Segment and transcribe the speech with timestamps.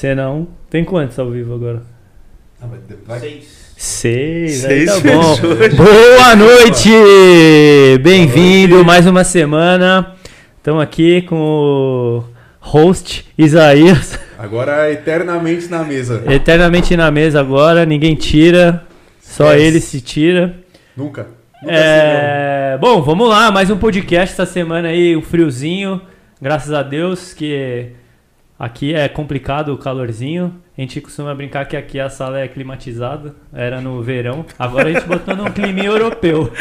[0.00, 1.82] Se não, tem quantos ao vivo agora?
[2.58, 3.74] Ah, Seis.
[3.76, 5.36] Seis, Seis tá bom.
[5.76, 6.88] Boa noite!
[8.02, 10.16] Bem-vindo, mais uma semana.
[10.56, 12.24] Estamos aqui com o
[12.60, 16.24] host Isaías, Agora eternamente na mesa.
[16.28, 18.86] eternamente na mesa agora, ninguém tira,
[19.20, 20.60] só ele se tira.
[20.96, 21.26] Nunca.
[21.60, 26.00] Nunca É, bom, vamos lá, mais um podcast essa semana aí, um friozinho,
[26.40, 27.99] graças a Deus que
[28.60, 30.62] aqui é complicado o calorzinho.
[30.76, 34.44] A gente costuma brincar que aqui a sala é climatizada, era no verão.
[34.58, 36.52] Agora a gente botou num clima europeu.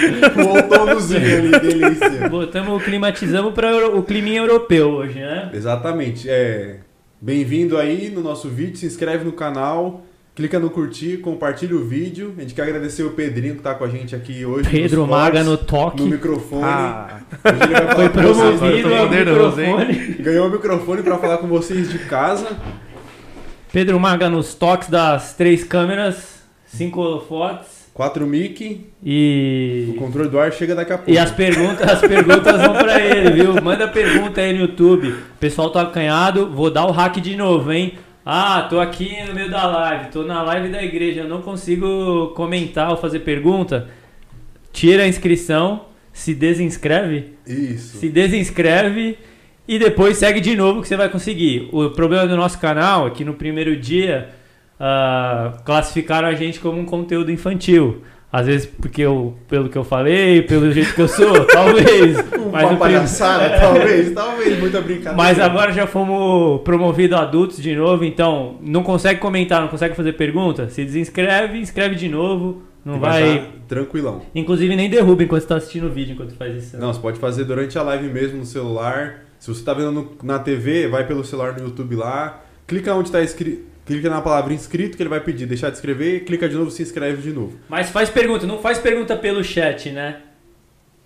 [0.48, 2.30] outonozinho ali, delícia.
[2.30, 5.52] Botamos, climatizamos para o clima europeu hoje, né?
[5.54, 6.30] Exatamente.
[6.30, 6.80] É,
[7.22, 10.06] Bem-vindo aí no nosso vídeo, se inscreve no canal,
[10.40, 12.34] clica no curtir, compartilha o vídeo.
[12.38, 14.70] A gente quer agradecer o Pedrinho que tá com a gente aqui hoje.
[14.70, 16.04] Pedro nos Maga no no toque.
[16.04, 16.64] microfone.
[16.64, 17.20] Ah,
[17.94, 19.94] Foi promovido ao microfone.
[20.22, 22.58] Ganhou o microfone pra falar com vocês de casa.
[23.74, 30.40] Pedro Maga nos toques das três câmeras, cinco holofotes 4 mic, e o controle do
[30.40, 31.12] ar chega daqui a pouco.
[31.12, 33.62] E as perguntas, as perguntas vão pra ele, viu?
[33.62, 35.14] Manda pergunta aí no YouTube.
[35.38, 37.96] Pessoal tá acanhado, vou dar o hack de novo, hein?
[38.32, 42.92] Ah, tô aqui no meio da live, tô na live da igreja, não consigo comentar
[42.92, 43.90] ou fazer pergunta.
[44.72, 47.98] Tira a inscrição, se desinscreve, Isso.
[47.98, 49.18] se desinscreve
[49.68, 51.70] e depois segue de novo que você vai conseguir.
[51.72, 54.30] O problema do nosso canal é que no primeiro dia
[54.80, 58.04] ah, classificaram a gente como um conteúdo infantil.
[58.32, 62.16] Às vezes porque eu, pelo que eu falei, pelo jeito que eu sou, talvez.
[62.52, 65.16] Mas, Uma palhaçada, talvez, talvez, muita brincadeira.
[65.16, 69.96] mas agora já fomos promovidos a adultos de novo, então não consegue comentar, não consegue
[69.96, 73.50] fazer pergunta, se desinscreve, inscreve de novo, não E vai...
[73.68, 74.22] tranquilão.
[74.34, 76.78] Inclusive nem derruba enquanto está assistindo o vídeo, enquanto faz isso.
[76.78, 79.26] Não, você pode fazer durante a live mesmo no celular.
[79.38, 82.42] Se você tá vendo no- na TV, vai pelo celular no YouTube lá.
[82.66, 83.69] Clica onde tá escrito.
[83.90, 86.84] Clica na palavra inscrito que ele vai pedir deixar de escrever, clica de novo, se
[86.84, 87.58] inscreve de novo.
[87.68, 90.18] Mas faz pergunta, não faz pergunta pelo chat, né?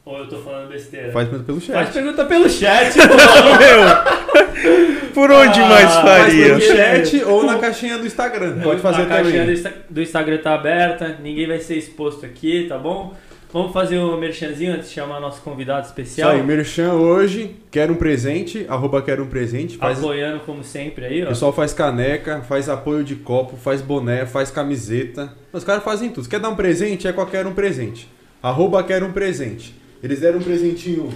[0.06, 1.10] Ou eu tô falando besteira?
[1.14, 1.74] Faz pelo chat.
[1.76, 5.12] Faz pergunta pelo chat, meu!
[5.14, 6.46] Por onde Ah, mais Faz faria?
[6.48, 8.60] pelo chat ou na caixinha do Instagram.
[8.62, 9.54] Pode fazer A caixinha também.
[9.56, 13.16] Insta- do Instagram tá aberta, ninguém vai ser exposto aqui, tá bom?
[13.54, 16.32] Vamos fazer o merchanzinho antes de chamar nosso convidado Isso especial.
[16.32, 19.78] aí, Merchan hoje, quero um presente, arroba quero um presente.
[19.78, 21.30] Faz, Apoiando como sempre aí, o ó.
[21.30, 25.32] pessoal faz caneca, faz apoio de copo, faz boné, faz camiseta.
[25.54, 26.24] Os caras fazem tudo.
[26.24, 28.10] Se quer dar um presente, é qualquer um presente.
[28.42, 29.76] Arroba quero um presente.
[30.02, 31.14] Eles deram um presentinho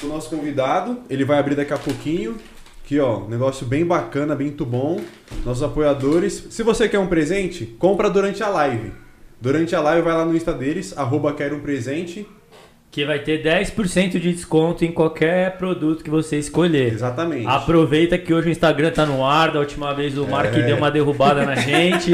[0.00, 1.00] pro nosso convidado.
[1.10, 2.38] Ele vai abrir daqui a pouquinho.
[2.82, 5.02] Aqui, ó, negócio bem bacana, bem muito bom.
[5.44, 6.46] Nossos apoiadores.
[6.48, 9.01] Se você quer um presente, compra durante a live.
[9.42, 12.24] Durante a live, vai lá no Insta deles, arroba quero um presente.
[12.92, 16.92] Que vai ter 10% de desconto em qualquer produto que você escolher.
[16.92, 17.48] Exatamente.
[17.48, 20.62] Aproveita que hoje o Instagram tá no ar, da última vez o Mark É.
[20.62, 22.12] deu uma derrubada na gente.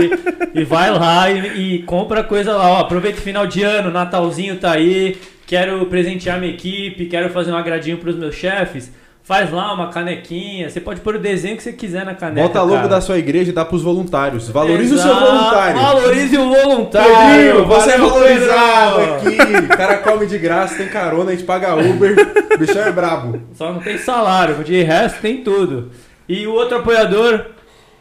[0.55, 2.71] e vai lá e, e compra coisa lá.
[2.71, 5.19] Ó, aproveita o final de ano, Natalzinho tá aí.
[5.47, 8.91] Quero presentear minha equipe, quero fazer um agradinho pros meus chefes.
[9.29, 10.71] Faz lá uma canequinha.
[10.71, 12.49] Você pode pôr o desenho que você quiser na caneca.
[12.49, 12.89] Bota logo cara.
[12.89, 14.49] da sua igreja e dá pros voluntários.
[14.49, 15.81] Valorize o seu Exato, voluntário.
[15.83, 17.15] Valorize o voluntário.
[17.15, 19.67] Pedrinho, você é Valeu, valorizado aqui.
[19.67, 22.17] O cara come de graça, tem carona, a gente paga Uber.
[22.55, 23.39] O bichão é brabo.
[23.53, 25.91] Só não tem salário, de resto tem tudo.
[26.27, 27.49] E o outro apoiador,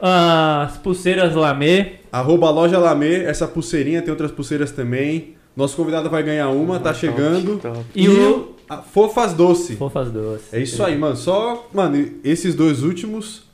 [0.01, 1.95] as pulseiras Lamê.
[2.09, 5.35] Arroba loja Lamê, essa pulseirinha, tem outras pulseiras também.
[5.57, 7.57] Nosso convidado vai ganhar uma, tá chegando.
[7.57, 7.79] Top.
[7.93, 9.75] E E, o- o a Fofas Doce.
[9.75, 10.53] Fofas doces.
[10.53, 11.15] É isso aí, mano.
[11.15, 13.47] Só, mano, esses dois últimos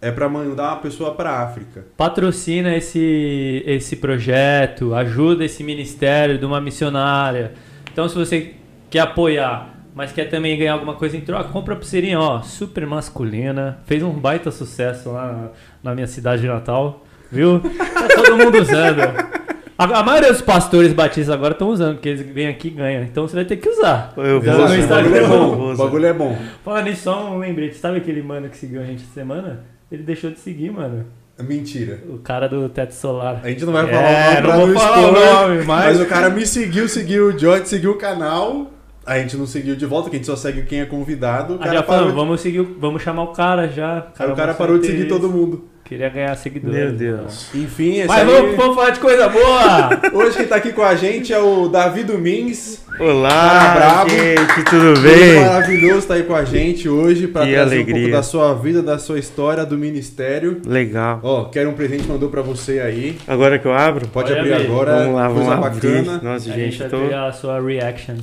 [0.00, 1.86] é pra mandar uma pessoa pra África.
[1.96, 7.52] Patrocina esse, esse projeto, ajuda esse ministério de uma missionária.
[7.92, 8.54] Então, se você
[8.90, 12.86] quer apoiar, mas quer também ganhar alguma coisa em troca, compra a pulseirinha, ó, super
[12.86, 13.78] masculina.
[13.86, 15.50] Fez um baita sucesso lá na,
[15.90, 17.60] na minha cidade natal, viu?
[17.60, 19.41] Tá todo mundo usando.
[19.82, 23.02] A, a maioria dos pastores batistas agora estão usando, porque eles vêm aqui e ganham.
[23.02, 24.12] Então você vai ter que usar.
[24.16, 25.56] Eu Então, vou no o usar, bagulho é Instagram, bom.
[25.56, 25.84] vou O usar.
[25.84, 26.38] bagulho é bom.
[26.64, 27.76] Falando nisso, só um lembrete.
[27.76, 29.64] Sabe aquele mano que seguiu a gente essa semana?
[29.90, 31.04] Ele deixou de seguir, mano.
[31.40, 31.98] Mentira.
[32.08, 33.40] O cara do teto solar.
[33.42, 35.34] A gente não vai falar É, o nome pra não vou não falar o expor,
[35.48, 38.70] nome, mas- o cara me seguiu, seguiu o George, seguiu o canal.
[39.04, 41.54] A gente não seguiu de volta, que a gente só segue quem é convidado.
[41.54, 44.06] O Ah, cara, já parou, falamos, vamos seguir, o- vamos chamar o cara já.
[44.18, 45.64] aí o cara mostrou parou de seguir todo mundo.
[45.84, 46.74] Queria ganhar seguidores.
[46.78, 47.54] Meu Deus.
[47.54, 48.26] Enfim, esse Mas aí...
[48.34, 49.90] vamos, vamos falar de coisa boa!
[50.14, 52.82] Hoje quem tá aqui com a gente é o Davi Domingues.
[52.98, 54.10] Olá, Cara brabo.
[54.10, 55.40] gente, tudo bem?
[55.40, 57.94] maravilhoso tá aí com a gente hoje pra Que trazer um alegria.
[58.02, 60.62] pouco da sua vida, da sua história, do ministério.
[60.64, 61.20] Legal.
[61.22, 63.18] Ó, quero um presente que mandou pra você aí.
[63.26, 64.06] Agora que eu abro?
[64.08, 64.66] Pode Pode abrir abrir.
[64.66, 64.96] agora.
[64.98, 66.02] vamos lá, vamos coisa abrir.
[66.04, 66.20] bacana.
[66.22, 67.14] Nossa, a gente, gente tô...
[67.14, 68.14] a sua reaction.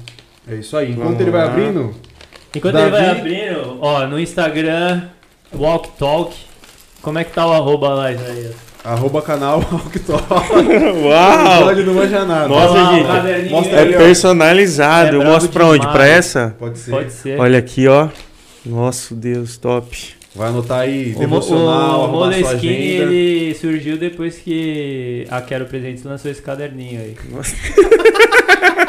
[0.52, 0.92] É isso aí.
[0.92, 1.52] Enquanto Vamos ele vai lá.
[1.52, 1.94] abrindo,
[2.56, 5.04] Enquanto Davi- ele vai abrindo, ó, no Instagram,
[5.56, 6.36] Walk Talk,
[7.02, 8.56] Como é que tá o arroba lá, Isaías?
[8.84, 10.24] Arroba canal Alctop.
[11.04, 11.64] Uau!
[11.64, 12.48] Pode não manja nada.
[12.48, 15.22] Nossa, lá, gente, o mostra aí, É ali, personalizado.
[15.22, 15.80] É mostro pra onde?
[15.80, 15.96] demais.
[15.96, 16.56] Pra essa?
[16.58, 16.92] Pode ser.
[16.92, 17.40] Pode ser.
[17.40, 18.08] Olha aqui, ó.
[18.66, 20.16] Nossa, Deus, top.
[20.36, 22.48] Vai anotar aí, O, devocional, o Moleskine,
[22.98, 23.14] agenda.
[23.14, 27.16] ele surgiu depois que a Quero Presentes lançou esse caderninho aí.
[27.32, 27.56] Nossa.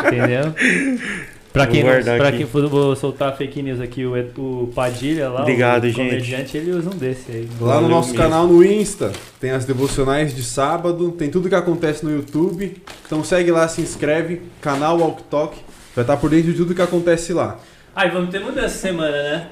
[0.07, 0.55] Entendeu?
[1.53, 5.41] Pra quem, não, pra quem for vou soltar fake news aqui, o, o Padilha lá,
[5.41, 5.97] Obrigado, o gente.
[5.97, 7.49] comediante, ele usa um desse aí.
[7.61, 8.23] Lá no nosso mesmo.
[8.23, 9.11] canal no Insta,
[9.41, 12.81] tem as devocionais de sábado, tem tudo que acontece no YouTube.
[13.05, 15.57] Então segue lá, se inscreve, canal Walk Talk,
[15.95, 17.59] vai estar por dentro de tudo que acontece lá.
[17.97, 19.49] Ah, e vamos ter mudança essa semana, né?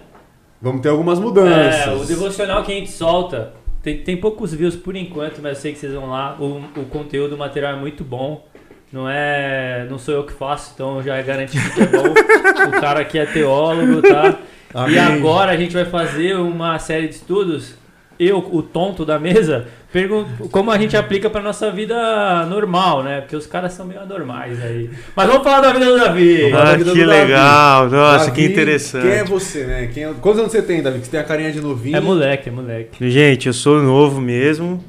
[0.62, 1.86] Vamos ter algumas mudanças.
[1.86, 5.62] É, o devocional que a gente solta, tem, tem poucos views por enquanto, mas eu
[5.62, 6.36] sei que vocês vão lá.
[6.38, 8.44] O, o conteúdo, o material é muito bom.
[8.92, 9.86] Não é.
[9.90, 12.08] Não sou eu que faço, então já é garantido que é bom.
[12.08, 14.36] o cara aqui é teólogo, tá?
[14.74, 14.94] Amém.
[14.94, 17.74] E agora a gente vai fazer uma série de estudos.
[18.18, 23.20] Eu, o tonto da mesa, pergunto como a gente aplica pra nossa vida normal, né?
[23.20, 24.90] Porque os caras são meio anormais aí.
[25.14, 26.52] Mas vamos falar da vida do Davi.
[26.52, 27.04] Ah, vida que do Davi.
[27.04, 27.88] legal.
[27.88, 29.02] Nossa, Davi, que interessante.
[29.02, 29.90] Quem é você, né?
[29.94, 30.98] Quem é- Quantos anos você tem, Davi?
[30.98, 31.96] Que você tem a carinha de novinho.
[31.96, 33.08] É moleque, é moleque.
[33.08, 34.82] Gente, eu sou novo mesmo.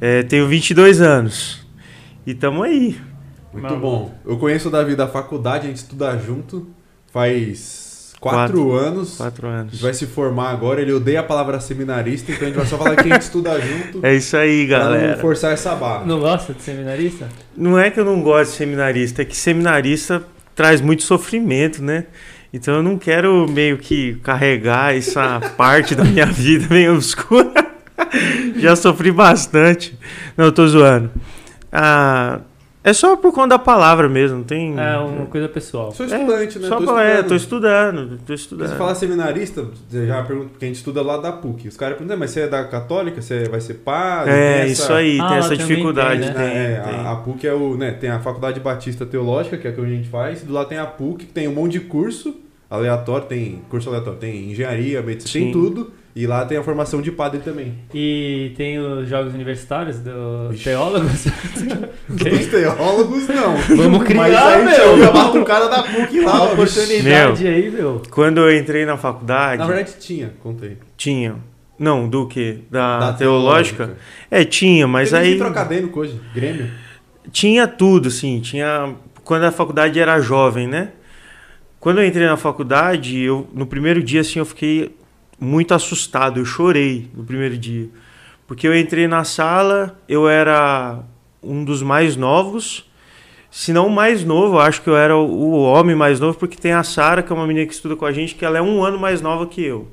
[0.00, 1.60] É, tenho 22 anos.
[2.26, 2.96] E tamo aí.
[3.52, 3.80] Muito Maluco.
[3.80, 4.14] bom.
[4.24, 6.68] Eu conheço o Davi da faculdade, a gente estuda junto.
[7.12, 9.16] Faz quatro, anos.
[9.16, 9.72] Quatro A anos.
[9.72, 10.80] gente vai se formar agora.
[10.80, 13.58] Ele odeia a palavra seminarista, então a gente vai só falar que a gente estuda
[13.60, 14.06] junto.
[14.06, 15.12] É isso aí, Pra galera.
[15.14, 16.04] não forçar essa barra.
[16.04, 17.28] Não gosta de seminarista?
[17.56, 20.22] Não é que eu não gosto de seminarista, é que seminarista
[20.54, 22.06] traz muito sofrimento, né?
[22.52, 27.52] Então eu não quero meio que carregar essa parte da minha vida meio obscura.
[28.56, 29.98] Já sofri bastante.
[30.36, 31.10] Não, eu tô zoando.
[31.72, 32.40] Ah,
[32.82, 34.78] é só por conta da palavra mesmo, tem.
[34.78, 35.92] É uma coisa pessoal.
[35.92, 36.68] Sou estudante, né?
[36.68, 37.28] Só tô pra, é, estudando.
[37.28, 38.68] tô estudando, tô estudando.
[38.70, 41.68] Se falar seminarista, você já pergunta, porque a gente estuda lá da PUC.
[41.68, 43.20] Os caras perguntam, mas você é da católica?
[43.20, 44.32] Você vai ser padre?
[44.32, 46.22] É, Tem essa- isso aí, Ah, tem essa dificuldade.
[46.22, 46.72] tem, Tem, né?
[46.72, 46.94] É, tem.
[47.00, 49.80] A, a PUC é o, né, tem a Faculdade Batista Teológica, que é a que
[49.80, 52.34] a gente faz, e do lado tem a PUC, que tem um monte de curso
[52.70, 55.58] aleatório, tem curso aleatório, tem engenharia, medicina, tem Sim.
[55.60, 57.74] tudo, e lá tem a formação de padre também.
[57.94, 60.64] E tem os jogos universitários dos Ixi.
[60.64, 61.24] teólogos.
[62.08, 63.56] Dos teólogos, não.
[63.76, 64.94] Vamos criar, Mas aí meu.
[64.94, 68.02] tinha o batucada da PUC lá, Uma ó, oportunidade aí, meu.
[68.10, 70.78] Quando eu entrei na faculdade, Na verdade tinha, contei.
[70.96, 71.36] tinha.
[71.78, 72.58] Não, do que?
[72.70, 73.94] Da, Da teológica?
[74.30, 75.32] É, tinha, mas aí.
[75.32, 76.68] centro acadêmico hoje, Grêmio.
[77.32, 78.94] Tinha tudo, assim, tinha.
[79.24, 80.90] Quando a faculdade era jovem, né?
[81.78, 84.94] Quando eu entrei na faculdade, eu no primeiro dia, assim, eu fiquei
[85.40, 87.88] muito assustado, eu chorei no primeiro dia.
[88.46, 91.00] Porque eu entrei na sala, eu era
[91.42, 92.90] um dos mais novos,
[93.50, 96.72] se não o mais novo, acho que eu era o homem mais novo, porque tem
[96.72, 98.84] a Sara, que é uma menina que estuda com a gente, que ela é um
[98.84, 99.88] ano mais nova que eu.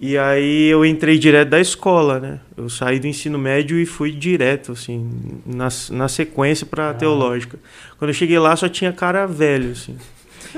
[0.00, 2.40] E aí eu entrei direto da escola, né?
[2.56, 5.10] Eu saí do ensino médio e fui direto, assim,
[5.44, 7.58] na, na sequência pra teológica.
[7.98, 9.96] Quando eu cheguei lá só tinha cara velho, assim.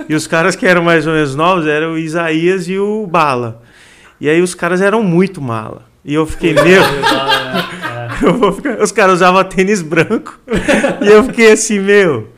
[0.08, 3.62] E os caras que eram mais ou menos novos eram o Isaías e o Bala.
[4.20, 5.82] E aí os caras eram muito mala.
[6.04, 6.82] E eu fiquei, meu,
[8.22, 10.38] eu vou ficar- os caras usavam tênis branco.
[11.02, 12.28] e eu fiquei assim, meu.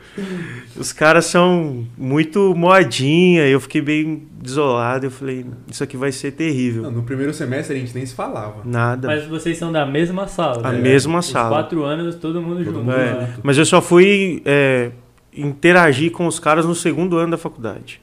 [0.75, 3.45] Os caras são muito modinha.
[3.47, 5.05] Eu fiquei bem desolado.
[5.05, 6.83] Eu falei, isso aqui vai ser terrível.
[6.83, 8.61] Não, no primeiro semestre a gente nem se falava.
[8.65, 9.07] Nada.
[9.07, 10.67] Mas vocês são da mesma sala.
[10.67, 10.81] A né?
[10.81, 11.49] mesma Os sala.
[11.49, 12.91] quatro anos, todo mundo Todo junto.
[12.91, 14.91] É, mas eu só fui é,
[15.35, 18.01] interagir com os caras no segundo ano da faculdade.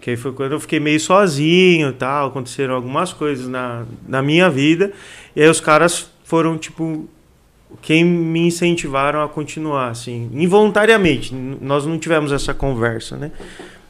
[0.00, 2.28] Que aí foi quando eu fiquei meio sozinho e tal.
[2.28, 4.92] Aconteceram algumas coisas na, na minha vida.
[5.34, 7.08] E aí os caras foram, tipo,
[7.82, 11.34] quem me incentivaram a continuar, assim, involuntariamente.
[11.34, 13.32] Nós não tivemos essa conversa, né?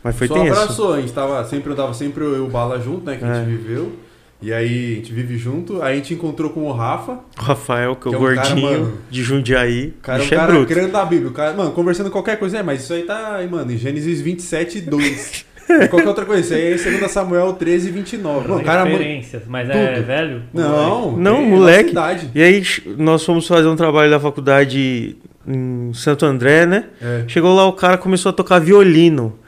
[0.03, 0.53] Mas foi Só tenso.
[0.59, 3.17] abraçou, a gente tava sempre, eu tava sempre eu e o Bala junto, né?
[3.17, 3.51] Que a gente É.
[3.57, 3.93] viveu.
[4.41, 5.83] E aí a gente vive junto.
[5.83, 7.19] Aí a gente encontrou com o Rafa.
[7.37, 9.89] O Rafael, que é o Que é cara, gordinho mano, de Jundiaí.
[9.99, 11.31] O cara é é cara grande da Bíblia.
[11.31, 14.81] O cara, mano, conversando qualquer coisa, é, mas isso aí tá, mano, em Gênesis 27,
[14.83, 15.45] 2.
[15.69, 18.49] E qualquer outra coisa, isso aí é 2 Samuel 13, 29.
[18.49, 20.07] Mano, o cara, mano, Referências, mas é tudo.
[20.07, 20.43] velho?
[20.53, 21.95] não, Não, moleque.
[22.35, 22.63] E aí
[22.97, 26.85] nós fomos fazer um trabalho da faculdade em Santo André, né?
[27.01, 27.25] É.
[27.27, 29.39] Chegou lá, o cara começou a tocar violino.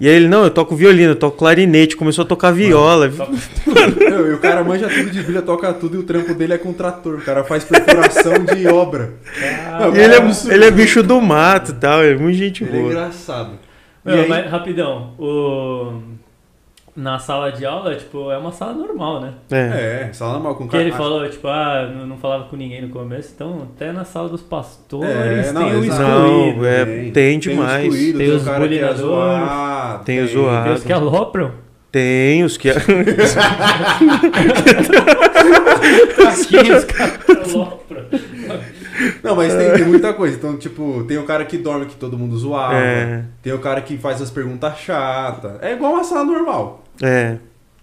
[0.00, 3.10] E aí ele, não, eu toco violino, eu toco clarinete, começou a tocar viola.
[3.98, 6.58] Meu, e o cara manja tudo de Bíblia, toca tudo e o trampo dele é
[6.58, 7.16] com trator.
[7.16, 9.12] O cara faz perfuração de obra.
[9.78, 12.64] Não, E ele cara, é, ele é bicho do mato e tal, é muito gente
[12.64, 12.92] Ele é boa.
[12.92, 13.50] engraçado.
[14.04, 15.92] E Meu, aí- mas rapidão, o...
[16.96, 19.34] na sala de aula, tipo, é uma sala normal, né?
[19.50, 20.06] É.
[20.08, 21.02] É, sala normal com Que ele cara.
[21.02, 25.08] falou, tipo, ah, não, falava com ninguém no começo, então até na sala dos pastores
[25.48, 26.58] É, não, tem o excluído.
[26.58, 27.80] Não, é, tem demais.
[27.82, 30.04] Tem, os excluídos, Tem tem os o cara que é bulinadores, zoado.
[30.04, 30.16] tem.
[30.16, 30.24] Tem
[30.74, 31.52] os que alopram.
[31.92, 32.68] Tem os que.
[36.30, 37.79] Os alopram.
[39.22, 40.36] Não, mas tem, tem muita coisa.
[40.36, 42.74] Então, tipo, tem o cara que dorme que todo mundo zoava.
[42.76, 43.24] É.
[43.42, 45.52] Tem o cara que faz as perguntas chatas.
[45.60, 46.84] É igual uma sala normal.
[47.02, 47.36] é.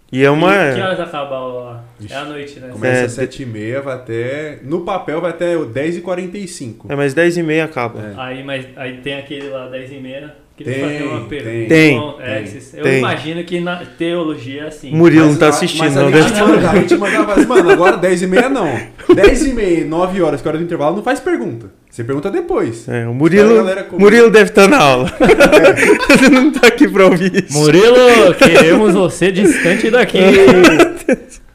[0.10, 0.50] E é uma.
[0.74, 1.84] Que horas acaba lá?
[2.00, 2.14] Ixi.
[2.14, 2.70] É à noite, né?
[2.72, 4.60] Começa É, às 7h30, vai até.
[4.64, 6.86] No papel vai até 10h45.
[6.88, 8.00] É, mas 10 e meia acaba.
[8.00, 8.14] É.
[8.16, 11.28] Aí, mas, aí tem aquele lá, 10 e meia, que ele Tem, fazer uma tem.
[11.30, 11.68] pergunta.
[11.70, 12.98] Tem, Bom, é, tem, que vocês- eu tem.
[12.98, 14.92] imagino que na teologia é assim.
[14.92, 16.70] Murilo Mas não tá assistindo, não a deve estar.
[16.72, 18.68] a gente mandava assim, mano, agora 10h30 não.
[19.16, 21.72] 10h30, 9 horas, que é hora do intervalo, não faz pergunta.
[21.98, 22.88] Você pergunta depois.
[22.88, 23.66] É, o Murilo.
[23.94, 25.12] Murilo deve estar na aula.
[26.14, 27.58] Ele não tá aqui pra ouvir isso.
[27.58, 30.20] Murilo, queremos você distante daqui.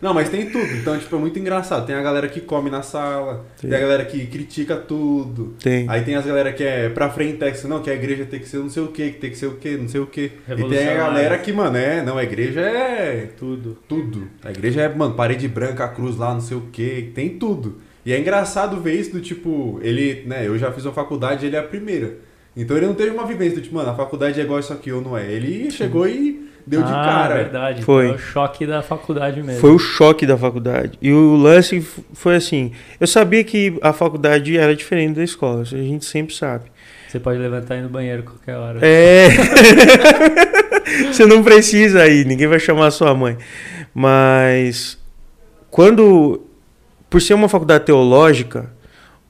[0.00, 0.66] Não, mas tem tudo.
[0.75, 1.87] Então, tipo, é muito engraçado.
[1.87, 3.68] Tem a galera que come na sala, Sim.
[3.68, 5.54] tem a galera que critica tudo.
[5.62, 5.88] Tem.
[5.88, 8.49] Aí tem as galera que é pra frente, que não, que a igreja tem que
[8.49, 10.32] ser não sei o que, que tem que ser o que, não sei o que.
[10.49, 13.78] E tem a galera que, mano, é, não, a igreja é Tudo.
[13.88, 14.26] tudo.
[14.44, 17.76] A igreja é, mano, parede branca, a cruz lá, não sei o que, tem tudo.
[18.04, 21.56] E é engraçado ver isso do tipo, ele, né, eu já fiz uma faculdade, ele
[21.56, 22.16] é a primeira.
[22.56, 24.92] Então ele não teve uma vivência do tipo, mano, a faculdade é igual isso aqui
[24.92, 25.30] ou não é.
[25.30, 27.35] Ele chegou e deu de ah, cara.
[27.37, 27.82] verdade.
[27.82, 28.09] Foi.
[28.09, 29.61] É o choque da faculdade mesmo.
[29.61, 30.99] Foi o choque da faculdade.
[31.00, 31.80] E o lance
[32.12, 36.71] foi assim: eu sabia que a faculdade era diferente da escola, a gente sempre sabe.
[37.09, 38.78] Você pode levantar e ir no banheiro qualquer hora.
[38.82, 39.28] É.
[41.12, 43.37] Você não precisa ir, ninguém vai chamar a sua mãe.
[43.94, 44.99] Mas
[45.71, 46.42] quando,
[47.12, 48.73] por ser uma faculdade teológica,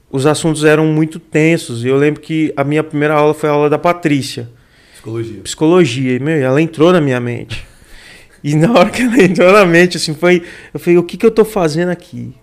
[0.09, 1.83] os assuntos eram muito tensos.
[1.83, 4.49] E eu lembro que a minha primeira aula foi a aula da Patrícia,
[4.93, 5.41] Psicologia.
[5.41, 6.15] psicologia.
[6.15, 7.67] E, meu, ela entrou na minha mente.
[8.41, 10.43] E na hora que ela entrou na mente, assim, foi.
[10.73, 12.33] Eu falei, o que, que eu tô fazendo aqui?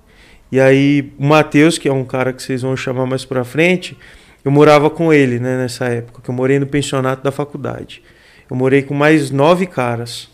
[0.52, 3.96] E aí, o Matheus, que é um cara que vocês vão chamar mais pra frente,
[4.44, 8.02] eu morava com ele, né, nessa época, que eu morei no pensionato da faculdade.
[8.50, 10.28] Eu morei com mais nove caras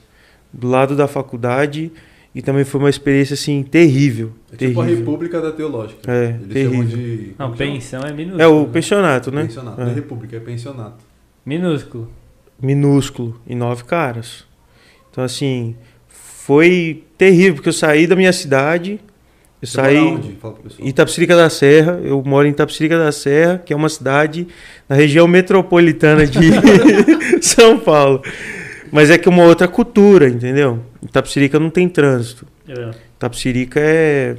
[0.52, 1.92] do lado da faculdade
[2.36, 4.30] e também foi uma experiência, assim, terrível.
[4.52, 5.06] É tipo a terrível.
[5.06, 6.00] República da Teológica.
[6.06, 6.84] É, Eles terrível.
[6.84, 7.34] de.
[7.38, 8.42] Não, pensão é minúsculo.
[8.42, 8.68] É o né?
[8.74, 9.42] pensionato, né?
[9.44, 9.80] Pensionato.
[9.80, 9.84] É.
[9.84, 11.02] Não é República, é pensionato.
[11.46, 12.10] Minúsculo.
[12.60, 14.44] minúsculo e nove caras.
[15.10, 15.76] Então, assim,
[16.08, 19.00] foi terrível, porque eu saí da minha cidade,
[19.62, 20.32] eu Você saí mora onde?
[20.32, 24.46] Fala Itapecerica da Serra, eu moro em Itapecerica da Serra, que é uma cidade
[24.86, 26.50] na região metropolitana de
[27.40, 28.20] São Paulo.
[28.92, 30.80] Mas é que é uma outra cultura, entendeu?
[31.02, 32.46] Itapecerica não tem trânsito.
[32.68, 32.90] É.
[33.18, 34.36] Tapsirica é,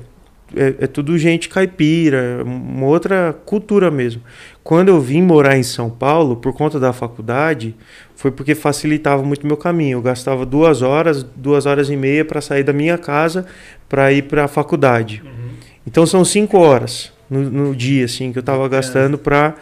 [0.55, 4.21] é, é tudo gente caipira, é uma outra cultura mesmo.
[4.63, 7.75] Quando eu vim morar em São Paulo, por conta da faculdade,
[8.15, 9.97] foi porque facilitava muito meu caminho.
[9.97, 13.45] Eu gastava duas horas, duas horas e meia para sair da minha casa
[13.87, 15.21] para ir para a faculdade.
[15.25, 15.49] Uhum.
[15.85, 19.55] Então são cinco horas no, no dia assim que eu estava gastando para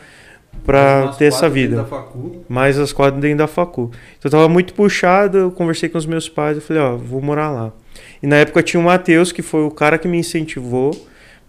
[0.64, 1.88] para ter essa quatro vida
[2.48, 3.92] mais as quadras dentro da facu.
[4.18, 7.22] Então eu tava muito puxado, eu conversei com os meus pais, eu falei, ó, vou
[7.22, 7.74] morar lá.
[8.22, 10.92] E na época tinha o Matheus, que foi o cara que me incentivou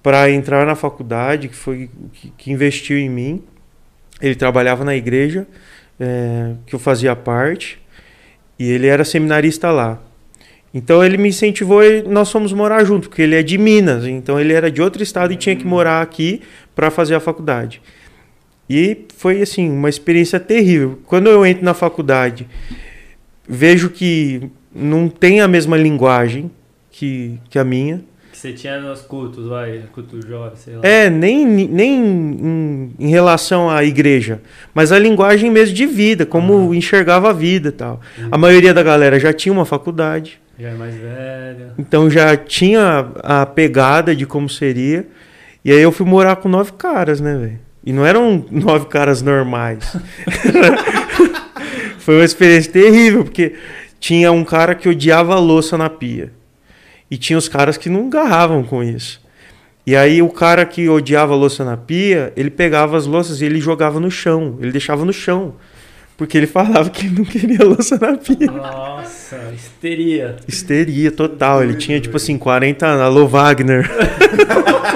[0.03, 3.43] para entrar na faculdade, que foi que, que investiu em mim.
[4.21, 5.47] Ele trabalhava na igreja,
[5.99, 7.79] é, que eu fazia parte,
[8.59, 10.01] e ele era seminarista lá.
[10.73, 14.39] Então ele me incentivou e nós fomos morar junto, porque ele é de Minas, então
[14.39, 16.43] ele era de outro estado e tinha que morar aqui
[16.75, 17.81] para fazer a faculdade.
[18.69, 20.99] E foi assim, uma experiência terrível.
[21.07, 22.47] Quando eu entro na faculdade,
[23.49, 26.51] vejo que não tem a mesma linguagem
[26.91, 28.03] que, que a minha.
[28.33, 30.81] Que você tinha nos cultos, vai, culto jovem, sei lá.
[30.83, 34.43] É, nem, nem em, em relação à igreja,
[34.75, 38.01] mas a linguagem mesmo de vida, como enxergava a vida e tal.
[38.31, 41.73] A maioria da galera já tinha uma faculdade, Já é mais velho.
[41.79, 45.07] então já tinha a pegada de como seria.
[45.65, 47.66] E aí eu fui morar com nove caras, né, velho?
[47.87, 49.97] E não eram nove caras normais.
[51.99, 53.55] Foi uma experiência terrível, porque
[54.00, 56.33] tinha um cara que odiava a louça na pia.
[57.09, 59.25] E tinha os caras que não garravam com isso.
[59.87, 63.45] E aí o cara que odiava a louça na pia, ele pegava as louças e
[63.45, 64.59] ele jogava no chão.
[64.61, 65.55] Ele deixava no chão.
[66.16, 68.50] Porque ele falava que ele não queria louça na pia.
[68.50, 70.37] Nossa, histeria.
[70.49, 71.62] Histeria total.
[71.62, 73.02] Ele tinha, tipo assim, 40 anos.
[73.02, 73.88] Alô, Wagner.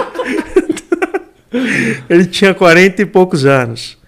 [2.09, 3.99] ele tinha 40 e poucos anos.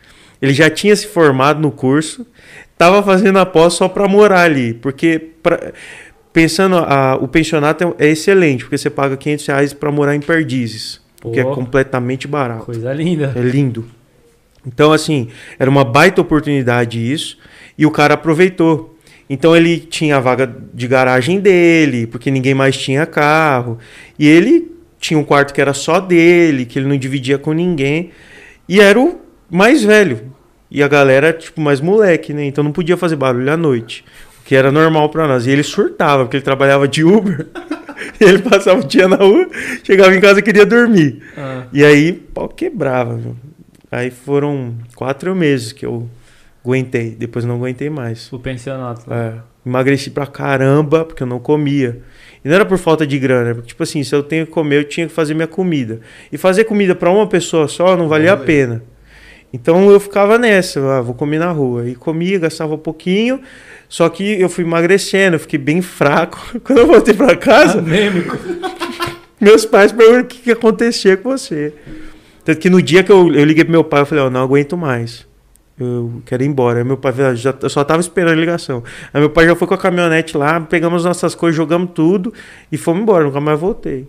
[0.41, 2.27] Ele já tinha se formado no curso.
[2.77, 4.75] Tava fazendo a pós só pra morar ali.
[4.75, 5.73] Porque, pra-
[6.33, 8.65] pensando, a- o pensionato é, é excelente.
[8.65, 11.01] Porque você paga 500 reais pra morar em Perdizes.
[11.33, 12.65] Que é completamente barato.
[12.65, 13.33] Coisa linda.
[13.37, 13.87] É lindo.
[14.67, 17.39] Então, assim, era uma baita oportunidade isso.
[17.79, 18.99] E o cara aproveitou.
[19.31, 23.79] Então ele tinha a vaga de garagem dele, porque ninguém mais tinha carro.
[24.19, 24.73] E ele
[25.03, 28.13] tinha um quarto que era só dele, que ele não dividia com ninguém.
[28.69, 30.33] E era o mais velho.
[30.71, 32.45] E a galera, tipo, mais moleque, né?
[32.47, 34.05] Então não podia fazer barulho à noite.
[34.45, 35.47] que era normal pra nós.
[35.47, 37.47] E ele surtava, porque ele trabalhava de Uber.
[38.21, 39.49] e ele passava o dia na rua,
[39.85, 41.21] chegava em casa e queria dormir.
[41.37, 43.17] Ah, E aí, pau quebrava.
[43.17, 43.37] viu?
[43.91, 46.09] Aí foram quatro meses que eu
[46.65, 47.11] aguentei.
[47.11, 48.33] Depois não aguentei mais.
[48.33, 49.13] o pensionato.
[49.13, 49.35] É,
[49.67, 52.01] emagreci pra caramba, porque eu não comia.
[52.45, 54.79] E não era por falta de grana, porque, tipo assim, se eu tenho que comer,
[54.79, 56.01] eu tinha que fazer minha comida.
[56.31, 58.83] E fazer comida pra uma pessoa só não valia a pena.
[59.53, 61.89] Então eu ficava nessa, ah, vou comer na rua.
[61.89, 63.41] E comia, gastava um pouquinho,
[63.89, 66.41] só que eu fui emagrecendo, eu fiquei bem fraco.
[66.65, 68.37] Quando eu voltei pra casa, Anêmico.
[69.41, 71.75] meus pais perguntaram o que, que acontecia com você.
[72.45, 74.43] Tanto que no dia que eu, eu liguei pro meu pai, eu falei, ó, não
[74.43, 75.27] aguento mais.
[75.83, 76.79] Eu quero ir embora.
[76.79, 78.83] Aí meu pai "Ah, já, eu só tava esperando a ligação.
[79.13, 82.33] Aí meu pai já foi com a caminhonete lá, pegamos nossas coisas, jogamos tudo
[82.71, 83.25] e fomos embora.
[83.25, 84.09] Nunca mais voltei.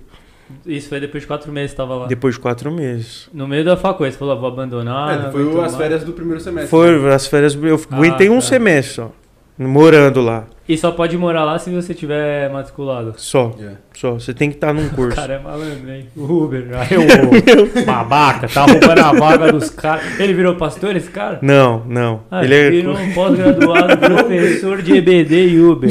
[0.65, 2.05] Isso foi depois de quatro meses que tava lá.
[2.07, 3.27] Depois de quatro meses.
[3.33, 5.27] No meio da faculdade, você falou, vou abandonar.
[5.27, 6.69] É, foi as férias do primeiro semestre.
[6.69, 8.41] Foi as férias, eu Ah, aguentei um tá.
[8.41, 9.11] semestre só.
[9.57, 10.45] Morando lá.
[10.67, 13.13] E só pode morar lá se você tiver matriculado.
[13.17, 13.71] Só, É.
[13.93, 14.13] só.
[14.13, 15.15] Você tem que estar num O curso.
[15.17, 16.07] cara é malandro, hein?
[16.15, 16.67] O Uber.
[16.73, 16.95] Aí
[17.81, 20.17] o babaca, tá roubando a vaga dos caras.
[20.19, 21.39] Ele virou pastor, esse cara?
[21.41, 22.23] Não, não.
[22.31, 22.69] Ah, Ele é.
[22.69, 25.89] virou um pós-graduado, professor de EBD e Uber.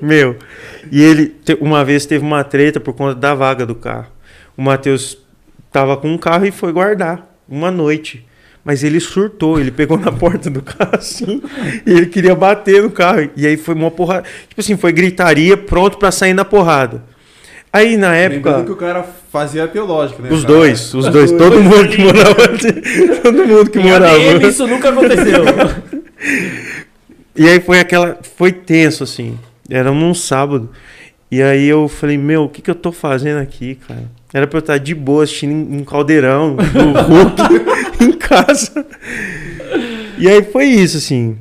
[0.00, 0.36] Meu.
[0.90, 4.06] E ele, uma vez, teve uma treta por conta da vaga do carro.
[4.56, 5.18] O Matheus
[5.70, 8.26] tava com um carro e foi guardar uma noite.
[8.64, 11.40] Mas ele surtou, ele pegou na porta do carro assim,
[11.86, 13.30] e ele queria bater no carro.
[13.36, 14.24] E aí foi uma porrada.
[14.48, 17.02] Tipo assim, foi gritaria, pronto pra sair na porrada.
[17.72, 18.72] Aí na Lembrando que época.
[18.72, 20.28] o cara fazia teológico, né?
[20.30, 22.34] Os cara- dois, os dois, todo mundo que morava.
[23.22, 24.14] Todo mundo que Em morava.
[24.16, 25.44] ADM isso nunca aconteceu.
[27.36, 28.18] E aí foi aquela.
[28.36, 29.38] Foi tenso, assim.
[29.70, 30.68] Era num sábado.
[31.30, 34.02] E aí eu falei, meu, o que, que eu tô fazendo aqui, cara?
[34.34, 37.42] Era pra eu estar de boa assistindo um caldeirão do Hulk
[38.30, 38.86] casa.
[40.18, 41.36] E aí foi isso, assim.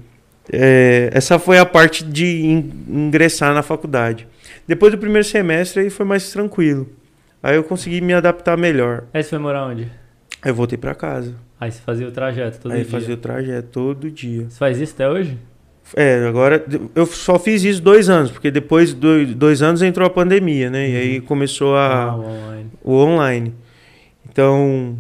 [0.52, 4.28] É, essa foi a parte de in- ingressar na faculdade.
[4.68, 6.90] Depois do primeiro semestre aí foi mais tranquilo.
[7.42, 9.04] Aí eu consegui me adaptar melhor.
[9.14, 9.84] Aí você foi morar onde?
[10.42, 11.36] Aí eu voltei pra casa.
[11.60, 12.92] Aí você fazia o trajeto todo aí dia.
[12.92, 14.46] fazia o trajeto todo dia.
[14.50, 15.38] Você faz isso até hoje?
[15.96, 16.64] É, agora
[16.96, 20.70] eu só fiz isso dois anos, porque depois de dois, dois anos entrou a pandemia,
[20.70, 20.88] né?
[20.90, 22.72] E aí começou Ah, a, o online.
[22.84, 23.54] o online.
[24.30, 24.98] Então,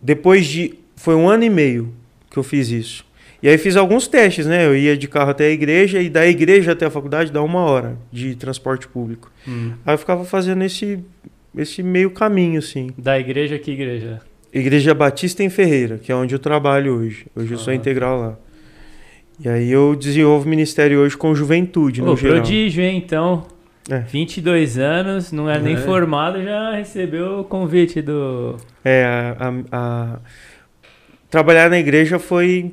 [0.00, 0.74] depois de.
[0.96, 1.92] Foi um ano e meio
[2.30, 3.04] que eu fiz isso.
[3.42, 4.66] E aí fiz alguns testes, né?
[4.66, 7.60] Eu ia de carro até a igreja e da igreja até a faculdade dá uma
[7.60, 9.32] hora de transporte público.
[9.48, 9.72] Hum.
[9.86, 10.98] Aí eu ficava fazendo esse,
[11.56, 12.90] esse meio caminho, assim.
[12.98, 14.20] Da igreja, que igreja?
[14.52, 17.24] Igreja Batista em Ferreira, que é onde eu trabalho hoje.
[17.34, 17.76] Hoje eu sou Ah.
[17.76, 18.38] integral lá.
[19.42, 22.36] E aí eu desenvolvo ministério hoje com juventude, no Ô, geral.
[22.40, 23.46] prodígio, hein, então.
[23.90, 23.98] É.
[24.00, 25.78] 22 anos, não era nem É.
[25.78, 28.56] formado, já recebeu o convite do...
[28.84, 30.18] É, a, a- a-
[31.28, 32.72] trabalhar na igreja foi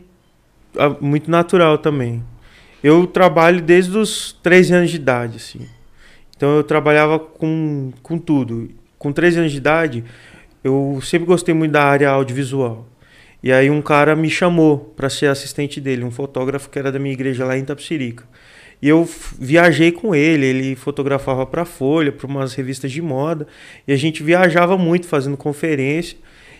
[1.01, 2.23] muito natural também.
[2.83, 5.67] Eu trabalho desde os 13 anos de idade, assim.
[6.35, 8.69] Então eu trabalhava com, com tudo.
[8.99, 10.03] Com 13 anos de idade,
[10.63, 12.87] eu sempre gostei muito da área audiovisual.
[13.41, 16.99] E aí um cara me chamou para ser assistente dele, um fotógrafo que era da
[16.99, 18.23] minha igreja lá em Tapsirica.
[18.81, 19.09] E eu
[19.39, 23.47] viajei com ele, ele fotografava para Folha, para umas revistas de moda,
[23.87, 26.17] e a gente viajava muito fazendo conferência.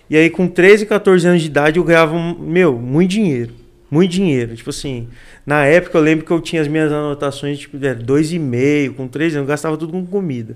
[0.10, 3.67] E aí com 13, 14 anos de idade eu ganhava, meu, muito dinheiro.
[3.90, 4.56] Muito dinheiro.
[4.56, 5.08] Tipo assim,
[5.46, 8.94] na época eu lembro que eu tinha as minhas anotações, tipo, era dois e meio,
[8.94, 10.56] com 13 anos, eu gastava tudo com comida.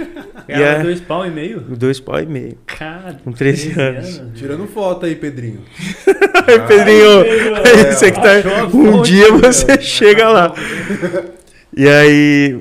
[0.48, 1.60] Ganhava é- dois pau e meio?
[1.60, 2.56] Dois pau e meio.
[2.66, 4.22] Cara, Com 13 anos.
[4.34, 5.60] Tirando foto aí, Pedrinho.
[6.46, 7.22] Aí, Pedrinho,
[7.62, 8.66] Pedro, você que tá.
[8.66, 10.54] Um fonte, dia você chega lá.
[11.76, 12.58] E aí,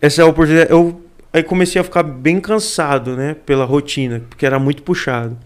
[0.00, 0.70] essa oportunidade.
[0.70, 1.00] Eu
[1.32, 3.36] aí comecei a ficar bem cansado, né?
[3.46, 5.38] Pela rotina, porque era muito puxado.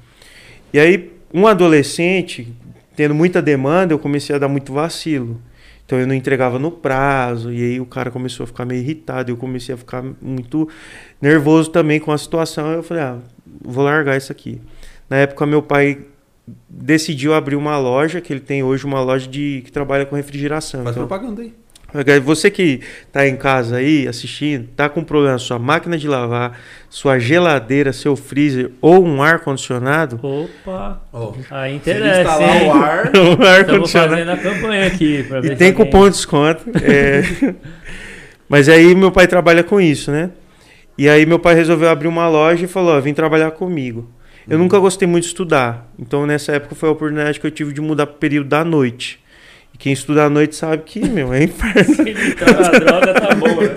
[0.72, 2.48] E aí, um adolescente,
[2.96, 5.40] tendo muita demanda, eu comecei a dar muito vacilo.
[5.84, 9.30] Então eu não entregava no prazo, e aí o cara começou a ficar meio irritado,
[9.30, 10.68] eu comecei a ficar muito
[11.20, 12.72] nervoso também com a situação.
[12.72, 13.18] Eu falei, ah,
[13.62, 14.60] vou largar isso aqui.
[15.10, 15.98] Na época, meu pai
[16.68, 20.84] decidiu abrir uma loja, que ele tem hoje uma loja de que trabalha com refrigeração.
[20.84, 21.52] Faz Então, propaganda aí.
[22.22, 22.80] Você que
[23.12, 26.58] tá em casa aí assistindo, tá com problema sua máquina de lavar,
[26.90, 32.68] sua geladeira, seu freezer ou um ar condicionado, Opa, Ó, aí interessa, instalar hein?
[32.68, 35.14] o ar, um ar Estamos condicionado fazendo a campanha aqui.
[35.20, 36.64] E se tem alguém- cupom de desconto.
[36.82, 37.54] é.
[38.48, 40.30] Mas aí meu pai trabalha com isso, né?
[40.98, 44.08] E aí meu pai resolveu abrir uma loja e falou: ó, vem trabalhar comigo.
[44.48, 47.72] Eu nunca gostei muito de estudar, então nessa época foi a oportunidade que eu tive
[47.72, 49.18] de mudar pro período da noite.
[49.74, 51.94] E quem estuda à noite sabe que, meu, é inferno.
[51.94, 53.74] Se tá na droga, tá bom, né?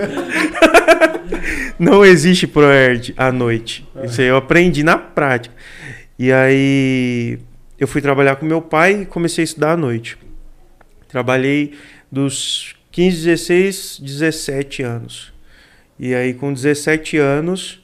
[1.77, 3.87] Não existe ProErd à noite.
[4.03, 5.53] Isso aí eu aprendi na prática.
[6.17, 7.39] E aí
[7.79, 10.17] eu fui trabalhar com meu pai e comecei a estudar à noite.
[11.07, 11.73] Trabalhei
[12.11, 15.33] dos 15, 16, 17 anos.
[15.99, 17.79] E aí, com 17 anos,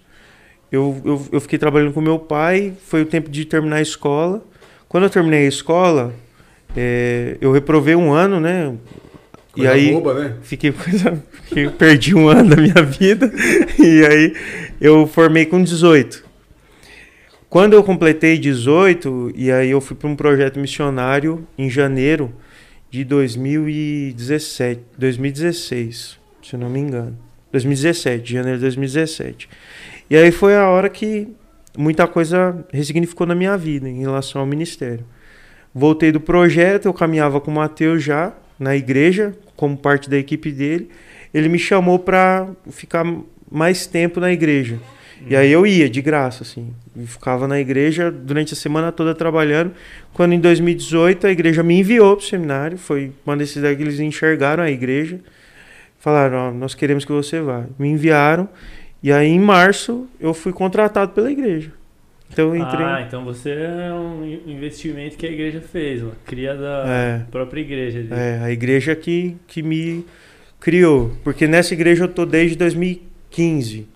[0.72, 2.74] eu, eu, eu fiquei trabalhando com meu pai.
[2.88, 4.44] Foi o tempo de terminar a escola.
[4.88, 6.14] Quando eu terminei a escola,
[6.76, 8.76] é, eu reprovei um ano, né?
[9.52, 10.36] Coisa e aí, boba, né?
[10.42, 13.32] fiquei, coisa- fiquei- perdi um ano da minha vida.
[13.80, 14.34] E aí,
[14.82, 16.24] eu formei com 18.
[17.50, 22.34] Quando eu completei 18, e aí eu fui para um projeto missionário em janeiro
[22.90, 27.18] de 2017, 2016, se eu não me engano.
[27.52, 29.48] 2017, janeiro de 2017.
[30.10, 31.28] E aí foi a hora que
[31.78, 35.06] muita coisa ressignificou na minha vida em relação ao ministério.
[35.74, 40.52] Voltei do projeto, eu caminhava com o Matheus já na igreja, como parte da equipe
[40.52, 40.90] dele.
[41.34, 43.04] Ele me chamou para ficar
[43.52, 44.80] mais tempo na igreja.
[45.26, 46.74] E aí eu ia de graça, assim.
[46.96, 49.72] E ficava na igreja durante a semana toda trabalhando.
[50.14, 54.00] Quando em 2018 a igreja me enviou para o seminário, foi uma decisão que eles
[54.00, 55.20] enxergaram a igreja.
[55.98, 57.66] Falaram, ó, nós queremos que você vá.
[57.80, 58.50] Me enviaram.
[59.02, 61.72] E aí em março eu fui contratado pela igreja.
[62.34, 62.84] Então eu entrei.
[62.86, 67.26] Ah, então você é um investimento que a igreja fez, uma cria da É.
[67.32, 68.00] própria igreja.
[68.00, 68.10] ali.
[68.12, 70.04] É, a igreja que, que me
[70.60, 71.14] criou.
[71.24, 73.88] Porque nessa igreja eu tô desde 2015,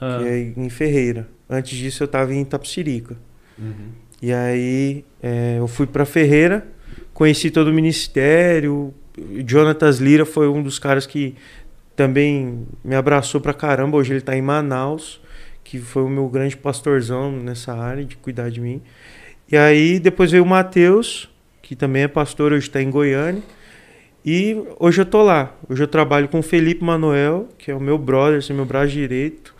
[0.00, 1.28] Ah, que é em Ferreira.
[1.48, 3.16] Antes disso eu estava em Itapsirica.
[3.58, 3.90] Uhum.
[4.20, 6.66] E aí é, eu fui para Ferreira,
[7.12, 8.92] conheci todo o ministério.
[9.46, 11.34] Jonatas Lira foi um dos caras que
[11.94, 13.96] também me abraçou pra caramba.
[13.98, 15.20] Hoje ele tá em Manaus,
[15.72, 18.82] que foi o meu grande pastorzão nessa área de cuidar de mim.
[19.50, 21.30] E aí depois veio o Matheus,
[21.62, 23.42] que também é pastor, hoje está em Goiânia.
[24.22, 25.56] E hoje eu tô lá.
[25.66, 28.92] Hoje eu trabalho com o Felipe Manuel, que é o meu brother, assim, meu braço
[28.92, 29.54] direito.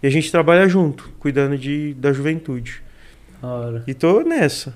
[0.00, 2.80] E a gente trabalha junto, cuidando de, da juventude.
[3.42, 3.84] da hora.
[3.88, 4.72] E tô nessa.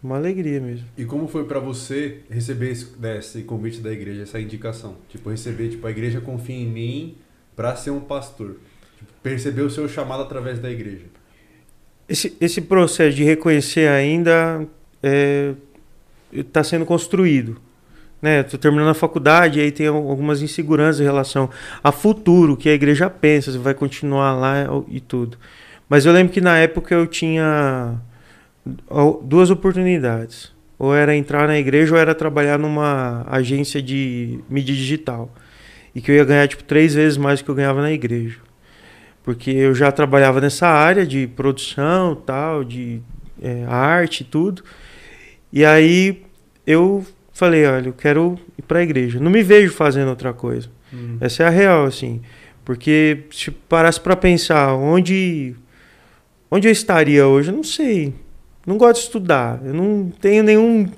[0.00, 0.86] Uma alegria mesmo.
[0.96, 4.98] E como foi pra você receber esse, né, esse convite da igreja, essa indicação?
[5.08, 7.16] Tipo, receber, tipo, a igreja confia em mim
[7.56, 8.54] pra ser um pastor.
[9.28, 11.06] Perceber o seu chamado através da igreja.
[12.08, 14.66] Esse, esse processo de reconhecer ainda
[16.32, 17.60] está sendo construído.
[18.20, 18.42] Né?
[18.42, 21.48] Tô terminando a faculdade, aí tem al- algumas inseguranças em relação
[21.84, 25.38] a futuro, que a igreja pensa, se vai continuar lá e tudo.
[25.88, 27.94] Mas eu lembro que na época eu tinha
[29.22, 30.52] duas oportunidades.
[30.78, 35.32] Ou era entrar na igreja ou era trabalhar numa agência de mídia digital.
[35.94, 38.36] E que eu ia ganhar tipo três vezes mais do que eu ganhava na igreja.
[39.28, 43.02] Porque eu já trabalhava nessa área de produção, tal, de
[43.42, 44.64] é, arte e tudo.
[45.52, 46.22] E aí
[46.66, 49.20] eu falei, olha, eu quero ir para a igreja.
[49.20, 50.70] Não me vejo fazendo outra coisa.
[50.90, 51.18] Hum.
[51.20, 52.22] Essa é a real, assim.
[52.64, 55.54] Porque se parasse para pensar onde
[56.50, 58.14] onde eu estaria hoje, eu não sei.
[58.66, 59.60] Não gosto de estudar.
[59.62, 60.88] Eu não tenho nenhum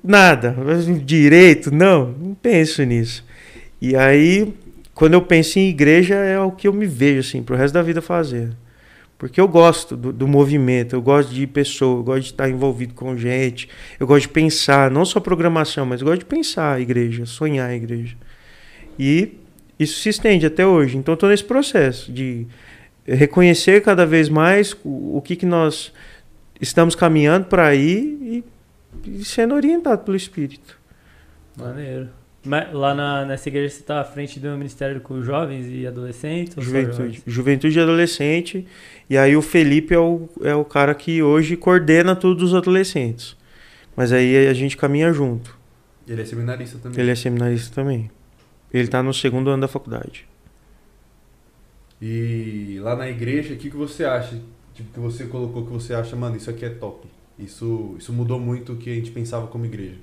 [0.00, 0.56] nada,
[1.04, 3.24] direito, não, não penso nisso.
[3.80, 4.54] E aí,
[5.02, 7.82] quando eu penso em igreja, é o que eu me vejo assim pro resto da
[7.82, 8.50] vida fazer.
[9.18, 12.94] Porque eu gosto do, do movimento, eu gosto de pessoa, eu gosto de estar envolvido
[12.94, 16.80] com gente, eu gosto de pensar, não só programação, mas eu gosto de pensar a
[16.80, 18.16] igreja, sonhar a igreja.
[18.96, 19.32] E
[19.76, 20.96] isso se estende até hoje.
[20.96, 22.46] Então, estou nesse processo de
[23.04, 25.92] reconhecer cada vez mais o, o que, que nós
[26.60, 28.44] estamos caminhando para ir e,
[29.04, 30.78] e sendo orientado pelo Espírito.
[31.58, 32.21] Maneiro.
[32.44, 36.62] Mas lá na, nessa igreja você tá à frente do ministério com jovens e adolescentes?
[36.62, 36.96] Juventude.
[36.96, 37.22] jovens?
[37.24, 38.66] Juventude e adolescente.
[39.08, 43.36] E aí o Felipe é o, é o cara que hoje coordena todos os adolescentes.
[43.94, 45.56] Mas aí a gente caminha junto.
[46.08, 47.00] Ele é seminarista também.
[47.00, 48.10] Ele é seminarista também.
[48.72, 50.26] Ele tá no segundo ano da faculdade.
[52.00, 54.40] E lá na igreja, o que, que você acha?
[54.74, 57.06] Tipo, que você colocou que você acha, mano, isso aqui é top.
[57.38, 59.98] Isso, isso mudou muito o que a gente pensava como igreja.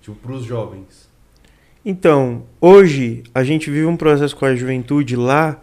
[0.00, 1.09] Tipo, pros jovens.
[1.84, 5.60] Então, hoje a gente vive um processo com a juventude lá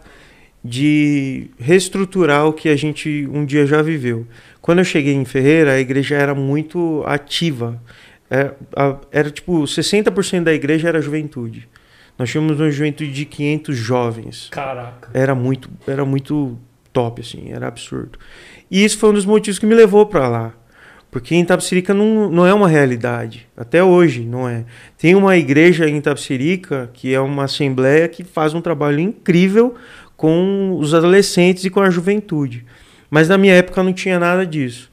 [0.64, 4.26] de reestruturar o que a gente um dia já viveu.
[4.60, 7.80] Quando eu cheguei em Ferreira, a igreja era muito ativa.
[8.28, 11.68] Era, a- era tipo 60% da igreja era juventude.
[12.18, 14.48] Nós tínhamos uma juventude de 500 jovens.
[14.50, 15.08] Caraca.
[15.14, 16.58] Era muito, era muito
[16.92, 18.18] top, assim, era absurdo.
[18.68, 20.52] E isso foi um dos motivos que me levou para lá.
[21.10, 23.46] Porque em Itapsirica não, não é uma realidade.
[23.56, 24.64] Até hoje não é.
[24.98, 29.74] Tem uma igreja em Itapsirica, que é uma assembleia que faz um trabalho incrível
[30.16, 32.66] com os adolescentes e com a juventude.
[33.10, 34.90] Mas na minha época não tinha nada disso.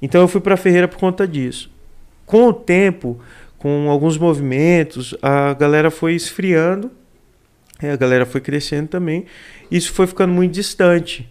[0.00, 1.70] Então eu fui para Ferreira por conta disso.
[2.24, 3.20] Com o tempo,
[3.58, 6.90] com alguns movimentos, a galera foi esfriando,
[7.82, 9.26] é, a galera foi crescendo também.
[9.70, 11.28] Isso foi ficando muito distante.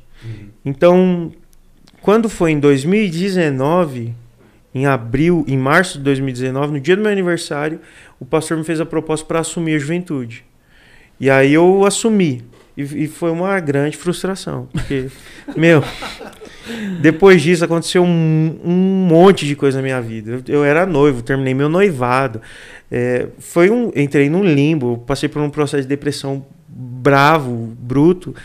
[0.64, 1.32] Então,
[2.02, 4.14] quando foi em 2019,
[4.78, 7.80] em abril, em março de 2019, no dia do meu aniversário,
[8.20, 10.46] o pastor me fez a proposta para assumir a juventude.
[11.20, 12.44] E aí eu assumi.
[12.76, 14.70] E, e foi uma grande frustração.
[14.72, 15.08] Porque,
[15.58, 15.84] meu,
[17.02, 20.32] depois disso aconteceu um, um monte de coisa na minha vida.
[20.48, 22.40] Eu, eu era noivo, terminei meu noivado.
[22.92, 28.36] É, foi um, entrei num limbo, passei por um processo de depressão bravo, bruto,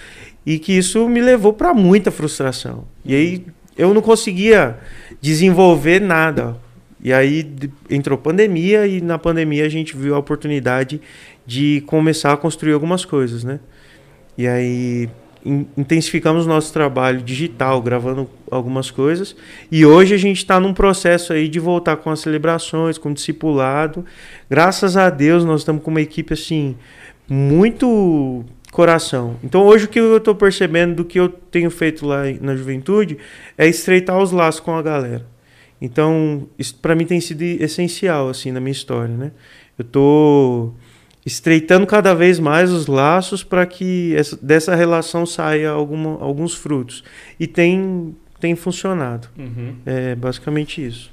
[0.47, 2.85] e que isso me levou para muita frustração.
[3.05, 3.45] E aí
[3.77, 4.79] eu não conseguia
[5.23, 6.57] desenvolver nada.
[7.01, 7.51] E aí
[7.89, 11.01] entrou pandemia e na pandemia a gente viu a oportunidade
[11.47, 13.61] de começar a construir algumas coisas, né?
[14.37, 15.09] E aí
[15.77, 19.35] intensificamos nosso trabalho digital, gravando algumas coisas.
[19.71, 23.15] E hoje a gente está num processo aí de voltar com as celebrações, com o
[23.15, 24.05] discipulado.
[24.49, 26.77] Graças a Deus nós estamos com uma equipe assim
[27.29, 29.37] muito coração.
[29.45, 33.19] Então hoje o que eu estou percebendo do que eu tenho feito lá na juventude
[33.57, 35.25] é estreitar os laços com a galera.
[35.81, 39.31] Então isso para mim tem sido essencial assim na minha história, né?
[39.79, 40.75] Eu estou
[41.25, 47.05] estreitando cada vez mais os laços para que essa, dessa relação saia alguma, alguns frutos.
[47.39, 49.29] E tem, tem funcionado.
[49.39, 49.77] Uhum.
[49.87, 51.13] É basicamente isso.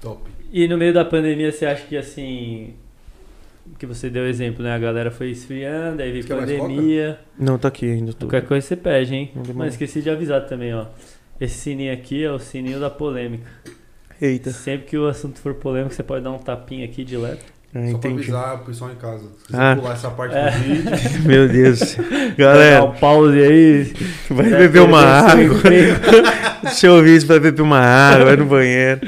[0.00, 0.22] Top.
[0.52, 2.74] E no meio da pandemia, você acha que assim.
[3.78, 4.74] Que você deu exemplo, né?
[4.74, 7.18] A galera foi esfriando, aí veio pandemia.
[7.38, 8.12] Não, tá aqui ainda.
[8.12, 8.26] Tô...
[8.26, 9.30] Qualquer coisa você pede, hein?
[9.54, 10.86] Mas esqueci de avisar também, ó.
[11.40, 13.44] Esse sininho aqui é o sininho da polêmica.
[14.20, 14.50] Eita.
[14.50, 17.40] Sempre que o assunto for polêmico, você pode dar um tapinha aqui de leve.
[17.74, 18.30] É, Só pra entendi.
[18.32, 19.24] avisar o pessoal em casa.
[19.38, 19.76] Se quiser Ah.
[19.76, 20.50] pular essa parte É.
[20.50, 20.90] do vídeo.
[21.26, 21.96] Meu Deus.
[21.96, 22.02] Dá
[22.38, 23.92] Galera, um pause aí.
[24.30, 25.34] vai beber uma água.
[25.34, 25.96] seu emprego.
[26.72, 29.00] Se eu ouvir isso, vai beber uma água, vai no banheiro.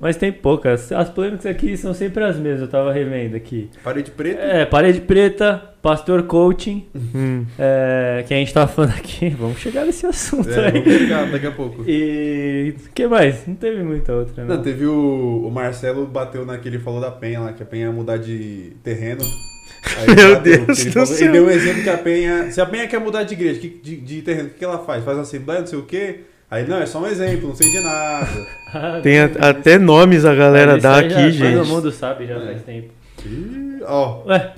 [0.00, 0.90] Mas tem poucas.
[0.92, 3.68] As polêmicas aqui são sempre as mesmas, eu tava revendo aqui.
[3.84, 4.40] Parede preta.
[4.40, 7.44] É, parede preta, pastor coaching, Hum.
[7.58, 9.28] é, que a gente tava falando aqui.
[9.38, 10.80] Vamos chegar nesse assunto É, aí.
[10.80, 11.84] vamos chegar daqui a pouco.
[11.86, 13.46] E o que mais?
[13.46, 14.56] Não teve muita outra, não.
[14.56, 17.92] Não, teve o, o Marcelo bateu naquele falou da Penha lá, que a Penha ia
[17.92, 19.20] mudar de terreno.
[19.98, 22.50] Aí Meu bateu, Deus ele, do falou- ele deu um exemplo que a Penha.
[22.50, 25.04] Se a Penha quer mudar de igreja, de, de terreno, o que, que ela faz?
[25.04, 26.20] Faz uma assembleia, não sei o quê.
[26.50, 28.26] Aí, não, é só um exemplo, não sei de nada.
[28.72, 31.56] Ah, Tem a- até nomes a galera dá aí já aqui, gente.
[31.56, 32.40] Todo mundo sabe já É.
[32.46, 32.92] faz tempo.
[33.26, 34.22] Ih, ó.
[34.26, 34.52] Ué,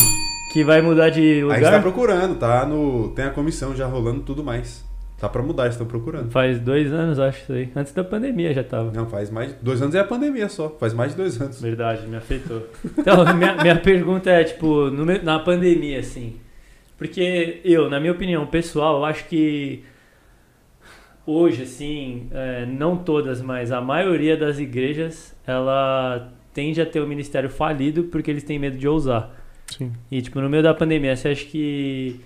[0.53, 1.81] que vai mudar de A gente tá lugar?
[1.81, 2.67] procurando, tá?
[2.67, 4.85] No, tem a comissão já rolando tudo mais.
[5.19, 6.31] Tá pra mudar, eles estão procurando.
[6.31, 7.71] Faz dois anos, acho isso aí.
[7.75, 8.91] Antes da pandemia já tava.
[8.93, 9.55] Não, faz mais de.
[9.63, 10.69] Dois anos é a pandemia só.
[10.79, 11.59] Faz mais de dois anos.
[11.63, 12.67] Verdade, me afetou.
[12.99, 16.37] Então, minha, minha pergunta é, tipo, no na pandemia, assim.
[16.99, 19.83] Porque eu, na minha opinião pessoal, eu acho que
[21.27, 27.07] hoje, assim, é, não todas, mas a maioria das igrejas, ela tende a ter o
[27.07, 29.35] ministério falido porque eles têm medo de ousar.
[29.67, 29.93] Sim.
[30.11, 32.21] E, tipo, no meio da pandemia, você acha que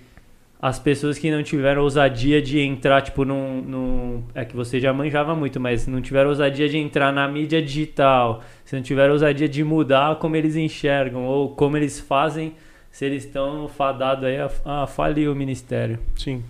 [0.61, 4.23] as pessoas que não tiveram ousadia de entrar, tipo, num, num.
[4.33, 8.43] É que você já manjava muito, mas não tiveram ousadia de entrar na mídia digital,
[8.65, 12.53] se não tiveram ousadia de mudar como eles enxergam ou como eles fazem,
[12.91, 15.99] se eles estão fadados aí a, a falir o ministério.
[16.15, 16.43] Sim.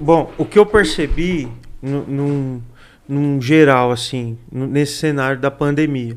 [0.00, 1.48] Bom, o que eu percebi
[1.80, 2.62] nu- num,
[3.08, 6.16] num geral, assim, nesse cenário da pandemia,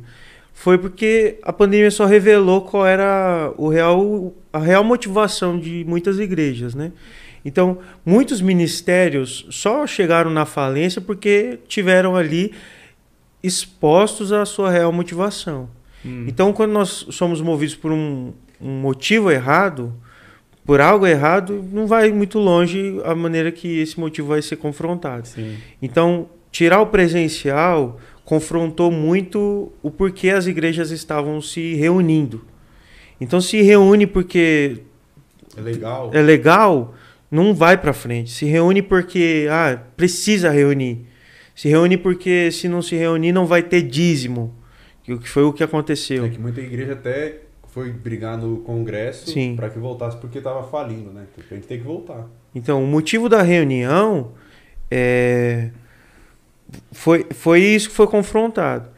[0.54, 6.18] foi porque a pandemia só revelou qual era o real, a real motivação de muitas
[6.20, 6.92] igrejas, né?
[7.46, 12.52] Então, muitos ministérios só chegaram na falência porque tiveram ali
[13.42, 15.70] expostos à sua real motivação.
[16.28, 19.94] Então, quando nós somos movidos por um, um motivo errado,
[20.68, 25.26] por algo errado, não vai muito longe a maneira que esse motivo vai ser confrontado.
[25.26, 25.56] Sim.
[25.82, 32.44] Então, tirar o presencial confrontou muito o porquê as igrejas estavam se reunindo.
[33.20, 34.80] Então, se reúne porque
[35.56, 36.12] É legal.
[36.14, 36.94] é legal,
[37.32, 38.30] não vai para frente.
[38.30, 41.06] Se reúne porque ah, precisa reunir.
[41.56, 44.54] Se reúne porque se não se reunir não vai ter dízimo.
[45.02, 46.26] Que o que foi o que aconteceu.
[46.26, 47.47] É que muita igreja até
[47.78, 51.26] foi brigar no congresso pra que voltasse porque tava falindo, né?
[51.36, 52.28] Porque a gente tem que voltar.
[52.56, 54.32] Então, o motivo da reunião
[54.90, 55.70] é,
[56.92, 58.90] foi, foi isso que foi confrontado.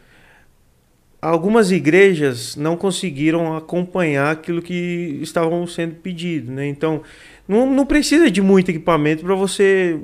[1.22, 6.66] Algumas igrejas não conseguiram acompanhar aquilo que estavam sendo pedido, né?
[6.66, 7.02] Então,
[7.46, 10.00] não, não precisa de muito equipamento para você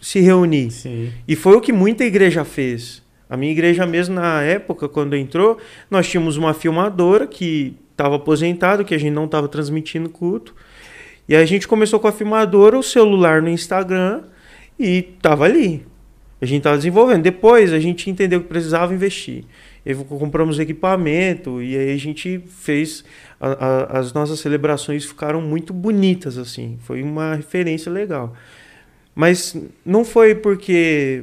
[0.00, 0.70] se reunir.
[0.70, 1.12] Sim.
[1.26, 3.02] E foi o que muita igreja fez.
[3.28, 5.58] A minha igreja mesmo na época, quando entrou,
[5.90, 10.54] nós tínhamos uma filmadora que estava aposentada, que a gente não estava transmitindo culto.
[11.28, 14.24] E a gente começou com a filmadora, o celular no Instagram
[14.78, 15.86] e estava ali.
[16.40, 17.22] A gente estava desenvolvendo.
[17.22, 19.44] Depois a gente entendeu que precisava investir.
[19.86, 23.04] E compramos equipamento e aí a gente fez
[23.40, 23.52] a-
[23.94, 26.76] a- as nossas celebrações ficaram muito bonitas assim.
[26.82, 28.34] Foi uma referência legal.
[29.14, 31.22] Mas não foi porque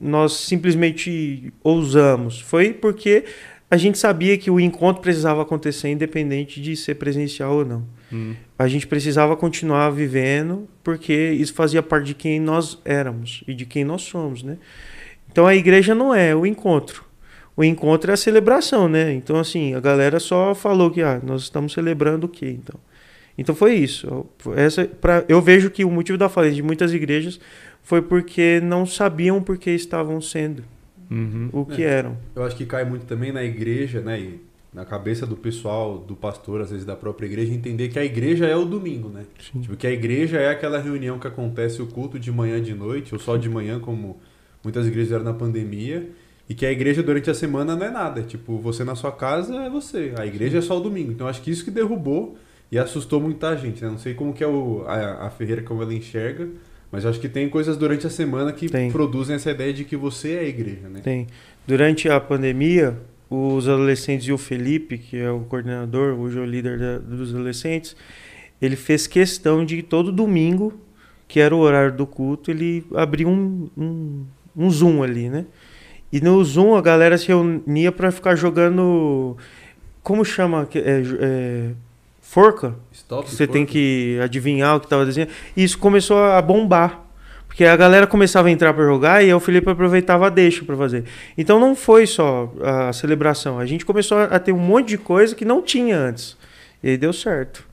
[0.00, 2.40] nós simplesmente ousamos.
[2.40, 3.24] Foi porque
[3.70, 7.84] a gente sabia que o encontro precisava acontecer independente de ser presencial ou não.
[8.12, 8.34] Hum.
[8.58, 13.64] A gente precisava continuar vivendo porque isso fazia parte de quem nós éramos e de
[13.64, 14.58] quem nós somos, né?
[15.30, 17.04] Então a igreja não é o encontro.
[17.56, 19.12] O encontro é a celebração, né?
[19.12, 22.78] Então assim, a galera só falou que ah, nós estamos celebrando o quê, então?
[23.36, 24.26] Então foi isso.
[24.54, 27.40] Essa, pra, eu vejo que o motivo da falência de muitas igrejas
[27.82, 30.62] foi porque não sabiam por que estavam sendo
[31.10, 31.48] Uhum.
[31.52, 31.86] o que É.
[31.88, 32.16] eram.
[32.34, 34.18] Eu acho que cai muito também na igreja, né?
[34.20, 34.40] E
[34.72, 38.46] na cabeça do pessoal, do pastor, às vezes da própria igreja, entender que a igreja
[38.46, 39.24] é o domingo, né?
[39.38, 39.60] Sim.
[39.60, 42.74] Tipo, que a igreja é aquela reunião que acontece o culto de manhã e de
[42.74, 44.18] noite, ou só de manhã, como
[44.62, 46.08] muitas igrejas eram na pandemia.
[46.48, 48.22] E que a igreja durante a semana não é nada.
[48.22, 50.12] Tipo, você na sua casa é você.
[50.18, 51.10] A igreja é só o domingo.
[51.12, 52.36] Então acho que isso que derrubou
[52.70, 53.88] e assustou muita gente, né?
[53.90, 56.48] Não sei como que é o, a, a Ferreira, como ela enxerga,
[56.94, 58.88] mas acho que tem coisas durante a semana que Tem.
[58.88, 61.00] produzem essa ideia de que você é a igreja, né?
[61.02, 61.26] Tem.
[61.66, 62.96] Durante a pandemia,
[63.28, 67.34] os adolescentes e o Felipe, que é o coordenador, hoje é o líder da- dos
[67.34, 67.96] adolescentes,
[68.62, 70.72] ele fez questão de todo domingo,
[71.26, 74.24] que era o horário do culto, ele abria um, um,
[74.56, 75.46] um Zoom ali, né?
[76.12, 79.36] E no Zoom a galera se reunia para ficar jogando.
[80.00, 80.68] Como chama?
[80.76, 81.70] É, é,
[82.24, 82.74] forca?
[82.92, 83.72] Stop, que você tem forca.
[83.72, 85.30] que adivinhar o que estava desenhando.
[85.56, 87.02] E isso começou a bombar.
[87.46, 90.64] Porque a galera começava a entrar para jogar e aí o Felipe aproveitava a deixa
[90.64, 91.04] para fazer.
[91.38, 93.60] Então não foi só a celebração.
[93.60, 96.36] A gente começou a ter um monte de coisa que não tinha antes.
[96.82, 97.64] E aí deu certo.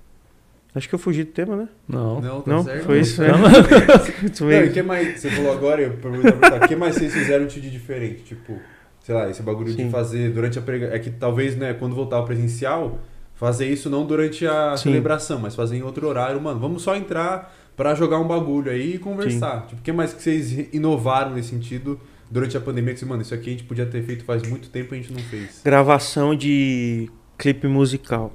[0.76, 1.68] Acho que eu fugi do tema, né?
[1.88, 2.22] Não.
[2.22, 2.64] Não, tá Não?
[2.64, 2.86] certo.
[2.86, 3.30] Foi isso, né?
[4.40, 5.20] Não, e o que mais?
[5.20, 8.24] Você falou agora, eu pergunto o que mais vocês fizeram de diferente?
[8.24, 8.58] Tipo,
[9.02, 9.90] sei lá, esse bagulho de Sim.
[9.90, 10.96] fazer durante a prega...
[10.96, 13.00] É que talvez, né, quando voltar ao presencial,
[13.42, 14.84] fazer isso não durante a Sim.
[14.84, 16.40] celebração, mas fazer em outro horário.
[16.40, 19.66] Mano, vamos só entrar pra jogar um bagulho aí e conversar.
[19.66, 22.00] Tipo, o que mais que vocês inovaram nesse sentido
[22.30, 22.94] durante a pandemia?
[22.94, 25.02] Que, vocês, mano, isso aqui a gente podia ter feito faz muito tempo e a
[25.02, 25.60] gente não fez.
[25.66, 28.32] gravação de clipe musical.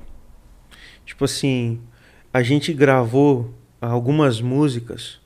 [1.05, 1.81] Tipo assim,
[2.35, 5.21] a gente gravou algumas músicas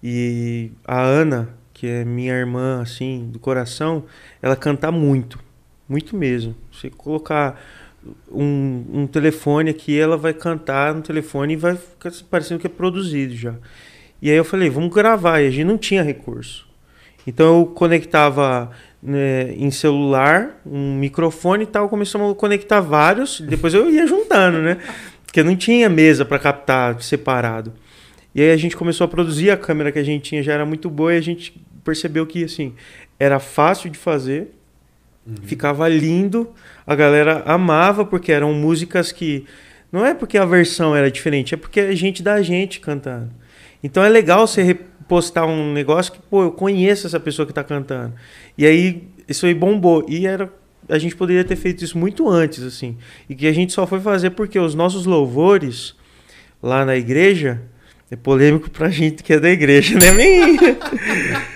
[0.00, 4.04] e a Ana, que é minha irmã assim do coração,
[4.40, 5.36] ela canta muito,
[5.88, 6.54] muito mesmo.
[6.70, 7.60] Você colocar
[8.30, 12.70] um, um telefone aqui, ela vai cantar no telefone e vai ficar parecendo que é
[12.70, 13.54] produzido já.
[14.20, 15.40] E aí eu falei, vamos gravar.
[15.40, 16.66] E a gente não tinha recurso.
[17.26, 18.70] Então eu conectava
[19.02, 24.58] né, em celular, um microfone e tal, começamos a conectar vários, depois eu ia juntando,
[24.58, 24.78] né?
[25.24, 27.72] Porque não tinha mesa para captar separado.
[28.34, 30.64] E aí a gente começou a produzir, a câmera que a gente tinha já era
[30.64, 32.74] muito boa e a gente percebeu que assim,
[33.18, 34.52] era fácil de fazer,
[35.42, 36.52] ficava lindo,
[36.86, 39.44] a galera amava porque eram músicas que
[39.90, 43.30] não é porque a versão era diferente, é porque é gente da gente cantando.
[43.82, 47.64] Então é legal você repostar um negócio que, pô, eu conheço essa pessoa que tá
[47.64, 48.14] cantando.
[48.56, 50.04] E aí isso aí bombou.
[50.08, 50.52] E era
[50.88, 52.96] a gente poderia ter feito isso muito antes, assim.
[53.28, 55.94] E que a gente só foi fazer porque os nossos louvores
[56.62, 57.60] lá na igreja
[58.10, 60.06] é polêmico pra gente que é da igreja, né?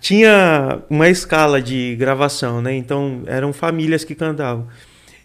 [0.00, 2.74] Tinha uma escala de gravação, né?
[2.74, 4.66] Então eram famílias que cantavam.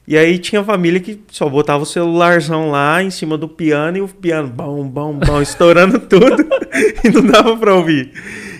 [0.08, 4.01] E aí tinha família que só botava o celularzão lá em cima do piano e
[4.01, 6.47] o piano bom, bom, bom, estourando tudo
[7.05, 8.12] e não dava pra ouvir.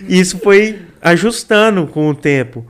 [0.08, 2.64] E isso foi ajustando com o tempo.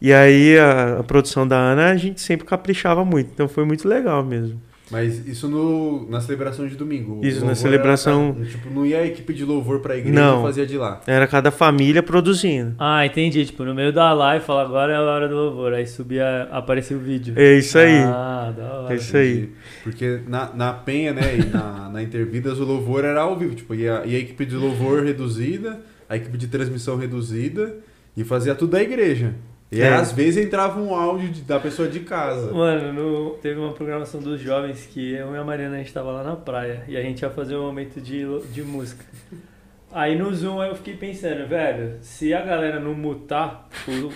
[0.00, 3.88] E aí a, a produção da Ana a gente sempre caprichava muito, então foi muito
[3.88, 4.60] legal mesmo.
[4.92, 7.24] Mas isso no, na celebração de domingo.
[7.24, 10.40] Isso, na celebração- Era, tipo, não ia a equipe de louvor pra igreja Não.
[10.40, 11.00] e fazia de lá.
[11.06, 12.74] Era cada família produzindo.
[12.78, 13.46] Ah, entendi.
[13.46, 15.72] Tipo, no meio da live, fala agora é a hora do louvor.
[15.72, 17.32] Aí subia, aparecia o vídeo.
[17.38, 18.02] É isso aí.
[18.04, 18.92] Ah, da hora.
[18.92, 19.32] É isso aí.
[19.32, 19.52] Entendi.
[19.82, 23.54] Porque na, na penha, né, e na, na Intervidas, o louvor era ao vivo.
[23.54, 27.76] Tipo, ia, ia a equipe de louvor reduzida, a equipe de transmissão reduzida,
[28.14, 29.34] e fazia tudo da igreja.
[29.72, 29.88] E É.
[29.94, 32.52] às vezes entrava um áudio de- da pessoa de casa.
[32.52, 36.12] Mano, no- teve uma programação dos jovens que eu e a Mariana a gente tava
[36.12, 39.02] lá na praia e a gente ia fazer um momento de, de música.
[39.90, 43.68] Aí no Zoom eu fiquei pensando, velho, se a galera não mutar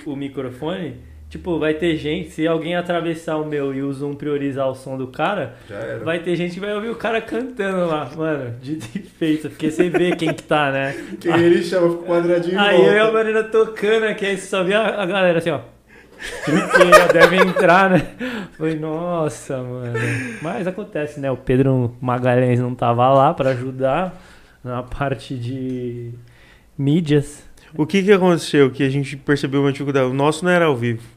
[0.06, 0.96] o, o microfone,
[1.36, 4.96] tipo, vai ter gente, se alguém atravessar o meu e o Zoom priorizar o som
[4.96, 5.54] do cara,
[6.04, 9.88] vai ter gente que vai ouvir o cara cantando lá, mano, de defeito, porque você
[9.88, 10.94] vê quem que tá, né?
[11.20, 13.12] Quem ele chama, fica quadradinho Aí eu e a.
[13.16, 15.60] Marina tocando aqui, aí você só via a a galera assim, ó.
[16.44, 18.06] Porque já deve entrar, né?
[18.56, 19.98] Falei, nossa, mano.
[20.42, 21.30] Mas acontece, né?
[21.30, 24.14] O Pedro Magalhães não tava lá pra ajudar
[24.64, 26.12] na parte de
[26.76, 27.44] mídias.
[27.74, 28.70] O que que aconteceu?
[28.70, 30.06] Que a gente percebeu uma dificuldade.
[30.06, 31.15] O nosso não era ao vivo.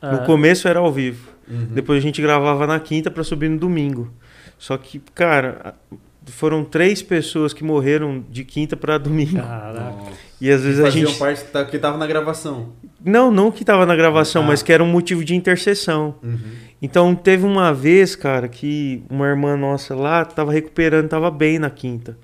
[0.00, 1.28] Ah, No começo era ao vivo.
[1.48, 1.68] Uhum.
[1.72, 4.10] Depois a gente gravava na quinta pra subir no domingo.
[4.58, 5.96] Só que, cara, a-
[6.30, 9.36] foram três pessoas que morreram de quinta para domingo.
[9.40, 10.12] Caraca.
[10.40, 11.18] E às vezes a Faziam gente.
[11.18, 12.68] parte que tava na gravação.
[13.04, 14.46] Não, não que tava na gravação, Ah.
[14.46, 16.14] mas que era um motivo de intercessão.
[16.22, 16.38] Uhum.
[16.82, 21.70] Então teve uma vez, cara, que uma irmã nossa lá tava recuperando, tava bem na
[21.70, 22.16] quinta.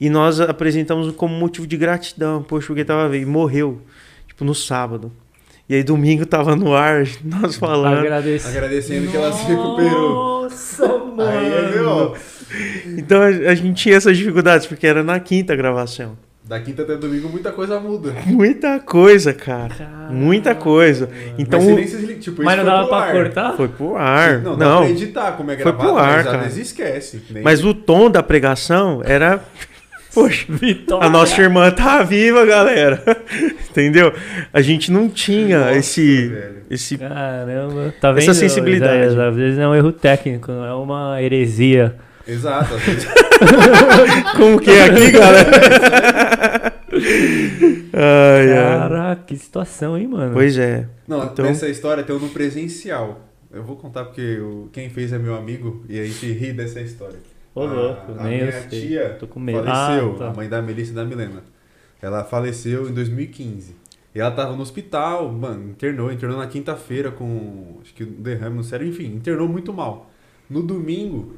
[0.00, 3.80] E nós apresentamos como motivo de gratidão, poxa, porque tava bem, e morreu,
[4.26, 5.12] tipo, no sábado.
[5.68, 7.98] E aí domingo tava no ar, nós falando.
[7.98, 8.48] Agradeço.
[8.48, 10.42] Agradecendo que ela se recuperou.
[10.42, 11.22] Nossa, mano.
[11.22, 12.98] Aí é.
[12.98, 16.16] Então a, a gente tinha essas dificuldades, porque era na quinta gravação.
[16.46, 18.12] Da quinta até domingo muita coisa muda.
[18.26, 19.74] Muita coisa, cara.
[19.74, 20.12] Caraca.
[20.12, 21.08] Muita coisa.
[21.38, 23.12] Então Mas, se- tipo, Mas isso não foi dava pra ar.
[23.14, 23.52] cortar?
[23.56, 24.42] foi pro ar.
[24.42, 26.42] Não, Não, dá pra editar como é Foi gravado, pro ar, mas às cara.
[26.42, 27.22] vezes esquece.
[27.30, 29.42] Nem- mas o tom da pregação era.
[30.14, 31.06] Poxa, Vitória.
[31.06, 33.02] a nossa irmã tá viva, galera.
[33.70, 34.12] Entendeu?
[34.52, 36.28] A gente não tinha Nossa, esse.
[36.28, 36.54] velho.
[36.70, 38.22] esse Caramba, tá vendo?
[38.22, 38.96] Essa sensibilidade.
[39.06, 39.18] Isaías?
[39.18, 41.96] Às vezes é um erro técnico, não é uma heresia.
[42.26, 42.72] Exato.
[44.38, 45.50] como que é aqui, galera?
[47.92, 48.54] ai.
[48.54, 50.32] Caraca, que situação, hein, mano?
[50.32, 50.86] Pois é.
[51.06, 53.20] Não, Então- nessa história tem um no presencial.
[53.52, 56.80] Eu vou contar porque o- quem fez é meu amigo e a gente ri dessa
[56.80, 57.18] história.
[57.54, 58.68] Ô, louco, a, a nem minha eu sei.
[58.88, 59.64] tia Tô com medo.
[59.64, 60.28] faleceu, Ah, tá.
[60.28, 61.42] a mãe da Melissa e da Milena.
[62.02, 63.76] Ela faleceu em 2015.
[64.14, 68.56] E ela tava no hospital, mano, internou, internou na quinta-feira com, acho que um derrame
[68.56, 70.10] no cérebro, enfim, internou muito mal.
[70.48, 71.36] No domingo,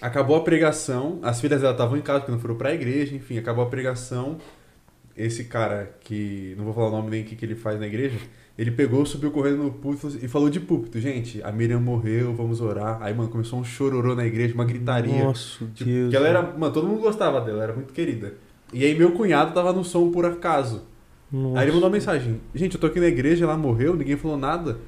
[0.00, 3.38] acabou a pregação, as filhas dela estavam em casa porque não foram pra igreja, enfim,
[3.38, 4.38] acabou a pregação.
[5.16, 7.86] Esse cara, que não vou falar o nome nem o que, que ele faz na
[7.86, 8.18] igreja,
[8.62, 12.60] ele pegou, subiu correndo no púlpito e falou de púlpito, gente, a Miriam morreu, vamos
[12.60, 12.98] orar.
[13.02, 15.24] Aí, mano, começou um chororô na igreja, uma gritaria.
[15.24, 16.10] Nossa, Tipo, Deus.
[16.10, 18.34] que ela era, mano, todo mundo gostava dela, ela era muito querida.
[18.72, 20.82] E aí meu cunhado tava no som por acaso.
[21.30, 21.58] Nossa.
[21.60, 24.36] Aí ele mandou uma mensagem: Gente, eu tô aqui na igreja, ela morreu, ninguém falou
[24.38, 24.78] nada.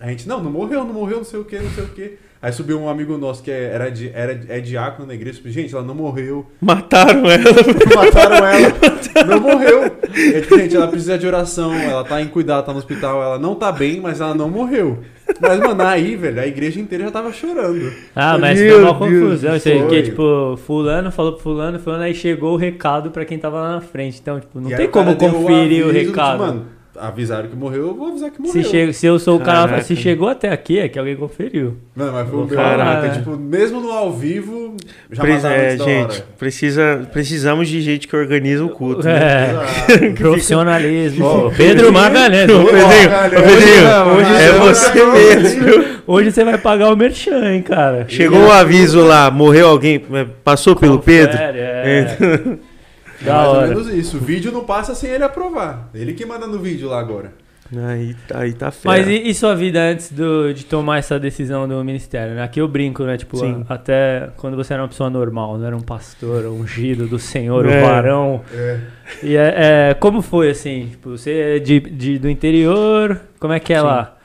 [0.00, 2.18] A gente, não, não morreu, não morreu, não sei o que, não sei o que.
[2.44, 5.48] Aí subiu um amigo nosso que é- era, di- era, é diácono na igreja, tipo,
[5.48, 6.44] gente, ela não morreu.
[6.60, 7.40] Mataram ela.
[7.96, 9.90] Mataram ela, não morreu.
[10.14, 13.38] E, tipo, gente, ela precisa de oração, ela tá em cuidado, tá no hospital, ela
[13.38, 14.98] não tá bem, mas ela não morreu.
[15.40, 17.90] Mas, mano, aí, velho, a igreja inteira já tava chorando.
[18.14, 19.56] Ah, mas Meu foi uma confusão.
[19.56, 23.38] Isso aí, que tipo, fulano falou pro fulano, fulano, aí chegou o recado pra quem
[23.38, 24.18] tava lá na frente.
[24.20, 26.38] Então, tipo, não E tem o como conferir o de, recado.
[26.40, 26.66] mano,
[26.98, 28.62] avisaram que morreu, eu vou avisar que morreu.
[28.62, 29.82] se, chega, se eu sou o cara, Caraca.
[29.82, 31.76] se chegou até aqui, é que alguém conferiu.
[31.96, 33.10] Não, mas foi Então, né?
[33.14, 34.76] tipo, mesmo no ao vivo,
[35.10, 36.26] já Pre- mataram é, antes da gente, hora.
[36.38, 39.02] precisa, precisamos de gente que organiza o culto.
[39.04, 39.14] né?
[39.88, 41.52] É, profissionalismo.
[41.56, 42.50] Pedro Magalhães.
[42.50, 43.40] Ô, Hoje, Pedrinho, Magalhães.
[43.40, 45.84] ô, Pedrinho, Não, hoje é não, você mesmo.
[46.06, 48.04] hoje você vai pagar o merchan, hein, cara.
[48.08, 51.32] Chegou o aviso lá, morreu alguém, é, passou pelo Pedro?
[51.32, 52.16] Confere, É.
[53.22, 54.16] É mais ou menos isso.
[54.16, 55.88] O vídeo não passa sem ele aprovar.
[55.94, 57.32] Ele que manda no vídeo lá agora.
[57.88, 58.94] Aí, aí tá fera.
[58.98, 62.34] Mas e, e sua vida antes do- de tomar essa decisão do ministério?
[62.34, 62.42] Né?
[62.42, 63.16] Aqui eu brinco, né?
[63.16, 63.64] Tipo, Sim.
[63.68, 67.66] até quando você era uma pessoa normal, não era um pastor, um ungido do Senhor,
[67.66, 67.78] É.
[67.82, 68.42] o varão.
[68.52, 68.78] É.
[69.22, 69.54] E é,
[69.90, 70.88] é, como foi assim?
[70.90, 73.84] Tipo, você é de, de- do interior, como é que é Sim.
[73.86, 74.16] lá?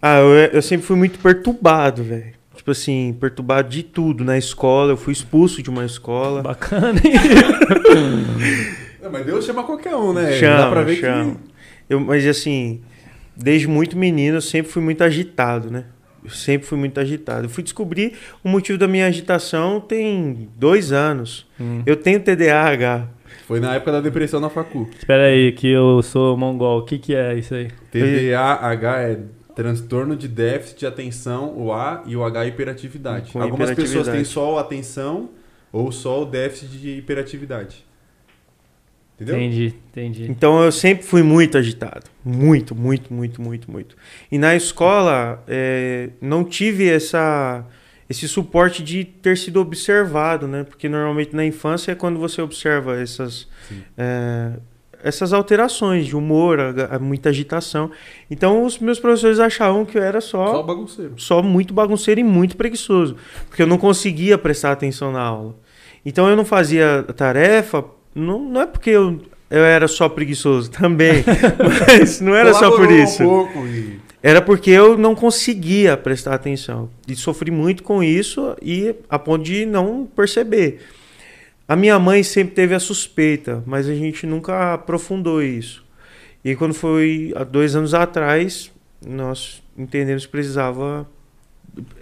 [0.00, 2.37] Ah, eu, eu sempre fui muito perturbado, velho.
[2.68, 4.22] Tipo assim, perturbado de tudo.
[4.22, 6.42] Na escola, eu fui expulso de uma escola.
[6.42, 7.14] Bacana, hein?
[9.02, 10.32] Não, mas Deus chama qualquer um, né?
[10.32, 11.36] Dá Chama, pra ver chama.
[11.88, 12.82] Eu, mas assim,
[13.34, 15.84] desde muito menino eu sempre fui muito agitado, né?
[16.22, 17.46] Eu sempre fui muito agitado.
[17.46, 18.12] Eu fui descobrir
[18.44, 21.46] o motivo da minha agitação tem dois anos.
[21.58, 21.82] Hum.
[21.86, 23.08] Eu tenho TDAH.
[23.38, 24.90] que foi na época da depressão na facu.
[24.98, 26.80] Espera aí, que eu sou mongol.
[26.80, 27.70] O que, que é isso aí?
[27.90, 29.18] TDAH é
[29.58, 33.32] transtorno de déficit de atenção, o A e o H hiperatividade.
[33.32, 34.16] Com Algumas pessoas hiperatividade.
[34.18, 35.30] têm só o atenção
[35.72, 37.84] ou só o déficit de hiperatividade.
[39.16, 39.34] Entendeu?
[39.34, 40.30] Entendi, entendi.
[40.30, 42.04] Então eu sempre fui muito agitado.
[42.24, 43.96] Muito, muito, muito, muito, muito.
[44.30, 47.66] E na escola é, não tive essa,
[48.08, 50.62] esse suporte de ter sido observado, né?
[50.62, 53.48] Porque normalmente na infância é quando você observa essas,
[55.02, 56.58] essas alterações de humor,
[57.00, 57.90] muita agitação.
[58.30, 61.14] Então os meus professores achavam que eu era Só bagunceiro.
[61.16, 63.16] só muito bagunceiro e muito preguiçoso,
[63.48, 65.56] porque eu não conseguia prestar atenção na aula.
[66.04, 67.84] Então eu não fazia tarefa,
[68.14, 69.20] não, não é porque eu,
[69.50, 71.24] eu era só preguiçoso também,
[71.86, 73.22] mas não era só por isso.
[73.22, 74.00] Um pouco e...
[74.20, 76.90] Era porque eu não conseguia prestar atenção.
[77.06, 80.80] E sofri muito com isso e a ponto de não perceber.
[81.68, 85.84] A minha mãe sempre teve a suspeita, mas a gente nunca aprofundou isso.
[86.42, 88.72] E quando foi há dois anos atrás,
[89.06, 91.06] nós entendemos que precisava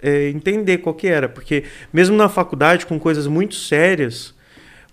[0.01, 1.27] é, entender qual que era.
[1.27, 4.33] Porque mesmo na faculdade, com coisas muito sérias,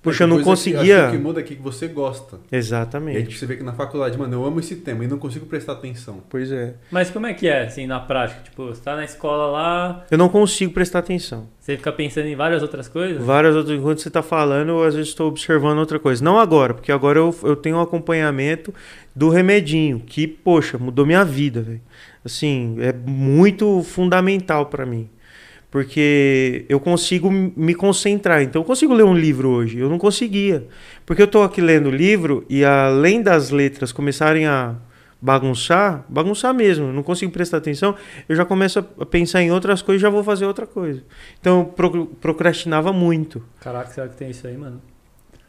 [0.04, 1.08] Poxa, eu não conseguia.
[1.08, 2.36] o que muda aqui é que você gosta.
[2.52, 3.22] E aí Exatamente.
[3.22, 5.72] tipo, você vê que na faculdade, mano, eu amo esse tema e não consigo prestar
[5.72, 6.22] atenção.
[6.28, 6.74] Pois é.
[6.90, 8.42] Mas como é que é, assim, na prática?
[8.44, 11.48] Tipo, você tá na escola lá, Eu não consigo prestar atenção.
[11.58, 13.24] você fica pensando em várias outras coisas?
[13.24, 13.78] Várias outras.
[13.78, 16.22] Enquanto você tá falando, eu às vezes estou observando outra coisa.
[16.22, 18.72] Não agora, porque agora eu, eu tenho um acompanhamento
[19.16, 21.80] do remedinho, que, poxa, mudou minha vida, velho.
[22.24, 25.08] Assim, é muito fundamental pra mim.
[25.74, 28.40] Porque eu consigo me concentrar.
[28.42, 29.76] Então, eu consigo ler um livro hoje.
[29.76, 30.68] Eu não conseguia.
[31.04, 34.76] Porque eu tô aqui lendo o livro e, além das letras começarem a
[35.20, 37.96] bagunçar, bagunçar mesmo, não consigo prestar atenção,
[38.28, 41.02] eu já começo a pensar em outras coisas e já vou fazer outra coisa.
[41.40, 43.42] Então, eu pro- procrastinava muito.
[43.60, 44.80] Caraca, será que tem isso aí, mano?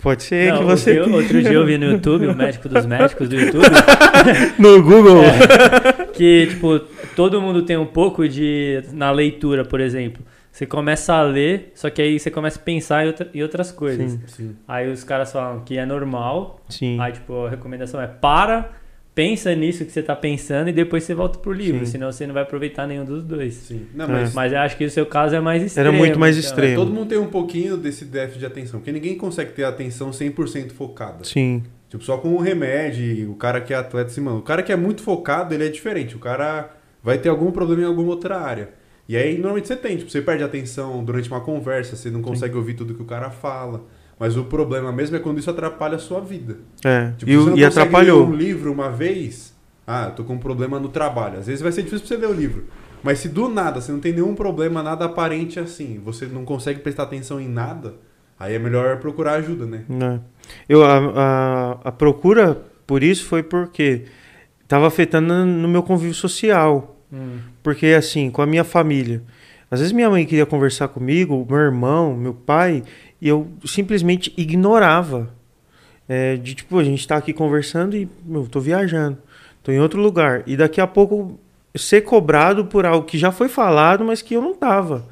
[0.02, 1.00] Pode ser Não, que você.
[1.00, 3.66] outro, dia, outro dia eu vi no YouTube, o médico dos médicos do YouTube,
[4.60, 5.24] No Google.
[5.24, 6.06] É.
[6.14, 6.80] que, tipo,
[7.16, 8.84] todo mundo tem um pouco de.
[8.94, 10.24] Na leitura, por exemplo.
[10.52, 13.72] Você começa a ler, só que aí você começa a pensar em, outra- em outras
[13.74, 14.12] coisas.
[14.14, 14.20] Sim.
[14.28, 14.56] Sim.
[14.68, 16.62] Aí os caras falam que é normal.
[16.70, 16.98] Sim.
[17.02, 18.70] Aí, tipo, a recomendação é para,
[19.16, 21.86] pensa nisso que você tá pensando e depois você volta pro livro.
[21.86, 21.94] Sim.
[21.94, 23.54] Senão você não vai aproveitar nenhum dos dois.
[23.54, 23.88] Sim.
[23.96, 24.08] Não, É.
[24.10, 25.98] mas, Mas eu acho que o seu caso é mais extremo.
[25.98, 26.50] muito mais então.
[26.50, 26.76] extremo.
[26.76, 30.12] todo mundo tem um pouquinho desse déficit de atenção, porque ninguém consegue ter a atenção
[30.12, 31.24] 100% focada.
[31.24, 31.64] Sim.
[31.90, 34.62] Tipo, só com o remédio, e o cara que é atleta, assim, mano, o cara
[34.62, 36.16] que é muito focado, ele é diferente.
[36.16, 36.70] O cara
[37.02, 38.70] vai ter algum problema em alguma outra área.
[39.08, 42.22] E aí, normalmente você tem, tipo, você perde a atenção durante uma conversa, você não
[42.24, 43.86] consegue ouvir tudo que o cara fala.
[44.20, 46.58] Mas o problema mesmo é quando isso atrapalha a sua vida.
[46.84, 47.12] É.
[47.18, 48.20] Tipo, e você o- não e consegue atrapalhou.
[48.26, 49.54] ler um livro uma vez,
[49.86, 51.40] ah, eu tô com um problema no trabalho.
[51.40, 52.64] Às vezes vai ser difícil pra você ler o livro.
[53.04, 56.80] Mas se do nada você não tem nenhum problema, nada aparente assim, você não consegue
[56.80, 57.94] prestar atenção em nada,
[58.40, 59.84] aí é melhor procurar ajuda, né?
[59.88, 60.20] Né?
[60.68, 64.06] Eu, a, a, a procura por isso foi porque
[64.64, 66.96] estava afetando no meu convívio social.
[67.14, 67.38] Hum.
[67.62, 69.22] Porque, assim, com a minha família.
[69.70, 72.84] Às vezes minha mãe queria conversar comigo, meu irmão, meu pai,
[73.22, 75.30] e eu simplesmente ignorava.
[76.08, 79.18] É, de tipo, a gente tá aqui conversando e eu tô viajando,
[79.64, 80.44] tô em outro lugar.
[80.46, 81.40] E daqui a pouco
[81.76, 85.06] ser cobrado por algo que já foi falado, mas que eu não tava.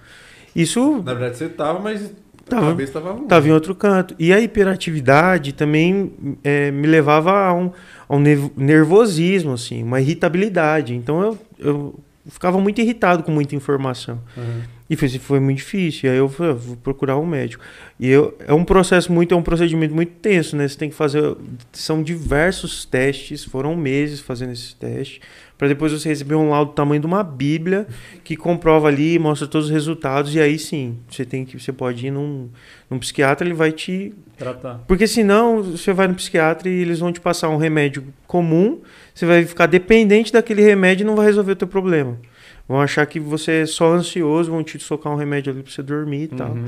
[0.55, 2.13] Isso Na verdade você tava, mas
[2.47, 2.67] Tava.
[2.67, 3.23] a cabeça tava longe.
[3.23, 4.15] Estava em outro canto.
[4.19, 7.71] E a hiperatividade também é, me levava a um,
[8.07, 8.19] a um
[8.55, 10.93] nervosismo, assim, uma irritabilidade.
[10.93, 14.21] Então eu, eu ficava muito irritado com muita informação.
[14.35, 14.61] Uhum.
[14.89, 16.09] E foi, foi muito difícil.
[16.09, 17.63] E aí eu falei, "Ah, vou procurar um médico.
[17.99, 20.67] E eu, é um processo muito, é um procedimento muito tenso, né?
[20.67, 21.35] Você tem que fazer.
[21.71, 25.19] São diversos testes, foram meses fazendo esses testes,
[25.63, 27.87] para depois você receber um laudo do tamanho de uma Bíblia
[28.21, 31.57] que comprova ali, mostra todos os resultados, e aí sim, você tem que.
[31.57, 32.49] Você pode ir num,
[32.89, 34.13] num psiquiatra, ele vai te.
[34.37, 34.83] Tratar.
[34.85, 38.81] Porque senão você vai no psiquiatra e eles vão te passar um remédio comum,
[39.15, 42.19] você vai ficar dependente daquele remédio e não vai resolver o teu problema.
[42.67, 45.81] Vão achar que você é só ansioso, vão te socar um remédio ali pra você
[45.81, 46.51] dormir e tal.
[46.51, 46.65] Uhum.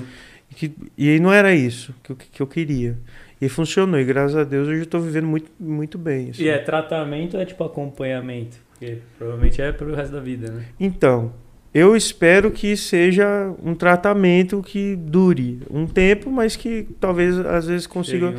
[0.50, 2.98] E, que, e aí não era isso que eu, que eu queria.
[3.42, 6.30] E funcionou, e graças a Deus hoje eu tô vivendo muito, muito bem.
[6.30, 6.44] assim.
[6.44, 8.64] E é tratamento ou é tipo acompanhamento?
[8.78, 10.66] Porque provavelmente é pro resto da vida, né?
[10.80, 11.34] Então,
[11.74, 17.88] eu espero que seja um tratamento que dure um tempo, mas que talvez às vezes
[17.88, 18.34] consiga.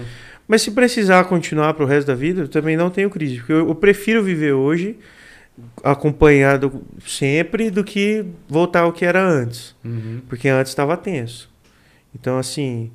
[0.47, 3.39] Mas se precisar continuar pro resto da vida, eu também não tenho crise.
[3.39, 4.97] Porque eu, eu prefiro viver hoje
[5.83, 9.75] acompanhado sempre do que voltar ao que era antes.
[9.85, 10.21] Uhum.
[10.29, 11.51] Porque antes estava tenso.
[12.15, 12.91] Então, assim.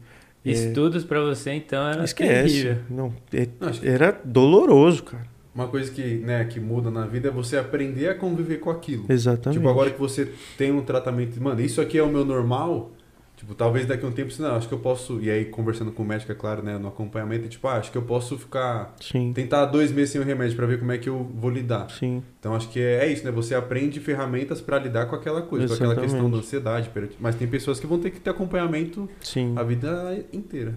[0.45, 2.31] é, Estudos pra você, então, era esquece.
[2.53, 2.77] terrível.
[2.89, 3.47] Não, é-
[3.83, 5.30] era doloroso, cara.
[5.53, 9.05] Uma coisa que, né, que muda na vida é você aprender a conviver com aquilo.
[9.09, 9.59] Exatamente.
[9.59, 12.89] Tipo, agora que você tem um tratamento, mano, isso aqui é o meu normal,
[13.35, 16.03] tipo, talvez daqui a um tempo, não, acho que eu posso, e aí conversando com
[16.03, 19.33] o médico, é claro, né, no acompanhamento, tipo, ah, acho que eu posso ficar, Sim,
[19.33, 21.89] tentar dois meses sem o remédio pra ver como é que eu vou lidar.
[21.89, 22.23] sim.
[22.39, 25.67] Então acho que é, é isso, né, você aprende ferramentas pra lidar com aquela coisa,
[25.67, 26.13] com aquela Exatamente.
[26.13, 26.89] questão da ansiedade,
[27.19, 29.53] mas tem pessoas que vão ter que ter acompanhamento Sim.
[29.57, 30.75] a vida inteira.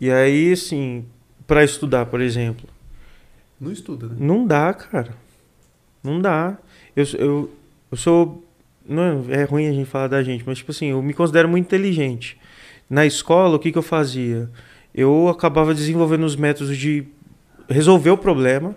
[0.00, 1.04] E aí, assim,
[1.46, 2.66] para estudar, por exemplo,
[3.62, 4.16] Não estuda, né?
[4.18, 5.14] não dá, cara.
[6.02, 6.58] Não dá.
[6.96, 7.50] Eu, eu,
[7.92, 8.44] eu sou.
[8.86, 11.64] Não é ruim a gente falar da gente, mas, tipo assim, eu me considero muito
[11.66, 12.36] inteligente.
[12.90, 14.50] Na escola, o que, que eu fazia?
[14.92, 17.04] Eu acabava desenvolvendo os métodos de
[17.68, 18.74] resolver o problema.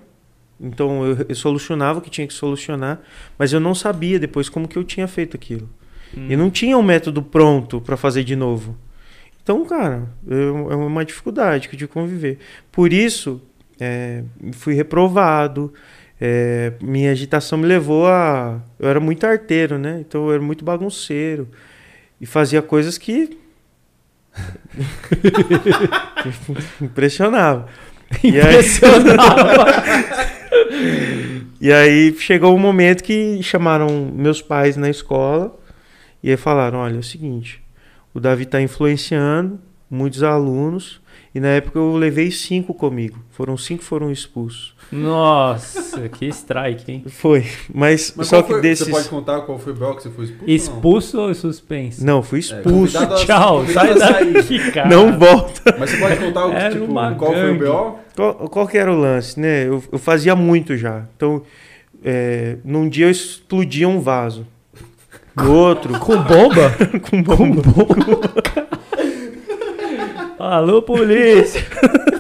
[0.61, 3.01] Então, eu, eu solucionava o que tinha que solucionar,
[3.39, 5.67] mas eu não sabia depois como que eu tinha feito aquilo.
[6.15, 6.27] Hum.
[6.29, 8.77] E não tinha um método pronto para fazer de novo.
[9.43, 12.38] Então, cara, eu- é uma dificuldade que eu tive que conviver.
[12.71, 13.41] Por isso,
[13.80, 14.23] é,
[14.53, 15.73] fui reprovado.
[16.19, 18.61] é, minha agitação me levou a.
[18.80, 19.97] Eu era muito arteiro, né?
[19.99, 21.47] Então eu era muito bagunceiro.
[22.19, 23.38] E fazia coisas que.
[26.82, 27.67] Impressionava.
[28.23, 28.61] E aí,
[31.59, 35.57] e aí chegou um momento que chamaram meus pais na escola
[36.21, 37.61] e aí falaram: olha, é o seguinte,
[38.13, 39.59] o Davi está influenciando
[39.89, 41.01] muitos alunos.
[41.34, 43.18] E na época eu levei cinco comigo.
[43.32, 44.74] Foram cinco que foram expulsos.
[44.91, 47.03] Nossa, que strike, hein?
[47.09, 47.45] Foi.
[47.74, 48.86] Mas, Mas só qual que foi- desses.
[48.86, 50.45] Você pode contar qual foi o BO que você foi expulso?
[50.51, 52.05] Expulso ou suspenso?
[52.05, 52.97] Não, fui É, expulso.
[52.97, 54.88] a- Tchau, sai daqui, cara.
[54.89, 55.76] Não volta.
[55.78, 56.88] Mas você pode contar o tipo,
[57.18, 57.66] qual foi o gangue.
[57.66, 57.99] BO?
[58.16, 59.68] Qual, qual que era o lance, né?
[59.68, 61.03] Eu, eu fazia muito já.
[61.18, 61.41] Então,
[62.03, 64.45] é, num dia eu explodia um vaso.
[65.36, 66.72] No outro, Com bomba?
[67.09, 67.61] com bomba.
[70.47, 71.65] Alô, polícia!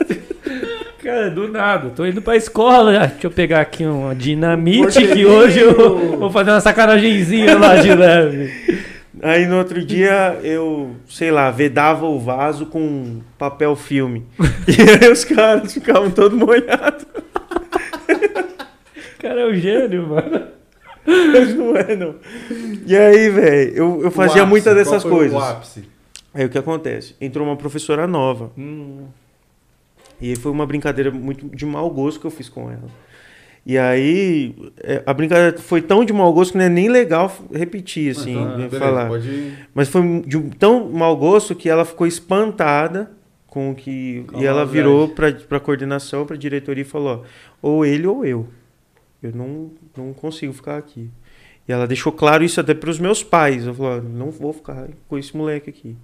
[0.97, 2.91] Cara, do nada, tô indo pra escola.
[2.91, 3.05] já.
[3.05, 7.93] Deixa eu pegar aqui uma dinamite que hoje eu vou fazer uma sacanagemzinha lá de
[7.93, 8.51] leve.
[9.21, 14.25] Aí no outro dia eu, sei lá, vedava o vaso com papel filme.
[14.67, 17.05] E aí os caras ficavam todos molhados.
[18.09, 20.47] O cara é um gênio, mano.
[21.05, 22.15] Mas não é, não.
[22.87, 25.33] E aí, velho, eu, eu fazia ápice, muitas qual dessas foi coisas.
[25.33, 25.94] O ápice.
[26.35, 27.15] Aí o que acontece?
[27.21, 28.51] Entrou uma professora nova.
[28.57, 29.05] Hum,
[30.19, 32.89] E aí foi uma brincadeira muito de mau gosto que eu fiz com ela.
[33.65, 37.33] E aí é, a brincadeira foi tão de mau gosto que não é nem legal
[37.51, 39.07] repetir, assim, Então, né, beleza, falar.
[39.07, 39.53] Pode...
[39.73, 43.11] Mas foi de tão mau gosto que ela ficou espantada
[43.47, 44.25] com o que.
[44.27, 47.85] Com a e ela virou para a coordenação, para a diretoria e falou: ó, ou
[47.85, 48.47] ele ou eu.
[49.23, 51.09] Eu não, não consigo ficar aqui.
[51.67, 53.65] E ela deixou claro isso até para os meus pais.
[53.65, 55.95] Eu falei: ó, não vou ficar com esse moleque aqui.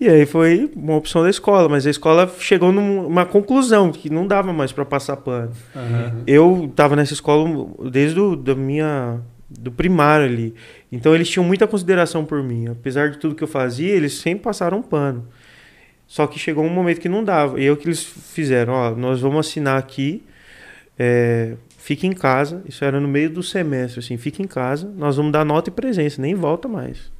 [0.00, 4.26] E aí foi uma opção da escola, mas a escola chegou numa conclusão que não
[4.26, 5.52] dava mais para passar pano.
[5.76, 6.22] Uhum.
[6.26, 9.20] Eu estava nessa escola desde o da minha
[9.50, 10.54] do primário ali.
[10.90, 12.68] Então eles tinham muita consideração por mim.
[12.68, 15.28] Apesar de tudo que eu fazia, eles sempre passaram pano.
[16.06, 17.60] Só que chegou um momento que não dava.
[17.60, 18.72] E o que eles fizeram?
[18.72, 20.24] Ó, nós vamos assinar aqui.
[20.98, 22.62] É, fique em casa.
[22.66, 24.16] Isso era no meio do semestre, assim.
[24.16, 24.90] Fique em casa.
[24.96, 26.22] Nós vamos dar nota e presença.
[26.22, 27.12] Nem volta mais.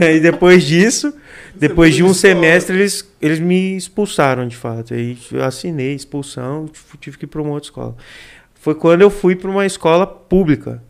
[0.00, 1.12] E aí depois disso,
[1.54, 4.94] depois de um semestre, eles, eles me expulsaram de fato.
[4.94, 6.68] Aí eu assinei expulsão,
[7.00, 7.96] tive que ir para uma outra escola.
[8.54, 10.82] Foi quando eu fui para uma escola pública.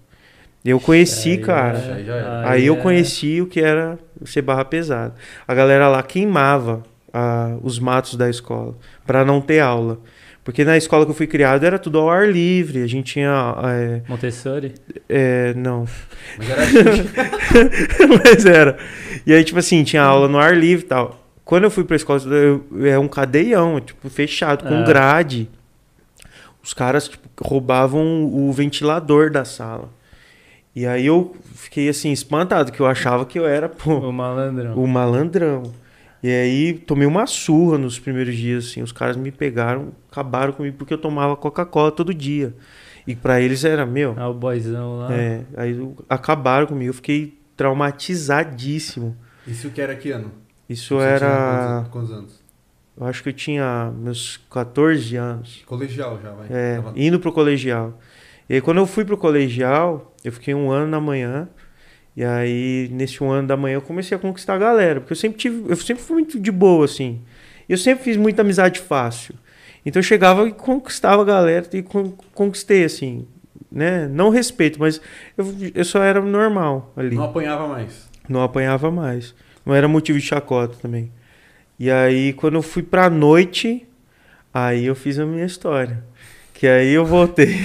[0.64, 1.78] Eu conheci, Aí cara.
[1.78, 2.48] é- já.
[2.48, 5.14] Aí eu é- conheci o que era ser barra pesada.
[5.46, 6.82] A galera lá queimava
[7.12, 8.74] ah, os matos da escola
[9.06, 9.98] para não ter aula.
[10.44, 12.82] Porque na escola que eu fui criado era tudo ao ar livre.
[12.82, 13.54] A gente tinha.
[13.64, 14.74] é, Montessori?
[15.08, 15.86] é, não,
[16.38, 16.62] Mas era
[18.24, 18.76] mas era.
[19.26, 21.20] E aí, tipo assim, tinha aula no ar livre e tal.
[21.44, 24.84] Quando eu fui pra escola, eu, é um cadeião, tipo, fechado, com É.
[24.84, 25.48] grade.
[26.62, 29.88] Os caras tipo, roubavam o ventilador da sala.
[30.76, 34.74] E aí eu fiquei assim, espantado, que eu achava que eu era, pô, O malandrão.
[34.74, 35.62] o malandrão.
[36.26, 38.80] E aí tomei uma surra nos primeiros dias, assim.
[38.80, 42.54] Os caras me pegaram, acabaram comigo porque eu tomava Coca-Cola todo dia.
[43.06, 45.12] E pra eles era, meu, Ah, o boyzão lá.
[45.14, 49.14] é, aí acabaram comigo, eu fiquei traumatizadíssimo.
[49.46, 50.32] Isso que era que ano?
[50.68, 51.84] Isso Você era.
[51.90, 52.42] quantos anos?
[52.98, 55.62] Eu acho que eu tinha meus 14 anos.
[55.66, 56.46] Colegial já, vai.
[56.48, 57.98] É, Tava- indo pro colegial.
[58.48, 61.48] E aí quando eu fui pro colegial, eu fiquei um ano na manhã.
[62.16, 65.00] E aí, nesse um ano da manhã, eu comecei a conquistar a galera.
[65.00, 65.70] Porque eu sempre tive.
[65.70, 67.20] Eu sempre fui muito de boa, assim.
[67.68, 69.34] E eu sempre fiz muita amizade fácil.
[69.84, 73.26] Então eu chegava e conquistava a galera e con- conquistei, assim.
[73.70, 74.06] Né?
[74.06, 75.00] Não respeito, mas
[75.36, 77.16] eu, eu só era normal ali.
[77.16, 78.08] Não apanhava mais.
[78.28, 79.34] Não apanhava mais.
[79.66, 81.10] Não era motivo de chacota também.
[81.78, 83.84] E aí, quando eu fui pra noite,
[84.52, 86.04] aí eu fiz a minha história.
[86.52, 87.56] Que aí eu voltei.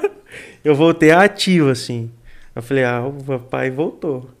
[0.64, 2.10] eu voltei ativo, assim.
[2.60, 4.28] Eu falei, ah, o papai voltou.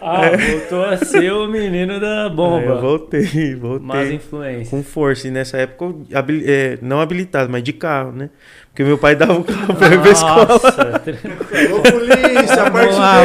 [0.00, 2.80] Ah, voltou a ser o menino da Aí eu bomba.
[2.80, 3.86] voltei, voltei.
[3.86, 4.68] Más influências.
[4.68, 5.26] Com força.
[5.26, 8.30] E nessa época, eu habili- é, não habilitado, mas de carro, né?
[8.68, 10.46] Porque meu pai dava o carro pra ir pra escola.
[10.46, 13.22] Nossa, Alô, polícia, parte lá,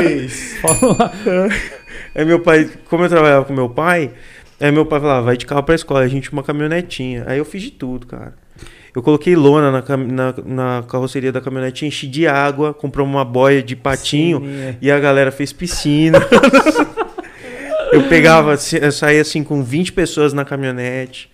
[0.00, 0.56] 2!
[2.14, 4.10] Aí meu pai, como eu trabalhava com meu pai,
[4.60, 7.24] aí meu pai falava, vai de carro pra escola, a gente tinha uma caminhonetinha.
[7.26, 8.34] Aí eu fiz de tudo, cara.
[8.94, 13.62] Eu coloquei lona na, na, na carroceria da caminhonete, enchi de água, comprou uma boia
[13.62, 16.18] de patinho Sim, e a galera fez piscina.
[17.92, 21.30] eu pegava, eu saía assim com 20 pessoas na caminhonete.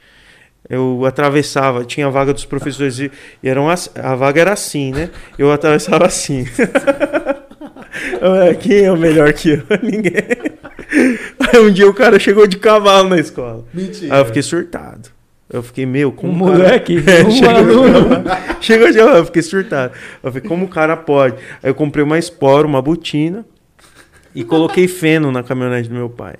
[0.69, 3.11] Eu atravessava, tinha a vaga dos professores e
[3.43, 5.11] e eram as- a vaga era assim, né?
[5.39, 6.47] Eu atravessava assim.
[8.61, 9.63] Quem é o melhor que eu?
[9.83, 10.13] Ninguém.
[11.41, 13.65] Aí um dia o cara chegou de cavalo na escola.
[13.73, 14.15] Mentira.
[14.15, 15.09] Aí eu fiquei surtado.
[15.51, 18.25] Eu fiquei, meu, Um como o cara- moleque, É, um chegou, aluno.
[18.61, 19.93] chegou de eu fiquei surtado.
[20.23, 21.37] Eu falei, como o cara pode?
[21.63, 23.47] Aí eu comprei uma espora, uma botina
[24.35, 26.35] e coloquei feno na caminhonete do meu pai.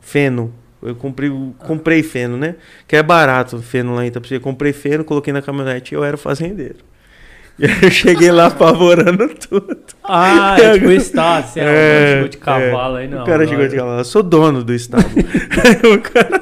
[0.00, 0.52] Feno.
[0.82, 1.30] Eu comprei,
[1.66, 2.54] comprei feno, né?
[2.86, 4.40] Que é barato feno lá em Itapecerica.
[4.40, 6.76] Eu comprei feno, coloquei na caminhonete e eu era o fazendeiro.
[7.58, 9.78] Eu cheguei lá apavorando tudo.
[10.04, 13.00] Ah, é tipo o estado, assim, é, chegou de cavalo é.
[13.00, 13.22] aí, não.
[13.22, 15.06] O cara não, chegou de cavalo, eu sou dono do estado.
[15.64, 16.38] aí o cara...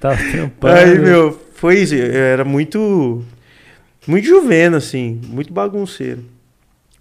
[0.00, 0.74] Tava trampando.
[0.74, 1.94] Aí, meu, foi isso.
[1.94, 3.22] Eu era muito.
[4.06, 6.22] Muito juveno, assim, muito bagunceiro.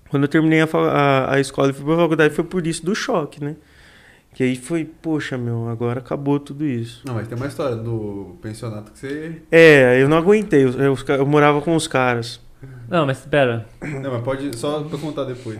[0.10, 2.96] Quando eu terminei a, a, a escola e fui pra faculdade, foi por isso do
[2.96, 3.56] choque, né?
[4.34, 7.04] Que aí foi, poxa, meu, agora acabou tudo isso.
[7.06, 9.42] Não, mas tem uma história do pensionato que você.
[9.52, 12.42] É, eu não aguentei, eu, eu, eu morava com os caras.
[12.90, 13.66] Não, mas espera.
[13.82, 15.60] Não, mas pode só pra contar depois.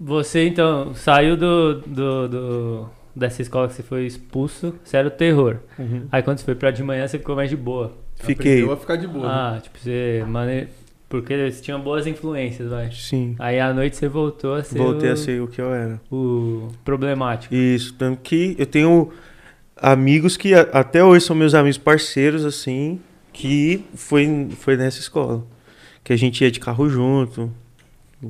[0.00, 5.10] Você então saiu do, do, do- dessa escola que você foi expulso, você era o
[5.12, 5.58] terror.
[6.10, 7.92] Aí quando você foi pra de manhã, você ficou mais de boa.
[8.20, 8.52] Fiquei.
[8.52, 9.26] Aprendeu a ficar de boa.
[9.26, 9.32] né?
[9.32, 10.24] Ah, tipo, você.
[10.26, 10.68] Mane...
[11.08, 12.90] Porque você tinha boas influências, vai.
[12.90, 13.34] Sim.
[13.38, 14.78] Aí à noite você voltou a ser.
[14.78, 16.00] Voltei o, a ser o que eu era.
[16.10, 17.54] o problemático.
[17.54, 19.10] Isso, tanto que eu tenho
[19.76, 22.98] amigos que até hoje são meus amigos parceiros, assim,
[23.32, 25.44] que foi, foi nessa escola.
[26.02, 27.52] Que a gente ia de carro junto.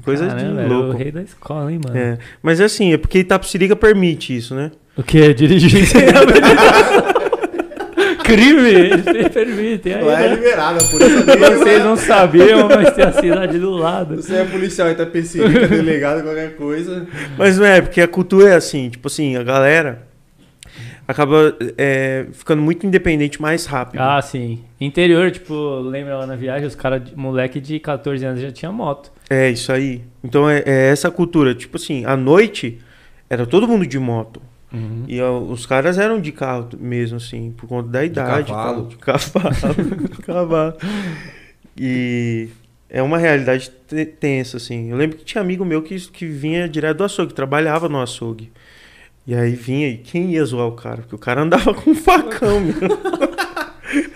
[0.05, 0.99] Coisa Caramba, de era o louco.
[0.99, 1.97] rei da escola, hein, mano?
[1.97, 2.18] É.
[2.43, 4.72] Mas assim, é porque Itapsirica permite isso, né?
[4.97, 5.33] O que?
[5.35, 7.11] Dirigir sem habilitação?
[8.37, 8.70] Crime!
[8.70, 9.95] Eles permitem.
[9.95, 10.35] Aí, Lá é né?
[10.35, 14.16] liberada, por isso Vocês não sabiam, mas tem a cidade do lado.
[14.16, 17.07] Você é policial e tá perseguindo, delegado, qualquer coisa.
[17.37, 20.07] Mas não é, porque a cultura é assim, tipo assim, a galera
[21.07, 24.01] acaba é, ficando muito independente mais rápido.
[24.01, 24.61] Ah, sim.
[24.80, 28.72] Interior, tipo, lembra lá na viagem, os caras, de- moleque de 14 anos já tinha
[28.72, 29.12] moto.
[29.28, 30.03] É, isso aí.
[30.22, 31.55] Então é, é essa cultura.
[31.55, 32.78] Tipo assim, à noite
[33.28, 34.41] era todo mundo de moto.
[35.07, 38.51] E ó, os caras eram de carro mesmo, assim, por conta da idade.
[38.51, 38.83] e cavalo.
[38.83, 38.87] tal.
[38.89, 39.75] De cavalo.
[40.11, 40.75] de cavalo.
[41.77, 42.49] E
[42.89, 44.91] é uma realidade te- tensa, assim.
[44.91, 48.51] Eu lembro que tinha amigo meu que, que vinha direto do açougue, trabalhava no açougue.
[49.27, 51.03] E aí vinha, e quem ia zoar o cara?
[51.03, 52.75] Porque o cara andava com um facão, meu.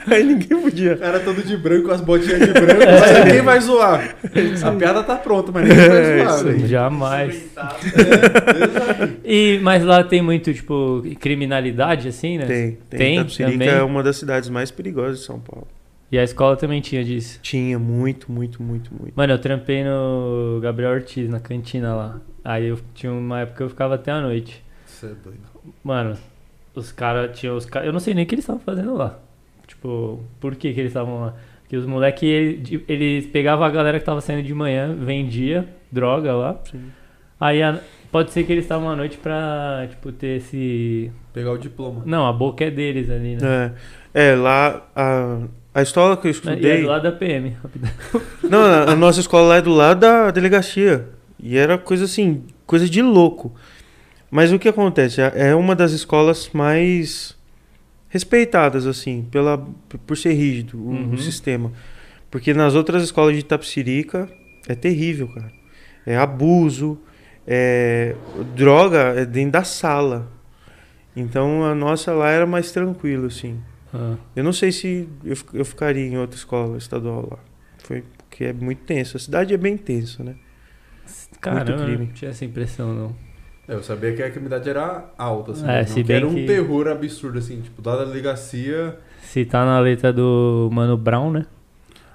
[0.10, 0.94] aí ninguém podia.
[0.94, 4.16] O cara todo de branco, com as botinhas de branco, mas ninguém vai zoar.
[4.64, 6.34] A piada tá pronta, mas ninguém vai É, zoar.
[6.36, 6.66] isso velho.
[6.68, 7.44] Jamais.
[7.56, 9.08] É.
[9.24, 12.46] E, mas lá tem muito, tipo, criminalidade, assim, né?
[12.46, 13.24] Tem, tem.
[13.24, 13.68] Tem também?
[13.68, 15.66] é uma das cidades mais perigosas de São Paulo.
[16.10, 17.40] E a escola também tinha disso.
[17.42, 19.12] Tinha muito, muito, muito, muito.
[19.16, 22.20] Mano, eu trampei no Gabriel Ortiz, na cantina lá.
[22.44, 24.62] Aí eu tinha uma época que eu ficava até a noite.
[24.86, 25.40] Você é doido.
[25.82, 26.16] Mano,
[26.76, 27.88] os caras tinham os caras.
[27.88, 29.18] Eu não sei nem o que eles estavam fazendo lá.
[29.76, 31.34] Tipo, por que, que eles estavam lá?
[31.62, 36.32] Porque os moleques, eles, eles pegavam a galera que tava saindo de manhã, vendia droga
[36.34, 36.58] lá.
[36.70, 36.80] Sim.
[37.40, 37.78] Aí a-
[38.10, 41.10] pode ser que eles estavam à noite pra, tipo, ter esse.
[41.34, 42.02] Pegar o diploma.
[42.06, 43.72] Não, a boca é deles ali, né?
[44.14, 45.40] É, é lá a,
[45.74, 46.80] a escola que eu E é estudei.
[46.82, 47.50] do lado da PM.
[47.62, 47.90] rapidão.
[48.48, 51.08] Não, a, a nossa escola lá é do lado da delegacia.
[51.38, 53.54] E era coisa assim, coisa de louco.
[54.30, 55.20] Mas o que acontece?
[55.20, 57.36] É é uma das escolas mais
[58.16, 59.58] respeitadas, assim, pela,
[60.06, 61.12] por ser rígido o, Uhum.
[61.14, 61.70] o sistema.
[62.30, 64.28] Porque nas outras escolas de Itapsirica
[64.66, 65.52] é terrível, cara.
[66.04, 66.98] É abuso,
[67.46, 68.14] é
[68.54, 70.30] droga é dentro da sala.
[71.14, 73.58] Então a nossa lá era mais tranquilo, assim.
[73.94, 74.16] Ah.
[74.34, 77.38] Eu não sei se eu, eu ficaria em outra escola estadual lá.
[77.84, 79.16] Foi porque é muito tenso.
[79.16, 80.34] A cidade é bem tensa, né?
[81.70, 82.06] Eu crime.
[82.06, 83.16] não tinha essa impressão, não.
[83.68, 85.68] É, Eu sabia que a criminalidade era alta, assim.
[85.68, 87.60] É, se que bem era um que- terror absurdo, assim.
[87.60, 88.96] Tipo, da delegacia...
[89.22, 91.46] Se tá na letra do Mano Brown, né?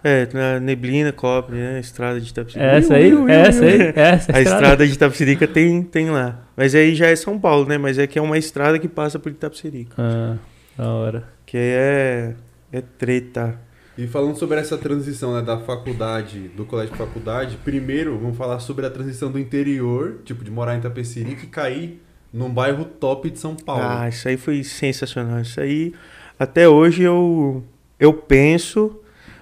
[0.03, 1.79] É, na neblina, cobre, né?
[1.79, 2.71] Estrada de Itapsirica.
[2.71, 3.11] É essa aí?
[3.29, 3.81] É essa aí?
[3.81, 6.39] É essa A estrada de Itapsirica tem, tem lá.
[6.57, 7.77] Mas aí já é São Paulo, né?
[7.77, 9.93] Mas é que é uma estrada que passa por Itapsirica.
[10.01, 10.37] Ah,
[10.77, 11.23] da hora.
[11.45, 12.33] Que aí é,
[12.73, 13.59] é treta.
[14.01, 18.57] E falando sobre essa transição né, da faculdade, do colégio de faculdade, primeiro vamos falar
[18.57, 22.01] sobre a transição do interior, tipo, de morar em Itapecerica e cair
[22.33, 23.83] num bairro top de São Paulo.
[23.85, 25.39] Ah, isso aí foi sensacional.
[25.41, 25.93] Isso aí,
[26.39, 27.63] até hoje eu,
[27.99, 28.99] eu penso,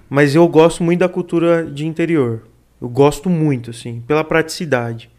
[0.09, 2.45] mas eu gosto muito da cultura de interior.
[2.81, 5.09] Eu gosto muito, assim, pela praticidade.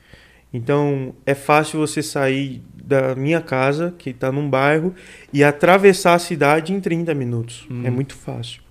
[0.52, 4.94] Então, é fácil você sair da minha casa, que está num bairro,
[5.32, 7.66] e atravessar a cidade em 30 minutos.
[7.70, 7.86] Hum.
[7.86, 8.68] É muito fácil.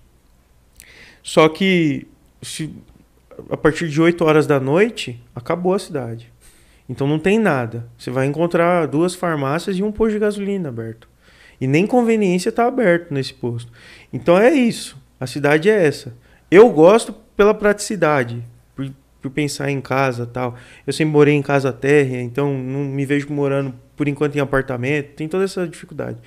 [1.30, 2.07] Só que,
[2.41, 2.73] se,
[3.51, 6.34] a partir de 8 horas da noite, acabou a cidade.
[6.89, 7.88] Então não tem nada.
[7.95, 11.07] Você vai encontrar duas farmácias e um posto de gasolina aberto.
[11.61, 13.71] E nem conveniência está aberto nesse posto.
[14.11, 14.97] Então é isso.
[15.19, 16.15] A cidade é essa.
[16.49, 18.43] Eu gosto pela praticidade,
[18.75, 18.89] por,
[19.21, 20.55] por pensar em casa tal.
[20.88, 25.13] Eu sempre morei em casa térrea, então não me vejo morando por enquanto em apartamento.
[25.13, 26.17] Tem toda essa dificuldade.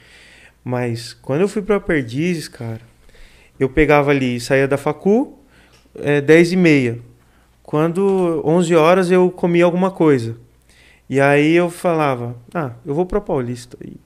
[0.63, 2.92] Mas quando eu fui para Perdizes, cara,
[3.63, 5.39] eu pegava ali, saía da facu,
[6.01, 6.99] é, 10 e meia.
[7.63, 10.37] Quando 11 horas eu comia alguma coisa.
[11.09, 13.77] E aí eu falava, ah, eu vou pra Paulista.
[13.85, 13.97] E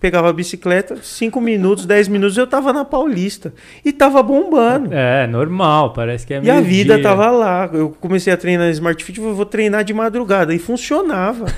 [0.00, 3.54] pegava a bicicleta, 5 minutos, 10 minutos eu tava na Paulista.
[3.84, 4.92] E tava bombando.
[4.92, 7.02] É, normal, parece que é E a vida dia.
[7.02, 7.70] tava lá.
[7.72, 10.54] Eu comecei a treinar Smart Fit, eu vou treinar de madrugada.
[10.54, 11.46] E funcionava.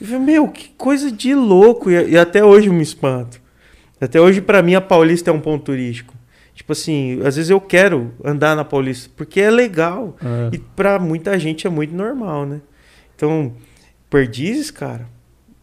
[0.00, 1.88] Eu falei, meu, que coisa de louco.
[1.88, 3.40] E, e até hoje eu me espanto.
[4.00, 6.12] Até hoje, pra mim, a Paulista é um ponto turístico.
[6.62, 10.16] Tipo assim, às vezes eu quero andar na Paulista, porque é legal.
[10.24, 10.48] Ah.
[10.52, 12.60] E pra muita gente é muito normal, né?
[13.16, 13.52] Então,
[14.08, 15.08] Perdizes, cara,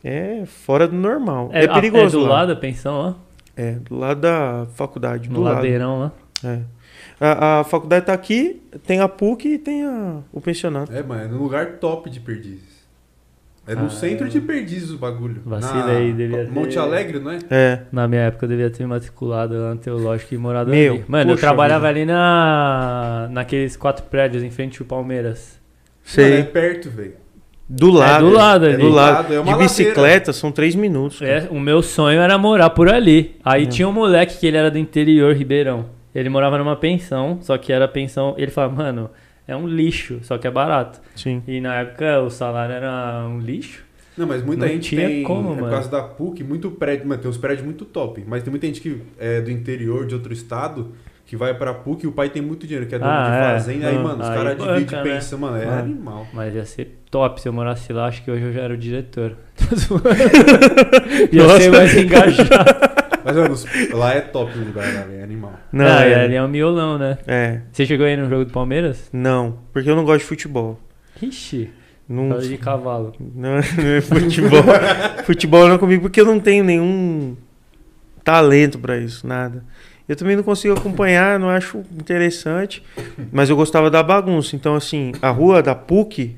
[0.03, 1.49] é fora do normal.
[1.53, 2.33] É, a- perigoso É do lá.
[2.39, 3.15] lado da pensão lá?
[3.55, 5.55] É, do lado da faculdade, No do lado.
[5.55, 6.11] ladeirão lá?
[6.43, 6.59] É.
[7.19, 10.91] A, a faculdade tá aqui, tem a PUC e tem a, o pensionato.
[10.93, 12.68] É, mano, é no lugar top de Perdizes.
[13.69, 13.89] É no Ah.
[13.89, 15.41] centro de Perdizes o bagulho.
[15.45, 17.39] Vacila Na- aí, devia Monte ter- Alegre, não é?
[17.49, 17.79] É.
[17.91, 21.05] Na minha época eu devia ter me matriculado lá no teológico e morado Meu, ali.
[21.07, 21.99] Mano, eu trabalhava vida.
[21.99, 25.59] ali na naqueles quatro prédios em frente ao Palmeiras.
[26.17, 26.43] Mano, é Sei.
[26.43, 27.13] perto, velho.
[27.71, 28.25] Do lado.
[28.27, 28.77] do lado é ali.
[28.81, 29.31] Do do lado.
[29.33, 31.19] é uma de bicicleta são três minutos.
[31.19, 31.31] cara.
[31.31, 33.35] É, o meu sonho era morar por ali.
[33.45, 33.67] Aí É.
[33.67, 35.85] tinha um moleque que ele era do interior, Ribeirão.
[36.15, 38.33] Ele morava numa pensão, só que era pensão.
[38.39, 39.11] Ele falava, mano,
[39.49, 40.99] é um lixo, só que é barato.
[41.15, 41.41] Sim.
[41.47, 43.83] E na época o salário era um lixo.
[44.17, 45.73] Não, mas muita Não gente tinha tem, como, é por mano.
[45.73, 48.81] causa da PUC, muito prédio, mano, tem uns prédios muito top, mas tem muita gente
[48.81, 50.91] que é do interior, de outro estado,
[51.25, 53.29] que vai pra PUC e o pai tem muito dinheiro, que é dono Ah, de
[53.37, 53.39] é.
[53.53, 55.03] fazenda, aí, Ah, mano, os caras dividem né?
[55.03, 55.79] pensão, mano, é Ah.
[55.79, 56.27] animal.
[56.33, 58.07] Mas ia ser top se eu morasse lá.
[58.07, 59.37] Acho que hoje eu já era o diretor.
[61.31, 61.59] Ia Nossa.
[61.61, 62.49] ser mais engajado.
[63.33, 65.53] Mas, lá é top o lugar, lá, é animal.
[65.71, 67.17] Não, ah, é, ali é um miolão, né?
[67.27, 67.61] é.
[67.71, 69.09] Você chegou aí no jogo do Palmeiras?
[69.13, 70.79] Não, porque eu não gosto de futebol.
[71.21, 71.69] Ixi,
[72.07, 73.13] Não, de cavalo.
[73.19, 74.63] não, não é futebol.
[75.25, 77.35] futebol não é comigo porque eu não tenho nenhum
[78.23, 79.63] talento pra isso, nada.
[80.07, 82.81] Eu também não consigo acompanhar, não acho interessante,
[83.31, 84.55] mas eu gostava da bagunça.
[84.55, 86.35] Então, assim, a rua da PUC,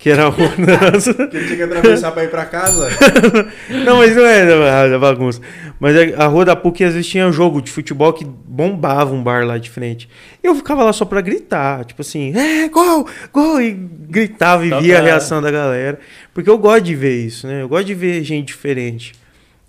[0.00, 2.88] que era a rua nossa, Porque ele tinha que atravessar pra ir pra casa.
[3.84, 5.40] Não, mas não é da, da bagunça.
[5.78, 9.14] Mas a a rua da PUC às vezes tinha um jogo de futebol que bombava
[9.14, 10.08] um bar lá de frente.
[10.42, 14.80] Eu ficava lá só pra gritar, tipo assim, é, gol, gol, e gritava e Só
[14.80, 16.00] via a reação da galera.
[16.32, 17.60] Porque eu gosto de ver isso, né?
[17.62, 19.12] Eu gosto de ver gente diferente.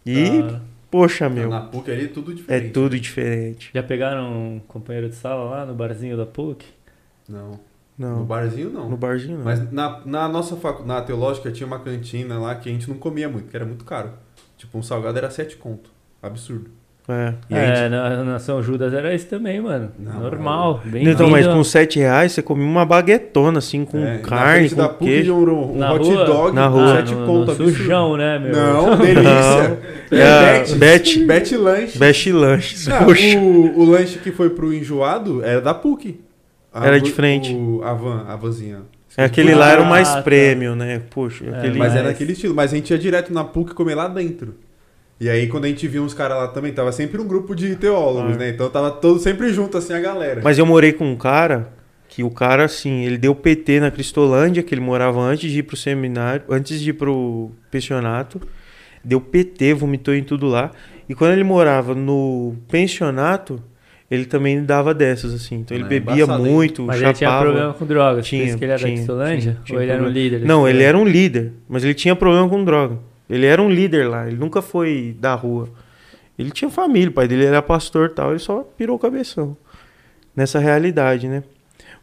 [0.05, 0.59] E, Ah,
[0.89, 2.69] poxa, meu, Na PUC ali, tudo é diferente.
[2.71, 3.69] tudo diferente.
[3.73, 6.65] já pegaram um companheiro de sala lá no barzinho da PUC?
[7.29, 7.59] Não,
[8.09, 8.89] no Não, barzinho não.
[8.89, 9.45] no barzinho não.
[9.45, 10.83] Mas na, na nossa facu...
[10.85, 13.85] na teológica tinha uma cantina lá que a gente não comia muito, que era muito
[13.85, 14.09] caro.
[14.57, 15.89] Tipo, um salgado era 7 conto.
[16.21, 16.69] Absurdo.
[17.09, 17.33] É.
[17.49, 19.91] É, gente- na, na São Judas era isso também, mano.
[19.97, 24.19] Não, Normal, bem Então, mas com 7 reais você comia uma baguetona, assim, com É,
[24.19, 25.33] carne, da com PUC queijo.
[25.33, 26.25] um, um Na hot rua?
[26.25, 26.95] dog Na com rua.
[26.97, 27.47] 7 no, conto.
[27.47, 28.51] no sujão, né, meu?
[28.53, 29.79] Não, delícia.
[30.11, 31.25] E É, a Bet.
[31.25, 32.91] Bet- Bet lanche.
[32.91, 36.19] Ah, o, o lanche que foi pro enjoado era da PUC.
[36.73, 37.53] A Era de frente.
[37.53, 38.81] o- a van, a vanzinha.
[39.17, 40.21] É, aquele lá era o mais Ah, tá.
[40.21, 41.01] premium, né?
[41.09, 41.77] Poxa, É, aquele...
[41.77, 42.55] Mas era naquele estilo.
[42.55, 44.55] Mas a gente ia direto na PUC comer lá dentro.
[45.19, 47.75] E aí, quando a gente via uns caras lá também, tava sempre um grupo de
[47.75, 48.39] teólogos, Ah.
[48.39, 48.49] né?
[48.49, 50.41] Então tava todo sempre junto, assim, a galera.
[50.43, 51.69] Mas eu morei com um cara
[52.07, 55.63] que o cara, assim, ele deu PT na Cristolândia, que ele morava antes de ir
[55.63, 58.41] pro seminário, antes de ir pro pensionato.
[59.03, 60.71] Deu PT, vomitou em tudo lá.
[61.09, 63.61] E quando ele morava no pensionato,
[64.11, 65.55] ele também dava dessas, assim.
[65.61, 66.53] Então ele É, bebia embaçado, hein?
[66.53, 67.45] muito, Mas ele tinha chapava.
[67.45, 68.25] problema com drogas.
[68.25, 69.41] por Tinha, isso que ele era tinha, da Cristolândia?
[69.53, 70.23] tinha, tinha Ou ele era um problema.
[70.29, 70.45] líder?
[70.45, 72.99] Não, ele era um líder, mas ele tinha problema com droga.
[73.29, 75.69] Ele era um líder lá, ele nunca foi da rua.
[76.37, 79.55] Ele tinha família, o pai dele era pastor e tal, ele só pirou o cabeção.
[80.35, 81.43] Nessa realidade, né?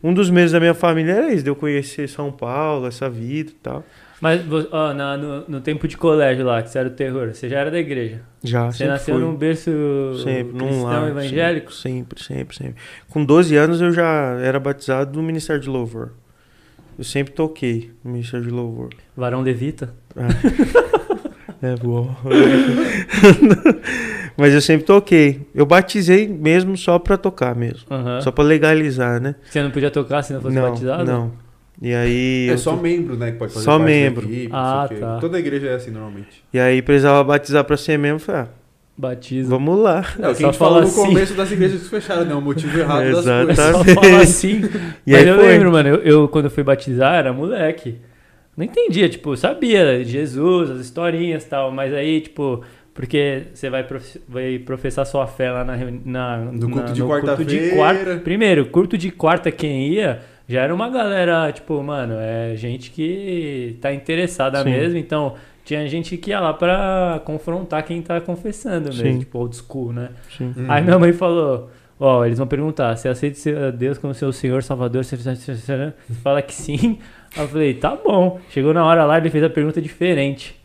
[0.03, 3.51] Um dos meses da minha família era isso, de eu conhecer São Paulo, essa vida
[3.51, 3.85] e tal.
[4.21, 4.41] Mas
[4.73, 7.59] ó, na- no, no tempo de colégio lá, que você era o terror, você já
[7.61, 8.21] era da igreja.
[8.43, 9.25] Já, Você nasceu fui.
[9.25, 9.71] num berço
[10.25, 11.09] Sempre, cristão lar.
[11.09, 11.73] evangélico?
[11.73, 12.75] Sempre, sempre, sempre.
[13.09, 16.11] Com 12 anos eu já era batizado no Ministério de Louvor.
[16.99, 18.89] Eu sempre toquei no Ministério de Louvor.
[19.17, 19.95] Varão levita?
[21.63, 22.13] É bom.
[24.37, 25.47] Mas eu sempre toquei.
[25.55, 27.87] Eu batizei mesmo só pra tocar mesmo.
[27.91, 28.21] Aham.
[28.21, 29.35] Só pra legalizar, né?
[29.45, 31.05] Você não podia tocar se não fosse não, batizado?
[31.05, 31.33] não.
[31.81, 33.31] E aí É só to- membro, né?
[33.33, 34.25] Que pode fazer Só parte da membro.
[34.27, 35.07] equipe, Ah, não sei o quê.
[35.07, 35.19] tá.
[35.21, 36.43] Toda igreja é assim, normalmente.
[36.53, 38.49] e aí precisava batizar pra ser membro, falei, ah,
[38.97, 39.51] Batismo.
[39.51, 40.05] vamos lá.
[40.19, 41.07] É, o que a gente falou fala no assim.
[41.07, 42.35] começo das igrejas que fecharam, né?
[42.35, 43.47] O motivo errado das Exato.
[43.47, 43.65] coisas.
[43.65, 43.95] Só Exatamente.
[44.11, 44.61] fala assim.
[45.07, 45.47] E Mas aí eu foi.
[45.47, 47.99] lembro, mano, eu, eu, quando eu fui batizar era moleque.
[48.57, 52.61] Não entendia, tipo, eu sabia de Jesus, as historinhas e tal, mas aí, tipo,
[52.93, 57.01] porque você vai, prof- vai professar sua fé lá na, na, No na- culto de
[57.01, 57.77] no culto de quarta-feira.
[57.77, 58.17] quarta.
[58.17, 63.77] Primeiro, culto de quarta, quem ia, já era uma galera, tipo, mano, é gente que
[63.81, 64.71] tá interessada Sim.
[64.71, 65.35] mesmo, então
[65.65, 69.19] tinha gente que ia lá pra confrontar quem tá confessando mesmo, Sim.
[69.19, 70.11] tipo, old school, né?
[70.37, 70.55] Sim.
[70.57, 70.67] Hum.
[70.69, 71.71] Aí minha mãe falou:
[72.01, 75.05] Ó, eles vão perguntar, você aceita Deus como seu Senhor, Salvador?
[75.05, 75.17] Você
[76.23, 76.99] fala que sim.
[77.37, 78.41] Aí eu falei, tá bom.
[78.51, 80.58] Chegou na hora lá, ele fez a pergunta diferente.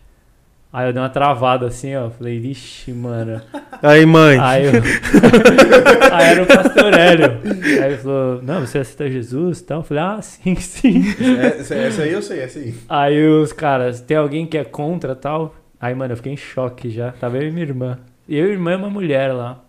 [0.73, 2.09] Aí eu dei uma travada assim, ó.
[2.09, 3.39] Falei, vixe, mano.
[3.79, 4.39] Aí, mãe.
[4.39, 4.71] Aí, eu...
[6.11, 7.39] aí era o pastor Hélio.
[7.79, 9.81] Aí ele falou, não, você aceita Jesus e tal?
[9.81, 11.03] Eu falei, ah, sim, sim.
[11.39, 12.73] Essa, essa aí eu sei, essa aí.
[12.89, 15.55] Aí os caras, tem alguém que é contra tal?
[15.79, 17.11] Aí, mano, eu fiquei em choque já.
[17.11, 17.99] Tava eu e minha irmã.
[18.27, 19.63] E eu e minha irmã é uma mulher lá.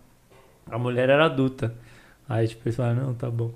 [0.70, 1.74] A mulher era adulta.
[2.26, 3.50] Aí, tipo, eles falaram, não, tá bom.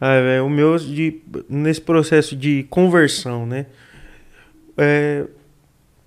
[0.00, 3.66] Ah, velho, o meu, de, nesse processo de conversão, né?
[4.78, 5.26] É,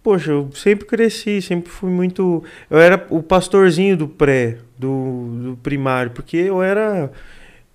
[0.04, 2.43] poxa, eu sempre cresci, sempre fui muito.
[2.70, 7.10] Eu era o pastorzinho do pré, do, do primário, porque eu era.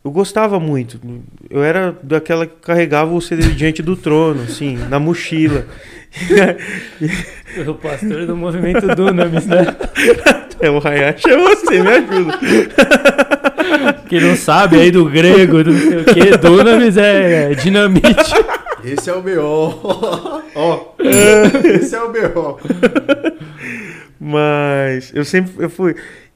[0.05, 1.01] Eu gostava muito.
[1.51, 5.67] Eu era daquela que carregava o CD diante do trono, assim, na mochila.
[7.67, 9.65] o pastor do movimento Dunamis, né?
[10.61, 12.39] É, o Hayashi é você, me ajuda.
[14.09, 18.35] Quem não sabe aí do grego, do não sei o que, Dunamis é dinamite.
[18.85, 20.43] Esse é o B.O.
[20.61, 20.95] Ó,
[21.65, 22.59] esse é o B.O.
[24.19, 25.95] Mas eu sempre eu fui.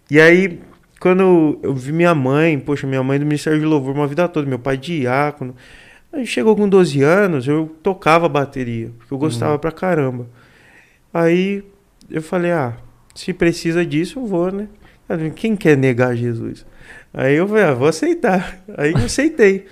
[0.09, 0.61] E aí,
[1.01, 4.49] quando eu vi minha mãe, poxa, minha mãe do Ministério de Louvor uma vida toda,
[4.49, 5.57] meu pai diácono.
[6.13, 9.59] Aí chegou com 12 anos, eu tocava bateria, porque eu gostava uhum.
[9.59, 10.29] pra caramba.
[11.13, 11.65] Aí
[12.09, 12.77] eu falei, ah,
[13.17, 14.69] se precisa disso, eu vou, né?
[15.35, 16.65] Quem quer negar Jesus?
[17.13, 18.63] Aí eu falei, ah, vou aceitar.
[18.79, 19.67] Aí eu aceitei.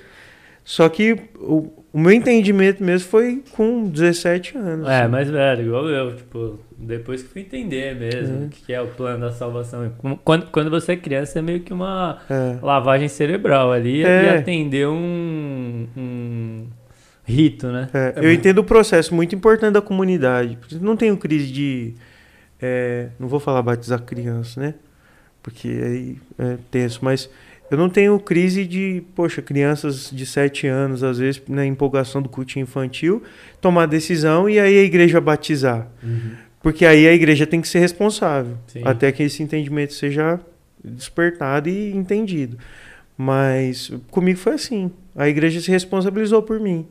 [0.64, 4.88] Só que o, o meu entendimento mesmo foi com 17 anos.
[4.88, 5.10] É, assim.
[5.10, 8.46] mais velho, igual eu, tipo, depois que fui entender mesmo é.
[8.46, 9.90] o que é o plano da salvação.
[10.24, 12.58] Quando, quando você é criança, é meio que uma é.
[12.62, 14.24] lavagem cerebral ali é.
[14.24, 16.66] e atender um, um
[17.24, 17.88] rito, né?
[17.92, 20.58] É, eu entendo o processo muito importante da comunidade.
[20.80, 21.94] Não tenho crise de.
[22.62, 24.74] É, não vou falar batizar criança, né?
[25.42, 27.28] Porque aí é tenso, mas
[27.70, 32.28] eu não tenho crise de, poxa, crianças de 7 anos, às vezes, na empolgação do
[32.28, 33.22] culto infantil,
[33.60, 35.88] tomar decisão e aí a igreja batizar.
[36.02, 36.32] Uhum.
[36.62, 38.82] Porque aí a igreja tem que ser responsável, Sim.
[38.84, 40.40] até que esse entendimento seja
[40.84, 42.58] despertado e entendido.
[43.16, 44.90] Mas comigo foi assim.
[45.14, 46.86] A igreja se responsabilizou por mim.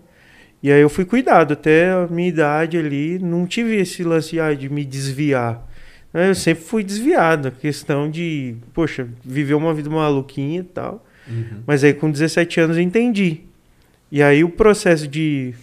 [0.61, 4.53] E aí eu fui cuidado até a minha idade ali, não tive esse lance ah,
[4.53, 5.65] de me desviar.
[6.13, 11.05] Eu sempre fui desviado, a questão de, poxa, viver uma vida maluquinha e tal.
[11.27, 11.61] Uhum.
[11.67, 13.41] Mas aí com 17 anos eu entendi.
[14.11, 15.53] E aí o processo de.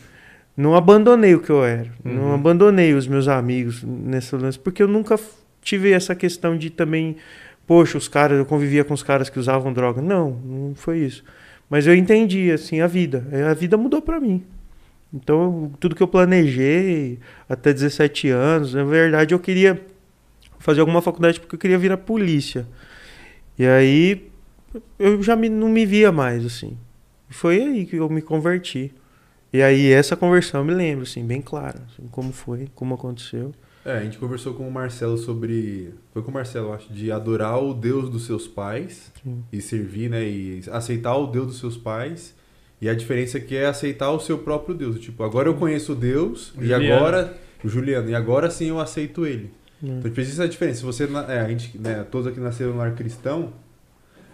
[0.56, 1.90] Não abandonei o que eu era.
[2.04, 2.14] Uhum.
[2.14, 5.18] Não abandonei os meus amigos nessa lance, porque eu nunca
[5.60, 7.16] tive essa questão de também.
[7.66, 10.00] Poxa, os caras, eu convivia com os caras que usavam droga.
[10.00, 11.24] Não, não foi isso.
[11.68, 13.26] Mas eu entendi, assim, a vida.
[13.50, 14.44] A vida mudou para mim.
[15.12, 17.18] Então, tudo que eu planejei
[17.48, 19.80] até 17 anos, na verdade, eu queria
[20.66, 22.66] fazer alguma faculdade porque eu queria vir a polícia.
[23.56, 24.28] E aí
[24.98, 26.76] eu já me, não me via mais, assim.
[27.28, 28.92] Foi aí que eu me converti.
[29.52, 33.54] E aí essa conversão eu me lembro, assim, bem clara, assim, como foi, como aconteceu.
[33.84, 35.94] É, a gente conversou com o Marcelo sobre.
[36.12, 39.44] Foi com o Marcelo, acho, de adorar o Deus dos seus pais Sim.
[39.52, 40.24] e servir, né?
[40.24, 42.34] E aceitar o Deus dos seus pais.
[42.80, 44.98] E a diferença é que é aceitar o seu próprio Deus.
[44.98, 46.92] Tipo, agora eu conheço Deus o e Juliano.
[46.92, 47.38] agora.
[47.62, 49.52] O Juliano, e agora sim eu aceito ele.
[49.82, 49.98] Hum.
[49.98, 50.78] Então, precisa essa diferença.
[50.80, 53.52] Se você, é, a gente, né, todos aqui nasceram no lar cristão,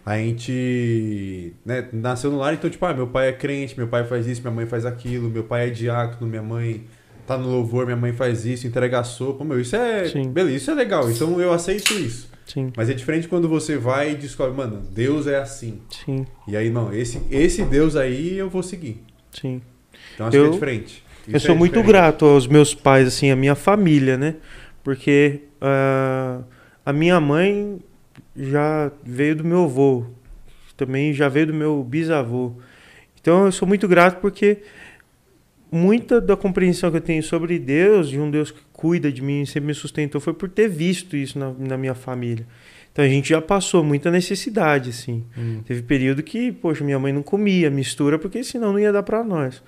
[0.05, 4.05] a gente né, nasceu no lar, então, tipo, ah, meu pai é crente, meu pai
[4.05, 6.84] faz isso, minha mãe faz aquilo, meu pai é diácono, minha mãe
[7.26, 9.45] tá no louvor, minha mãe faz isso, entrega a sopa.
[9.45, 10.09] Meu, isso é.
[10.09, 10.30] Sim.
[10.30, 11.11] Beleza, isso é legal.
[11.11, 12.30] Então eu aceito isso.
[12.45, 12.72] Sim.
[12.76, 15.80] Mas é diferente quando você vai e descobre, mano, Deus é assim.
[16.05, 16.26] Sim.
[16.49, 19.03] E aí, não, esse, esse Deus aí eu vou seguir.
[19.30, 19.62] Sim.
[20.14, 21.05] Então acho eu, que é diferente.
[21.28, 24.34] Isso eu sou é muito grato aos meus pais, assim, a minha família, né?
[24.83, 26.45] Porque uh,
[26.85, 27.80] a minha mãe
[28.37, 30.05] já veio do meu avô,
[30.76, 32.53] também já veio do meu bisavô.
[33.20, 34.59] Então eu sou muito grato porque
[35.70, 39.43] muita da compreensão que eu tenho sobre Deus, de um Deus que cuida de mim
[39.43, 42.47] e sempre me sustentou, foi por ter visto isso na, na minha família.
[42.93, 45.24] Então a gente já passou muita necessidade, assim.
[45.37, 45.62] Hum.
[45.64, 49.24] Teve período que, poxa, minha mãe não comia mistura, porque senão não ia dar para
[49.24, 49.62] nós.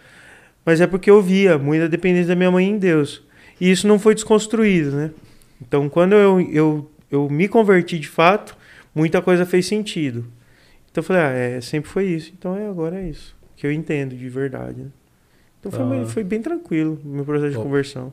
[0.65, 3.23] Mas é porque eu via muita dependência da minha mãe em Deus.
[3.61, 5.11] E isso não foi desconstruído, né?
[5.61, 8.57] Então, quando eu, eu, eu me converti de fato,
[8.95, 10.25] muita coisa fez sentido.
[10.91, 12.33] Então, eu falei, ah, é, sempre foi isso.
[12.37, 13.35] Então, é, agora é isso.
[13.57, 14.83] Que eu entendo de verdade.
[14.83, 14.89] Né?
[15.61, 16.07] Então, foi, ah.
[16.07, 18.13] foi bem tranquilo o meu processo de conversão.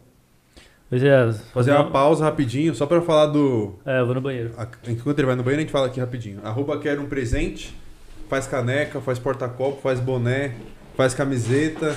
[0.92, 1.32] Pois é.
[1.54, 3.76] Fazer uma pausa rapidinho, só para falar do.
[3.86, 4.52] É, eu vou no banheiro.
[4.86, 6.42] Enquanto ele vai no banheiro, a gente fala aqui rapidinho.
[6.44, 7.74] Arroba quer um presente,
[8.28, 10.54] faz caneca, faz porta-copo, faz boné,
[10.98, 11.96] faz camiseta,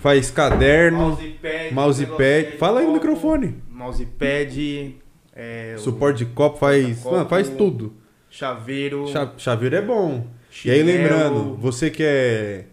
[0.00, 2.56] Faz caderno, mousepad, mousepad.
[2.58, 3.56] Fala aí no microfone.
[3.68, 4.96] Mousepad,
[5.36, 7.94] é, suporte de copo, faz, copo, faz tudo.
[8.30, 9.04] Chaveiro.
[9.36, 10.26] chaveiro é bom.
[10.50, 10.78] Chinelo.
[10.78, 12.64] E aí lembrando, você que é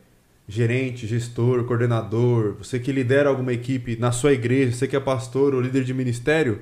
[0.48, 5.54] gerente, gestor, coordenador, você que lidera alguma equipe na sua igreja, você que é pastor
[5.54, 6.62] ou líder de ministério,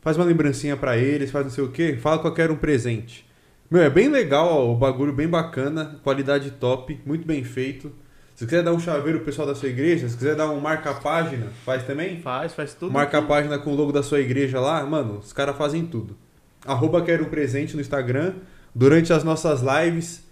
[0.00, 3.26] faz uma lembrancinha pra eles, faz não sei o quê, fala qualquer um presente.
[3.70, 7.92] Meu, é bem legal, ó, o bagulho bem bacana, qualidade top, muito bem feito.
[8.38, 11.48] Se quiser dar um chaveiro pro pessoal da sua igreja, se quiser dar um marca-página,
[11.64, 12.22] faz também?
[12.22, 12.92] Faz, faz tudo.
[12.92, 16.16] Marca a página com o logo da sua igreja lá, mano, os caras fazem tudo.
[16.64, 18.34] Arroba quero um presente no Instagram.
[18.72, 20.24] Durante as nossas lives,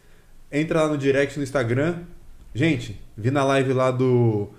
[0.53, 1.97] entra lá no direct no Instagram.
[2.55, 4.51] Gente, vi na live lá do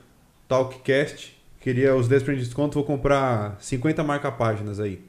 [0.50, 5.00] Talkcast, queria os 10% de desconto, vou comprar 50 marca-páginas aí.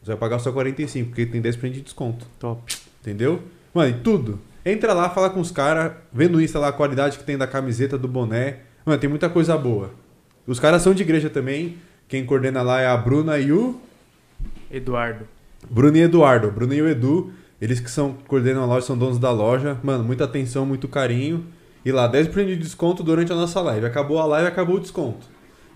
[0.00, 2.28] Você vai pagar só 45, porque tem 10% de desconto.
[2.38, 2.62] Top.
[3.00, 3.42] Entendeu?
[3.74, 4.38] Mano, e tudo.
[4.64, 7.46] Entra lá, fala com os caras, vê no Insta lá a qualidade que tem da
[7.46, 8.58] camiseta, do boné.
[8.84, 9.90] Mano, tem muita coisa boa.
[10.46, 11.78] Os caras são de igreja também.
[12.08, 13.80] Quem coordena lá é a Bruna e o.
[14.70, 15.26] Eduardo.
[15.68, 16.50] Bruno e Eduardo.
[16.50, 17.32] Bruno e o Edu.
[17.60, 19.78] Eles que são coordenam a loja, são donos da loja.
[19.82, 21.46] Mano, muita atenção, muito carinho.
[21.84, 23.86] E lá, 10% de desconto durante a nossa live.
[23.86, 25.26] Acabou a live, acabou o desconto.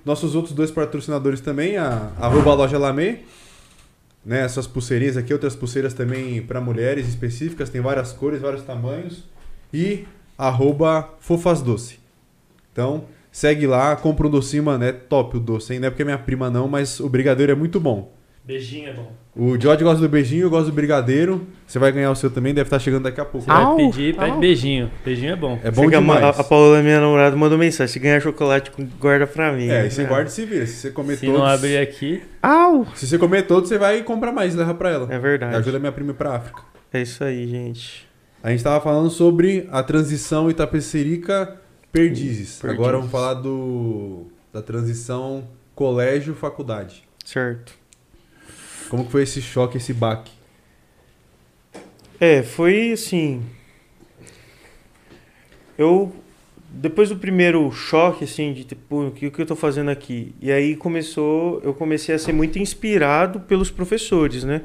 [0.05, 3.21] Nossos outros dois patrocinadores também, a arroba loja Lamê.
[4.27, 9.23] Né, essas pulseirinhas aqui, outras pulseiras também para mulheres específicas, tem várias cores, vários tamanhos.
[9.73, 10.05] E
[10.37, 12.01] arroba Fofas Doce.
[12.73, 15.79] Então, segue lá, compra um docinho, mano, é top o doce, hein?
[15.81, 18.13] Não é porque é minha prima não, mas o brigadeiro é muito bom.
[18.47, 19.13] Beijinho é bom.
[19.35, 21.45] O George gosta do beijinho, eu gosto do brigadeiro.
[21.67, 23.45] Você vai ganhar o seu também, deve estar chegando daqui a pouco.
[23.45, 24.39] Você vai Au, pedir, pede au.
[24.39, 24.91] beijinho.
[25.05, 25.59] Beijinho é bom.
[25.65, 26.23] É bom Chega, demais.
[26.25, 27.93] A, a Paola, minha namorada, mandou mensagem.
[27.93, 28.71] Se ganhar chocolate,
[29.01, 29.69] guarda pra mim.
[29.69, 30.65] É, e você guarda e se vira.
[30.65, 31.41] Se você comer Se todos.
[31.41, 32.87] não abrir aqui, Au!
[32.95, 35.13] Se você comer todos, você vai comprar mais e leva pra ela.
[35.13, 35.57] É verdade.
[35.57, 36.63] Ajuda minha prima pra África.
[36.93, 38.07] É isso aí, gente.
[38.45, 41.57] A gente tava falando sobre a transição Itapecerica
[41.91, 42.61] Perdizes.
[42.61, 42.65] Perdizes.
[42.65, 45.45] Agora vamos falar do da transição
[45.75, 47.03] colégio-faculdade.
[47.25, 47.75] Certo.
[48.89, 50.33] Como que foi esse choque, esse baque?
[52.21, 53.43] É, foi assim.
[55.77, 56.15] Eu.
[56.69, 60.35] Depois do primeiro choque, assim, de tipo, o que, o que eu tô fazendo aqui?
[60.41, 61.61] E aí começou.
[61.63, 64.63] Eu comecei a ser muito inspirado pelos professores, né?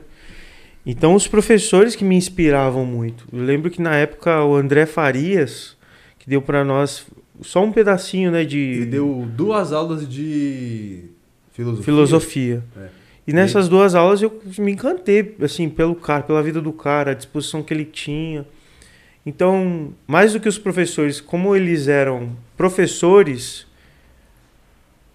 [0.85, 3.27] Então, os professores que me inspiravam muito.
[3.31, 5.77] Eu lembro que na época o André Farias,
[6.17, 7.05] que deu pra nós
[7.41, 11.05] só um pedacinho, né, de Ele deu duas aulas de
[11.53, 11.83] filosofia.
[11.85, 12.63] filosofia.
[12.77, 13.00] É.
[13.27, 17.13] E nessas duas aulas eu me encantei, assim, pelo cara, pela vida do cara, a
[17.13, 18.45] disposição que ele tinha.
[19.25, 23.67] Então, mais do que os professores, como eles eram professores,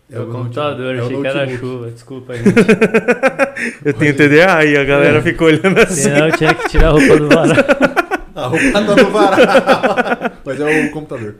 [0.08, 1.90] é o computador, é achei que era chuva.
[1.90, 2.40] Desculpa aí.
[3.84, 5.22] eu tenho TDA e a galera É.
[5.22, 6.02] ficou olhando assim.
[6.02, 7.56] Senão eu tinha que tirar a roupa do varal.
[8.36, 9.38] A roupa tá no varal.
[10.44, 11.36] Mas é o computador.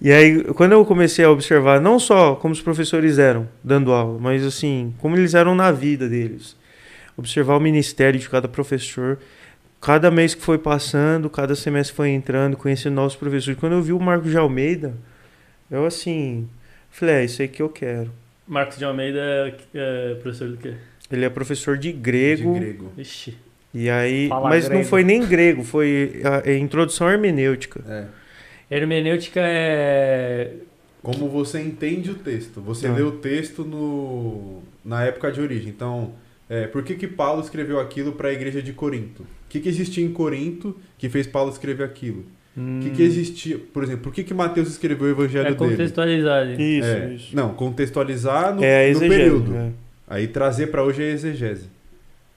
[0.00, 4.18] E aí, quando eu comecei a observar, não só como os professores eram dando aula,
[4.18, 6.56] mas assim, como eles eram na vida deles.
[7.16, 9.18] Observar o ministério de cada professor.
[9.78, 13.58] Cada mês que foi passando, cada semestre foi entrando, conhecendo novos professores.
[13.58, 14.94] Quando eu vi o Marcos de Almeida,
[15.70, 16.48] eu assim,
[16.90, 18.10] falei, é isso aí que eu quero.
[18.46, 20.74] Marcos de Almeida é, é professor do quê?
[21.10, 22.54] Ele é professor de grego.
[22.54, 22.92] De grego.
[22.96, 23.36] Ixi.
[23.72, 24.88] E aí, Fala mas não grego.
[24.88, 27.82] foi nem grego, foi a, a introdução à hermenêutica.
[27.88, 28.19] É.
[28.70, 30.52] Hermenêutica é.
[31.02, 32.60] Como você entende o texto.
[32.60, 32.92] Você Ah.
[32.92, 35.70] lê o texto no, na época de origem.
[35.70, 36.12] Então,
[36.48, 39.22] é, por que, que Paulo escreveu aquilo para a igreja de Corinto?
[39.22, 42.24] O que, que existia em Corinto que fez Paulo escrever aquilo?
[42.56, 45.54] O que, que existia, por exemplo, por que, que Mateus escreveu o evangelho Hum.
[45.54, 45.70] É dele?
[45.70, 46.60] contextualizado.
[46.60, 47.34] Isso, É, isso.
[47.36, 49.08] Não, contextualizar no, é a no exegese.
[49.20, 49.50] período.
[49.52, 49.72] né?
[50.06, 51.68] Aí trazer para hoje é exegese.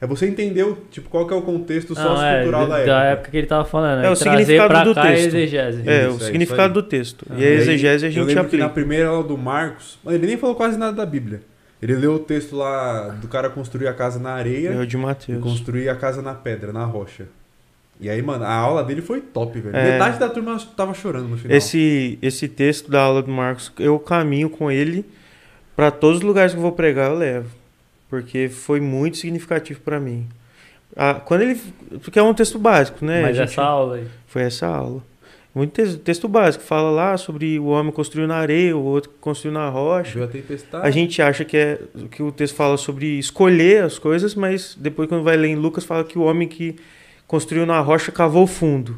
[0.03, 2.05] É você entender o, tipo, qual que é o contexto Não, é,
[2.43, 3.31] sociocultural da, da época.
[3.31, 4.03] que ele tava falando.
[4.03, 5.27] É, o significado pra do cá é texto.
[5.27, 5.89] exegese.
[5.89, 7.25] É, Isso, o é significado do texto.
[7.29, 8.69] Ah, e a aí, exegese a gente lembro que na aplica.
[8.69, 11.39] primeira aula do Marcos, mano, ele nem falou quase nada da Bíblia.
[11.81, 14.97] Ele leu o texto lá do cara construir a casa na areia É o de
[14.97, 15.41] e Mateus.
[15.41, 17.27] construir a casa na pedra, na rocha.
[18.01, 19.73] E aí, mano, a aula dele foi top, velho.
[19.73, 19.91] É.
[19.93, 21.55] Metade da turma tava chorando no final.
[21.55, 25.05] Esse, esse texto da aula do Marcos, eu caminho com ele
[25.77, 27.62] para todos os lugares que eu vou pregar, eu levo.
[28.13, 30.27] Porque foi muito significativo para mim.
[30.95, 31.59] Ah, quando ele.
[32.03, 33.23] Porque é um texto básico, né?
[33.23, 34.07] Mas gente- essa aula aí.
[34.27, 35.01] Foi essa aula.
[35.55, 36.63] Muito texto, texto básico.
[36.63, 40.13] Fala lá sobre o homem construiu na areia, o outro construiu na rocha.
[40.13, 40.85] Veio a tempestade.
[40.87, 41.79] A gente acha que, é,
[42.11, 45.83] que o texto fala sobre escolher as coisas, mas depois, quando vai ler em Lucas,
[45.83, 46.75] fala que o homem que
[47.25, 48.95] construiu na rocha cavou fundo.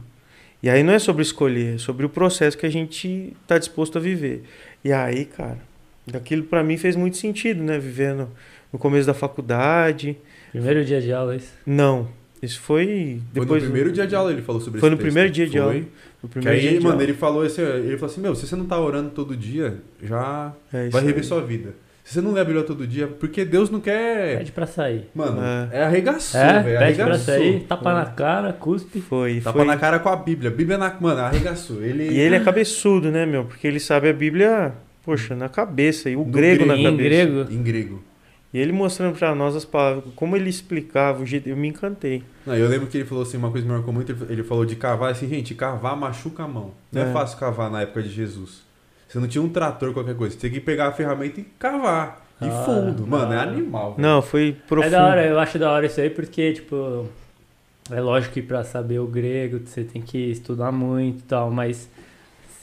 [0.61, 3.98] E aí não é sobre escolher, é sobre o processo que a gente está disposto
[3.98, 4.44] a viver.
[4.84, 5.60] E aí, cara,
[6.06, 7.80] daquilo para mim fez muito sentido, né?
[7.80, 8.27] Vivendo
[8.71, 10.17] no começo da faculdade.
[10.51, 11.53] Primeiro dia de aula, é isso.
[11.65, 12.07] Não,
[12.41, 12.85] isso foi
[13.33, 13.61] Foi depois.
[13.63, 15.35] no primeiro dia de aula ele falou sobre Foi esse no primeiro texto.
[15.35, 15.61] dia de Foi.
[15.61, 15.85] aula.
[16.23, 17.03] No Que primeiro aí, dia de mano, aula.
[17.03, 20.51] ele falou assim, ele falou assim, meu, se você não tá orando todo dia, já
[20.73, 21.07] É isso vai aí.
[21.07, 21.73] rever sua vida.
[22.03, 24.37] Se você não lê a Bíblia todo dia, porque Deus não quer.
[24.37, 25.09] Pede pra sair.
[25.15, 25.69] Mano, É.
[25.79, 26.77] é, arregaçou, É, velho.
[26.79, 27.33] pede pra arregaçou.
[27.33, 29.01] sair, tapa na cara, cuspe.
[29.01, 29.67] Foi, Tapa foi.
[29.67, 30.51] na cara com a Bíblia.
[30.51, 30.95] Bíblia na.
[30.99, 31.81] Mano, arregaçou.
[31.83, 32.07] Ele.
[32.11, 33.45] E ele é cabeçudo, né, meu?
[33.45, 34.73] Porque ele sabe a Bíblia,
[35.03, 36.87] poxa, na cabeça, e o No grego na grego.
[36.87, 37.09] Em cabeça.
[37.09, 37.51] grego.
[37.51, 38.03] Em grego.
[38.56, 42.23] E ele mostrando pra nós as palavras, como ele explicava, o jeito, eu me encantei.
[42.45, 44.44] Não, eu lembro que ele falou assim, uma coisa que me marcou muito, ele- ele
[44.44, 46.72] falou de cavar, assim, gente, cavar machuca a mão.
[46.90, 47.11] Não é, É.
[47.11, 48.61] fácil cavar na época de Jesus.
[49.10, 50.34] Você não tinha um trator, qualquer coisa.
[50.36, 52.26] Você tinha que pegar a ferramenta e cavar.
[52.41, 53.06] E Da hora, fundo.
[53.06, 53.95] Mano, é animal.
[53.95, 54.07] velho.
[54.07, 54.88] Não, foi profundo.
[54.88, 57.07] É da hora, eu acho da hora isso aí, porque, tipo,
[57.91, 61.90] é lógico que pra saber o grego você tem que estudar muito e tal, mas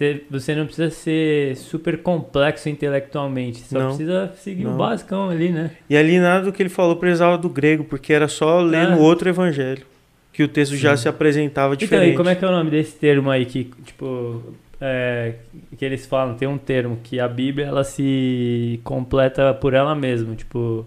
[0.02, 3.86] você, você não precisa ser super complexo intelectualmente, só Não.
[3.88, 4.74] precisa seguir Não.
[4.74, 5.70] o basicão ali, né?
[5.88, 8.90] E ali nada do que ele falou precisava do grego, porque era só ler É.
[8.90, 9.84] no outro evangelho.
[10.32, 11.02] Que o texto já Sim.
[11.02, 12.14] se apresentava Então, diferente.
[12.14, 14.42] e como é que é o nome desse termo aí que, tipo,
[14.80, 15.34] é,
[15.76, 16.34] que eles falam?
[16.36, 20.86] Tem um termo que a Bíblia ela se completa por ela mesma, tipo,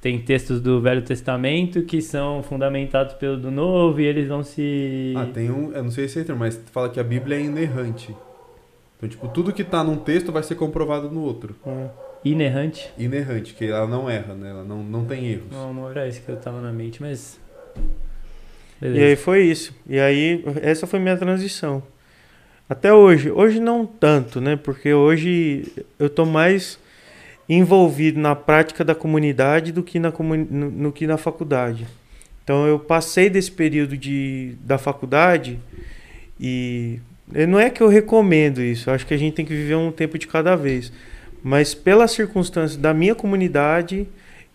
[0.00, 5.12] tem textos do Velho Testamento que são fundamentados pelo do Novo e eles vão se
[5.16, 5.70] Ah, tem um.
[5.72, 8.12] Eu não sei se é termo, mas fala que a Bíblia é inerrante.
[9.02, 11.56] Então, tipo, tudo que tá num texto vai ser comprovado no outro.
[11.66, 11.88] É.
[12.24, 12.88] inerrante.
[12.96, 14.50] Inerrante, que ela não erra, né?
[14.50, 15.50] Ela não, não tem erros.
[15.50, 17.40] Não, não era isso que eu tava na mente, mas
[18.80, 19.22] E aí beleza.
[19.22, 19.74] foi isso.
[19.88, 21.82] E aí, essa foi minha transição.
[22.68, 23.28] Até hoje.
[23.28, 24.54] Hoje não tanto, né?
[24.54, 25.66] Porque hoje
[25.98, 26.78] eu tô mais
[27.48, 31.88] envolvido na prática da comunidade do que na, comuni- no, no que na faculdade.
[32.44, 35.58] Então eu passei desse período de, da faculdade
[36.40, 37.00] e
[37.48, 39.90] não é que eu recomendo isso, eu acho que a gente tem que viver um
[39.92, 40.92] tempo de cada vez.
[41.42, 44.06] Mas pelas circunstâncias da minha comunidade,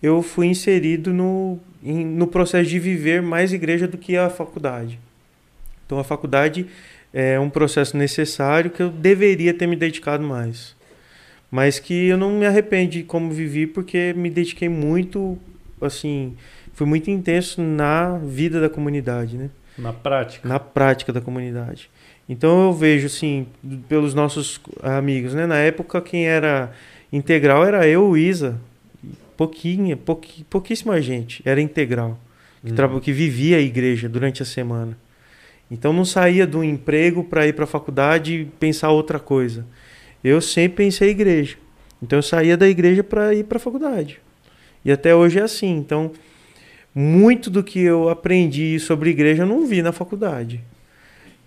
[0.01, 4.99] eu fui inserido no, em- no processo de viver mais igreja do que a faculdade.
[5.85, 6.67] Então a faculdade
[7.13, 10.75] é um processo necessário que eu deveria ter me dedicado mais.
[11.49, 15.37] Mas que eu não me arrependo de como vivi porque me dediquei muito,
[15.81, 16.35] assim,
[16.73, 19.49] fui muito intenso na vida da comunidade, né?
[19.77, 20.47] Na prática.
[20.47, 21.89] na prática da comunidade.
[22.29, 23.47] Então eu vejo assim,
[23.87, 25.45] pelos nossos amigos, né?
[25.45, 26.71] Na época quem era
[27.11, 28.59] integral era eu, o Isa,
[29.37, 32.19] pouquinha, pouqui, pouquíssima gente era integral,
[32.65, 32.99] que, Uhum.
[32.99, 34.97] que vivia a igreja durante a semana.
[35.69, 39.65] Então não saía do emprego para ir para a faculdade e pensar outra coisa.
[40.23, 41.57] Eu sempre pensei igreja.
[42.01, 44.19] Então eu saía da igreja para ir para a faculdade.
[44.83, 45.77] E até hoje é assim.
[45.77, 46.11] Então
[46.95, 50.61] muito do que eu aprendi sobre igreja eu não vi na faculdade.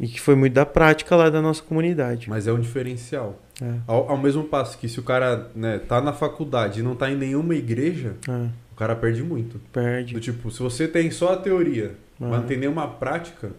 [0.00, 2.30] E que foi muito da prática lá da nossa comunidade.
[2.30, 3.38] Mas é um diferencial.
[3.60, 6.96] É, Ao, ao mesmo passo que se o cara né, tá na faculdade e não
[6.96, 9.60] tá em nenhuma igreja, é, o cara perde muito.
[9.70, 10.14] perde.
[10.14, 12.36] Do tipo, se você tem só a teoria, mas É.
[12.38, 13.50] não tem nenhuma prática,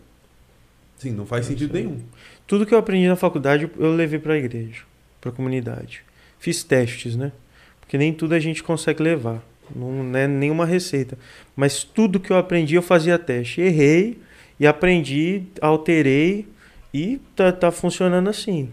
[0.98, 2.00] sim, não faz sentido nenhum.
[2.48, 4.82] Tudo que eu aprendi na faculdade eu levei para a igreja,
[5.22, 6.02] para a comunidade.
[6.40, 7.32] Fiz testes, né?
[7.80, 9.44] Porque nem tudo a gente consegue levar.
[9.76, 11.18] Não é nenhuma receita.
[11.56, 13.62] Mas tudo que eu aprendi eu fazia teste.
[13.62, 14.20] Errei
[14.62, 16.48] e aprendi, alterei
[16.94, 18.70] e tá, tá funcionando assim.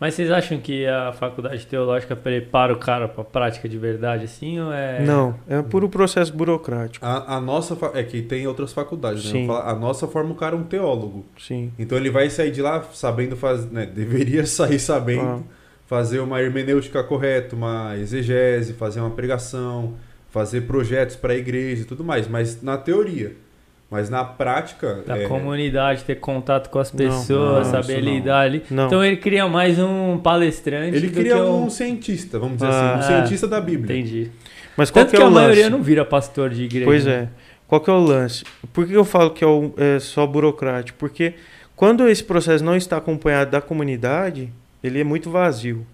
[0.00, 4.58] Mas vocês acham que a faculdade teológica prepara o cara pra prática de verdade, assim,
[4.60, 5.02] ou é...
[5.04, 7.04] Não, é puro processo burocrático.
[7.04, 7.74] A, a nossa.
[7.74, 9.30] fa- É que tem outras faculdades, né?
[9.32, 9.50] Sim.
[9.50, 11.26] A nossa forma o cara um teólogo.
[11.36, 11.72] Sim.
[11.78, 13.68] Então ele vai sair de lá sabendo fazer.
[13.72, 13.86] Né?
[13.92, 15.40] Deveria sair sabendo Ah.
[15.86, 19.94] fazer uma hermenêutica correta, uma exegese, fazer uma pregação,
[20.30, 22.28] fazer projetos para a igreja e tudo mais.
[22.28, 23.34] Mas na teoria.
[23.90, 25.02] Mas na prática.
[25.06, 28.12] Da é, comunidade, ter contato com as pessoas, não, saber não.
[28.12, 28.62] lidar ali.
[28.70, 28.86] Não.
[28.86, 31.70] Então ele cria mais um palestrante Ele do cria que um um...
[31.70, 32.94] cientista, vamos dizer Ah.
[32.96, 33.96] assim, um cientista da Bíblia.
[33.98, 34.30] Entendi.
[34.76, 35.40] Mas qual Tanto que que, é o a lance?
[35.46, 36.84] maioria não vira pastor de igreja.
[36.84, 37.28] Pois é.
[37.66, 38.44] Qual que é o lance?
[38.72, 40.98] Por que eu falo que é, o- é só burocrático?
[40.98, 41.34] Porque
[41.74, 44.50] quando esse processo não está acompanhado da comunidade,
[44.84, 45.86] ele é muito vazio.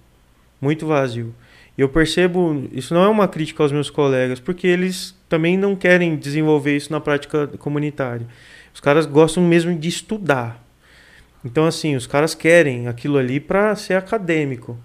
[0.60, 1.32] Muito vazio.
[1.76, 6.16] Eu percebo, isso não é uma crítica aos meus colegas, porque eles também não querem
[6.16, 8.26] desenvolver isso na prática comunitária.
[8.72, 10.62] Os caras gostam mesmo de estudar.
[11.44, 14.78] Então, assim, os caras querem aquilo ali para ser acadêmico.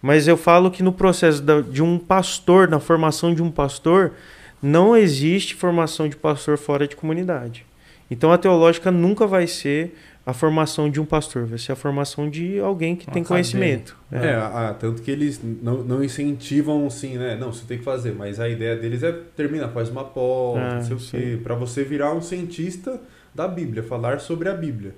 [0.00, 4.12] Mas eu falo que no processo de um pastor, na formação de um pastor,
[4.62, 7.66] não existe formação de pastor fora de comunidade.
[8.10, 9.96] Então a teológica nunca vai ser
[10.28, 13.96] a formação de um pastor, vai ser a formação de alguém que Um tem conhecimento.
[14.12, 17.34] É, a- a- tanto que eles não, não incentivam assim, né?
[17.34, 20.74] Não, você tem que fazer, mas a ideia deles é termina, faz uma pós, Ah,
[20.74, 21.18] não sei o sim.
[21.18, 23.00] quê, pra você virar um cientista
[23.34, 24.94] da Bíblia, falar sobre a Bíblia.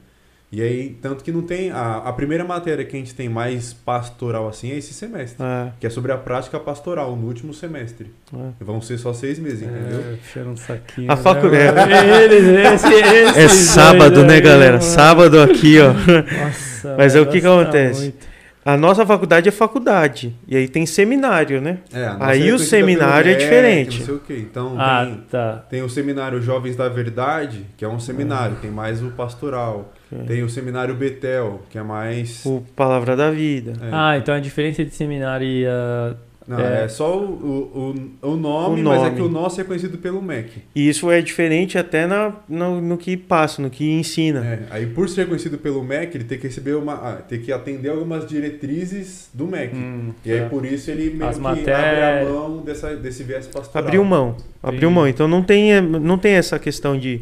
[0.53, 1.71] E aí, tanto que não tem.
[1.71, 5.69] A, a primeira matéria que a gente tem mais pastoral assim é esse semestre, É,
[5.79, 8.13] que é sobre a prática pastoral no último semestre.
[8.35, 8.65] é.
[8.65, 10.17] Vão ser só seis meses, entendeu?
[10.37, 11.13] É, um saquinho.
[11.13, 12.25] A facu- né, é.
[12.25, 14.81] Eles, esse, esse, É sábado, né, galera?
[14.81, 15.37] Sábado.
[15.37, 15.93] Sábado aqui, ó.
[15.93, 18.01] Nossa, Mas é o que que acontece?
[18.03, 18.31] muito.
[18.65, 20.35] A nossa faculdade é faculdade.
[20.47, 21.79] E aí tem seminário, né?
[21.93, 23.99] É, a nossa Aí é o conhecida seminário é diferente.
[24.01, 24.37] Não sei o quê.
[24.39, 25.65] Então Ah, tem, tá.
[25.71, 29.93] tem o seminário Jovens da Verdade, que é um seminário, tem mais o pastoral.
[30.13, 30.25] É.
[30.25, 32.45] Tem o seminário Betel, que é mais.
[32.45, 33.73] O Palavra da Vida.
[33.81, 33.89] É.
[33.93, 36.15] Ah, então a diferença de seminário e a.
[36.49, 36.85] Não, é.
[36.85, 39.15] é, só o, o, o, nome, O mas é nome.
[39.17, 40.63] que o nosso é conhecido pelo MEC.
[40.75, 44.45] E isso é diferente até na, no, no que passa, no que ensina.
[44.45, 46.95] É, aí por ser conhecido pelo MEC, ele tem que receber uma.
[46.95, 49.77] Ah, tem que atender algumas diretrizes do MEC.
[49.77, 50.49] Hum, E aí tá.
[50.49, 53.87] por isso ele meio As que matérias- abre a mão dessa, desse viés pastoral.
[53.87, 54.37] Abriu mão.
[54.63, 54.95] Abriu Entendi.
[54.95, 55.07] mão.
[55.09, 57.21] Então não tem, não tem essa questão de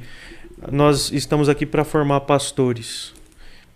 [0.70, 3.12] nós estamos aqui para formar pastores.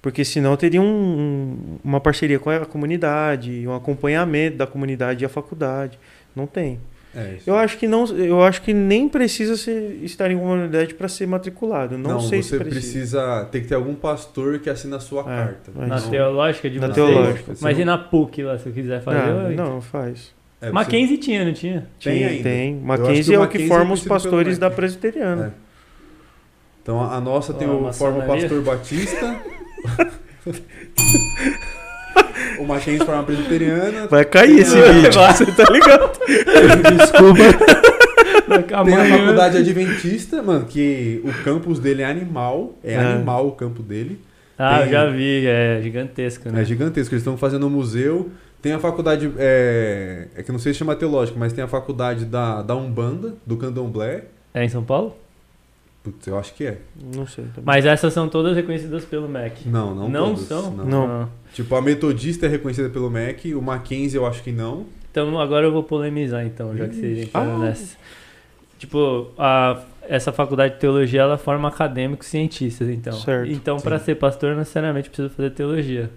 [0.00, 5.26] Porque senão teria um- um- uma parceria com a comunidade, um acompanhamento da comunidade e
[5.26, 5.98] a faculdade.
[6.34, 6.80] Não tem.
[7.14, 7.48] É, isso.
[7.48, 11.26] Eu acho que não, eu acho que nem precisa ser, estar em comunidade para ser
[11.26, 11.96] matriculado.
[11.98, 13.20] Não, sei você se precisa.
[13.20, 13.48] precisa.
[13.52, 15.70] Tem que ter algum pastor que assina a sua É, carta.
[15.78, 16.10] é Na isso.
[16.10, 16.96] teológica de Na vocês?
[16.96, 17.44] teológica.
[17.60, 19.18] Mas Você e na PUC lá, se eu quiser fazer?
[19.18, 20.34] Ah, eu- não, faz.
[20.60, 21.86] É, você- Mackenzie tinha, não tinha?
[22.02, 22.42] Tem Tem, ainda.
[22.42, 22.74] tem.
[22.76, 25.54] Mackenzie é o que Mackenzie forma é os pastores da presbiteriana.
[26.82, 29.36] Então a nossa tem Ó, o forma pastor batista.
[32.59, 34.06] o Mackenzie forma presbiteriana.
[34.09, 36.10] Vai cair esse vídeo, você tá ligado?
[36.96, 37.42] Desculpa.
[38.84, 42.74] Tem a faculdade adventista, mano, que o campus dele é animal.
[42.82, 42.98] É, É.
[42.98, 44.18] animal o campo dele.
[44.59, 46.62] Ah, eu Tem- já vi, é gigantesco, né?
[46.62, 47.14] É gigantesco.
[47.14, 48.30] Eles estão fazendo um museu.
[48.60, 52.24] Tem a faculdade, é, é que não sei se chama teológica, mas tem a faculdade
[52.24, 54.24] da, da Umbanda, do Candomblé.
[54.54, 55.16] É em São Paulo?
[56.03, 56.79] Putz, eu acho que é.
[57.15, 57.45] Não sei.
[57.45, 57.62] também.
[57.65, 59.69] Mas essas são todas reconhecidas pelo MEC.
[59.69, 60.70] Não, não, Não todas, são?
[60.73, 60.85] Não.
[60.85, 61.07] Não.
[61.07, 61.29] Ah.
[61.55, 64.87] Tipo, a Metodista é reconhecida pelo MEC, o Mackenzie eu acho que não.
[65.11, 67.59] Então agora eu vou polemizar então, já que vocês entraram Ah.
[67.59, 67.97] nessa.
[68.79, 73.12] Tipo, a, essa faculdade de teologia ela forma acadêmicos cientistas, então.
[73.12, 73.53] Certo.
[73.53, 76.11] Então, para ser pastor, não necessariamente precisa fazer teologia.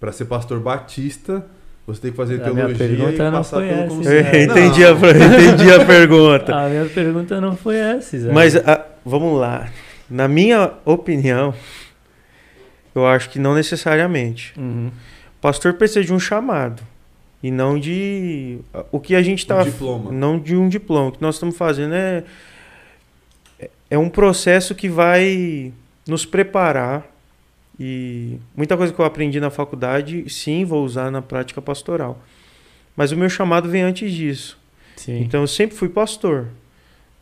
[0.00, 1.46] Pra ser pastor batista,
[1.94, 4.42] você tem que fazer A minha teologia e pergunta não passar foi pelo essa, Não.
[4.42, 6.54] entendi, a, entendi a pergunta.
[6.56, 8.32] A minha pergunta não foi essa, Zé.
[8.32, 9.68] Mas ah, vamos lá.
[10.08, 11.54] Na minha opinião,
[12.94, 14.52] eu acho que não necessariamente.
[14.58, 14.88] Uhum.
[14.88, 16.82] O pastor precisa de um chamado.
[17.42, 18.58] E não de.
[18.92, 19.62] O que a gente Um está.
[19.62, 20.12] diploma.
[20.12, 21.08] Não de um diploma.
[21.08, 22.24] O que nós estamos fazendo é.
[23.90, 25.72] É um processo que vai
[26.06, 27.09] nos preparar.
[27.80, 32.22] E muita coisa que eu aprendi na faculdade, sim, vou usar na prática pastoral.
[32.94, 34.58] Mas o meu chamado vem antes disso.
[34.96, 35.22] Sim.
[35.22, 36.48] Então eu sempre fui pastor.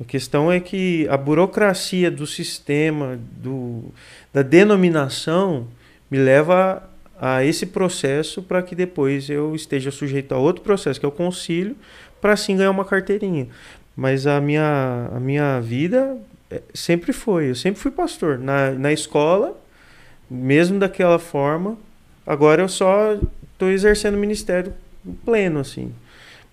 [0.01, 3.85] A questão é que a burocracia do sistema, do,
[4.33, 5.69] da denominação,
[6.11, 6.83] me leva
[7.21, 11.13] a, esse processo para que depois eu esteja sujeito a outro processo, que é o
[11.13, 11.77] concílio,
[12.21, 13.47] para assim ganhar uma carteirinha.
[13.95, 16.17] Mas a minha, a minha vida
[16.51, 18.39] eh, sempre foi, eu sempre fui pastor.
[18.39, 19.57] Na, na escola,
[20.31, 21.77] mesmo daquela forma,
[22.27, 23.15] agora eu só
[23.53, 24.73] estou exercendo o ministério
[25.25, 25.93] pleno, assim.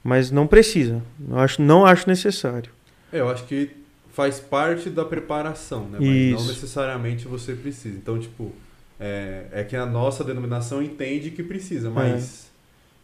[0.03, 1.01] Mas não precisa.
[1.29, 2.71] Eu acho, não acho necessário.
[3.11, 3.71] É, eu acho que
[4.13, 5.97] faz parte da preparação, né?
[5.99, 6.39] Mas Isso.
[6.41, 7.97] não necessariamente você precisa.
[7.97, 8.51] Então, tipo,
[8.99, 12.49] é, é que a nossa denominação entende que precisa, mas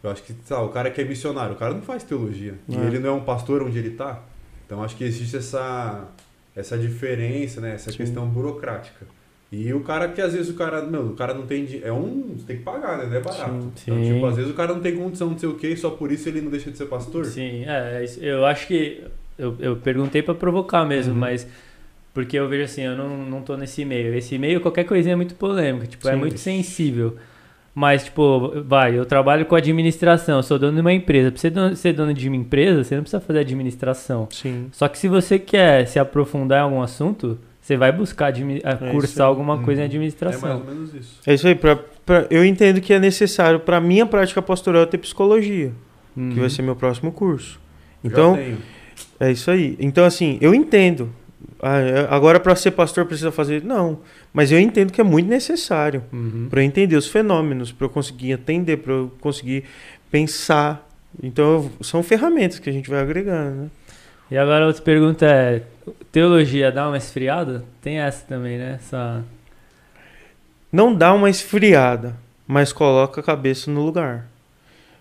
[0.02, 2.54] eu acho que, lá, o cara que é missionário, o cara não faz teologia.
[2.68, 2.78] E É.
[2.86, 4.22] ele não é um pastor onde ele tá.
[4.64, 6.04] Então, acho que existe essa,
[6.56, 7.74] essa diferença, né?
[7.74, 7.96] Essa Sim.
[7.98, 9.06] questão burocrática.
[9.52, 11.68] E o cara que às vezes o cara, meu, o cara não tem.
[11.84, 12.34] É um.
[12.38, 13.04] Você tem que pagar, né?
[13.06, 13.50] Não é barato.
[13.76, 14.14] Sim, Então, sim.
[14.14, 16.10] tipo, às vezes o cara não tem condição de ser o quê, e só por
[16.10, 17.26] isso ele não deixa de ser pastor.
[17.26, 19.02] Sim, é, isso- eu acho que.
[19.38, 21.20] Eu, eu perguntei pra provocar mesmo, Uhum.
[21.20, 21.46] mas.
[22.14, 24.14] Porque eu vejo assim, eu não, não tô nesse meio.
[24.14, 26.18] Esse meio, qualquer coisinha é muito polêmica, tipo, é Sim.
[26.18, 27.16] muito sensível.
[27.74, 31.30] Mas, tipo, vai, eu trabalho com administração, eu sou dono de uma empresa.
[31.30, 34.28] Pra você dono- ser dono de uma empresa, você não precisa fazer administração.
[34.30, 34.68] Sim.
[34.72, 38.90] Só que se você quer se aprofundar em algum assunto, você vai buscar a isso
[38.92, 39.90] cursar alguma coisa em Uhum.
[39.92, 40.58] É mais administração.
[40.58, 41.20] ou menos isso.
[41.26, 41.54] É isso aí.
[41.54, 45.72] Pra, pra- eu entendo que é necessário para minha prática pastoral ter psicologia,
[46.16, 46.30] Uhum.
[46.30, 47.60] que vai ser meu próximo curso.
[48.04, 48.58] Já Então, tenho.
[49.20, 49.76] é isso aí.
[49.78, 51.08] Então, assim, eu entendo.
[51.62, 53.62] Ah, é- agora, para ser pastor, precisa fazer.
[53.62, 54.00] Não.
[54.34, 56.48] Mas eu entendo que é muito necessário Uhum.
[56.50, 59.62] para eu entender os fenômenos, para eu conseguir atender, para eu conseguir
[60.10, 60.88] pensar.
[61.22, 63.70] Então, são ferramentas que a gente vai agregando, né?
[64.30, 65.62] E agora a outra pergunta é:
[66.10, 67.64] teologia dá uma esfriada?
[67.80, 68.74] Tem essa também, né?
[68.74, 69.24] Essa...
[70.70, 74.26] Não dá uma esfriada, mas coloca a cabeça no lugar.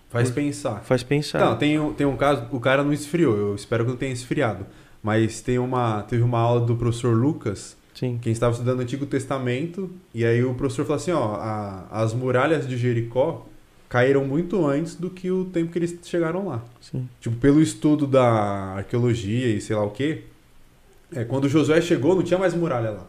[0.09, 0.81] Faz Por- pensar.
[0.83, 1.39] Faz pensar.
[1.39, 4.11] Não, tem, um- tem um caso, o cara não esfriou, eu espero que não tenha
[4.11, 4.65] esfriado.
[5.01, 8.19] Mas tem uma, teve uma aula do professor Lucas, Sim.
[8.21, 12.13] quem estava estudando o Antigo Testamento, e aí o professor falou assim, ó, a- as
[12.13, 13.47] muralhas de Jericó
[13.87, 16.61] caíram muito antes do que o tempo que eles chegaram lá.
[16.81, 17.07] Sim.
[17.21, 18.23] Tipo, pelo estudo da
[18.77, 20.23] arqueologia e sei lá o quê,
[21.15, 23.07] é, quando Josué chegou não tinha mais muralha lá.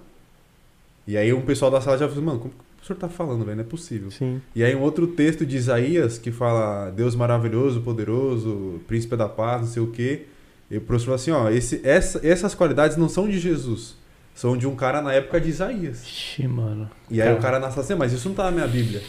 [1.07, 3.57] E aí um pessoal da sala já falou, mano, como- o senhor tá falando, velho?
[3.57, 4.11] Não é possível.
[4.11, 4.41] Sim.
[4.57, 9.61] E aí um outro texto de Isaías que fala Deus maravilhoso, poderoso, príncipe da paz,
[9.63, 10.23] não sei o quê.
[10.71, 13.95] E o professor fala assim, ó, esse, essa, essas qualidades não são de Jesus.
[14.35, 16.03] São de um cara na época de Isaías.
[16.03, 16.91] Ixi, mano.
[17.11, 17.39] E aí Cara.
[17.39, 19.03] o cara nasce assim, mas isso não tá na minha Bíblia.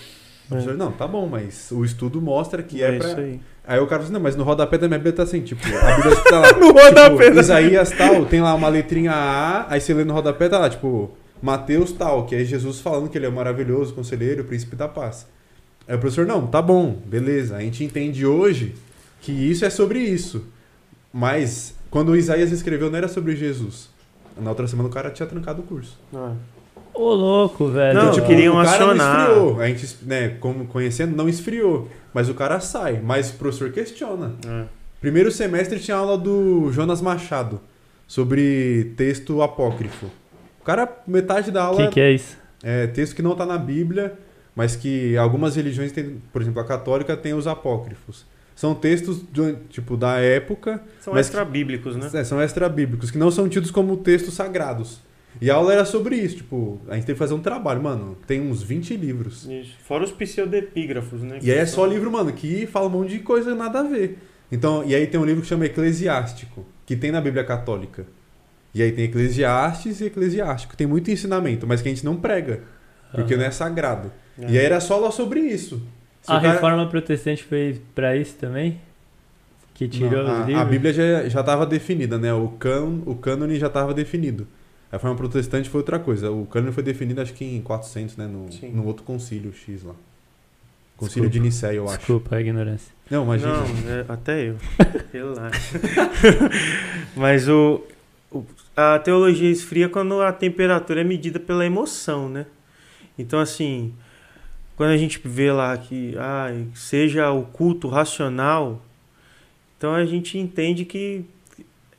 [0.45, 3.07] O professor, não, tá bom, mas o estudo mostra que é, é pra...
[3.07, 3.39] isso aí.
[3.65, 5.61] Aí o cara fala assim, não, mas no rodapé da minha Bíblia tá assim, tipo,
[5.65, 6.53] a Bíblia tá lá.
[6.59, 10.49] No rodapé tipo, Isaías tal, tem lá uma letrinha A, aí você lê no rodapé,
[10.49, 11.11] tá lá, tipo,
[11.41, 15.25] Mateus tal, que é Jesus falando que ele é o maravilhoso, conselheiro, príncipe da paz.
[15.87, 17.55] Aí o professor, não, tá bom, beleza.
[17.55, 18.75] A gente entende hoje
[19.21, 20.45] que isso é sobre isso.
[21.11, 23.89] Mas quando o Isaías escreveu, não era sobre Jesus.
[24.41, 25.97] Na outra semana o cara tinha trancado o curso.
[26.13, 26.33] Ah.
[26.93, 27.93] Ô, louco, velho.
[27.93, 29.17] Não, Então, tipo, queriam o cara acionar.
[29.17, 29.61] não esfriou.
[29.61, 31.87] A gente, né, como conhecendo, não esfriou.
[32.13, 32.99] Mas o cara sai.
[33.03, 34.33] Mas o professor questiona.
[34.47, 34.65] É.
[35.01, 37.59] Primeiro semestre tinha aula do Jonas Machado
[38.07, 40.07] sobre texto apócrifo.
[40.61, 42.37] O cara, metade da O aula que, que é isso?
[42.63, 44.13] é texto que não está na Bíblia,
[44.55, 48.25] mas que algumas religiões têm, por exemplo, a católica tem os apócrifos.
[48.55, 52.07] São textos do- tipo da época, São extra-bíblicos, né?
[52.13, 54.99] é, são extra-bíblicos, que não são tidos como textos sagrados.
[55.41, 58.17] E a aula era sobre isso, tipo, a gente teve que fazer um trabalho, mano,
[58.27, 59.45] tem uns 20 livros.
[59.49, 59.75] Isso.
[59.83, 61.39] Fora os pseudepígrafos, né?
[61.41, 63.83] E aí é só são- livro, mano, que fala um monte de coisa nada a
[63.83, 64.19] ver.
[64.51, 68.05] Então, e aí tem um livro que chama Eclesiástico, que tem na Bíblia Católica.
[68.73, 70.75] E aí tem Eclesiastes e Eclesiástico.
[70.77, 72.61] Tem muito ensinamento, mas que a gente não prega,
[73.11, 73.41] porque Aham.
[73.41, 74.11] não é sagrado.
[74.39, 74.45] É.
[74.51, 75.81] E aí era só aula sobre isso.
[76.21, 78.79] Se A cara- reforma protestante foi pra isso também?
[79.73, 80.61] Que tirou Não, os a, livros?
[80.61, 82.31] a Bíblia já já estava definida, né?
[82.33, 84.47] O, can, o cânone já estava definido.
[84.93, 86.29] A reforma protestante foi outra coisa.
[86.31, 88.27] O cânone foi definido acho que em 400, né?
[88.27, 88.69] No, Sim.
[88.69, 89.95] no outro concílio X lá.
[90.95, 91.29] Concílio Desculpa.
[91.31, 91.97] de Nicéia, eu acho.
[91.97, 92.93] Desculpa a ignorância.
[93.09, 93.53] Não, imagina.
[93.57, 94.55] Não, é, até eu.
[95.11, 95.79] Relaxa.
[97.17, 97.81] Mas o,
[98.31, 98.43] o-
[98.77, 102.45] a teologia esfria quando a temperatura é medida pela emoção, né?
[103.17, 103.93] Então, assim,
[104.75, 108.79] quando a gente vê lá que ah, seja o culto racional,
[109.77, 111.25] então a gente entende que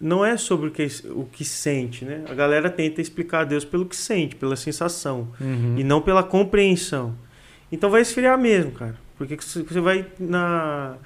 [0.05, 2.23] não é sobre o que, o que sente, né?
[2.29, 5.77] A galera tenta explicar a Deus pelo que sente, pela sensação Uhum.
[5.79, 7.15] e não pela compreensão.
[7.73, 8.97] Então vai esfriar mesmo, cara.
[9.17, 10.97] Porque você vai na,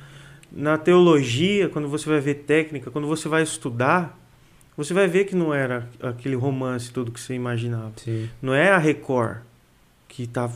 [0.51, 4.19] na teologia, quando você vai ver técnica, quando você vai estudar,
[4.77, 7.93] você vai ver que não era aquele romance todo que você imaginava.
[7.97, 8.29] Sim.
[8.43, 9.39] Não é a Record
[10.09, 10.51] que está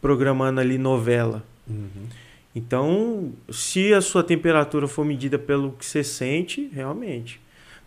[0.00, 1.42] programando ali novela.
[1.68, 2.06] Uhum.
[2.54, 7.40] Então, se a sua temperatura for medida pelo que você sente, realmente.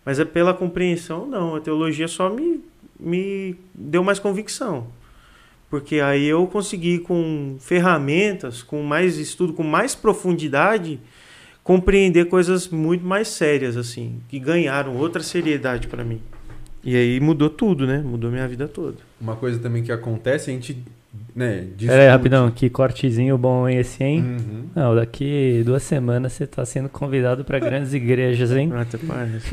[0.04, 1.56] Mas é pela compreensão, não.
[1.56, 2.60] A teologia só me,
[2.98, 4.86] me deu mais convicção.
[5.70, 11.00] Porque aí eu consegui, com ferramentas, com mais estudo, com mais profundidade,
[11.64, 16.20] compreender coisas muito mais sérias, assim, que ganharam outra seriedade para mim.
[16.84, 17.98] E aí mudou tudo, né?
[17.98, 18.98] Mudou minha vida toda.
[19.18, 20.84] Uma coisa também que acontece, a gente,
[21.34, 21.86] né, discute.
[21.86, 22.50] Pera aí, rapidão.
[22.50, 24.22] Que cortezinho bom esse, hein?
[24.22, 24.64] Uhum.
[24.74, 28.70] Não, daqui duas semanas você tá sendo convidado pra grandes igrejas, hein?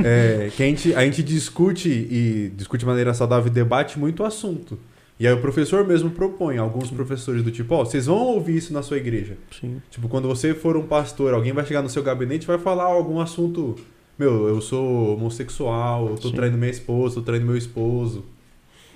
[0.04, 4.24] É, que a gente, a gente discute e discute de maneira saudável e debate muito
[4.24, 4.78] o assunto.
[5.20, 8.74] E aí o professor mesmo propõe, alguns professores do tipo, ó, vocês vão ouvir isso
[8.74, 9.38] na sua igreja.
[9.52, 9.80] Sim.
[9.92, 12.86] Tipo, quando você for um pastor, alguém vai chegar no seu gabinete e vai falar
[12.86, 13.76] algum assunto.
[14.18, 16.36] Meu, eu sou homossexual, eu tô Sim.
[16.36, 18.26] traindo minha esposa, tô traindo meu esposo.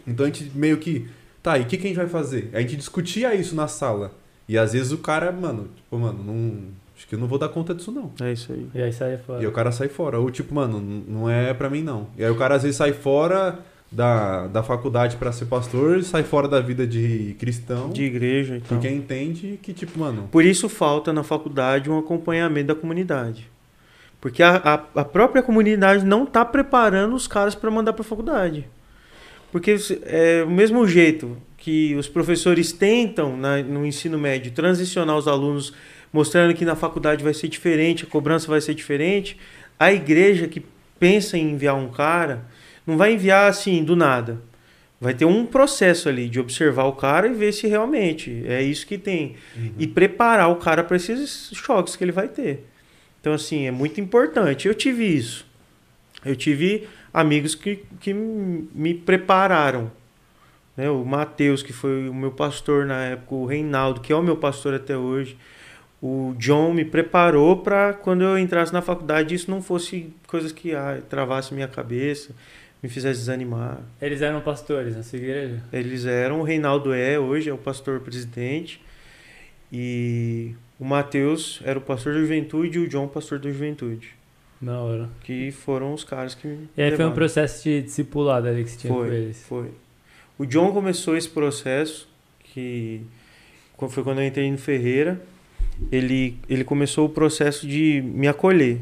[0.08, 1.08] Então a gente meio que.
[1.46, 2.50] Tá, e o que, que a gente vai fazer?
[2.54, 4.12] A gente discutia isso na sala.
[4.50, 6.58] E às vezes o cara, mano, tipo, mano, não.
[6.98, 8.12] Acho que eu não vou dar conta disso, não.
[8.20, 8.68] É isso aí.
[8.74, 9.38] E aí sai fora.
[9.40, 10.20] E aí o cara sai fora.
[10.20, 12.08] Ou tipo, mano, não é pra mim, não.
[12.18, 13.60] E aí o cara às vezes sai fora
[13.92, 18.62] da, da faculdade pra ser pastor, sai fora da vida de cristão, De igreja e
[18.62, 18.68] tal.
[18.70, 20.28] porque entende que, tipo, mano.
[20.32, 23.48] Por isso falta na faculdade um acompanhamento da comunidade.
[24.20, 28.06] Porque a, a, a própria comunidade não está preparando os caras para mandar para a
[28.06, 28.68] faculdade.
[29.56, 29.74] Porque
[30.04, 35.72] é o mesmo jeito que os professores tentam na- no ensino médio transicionar os alunos,
[36.12, 39.38] mostrando que na faculdade vai ser diferente, a cobrança vai ser diferente,
[39.80, 40.62] a igreja que
[41.00, 42.44] pensa em enviar um cara
[42.86, 44.42] não vai enviar assim do nada.
[45.00, 48.86] Vai ter um processo ali de observar o cara e ver se realmente é isso
[48.86, 49.38] que tem
[49.80, 52.66] e preparar o cara para esses choques que ele vai ter.
[53.22, 54.68] Então, assim, é muito importante.
[54.68, 55.46] Eu tive isso.
[56.26, 59.90] Eu tive amigos que, que me prepararam.
[60.76, 60.90] Né?
[60.90, 64.36] O Matheus, que foi o meu pastor na época, o Reinaldo, que é o meu
[64.36, 65.38] pastor até hoje.
[66.02, 70.76] O John me preparou para quando eu entrasse na faculdade isso não fosse coisas que
[70.76, 72.36] ah, travasse minha cabeça,
[72.84, 73.80] me fizesse desanimar.
[74.02, 75.64] Eles eram pastores na sua igreja?
[75.72, 78.82] Eles eram, o Reinaldo é, hoje é o pastor presidente.
[79.72, 84.15] E o Matheus era o pastor da juventude e o John, pastor da juventude.
[84.62, 85.10] Na hora.
[85.22, 88.78] Que foram os caras que E aí foi um processo de discipulado ali que você
[88.78, 89.44] tinha com Foi, eles.
[89.44, 89.72] foi.
[90.38, 92.08] O John começou esse processo,
[92.44, 93.02] que
[93.90, 95.22] foi quando eu entrei no Ferreira,
[95.92, 98.80] ele, ele começou o processo de me acolher.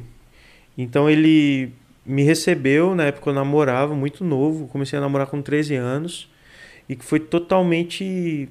[0.77, 1.71] Então ele
[2.05, 6.29] me recebeu, na época eu namorava, muito novo, comecei a namorar com 13 anos,
[6.87, 8.49] e que foi totalmente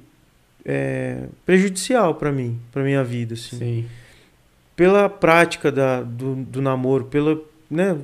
[0.65, 3.57] é, prejudicial para mim, para minha vida, assim.
[3.57, 3.85] Sim.
[4.75, 7.39] Pela prática da, do, do namoro, pela,
[7.69, 7.97] né,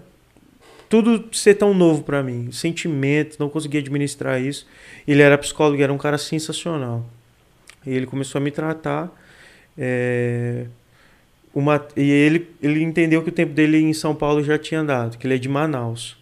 [0.90, 4.68] tudo ser tão novo para mim, sentimento, não conseguia administrar isso.
[5.08, 7.06] Ele era psicólogo, era um cara sensacional.
[7.86, 9.12] E ele começou a me tratar.
[9.78, 10.66] É,
[11.54, 15.18] uma, e ele, ele entendeu que o tempo dele em São Paulo já tinha andado,
[15.18, 16.18] que ele é de Manaus.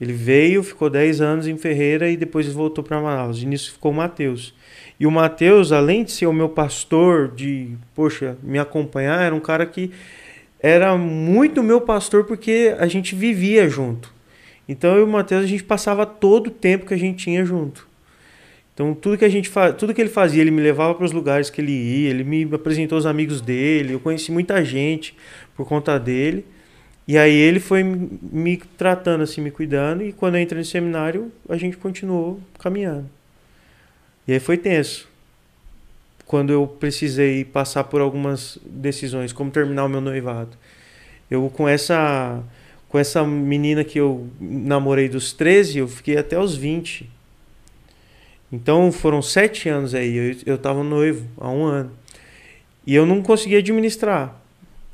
[0.00, 3.42] Ele veio, ficou 10 anos em Ferreira e depois voltou para Manaus.
[3.42, 4.54] E nisso ficou o Mateus.
[5.00, 9.40] E o Mateus, além de ser o meu pastor, de, poxa, me acompanhar, era um
[9.40, 9.92] cara que
[10.60, 14.12] era muito meu pastor porque a gente vivia junto.
[14.68, 17.44] Então eu e o Mateus, a gente passava todo o tempo que a gente tinha
[17.44, 17.86] junto.
[18.74, 21.48] Então tudo que a gente tudo que ele fazia, ele me levava para os lugares
[21.48, 25.16] que ele ia, ele me apresentou os amigos dele, eu conheci muita gente
[25.56, 26.44] por conta dele.
[27.06, 31.32] E aí ele foi me tratando assim, me cuidando e quando eu entrei no seminário,
[31.48, 33.08] a gente continuou caminhando.
[34.28, 35.08] E aí foi tenso.
[36.26, 40.56] Quando eu precisei passar por algumas decisões, como terminar o meu noivado.
[41.30, 42.42] Eu com essa
[42.88, 47.18] com essa menina que eu namorei dos 13, eu fiquei até os 20
[48.52, 50.16] então foram sete anos aí.
[50.16, 51.92] Eu, eu tava noivo há um ano.
[52.86, 54.34] E eu não conseguia administrar.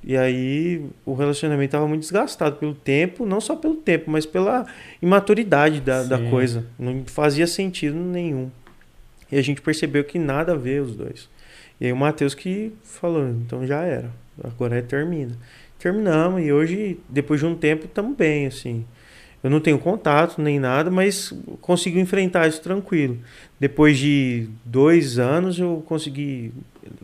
[0.02, 4.66] E aí o relacionamento estava muito desgastado pelo tempo, não só pelo tempo, mas pela
[5.00, 6.66] imaturidade da, da coisa.
[6.78, 8.50] Não fazia sentido nenhum.
[9.30, 11.28] E a gente percebeu que nada a ver os dois.
[11.80, 14.10] E aí o Matheus que falou, então já era.
[14.42, 15.36] Agora é termina.
[15.78, 18.84] Terminamos e hoje, depois de um tempo, estamos bem, assim.
[19.44, 21.30] Eu não tenho contato nem nada, mas
[21.60, 23.18] consigo enfrentar isso tranquilo.
[23.60, 26.50] Depois de dois anos, eu consegui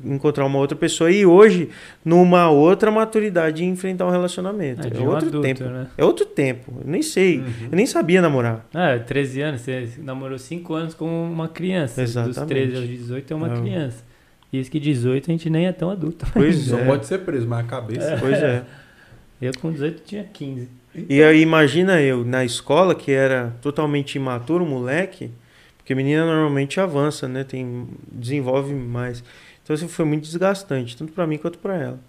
[0.02, 1.68] encontrar uma outra pessoa e hoje,
[2.02, 4.88] numa outra maturidade, de enfrentar um relacionamento.
[4.88, 5.64] É, é outro adulto, tempo.
[5.64, 5.86] Né?
[5.98, 6.72] É outro tempo.
[6.82, 7.40] Eu nem sei.
[7.40, 7.68] Uhum.
[7.72, 8.66] Eu nem sabia namorar.
[8.72, 9.60] É, 13 anos.
[9.60, 12.00] Você namorou 5 anos com uma criança.
[12.00, 12.38] Exatamente.
[12.38, 13.60] Dos 13 aos 18 é uma é.
[13.60, 14.04] criança.
[14.50, 16.26] E isso que 18 a gente nem é tão adulto.
[16.32, 16.78] Pois é.
[16.78, 18.12] Só pode ser preso, mas a cabeça.
[18.12, 18.16] É.
[18.18, 18.64] Pois é.
[19.42, 20.79] Eu com 18 tinha 15.
[20.94, 25.30] E aí imagina eu na escola que era totalmente imaturo, moleque,
[25.76, 27.44] porque menina normalmente avança, né?
[27.44, 29.22] Tem desenvolve mais.
[29.62, 32.00] Então isso foi muito desgastante, tanto para mim quanto para ela.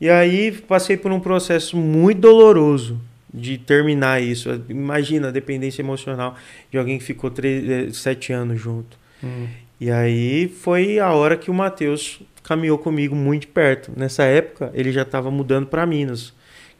[0.00, 3.00] E aí passei por um processo muito doloroso
[3.32, 4.50] de terminar isso.
[4.68, 6.36] Imagina a dependência emocional
[6.70, 8.98] de alguém que ficou três, eh, sete anos junto.
[9.22, 9.46] Hum.
[9.80, 13.92] E aí foi a hora que o Matheus caminhou comigo muito perto.
[13.96, 16.34] Nessa época ele já estava mudando para Minas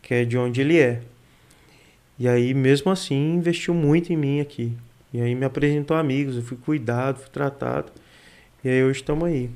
[0.07, 1.03] que é de onde ele é.
[2.17, 4.73] E aí, mesmo assim, investiu muito em mim aqui.
[5.13, 7.91] E aí me apresentou amigos, eu fui cuidado, fui tratado.
[8.63, 9.51] E aí hoje estamos aí.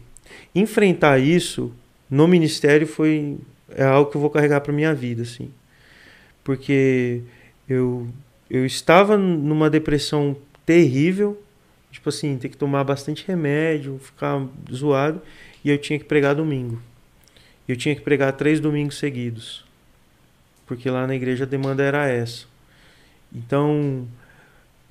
[0.53, 1.73] Enfrentar isso
[2.11, 5.53] no ministério foi é algo que eu vou carregar para minha vida, assim.
[6.43, 7.23] Porque
[7.69, 8.09] eu
[8.51, 10.37] eu estava numa depressão
[10.67, 11.41] terrível,
[11.93, 15.23] tipo assim, ter que tomar bastante remédio, ficar zoado,
[15.65, 16.83] e eu tinha que pregar domingo.
[17.69, 19.70] Eu tinha que pregar três domingos seguidos
[20.71, 22.45] porque lá na igreja a demanda era essa.
[23.35, 24.07] Então,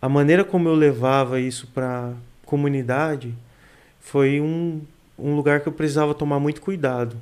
[0.01, 2.11] a maneira como eu levava isso para
[2.45, 3.34] comunidade
[3.97, 4.81] foi um,
[5.18, 7.15] um lugar que eu precisava tomar muito cuidado.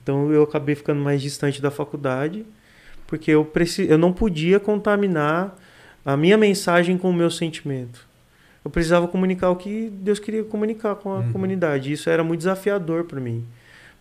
[0.00, 2.46] Então, eu acabei ficando mais distante da faculdade,
[3.04, 5.58] porque eu, preci eu não podia contaminar
[6.06, 8.06] a minha mensagem com o meu sentimento.
[8.64, 11.32] Eu precisava comunicar o que Deus queria comunicar com a uhum.
[11.32, 11.90] comunidade.
[11.90, 13.44] Isso era muito desafiador para mim.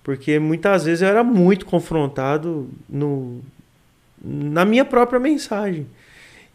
[0.03, 3.41] Porque muitas vezes eu era muito confrontado no,
[4.23, 5.88] na minha própria mensagem.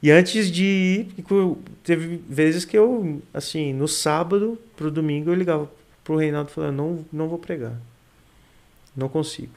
[0.02, 1.08] E antes de ir,
[1.84, 5.70] teve vezes que eu, assim, no sábado pro domingo eu ligava
[6.02, 7.80] pro Reinaldo falando, não, não vou pregar.
[8.96, 9.52] Não consigo.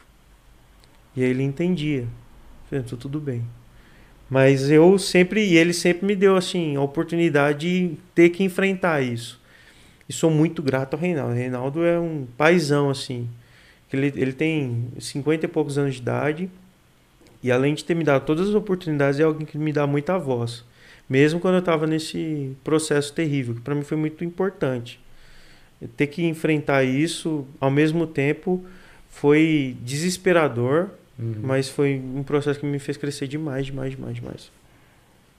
[1.15, 2.07] E ele entendia.
[2.69, 3.43] Falei, tudo bem.
[4.29, 9.01] Mas eu sempre, e ele sempre me deu, assim, a oportunidade de ter que enfrentar
[9.01, 9.39] isso.
[10.07, 11.31] E sou muito grato ao Reinaldo.
[11.31, 13.27] O Reinaldo é um paizão, assim.
[13.91, 16.49] Ele, ele tem 50 e poucos anos de idade
[17.45, 20.17] e além de ter me dado todas as oportunidades, é alguém que me dá muita
[20.17, 20.63] voz.
[21.07, 24.99] Mesmo quando eu estava nesse processo terrível, que para mim foi muito importante.
[25.95, 28.65] Ter que enfrentar isso, ao mesmo tempo,
[29.11, 30.89] foi desesperador,
[31.19, 31.35] uhum.
[31.43, 34.51] mas foi um processo que me fez crescer demais, demais, demais, demais.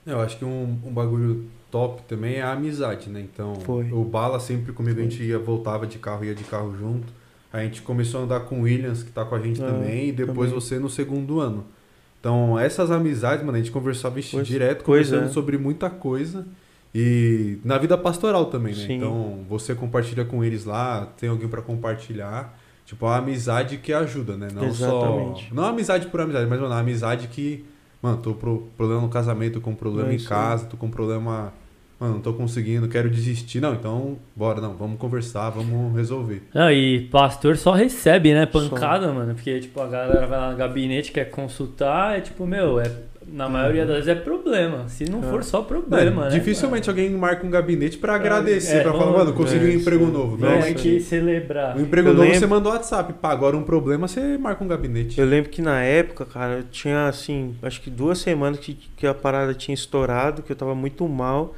[0.05, 3.19] Eu acho que um, um bagulho top também é a amizade, né?
[3.19, 3.91] Então, foi.
[3.91, 7.11] o Bala sempre comigo, a gente ia, voltava de carro, ia de carro junto.
[7.51, 10.07] A gente começou a andar com o Williams, que está com a gente ah, também,
[10.07, 10.53] e depois também.
[10.53, 11.75] você no segundo ano.
[12.19, 15.29] Então, essas amizades, mano, a gente conversava pois, direto, conversando é.
[15.29, 16.45] sobre muita coisa.
[16.93, 18.87] E na vida pastoral também, né?
[18.87, 18.97] Sim.
[18.97, 22.57] Então, você compartilha com eles lá, tem alguém pra compartilhar.
[22.85, 24.47] Tipo, a amizade que ajuda, né?
[24.53, 25.49] Não Exatamente.
[25.49, 25.55] só.
[25.55, 27.65] Não a amizade por amizade, mas mano, a amizade que.
[28.01, 31.53] Mano, tô com problema no casamento, tô com problema É em casa, tô com problema.
[31.99, 33.59] Mano, não tô conseguindo, quero desistir.
[33.59, 36.43] Não, então, bora, não, vamos conversar, vamos resolver.
[36.53, 38.45] Não, e pastor só recebe, né?
[38.45, 39.33] Pancada, mano.
[39.33, 42.91] Porque, tipo, a galera vai lá no gabinete, quer consultar, é tipo, meu, é,
[43.27, 44.87] na maioria das vezes é problema.
[44.87, 45.23] Se não É.
[45.23, 46.37] for só problema, Mano, né?
[46.37, 49.73] dificilmente alguém marca um gabinete pra agradecer, é, pra falar, vamos- mano, consegui um é,
[49.73, 50.37] emprego novo.
[50.37, 51.75] Vem Normalmente, aqui celebrar.
[51.75, 53.11] um emprego Eu novo lembro- você manda o WhatsApp.
[53.13, 55.19] Pá, agora um problema, você marca um gabinete.
[55.19, 59.07] Eu lembro que na época, cara, eu tinha assim, acho que duas semanas que, que
[59.07, 61.55] a parada tinha estourado, que eu tava muito mal.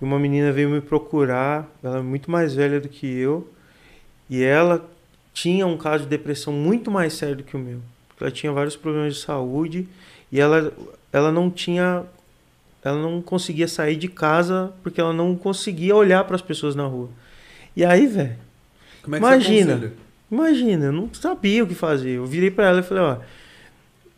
[0.00, 3.46] E uma menina veio me procurar, ela é muito mais velha do que eu.
[4.28, 4.88] E ela
[5.34, 7.80] tinha um caso de depressão muito mais sério do que o meu.
[8.20, 9.88] Ela tinha vários problemas de saúde
[10.30, 10.72] e ela,
[11.12, 12.04] ela não tinha.
[12.82, 16.86] Ela não conseguia sair de casa porque ela não conseguia olhar para as pessoas na
[16.86, 17.10] rua.
[17.76, 18.36] E aí, velho,
[19.12, 19.92] é Imagina.
[20.30, 22.12] Imagina, eu não sabia o que fazer.
[22.12, 23.16] Eu virei pra ela e falei, ó,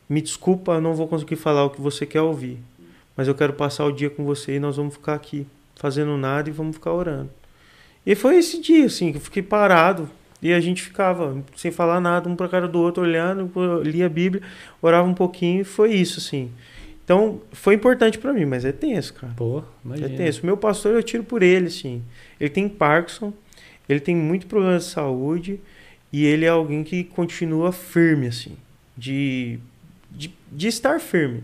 [0.09, 2.59] me desculpa, eu não vou conseguir falar o que você quer ouvir,
[3.17, 5.47] mas eu quero passar o dia com você e nós vamos ficar aqui
[5.83, 7.29] fazendo nada e vamos ficar orando.
[8.07, 10.09] E foi esse dia, assim, que eu fiquei parado
[10.41, 13.51] e a gente ficava sem falar nada, um pra cara do outro, olhando,
[13.83, 14.43] lia a Bíblia,
[14.81, 16.51] orava um pouquinho e foi isso, assim.
[17.05, 19.33] Então, foi importante pra mim, mas é tenso, cara.
[19.37, 20.17] Pô, É imagina.
[20.17, 20.47] tenso.
[20.47, 22.01] Meu pastor, eu tiro por ele, assim.
[22.41, 23.33] Ele tem Parkinson,
[23.89, 25.61] ele tem muito problema de saúde
[26.13, 28.57] e ele é alguém que continua firme, assim.
[28.97, 29.59] De,
[30.11, 31.43] de, de estar firme.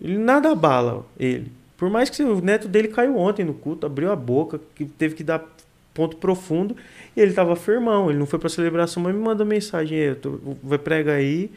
[0.00, 1.50] Ele nada abala ele.
[1.82, 5.16] Por mais que o neto dele caiu ontem no culto, abriu a boca, que teve
[5.16, 5.44] que dar
[5.92, 6.76] ponto profundo,
[7.16, 8.08] e ele tava firmão.
[8.08, 11.50] Ele não foi pra celebração, mas me mandou mensagem: "Ei, eu tô, vai prega aí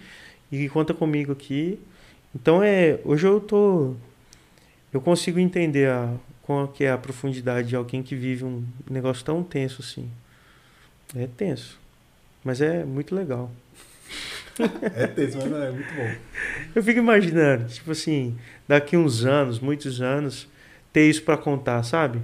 [0.52, 1.78] e conta comigo aqui.
[2.34, 3.94] Então é, hoje eu tô
[4.92, 6.12] eu consigo entender a,
[6.42, 10.10] qual que é a profundidade de alguém que vive um negócio tão tenso assim.
[11.16, 11.80] É tenso,
[12.44, 13.52] mas é muito legal.
[14.96, 16.12] É tenso, mas é muito bom.
[16.74, 18.36] Eu fico imaginando, tipo assim,
[18.68, 20.48] daqui uns anos, muitos anos,
[20.94, 22.20] ter isso pra contar, sabe?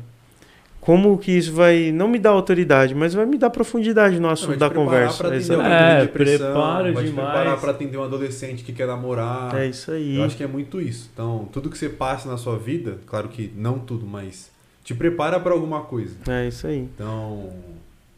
[0.79, 4.57] Como que isso vai não me dar autoridade, mas vai me dar profundidade no assunto
[4.57, 5.23] da conversa.
[5.23, 5.59] pra É atender aí.
[5.61, 7.29] com É, te demais.
[7.29, 9.55] preparar pra atender um adolescente que quer namorar.
[9.55, 10.15] é isso aí.
[10.17, 11.07] Eu acho que é muito isso.
[11.13, 14.49] Então, tudo que você passa na sua vida, claro que não tudo, mas
[14.83, 16.15] te prepara pra alguma coisa.
[16.27, 16.79] É isso aí.
[16.79, 17.51] Então,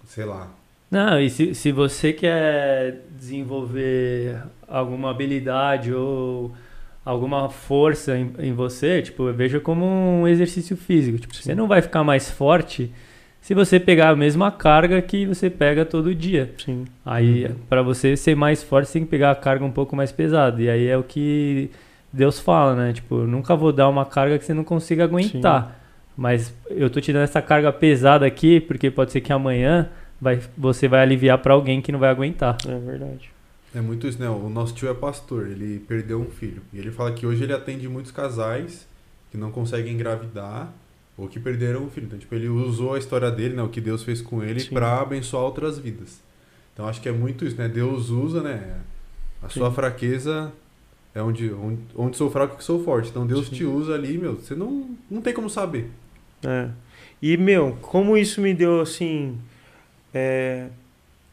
[0.08, 0.50] sei lá.
[0.90, 4.38] Não, e se, se você quer desenvolver
[4.68, 6.52] alguma habilidade ou
[7.06, 11.18] alguma força em, em você, tipo, veja como um exercício físico.
[11.20, 12.92] Tipo, você não vai ficar mais forte
[13.42, 16.54] se você pegar a mesma carga que você pega todo dia.
[16.58, 16.86] Sim.
[17.06, 17.56] Aí, Uhum.
[17.70, 20.62] pra você ser mais forte, você tem que pegar a carga um pouco mais pesada.
[20.62, 21.70] E aí é o que
[22.12, 22.94] Deus fala, né?
[22.94, 25.80] Tipo, nunca vou dar uma carga que você não consiga aguentar.
[26.16, 29.90] Mas eu tô te dando essa carga pesada aqui, porque pode ser que amanhã
[30.24, 32.58] vai, você vai aliviar pra alguém que não vai aguentar.
[32.66, 33.30] É verdade.
[33.76, 34.30] É muito isso, né?
[34.30, 36.62] O nosso tio é pastor, ele perdeu um filho.
[36.72, 38.88] E ele fala que hoje ele atende muitos casais
[39.30, 40.72] que não conseguem engravidar
[41.18, 42.06] ou que perderam um filho.
[42.06, 43.64] Então, tipo, ele usou a história dele, né?
[43.64, 46.22] O que Deus fez com ele pra abençoar outras vidas.
[46.74, 47.68] Então, acho que é muito isso, né?
[47.68, 48.78] Deus usa, né?
[49.42, 49.76] A sua Sim.
[49.76, 50.52] fraqueza
[51.14, 53.10] é onde, onde, onde sou fraco que sou forte.
[53.10, 53.56] Então, Deus Sim.
[53.56, 54.36] te usa ali, meu.
[54.36, 55.90] Você não, não tem como saber.
[56.46, 56.70] É.
[57.22, 59.38] E, meu, como isso me deu, assim,
[60.14, 60.68] é,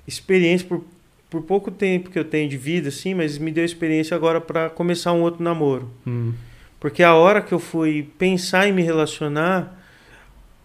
[0.07, 0.85] experiência por,
[1.29, 4.71] por pouco tempo que eu tenho de vida, assim, mas me deu experiência agora para
[4.71, 5.91] começar um outro namoro.
[6.07, 6.33] Hum.
[6.79, 9.79] Porque a hora que eu fui pensar em me relacionar,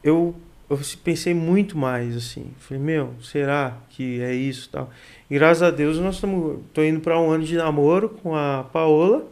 [0.03, 0.33] eu,
[0.69, 2.51] eu pensei muito mais, assim.
[2.59, 4.89] Falei, meu, será que é isso tal?
[5.29, 6.59] E graças a Deus nós estamos.
[6.73, 9.27] tô indo para um ano de namoro com a Paola.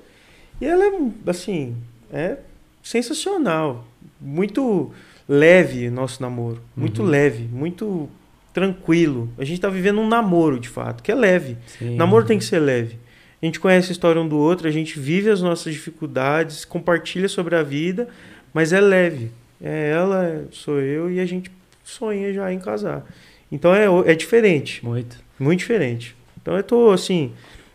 [0.60, 0.92] E ela é,
[1.28, 1.76] assim,
[2.12, 2.38] é
[2.82, 3.88] sensacional.
[4.20, 4.92] Muito
[5.28, 6.62] leve nosso namoro.
[6.76, 7.08] Muito Uhum.
[7.10, 8.10] leve, muito
[8.54, 9.30] tranquilo.
[9.38, 11.58] A gente tá vivendo um namoro, de fato, que é leve.
[11.66, 11.96] Sim.
[11.96, 12.98] Namoro tem que ser leve.
[13.42, 17.28] A gente conhece a história um do outro, a gente vive as nossas dificuldades, compartilha
[17.28, 18.08] sobre a vida,
[18.54, 19.32] mas é leve.
[19.62, 21.52] É ela, sou eu e a gente
[21.84, 23.06] sonha já em casar.
[23.52, 25.18] Então é, é diferente, Muito.
[25.38, 26.16] muito diferente.
[26.42, 27.34] Então eu tô assim,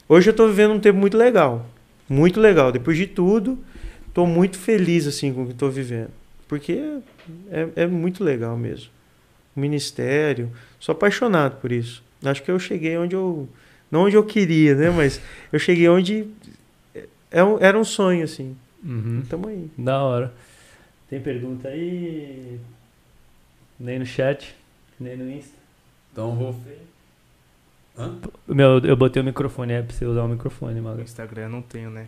[0.08, 1.66] hoje eu tô vivendo um tempo muito legal,
[2.08, 2.72] muito legal.
[2.72, 3.58] Depois de tudo,
[4.14, 6.10] tô muito feliz assim com o que tô vivendo,
[6.48, 6.98] porque
[7.50, 8.90] é, é muito legal mesmo.
[9.58, 10.48] O ministério,
[10.78, 12.00] sou apaixonado por isso.
[12.24, 13.48] Acho que eu cheguei onde eu
[13.90, 14.88] não onde eu queria, né?
[14.90, 15.20] Mas
[15.52, 16.28] eu cheguei onde
[17.28, 18.56] é um- era um sonho, assim.
[18.84, 19.24] Uhum.
[19.28, 19.68] Tamo aí.
[19.76, 20.32] Da hora.
[21.10, 22.60] Tem pergunta aí?
[23.80, 24.54] Nem no chat,
[25.00, 25.54] nem no Insta.
[26.12, 26.54] Então, vou.
[27.98, 28.14] Hã?
[28.46, 31.02] Meu, eu botei o microfone, é pra você usar o microfone, No Maga.
[31.02, 32.06] Instagram não tenho, né?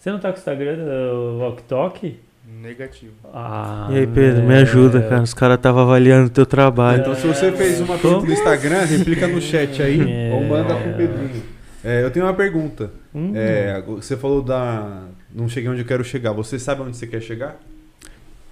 [0.00, 2.16] Você não tá com o Instagram do Walk Talk?
[2.46, 3.12] Negativo.
[3.32, 4.58] Ah, E aí, Pedro, me é.
[4.58, 5.22] ajuda, cara.
[5.22, 7.00] Os caras estavam avaliando o teu trabalho.
[7.00, 10.00] Então, se você fez uma pergunta no Instagram, replica no chat aí
[10.30, 10.30] É.
[10.34, 11.42] ou manda pro Pedrinho.
[11.82, 12.90] É, eu tenho uma pergunta.
[13.14, 13.32] Hum.
[13.34, 15.02] É, você falou da.
[15.34, 16.32] Não cheguei onde eu quero chegar.
[16.32, 17.56] Você sabe onde você quer chegar?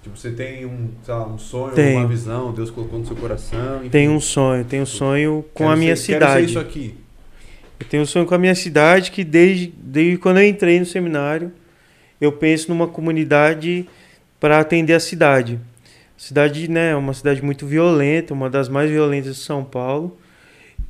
[0.03, 1.99] Tipo, você tem um, sei lá, um sonho, Tenho.
[1.99, 3.77] uma visão, Deus colocou no seu coração.
[3.79, 3.89] enfim.
[3.89, 6.45] Tenho um sonho, tenho um sonho com Quero a minha ser- Quero ser cidade.
[6.49, 6.95] isso aqui.
[7.79, 10.85] Eu tenho um sonho com a minha cidade que desde, desde quando eu entrei no
[10.85, 11.51] seminário,
[12.23, 13.87] eu penso numa comunidade
[14.39, 15.59] para atender a cidade.
[16.17, 20.17] A cidade, né, é uma cidade muito violenta, uma das mais violentas de São Paulo.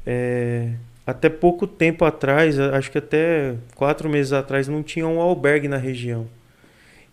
[0.05, 0.69] É,
[1.07, 5.77] até pouco tempo atrás, acho que até quatro meses atrás, não tinha um albergue na
[5.77, 6.27] região.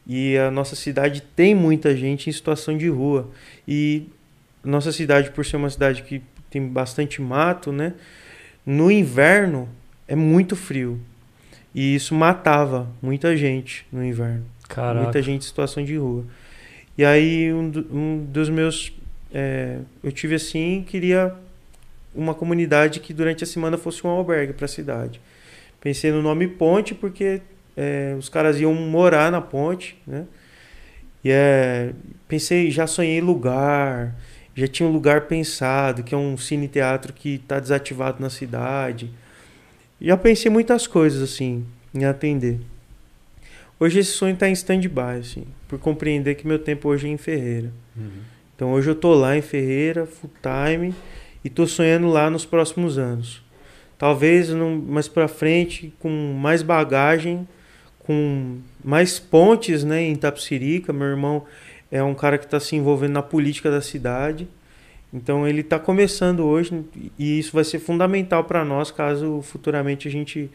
[0.06, 3.30] E a nossa cidade tem muita gente em situação de rua.
[3.66, 4.08] E
[4.62, 7.94] nossa cidade, por ser uma cidade que tem bastante mato, né?
[8.66, 9.68] No inverno
[10.06, 11.00] é muito frio.
[11.74, 14.44] E isso matava muita gente no inverno.
[14.68, 15.02] Caraca.
[15.02, 16.24] Muita gente em situação de rua.
[16.98, 18.92] E aí um, do- um dos meus.
[19.32, 21.34] é, eu tive assim, queria
[22.14, 25.20] uma comunidade que durante a semana fosse um albergue para a cidade.
[25.80, 27.40] Pensei no nome Ponte porque
[27.76, 30.24] é, os caras iam morar na ponte, né?
[31.24, 31.92] E é,
[32.26, 34.14] pensei, já sonhei lugar,
[34.54, 39.10] já tinha um lugar pensado, que é um cine-teatro que está desativado na cidade.
[40.00, 41.64] Já pensei muitas coisas assim,
[41.94, 42.58] em atender.
[43.78, 47.16] Hoje esse sonho está em stand-by, assim, por compreender que meu tempo hoje é em
[47.16, 47.72] Ferreira.
[48.54, 50.94] Então hoje eu tô lá em Ferreira, full time,
[51.44, 53.42] e tô sonhando lá nos próximos anos.
[53.96, 56.08] Talvez num- mais para frente, com
[56.38, 57.46] mais bagagem,
[58.00, 60.92] com mais pontes né, em Itapsirica.
[60.92, 61.44] Meu irmão
[61.90, 64.46] é um cara que está se envolvendo na política da cidade.
[65.12, 66.84] Então ele está começando hoje
[67.18, 70.50] e isso vai ser fundamental para nós caso futuramente a gente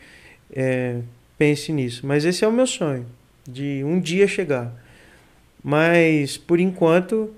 [0.51, 0.99] é,
[1.37, 2.05] pense nisso.
[2.05, 3.05] Mas esse é o meu sonho,
[3.47, 4.73] de um dia chegar.
[5.63, 7.33] Mas por enquanto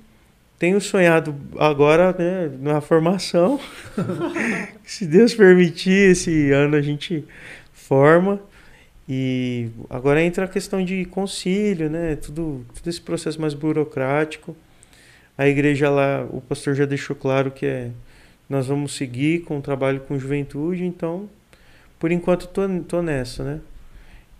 [0.59, 3.59] tenho sonhado agora né, na formação.
[4.83, 7.23] Se Deus permitir, esse ano a gente
[7.73, 8.41] forma.
[9.07, 12.15] E agora entra a questão de concílio, né?
[12.17, 14.55] Tudo, tudo esse processo mais burocrático.
[15.37, 17.91] A igreja lá, o pastor já deixou claro que é,
[18.49, 21.29] nós vamos seguir com o trabalho com juventude, então,
[21.99, 23.59] por enquanto, tô, tô nessa, né?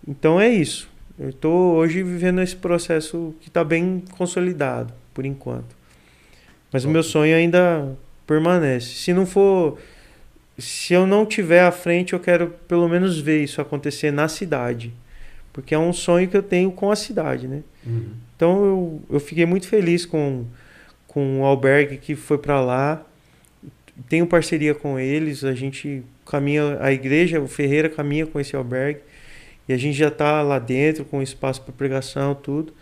[0.06, 0.88] Então é isso.
[1.18, 5.76] Eu estou hoje vivendo esse processo que está bem consolidado, por enquanto.
[6.72, 7.96] Mas o meu sonho ainda
[8.26, 8.86] permanece.
[8.86, 9.78] Se não for.
[10.56, 14.92] Se eu não tiver à frente, eu quero pelo menos ver isso acontecer na cidade.
[15.52, 17.62] Porque é um sonho que eu tenho com a cidade, né?
[17.86, 18.10] Uhum.
[18.36, 20.44] Então eu, eu fiquei muito feliz com,
[21.08, 23.02] com o albergue que foi para lá.
[24.08, 29.00] Tenho parceria com eles, a gente caminha, a igreja, o Ferreira caminha com esse albergue.
[29.68, 32.72] E a gente já está lá dentro com espaço para pregação, tudo.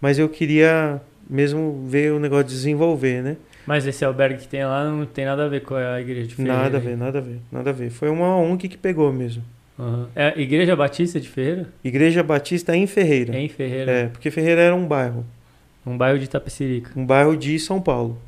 [0.00, 3.36] Mas eu queria mesmo ver o negócio desenvolver, né?
[3.66, 6.34] Mas esse albergue que tem lá não tem nada a ver com a igreja de
[6.34, 6.58] Ferreira.
[6.58, 7.90] Nada a ver, nada a ver, nada a ver.
[7.90, 9.42] Foi uma ONG que pegou mesmo.
[9.78, 10.08] Aham.
[10.14, 11.68] É a Igreja Batista de Ferreira?
[11.84, 13.36] Igreja Batista em Ferreira.
[13.36, 13.92] É em Ferreira.
[13.92, 15.24] É, porque Ferreira era um bairro.
[15.86, 16.90] Um bairro de Itapecerica.
[16.96, 18.18] Um bairro de São Paulo.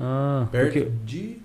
[0.00, 1.38] Ah, Perto Porque- de.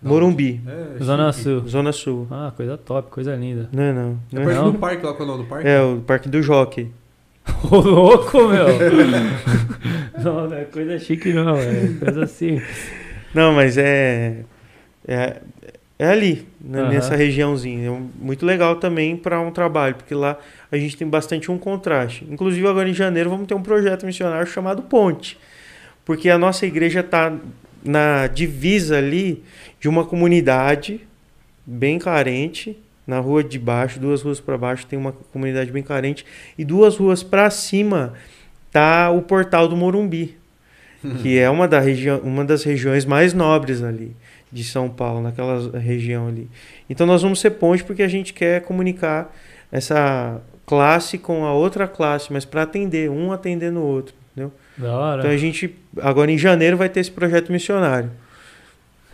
[0.00, 1.42] Não, Morumbi, É, Zona chique.
[1.44, 1.68] Sul.
[1.68, 2.26] Zona Sul.
[2.30, 3.68] Ah, coisa top, coisa linda.
[3.72, 4.18] Não é não.
[4.32, 4.72] É não é perto Não?
[4.72, 5.68] do parque lá, qual é o nome do parque?
[5.68, 6.92] É, o Parque do Jockey.
[7.70, 8.66] Ô, louco, meu!
[10.22, 12.60] não, não é coisa chique não, é coisa assim.
[13.34, 14.44] Não, mas é.
[15.06, 15.40] É,
[15.98, 16.90] é ali, né, Aham.
[16.90, 17.88] nessa regiãozinha.
[17.88, 20.38] É muito legal também para um trabalho, porque lá
[20.70, 22.24] a gente tem bastante um contraste.
[22.30, 25.36] Inclusive, agora em janeiro, vamos ter um projeto missionário chamado Ponte.
[26.04, 27.36] Porque a nossa igreja está
[27.84, 29.42] na divisa ali
[29.80, 31.00] de uma comunidade
[31.66, 32.78] bem carente.
[33.04, 36.24] Na rua de baixo, duas ruas para baixo, tem uma comunidade bem carente.
[36.56, 38.12] E duas ruas para cima
[38.70, 40.36] tá o portal do Morumbi,
[41.22, 41.80] que é uma, da
[42.22, 44.14] uma das regiões mais nobres ali
[44.52, 46.48] de São Paulo, naquela região ali.
[46.88, 49.34] Então nós vamos ser ponte porque a gente quer comunicar
[49.70, 54.14] essa classe com a outra classe, mas para atender, um atendendo o outro.
[54.32, 54.52] Entendeu?
[54.76, 55.20] Da hora.
[55.20, 58.10] Então a gente, agora em janeiro, vai ter esse projeto missionário.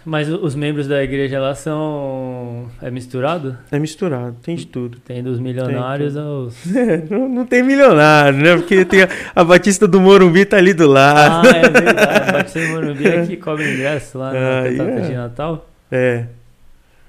[0.05, 2.69] Mas os membros da igreja lá são.
[2.83, 3.57] É misturado?
[3.73, 4.99] É misturado, tem de tudo.
[4.99, 6.55] Tem dos milionários aos.
[7.11, 8.55] não, não tem milionário, né?
[8.57, 11.49] Porque tem a, a Batista do Morumbi tá ali do lado.
[11.49, 12.33] Ah, é verdade.
[12.33, 15.01] Batista do Morumbi é que cobra ingresso lá na cantata é.
[15.01, 15.71] de Natal.
[15.91, 16.25] É.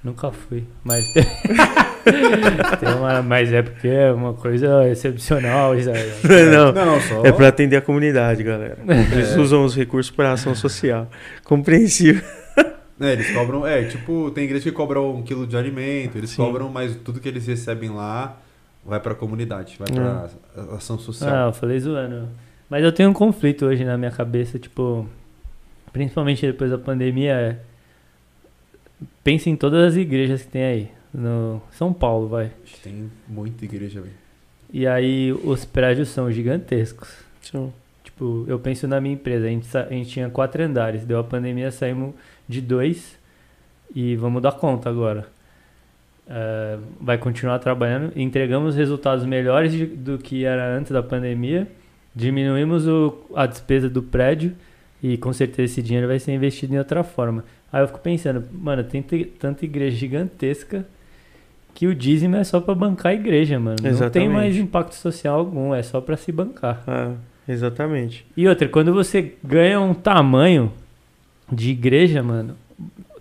[0.02, 1.24] Nunca fui, mas tem,
[2.80, 5.84] tem uma, mas é porque é uma coisa excepcional aí.
[5.84, 7.26] Não, Não, não, só.
[7.26, 8.78] é para atender a comunidade, galera.
[9.12, 11.10] Eles usam os recursos para ação social.
[11.44, 12.22] Compreensível.
[13.00, 13.66] É, eles cobram.
[13.68, 16.38] É, tipo, tem igreja que cobra um quilo de alimento, eles Sim.
[16.38, 18.38] cobram, mas tudo que eles recebem lá
[18.86, 20.30] vai pra comunidade, vai pra
[20.76, 21.34] ação social.
[21.34, 22.30] Ah, eu falei zoando.
[22.70, 25.08] Mas eu tenho um conflito hoje na minha cabeça, tipo,
[25.92, 27.60] principalmente depois da pandemia, é,
[29.24, 30.92] pense em todas as igrejas que tem aí.
[31.14, 32.52] No São Paulo, vai.
[32.84, 34.14] Tem muita igreja, velho.
[34.72, 37.10] E aí os prédios são gigantescos.
[37.42, 37.74] São.
[38.04, 41.24] Tipo, eu penso na minha empresa, a gente, a gente tinha quatro andares, deu a
[41.24, 42.14] pandemia, saímos
[42.48, 43.18] de dois
[43.94, 45.28] e vamos dar conta agora.
[46.28, 51.68] É, vai continuar trabalhando, entregamos resultados melhores de- do que era antes da pandemia,
[52.16, 54.54] diminuímos o, a despesa do prédio
[55.04, 57.44] e com certeza esse dinheiro vai ser investido em outra forma.
[57.72, 60.86] Aí eu fico pensando, mano, tem te- tanta igreja gigantesca
[61.76, 63.76] que o dízimo é só pra bancar a igreja, mano.
[63.78, 64.30] Não tem Exatamente.
[64.34, 66.82] mais impacto social algum, é só pra se bancar.
[66.88, 67.12] Ah,
[67.48, 68.26] exatamente.
[68.36, 70.72] E outra, quando você ganha um tamanho
[71.52, 72.56] de igreja, mano,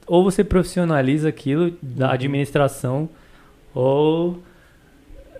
[0.06, 3.08] ou você profissionaliza aquilo da administração,
[3.74, 4.42] ou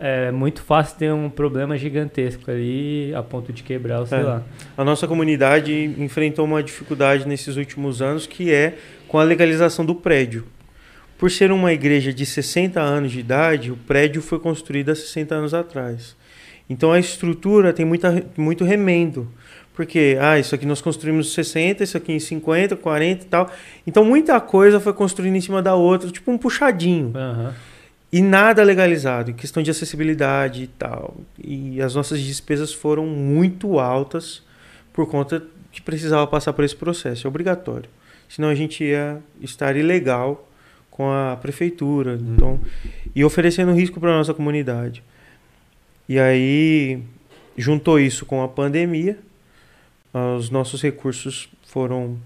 [0.01, 4.23] é muito fácil ter um problema gigantesco ali a ponto de quebrar, ou sei É.
[4.23, 4.43] lá.
[4.77, 8.77] A nossa comunidade enfrentou uma dificuldade nesses últimos anos que é
[9.09, 10.45] com a legalização do prédio.
[11.17, 15.35] Por ser uma igreja de 60 anos de idade, o prédio foi construído há 60
[15.35, 16.17] anos atrás.
[16.69, 19.29] Então a estrutura tem muita, muito remendo.
[19.75, 23.51] Porque, ah, isso aqui nós construímos em 60, isso aqui em 50, 40 e tal.
[23.85, 27.13] Então muita coisa foi construída em cima da outra, tipo um puxadinho.
[27.15, 27.55] Aham.
[28.13, 31.17] E nada legalizado, em questão de acessibilidade e tal.
[31.43, 34.41] E as nossas despesas foram muito altas
[34.93, 35.43] por conta
[35.73, 37.27] que precisava passar por esse processo.
[37.27, 37.91] É obrigatório.
[38.29, 40.49] Senão a gente ia estar ilegal
[40.89, 42.17] com a prefeitura.
[42.21, 42.61] Então,
[43.17, 45.03] e oferecendo risco para a nossa comunidade.
[46.09, 47.03] E aí
[47.57, 49.19] juntou isso com a pandemia.
[50.39, 52.17] Os nossos recursos foram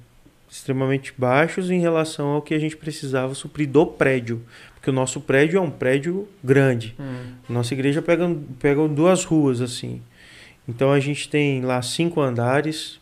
[0.51, 4.43] extremamente baixos em relação ao que a gente precisava suprir do prédio.
[4.74, 6.94] Porque o nosso prédio é um prédio grande.
[7.48, 10.02] Nossa igreja pega, pega duas ruas assim.
[10.69, 13.01] Então a gente tem lá cinco andares,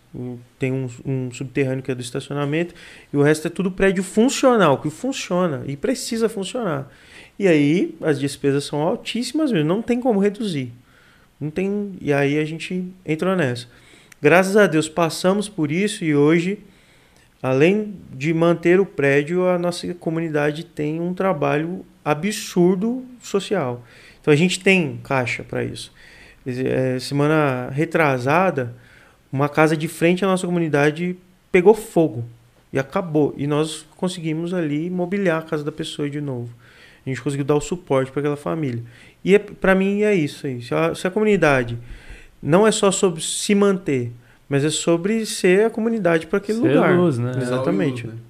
[0.58, 2.74] tem um, um subterrâneo que é do estacionamento,
[3.12, 6.88] e o resto é tudo prédio funcional, que funciona e precisa funcionar.
[7.38, 10.72] E aí as despesas são altíssimas mesmo, não tem como reduzir.
[11.40, 13.66] Não tem, e aí a gente entrou nessa.
[14.20, 16.58] Graças a Deus passamos por isso e hoje,
[17.42, 23.84] além de manter o prédio, a nossa comunidade tem um trabalho absurdo social.
[24.20, 25.92] Então a gente tem caixa para isso.
[26.46, 28.74] Eh, semana retrasada,
[29.30, 31.16] uma casa de frente à nossa comunidade
[31.52, 32.24] pegou fogo
[32.72, 33.34] e acabou.
[33.36, 36.48] E nós conseguimos ali mobiliar a casa da pessoa de novo.
[37.04, 38.82] A gente conseguiu dar o suporte para aquela família.
[39.22, 40.62] E é, para mim é isso aí.
[40.62, 41.78] Se a, se a comunidade
[42.46, 44.12] não é só sobre se manter,
[44.48, 46.96] mas é sobre ser a comunidade para aquele Ser lugar.
[46.96, 47.32] luz, né?
[47.40, 48.04] Exatamente.
[48.04, 48.20] E luz, né?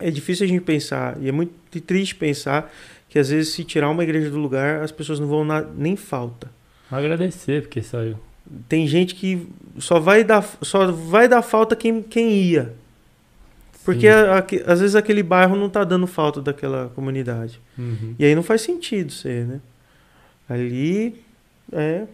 [0.00, 2.72] É difícil a gente pensar, e é muito triste pensar
[3.08, 5.96] que às vezes se tirar uma igreja do lugar, as pessoas não vão na, nem
[5.96, 6.48] falta.
[6.90, 8.16] Agradecer porque saiu.
[8.68, 9.46] Tem gente que
[9.78, 12.72] só vai dar, só vai dar falta quem, quem ia.
[13.84, 17.60] Porque a- aque- às vezes aquele bairro não tá dando falta daquela comunidade.
[17.78, 18.14] Uhum.
[18.18, 19.60] E aí não faz sentido ser, né?
[20.48, 21.14] Ali
[21.72, 22.04] é.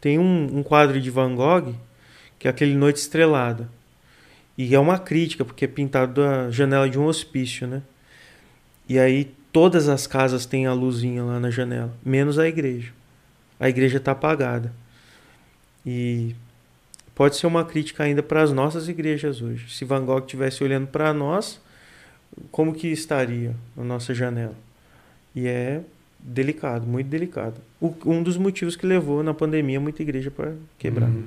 [0.00, 1.74] Tem um, um quadro de Van Gogh
[2.38, 3.68] que é aquele Noite Estrelada.
[4.56, 7.82] E é uma crítica, porque é pintado da janela de um hospício, né?
[8.88, 12.92] E aí todas as casas têm a luzinha lá na janela, menos a igreja.
[13.58, 14.72] A igreja está apagada.
[15.84, 16.34] E
[17.14, 19.74] pode ser uma crítica ainda para as nossas igrejas hoje.
[19.74, 21.60] Se Van Gogh estivesse olhando para nós,
[22.50, 24.54] como que estaria a nossa janela?
[25.34, 25.82] E é
[26.18, 27.60] delicado, muito delicado.
[27.80, 31.08] O- um dos motivos que levou na pandemia muita igreja para quebrar.
[31.08, 31.24] Uhum.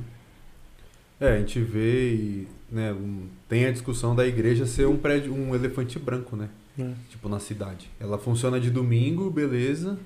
[1.20, 5.34] É, a gente vê e né, um- tem a discussão da igreja ser um prédio,
[5.34, 6.50] um elefante branco, né?
[6.80, 6.90] É.
[7.10, 7.90] Tipo, na cidade.
[8.00, 9.98] Ela funciona de domingo, beleza.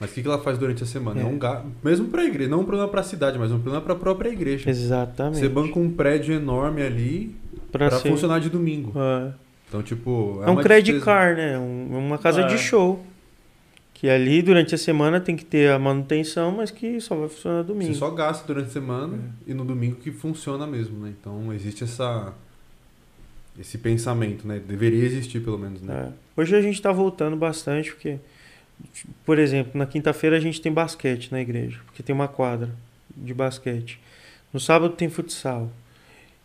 [0.00, 1.20] Mas o que, que ela faz durante a semana?
[1.20, 1.26] É, É.
[1.26, 1.66] um gasto.
[1.84, 4.68] Mesmo pra igreja, não um problema pra cidade, mas um problema pra própria igreja.
[4.70, 5.38] Exatamente.
[5.38, 7.36] Você banca um prédio enorme ali
[7.72, 8.92] pra ser- funcionar de domingo.
[8.96, 9.32] É.
[9.68, 10.40] Então, tipo.
[10.44, 11.04] É, um uma credit despesa.
[11.04, 11.58] car, né?
[11.58, 12.46] Um- uma casa É.
[12.46, 13.04] de show.
[14.00, 17.62] Que ali durante a semana tem que ter a manutenção, mas que só vai funcionar
[17.64, 17.92] domingo.
[17.92, 19.50] Você só gasta durante a semana É.
[19.50, 21.12] e no domingo que funciona mesmo, né?
[21.20, 22.32] Então existe essa.
[23.58, 24.60] Esse pensamento, né?
[24.64, 26.12] Deveria existir, pelo menos, né?
[26.12, 26.40] É.
[26.40, 28.18] Hoje a gente está voltando bastante, porque,
[29.26, 32.70] por exemplo, na quinta-feira a gente tem basquete na igreja, porque tem uma quadra
[33.16, 33.98] de basquete.
[34.52, 35.68] No sábado tem futsal.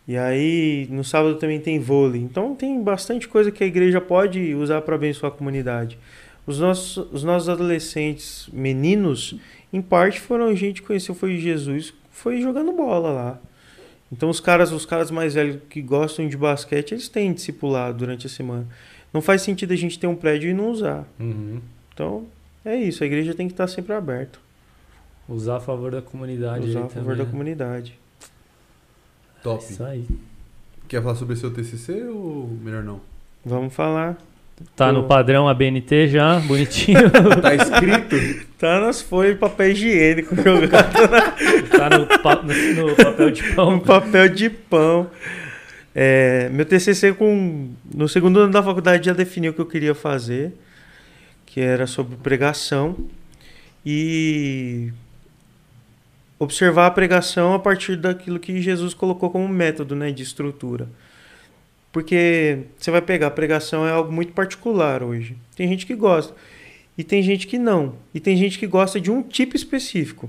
[0.07, 2.19] E aí, no sábado também tem vôlei.
[2.19, 5.99] Então tem bastante coisa que a igreja pode usar para abençoar a comunidade.
[6.45, 9.35] Os nossos, os nossos adolescentes meninos,
[9.71, 13.39] em parte, foram gente que conheceu foi Jesus, foi jogando bola lá.
[14.11, 18.27] Então os caras, os caras mais velhos que gostam de basquete, eles têm discipulado durante
[18.27, 18.67] a semana.
[19.11, 21.07] Não faz sentido a gente ter um prédio e não usar.
[21.19, 21.61] Uhum.
[21.93, 22.25] Então,
[22.65, 23.03] é isso.
[23.03, 24.39] A igreja tem que estar sempre aberta.
[25.27, 26.67] Usar a favor da comunidade.
[26.67, 27.31] usar aí a favor também, da né?
[27.31, 27.99] comunidade.
[29.41, 29.63] Top.
[29.63, 30.07] Isso aí.
[30.87, 33.01] Quer falar sobre seu TCC ou melhor não?
[33.45, 34.17] Vamos falar.
[34.76, 36.99] Tá no padrão ABNT já, bonitinho.
[37.41, 38.15] Tá escrito?
[38.57, 40.94] Tá nas folhas de papel higiênico jogado
[41.69, 43.80] tá no, pa- no- no papel de no pão.
[43.80, 45.10] papel de pão.
[45.94, 49.94] É, meu TCC com no segundo ano da faculdade já definiu o que eu queria
[49.94, 50.53] fazer,
[51.45, 52.98] que era sobre pregação
[53.85, 54.91] e
[56.40, 60.88] observar a pregação a partir daquilo que Jesus colocou como método, né, de estrutura.
[61.93, 65.37] Porque você vai pegar a pregação é algo muito particular hoje.
[65.55, 66.33] Tem gente que gosta
[66.97, 67.93] e tem gente que não.
[68.11, 70.27] E tem gente que gosta de um tipo específico.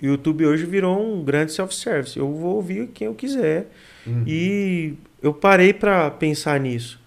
[0.00, 2.16] O YouTube hoje virou um grande self-service.
[2.16, 3.66] Eu vou ouvir quem eu quiser.
[4.06, 4.22] Uhum.
[4.24, 7.00] E eu parei para pensar nisso.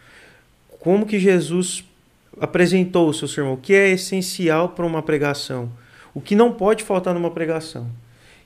[0.78, 1.86] Como que Jesus
[2.42, 3.54] apresentou o seu sermão?
[3.54, 5.72] O que é essencial para uma pregação?
[6.14, 7.90] O que não pode faltar numa pregação?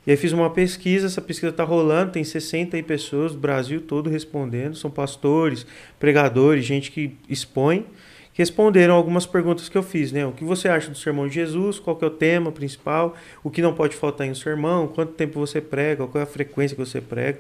[0.06, 3.82] E aí fiz uma pesquisa, essa pesquisa está rolando, tem 60 aí pessoas do Brasil
[3.82, 5.66] todo respondendo, são pastores,
[6.00, 7.86] pregadores, gente que expõe,
[8.32, 10.26] que responderam algumas perguntas que eu fiz, né?
[10.26, 11.80] O que você acha do sermão de Jesus?
[11.80, 13.16] Qual que é o tema principal?
[13.44, 14.88] O que não pode faltar em um sermão?
[14.88, 16.06] Quanto tempo você prega?
[16.06, 17.40] Qual é a frequência que você prega?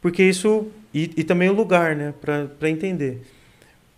[0.00, 0.66] Porque isso.
[0.94, 2.14] E, e também o lugar, né?
[2.20, 3.22] Para entender.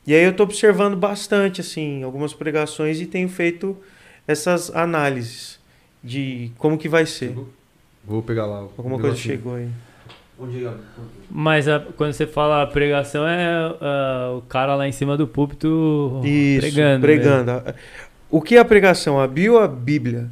[0.04, 3.76] E aí eu estou observando bastante, assim, algumas pregações e tenho feito
[4.26, 5.60] essas análises
[6.02, 7.36] de como que vai ser.
[8.04, 8.62] Vou pegar lá.
[8.64, 9.36] o Alguma coisa negocinho.
[9.36, 9.68] chegou aí.
[10.40, 10.70] É?
[11.30, 13.46] Mas a- quando você fala pregação, é
[13.80, 17.00] ah, o cara lá em cima do púlpito Isso, pregando.
[17.00, 17.74] pregando.
[18.28, 19.20] O que é a pregação?
[19.20, 20.28] Abriu a Bíblia,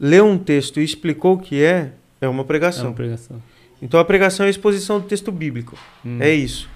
[0.00, 2.40] leu um texto e explicou o que é, é uma mesmo.
[2.42, 2.86] É pregação.
[2.86, 3.42] uma pregação.
[3.80, 5.76] Então a pregação é a exposição do texto bíblico.
[6.04, 6.18] Hum.
[6.20, 6.68] É isso.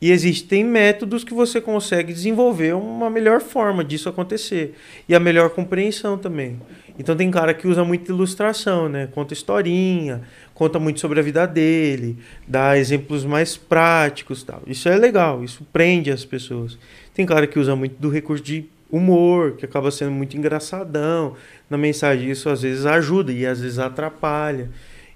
[0.00, 4.76] E existem métodos que você consegue desenvolver uma melhor forma disso acontecer.
[5.08, 6.60] E a melhor compreensão também.
[6.98, 9.08] Então tem cara que usa muita ilustração, né?
[9.12, 10.22] Conta historinha,
[10.54, 14.62] conta muito sobre a vida dele, dá exemplos mais práticos tal.
[14.66, 16.78] Isso é legal, isso prende as pessoas.
[17.14, 21.34] Tem cara que usa muito do recurso de humor, que acaba sendo muito engraçadão
[21.68, 22.30] na mensagem.
[22.30, 24.70] Isso às vezes ajuda e às vezes atrapalha.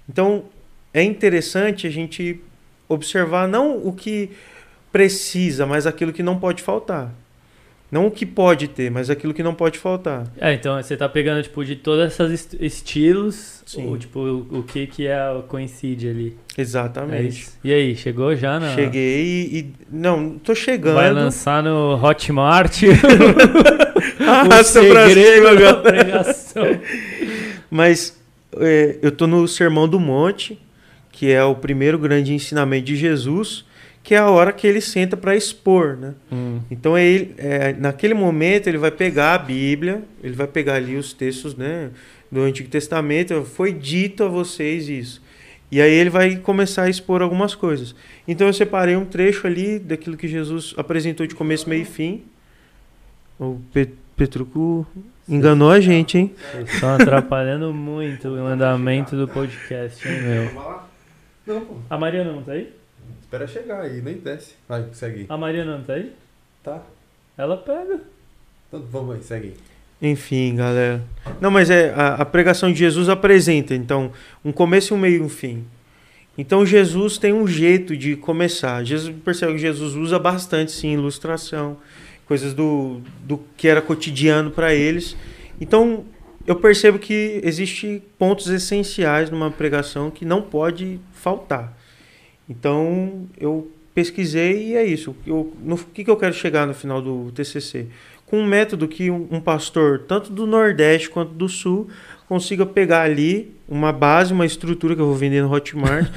[0.07, 0.43] Então
[0.93, 2.39] é interessante a gente
[2.87, 4.29] observar não o que
[4.93, 7.11] precisa, mas aquilo que não pode faltar.
[7.91, 10.25] Não o que pode ter, mas aquilo que não pode faltar.
[10.39, 13.87] É, então você tá pegando, tipo, de todos esses est- estilos, Sim.
[13.91, 16.35] o, tipo, o, o que que é, o coincide ali.
[16.57, 17.27] É Exatamente.
[17.41, 17.59] isso.
[17.63, 18.73] E aí, chegou já na...
[18.73, 20.95] Cheguei e, e- Não, tô chegando.
[20.95, 22.81] Vai lançar no Hotmart
[24.19, 25.75] o Arrasta pra segredo agora.
[25.81, 26.63] pregação.
[27.69, 28.19] Mas
[28.59, 30.59] é, eu tô no Sermão do Monte,
[31.11, 33.65] que é o primeiro grande ensinamento de Jesus,
[34.03, 36.13] que é a hora que ele senta para expor, né?
[36.31, 36.59] Hum.
[36.69, 41.13] Então ele, é, naquele momento ele vai pegar a Bíblia, ele vai pegar ali os
[41.13, 41.89] textos, né,
[42.29, 43.43] do Antigo Testamento.
[43.45, 45.21] Foi dito a vocês isso.
[45.71, 47.95] E aí ele vai começar a expor algumas coisas.
[48.27, 52.23] Então eu separei um trecho ali daquilo que Jesus apresentou de começo, meio e fim.
[53.39, 54.85] O Pe- Petruco
[55.27, 56.35] enganou a gente, hein?
[56.51, 61.63] Vocês estão atrapalhando muito o andamento do podcast, hein, meu?
[61.89, 62.69] A Mariana não tá aí?
[63.33, 64.53] Espera chegar aí, nem desce.
[64.69, 65.25] Vai, segue aí.
[65.27, 66.13] A Mariana não tá aí?
[66.63, 66.83] Tá.
[67.35, 67.99] Ela pega.
[68.67, 70.11] Então vamos aí, segue aí.
[70.11, 71.03] Enfim, galera.
[71.41, 74.11] Não, mas é a, a pregação de Jesus apresenta, então,
[74.45, 75.65] um começo, um meio e um fim.
[76.37, 78.83] Então Jesus tem um jeito de começar.
[78.83, 81.77] Jesus percebe que Jesus usa bastante sim ilustração,
[82.27, 85.17] coisas do, do que era cotidiano para eles.
[85.59, 86.05] Então
[86.45, 91.81] eu percebo que existe pontos essenciais numa pregação que não pode faltar.
[92.49, 95.15] Então eu pesquisei e é isso.
[95.25, 97.87] Eu, no que, que eu quero chegar no final do TCC?
[98.25, 101.87] Com um método que um, um pastor, tanto do Nordeste quanto do Sul,
[102.27, 106.09] consiga pegar ali uma base, uma estrutura que eu vou vender no Hotmart,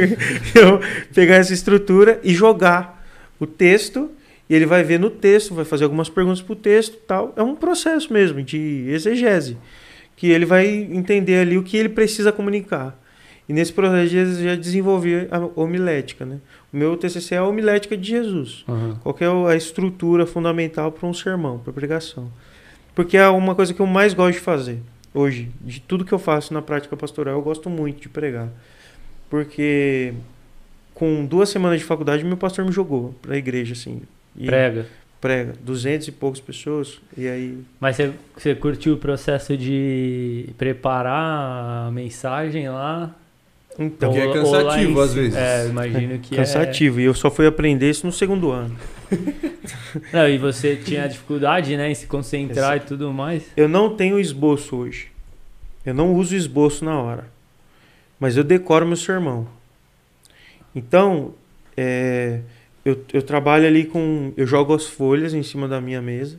[0.54, 0.80] eu
[1.14, 3.02] pegar essa estrutura e jogar
[3.40, 4.10] o texto,
[4.48, 7.32] e ele vai ver no texto, vai fazer algumas perguntas para o texto tal.
[7.34, 9.56] É um processo mesmo de exegese,
[10.16, 12.98] que ele vai entender ali o que ele precisa comunicar.
[13.48, 16.38] E nesse processo eu já desenvolvi a homilética, né?
[16.72, 18.64] O meu TCC é a homilética de Jesus.
[19.02, 22.30] Qual que é a estrutura fundamental para um sermão, para pregação?
[22.94, 24.78] Porque é uma coisa que eu mais gosto de fazer
[25.12, 25.50] hoje.
[25.60, 28.48] De tudo que eu faço na prática pastoral, eu gosto muito de pregar.
[29.28, 30.14] Porque
[30.94, 34.02] com duas semanas de faculdade, meu pastor me jogou para a igreja, assim.
[34.46, 34.86] Prega.
[35.20, 35.54] prega.
[35.62, 37.00] Duzentos e poucas pessoas.
[37.16, 37.58] E aí.
[37.80, 43.14] Mas você, você curtiu o processo de preparar a mensagem lá?
[43.78, 45.36] Então, Que é cansativo, às vezes.
[45.36, 47.00] É, eu imagino que cansativo.
[47.00, 48.76] E eu só fui aprender isso no segundo ano.
[49.10, 49.14] é.
[50.12, 53.44] Não, e você tinha dificuldade, né, em se concentrar e tudo mais.
[53.56, 55.08] Eu não tenho esboço hoje.
[55.86, 57.26] Eu não uso esboço na hora.
[58.18, 59.46] Mas eu decoro meu sermão.
[60.74, 61.34] Então,
[61.76, 62.40] é,
[62.84, 64.32] eu, eu trabalho ali com.
[64.36, 66.38] Eu jogo as folhas em cima da minha mesa.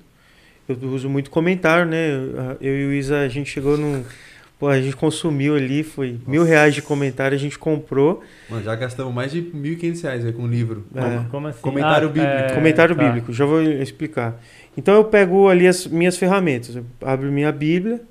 [0.67, 2.09] Eu uso muito comentário, né?
[2.59, 4.03] Eu e o Isa, a gente chegou num.
[4.57, 6.31] Pô, a gente consumiu ali, foi Nossa.
[6.31, 8.23] mil reais de comentário, a gente comprou.
[8.49, 10.85] Mano, já gastamos mais de mil e quinhentos reais aí com o livro.
[10.95, 11.25] É.
[11.29, 11.59] Como assim?
[11.61, 12.33] Comentário Ah, bíblico.
[12.33, 13.03] é, Comentário tá.
[13.03, 14.41] bíblico, já vou explicar.
[14.77, 18.01] Então eu pego ali as minhas ferramentas, eu abro minha Bíblia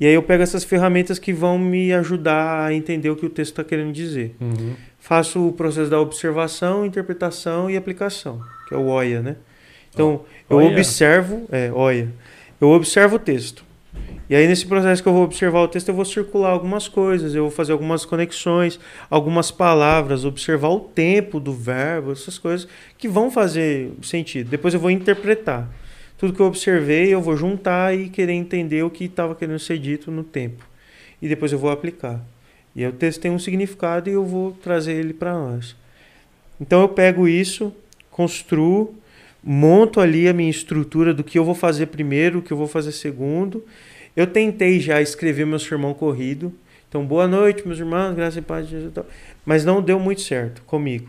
[0.00, 3.30] e aí eu pego essas ferramentas que vão me ajudar a entender o que o
[3.30, 4.34] texto está querendo dizer.
[4.40, 4.74] Uhum.
[4.98, 9.36] Faço o processo da observação, interpretação e aplicação, que é o OIA, né?
[9.92, 10.68] Então eu Oia.
[10.70, 12.08] observo, é, OIA,
[12.60, 13.62] eu observo o texto.
[14.28, 17.34] E aí nesse processo que eu vou observar o texto, eu vou circular algumas coisas,
[17.34, 18.78] eu vou fazer algumas conexões,
[19.08, 22.66] algumas palavras, observar o tempo do verbo, essas coisas
[22.98, 24.50] que vão fazer sentido.
[24.50, 25.68] Depois eu vou interpretar.
[26.18, 29.78] Tudo que eu observei, eu vou juntar e querer entender o que estava querendo ser
[29.78, 30.66] dito no tempo.
[31.20, 32.20] E depois eu vou aplicar.
[32.74, 35.76] E aí o texto tem um significado e eu vou trazer ele para nós.
[36.60, 37.72] Então eu pego isso,
[38.10, 38.94] construo,
[39.44, 42.66] monto ali a minha estrutura do que eu vou fazer primeiro, o que eu vou
[42.66, 43.64] fazer segundo.
[44.16, 46.52] Eu tentei já escrever meu sermão corrido.
[46.88, 48.92] Então, boa noite, meus irmãos, graças e paz de Jesus.
[49.44, 51.08] Mas não deu muito certo comigo.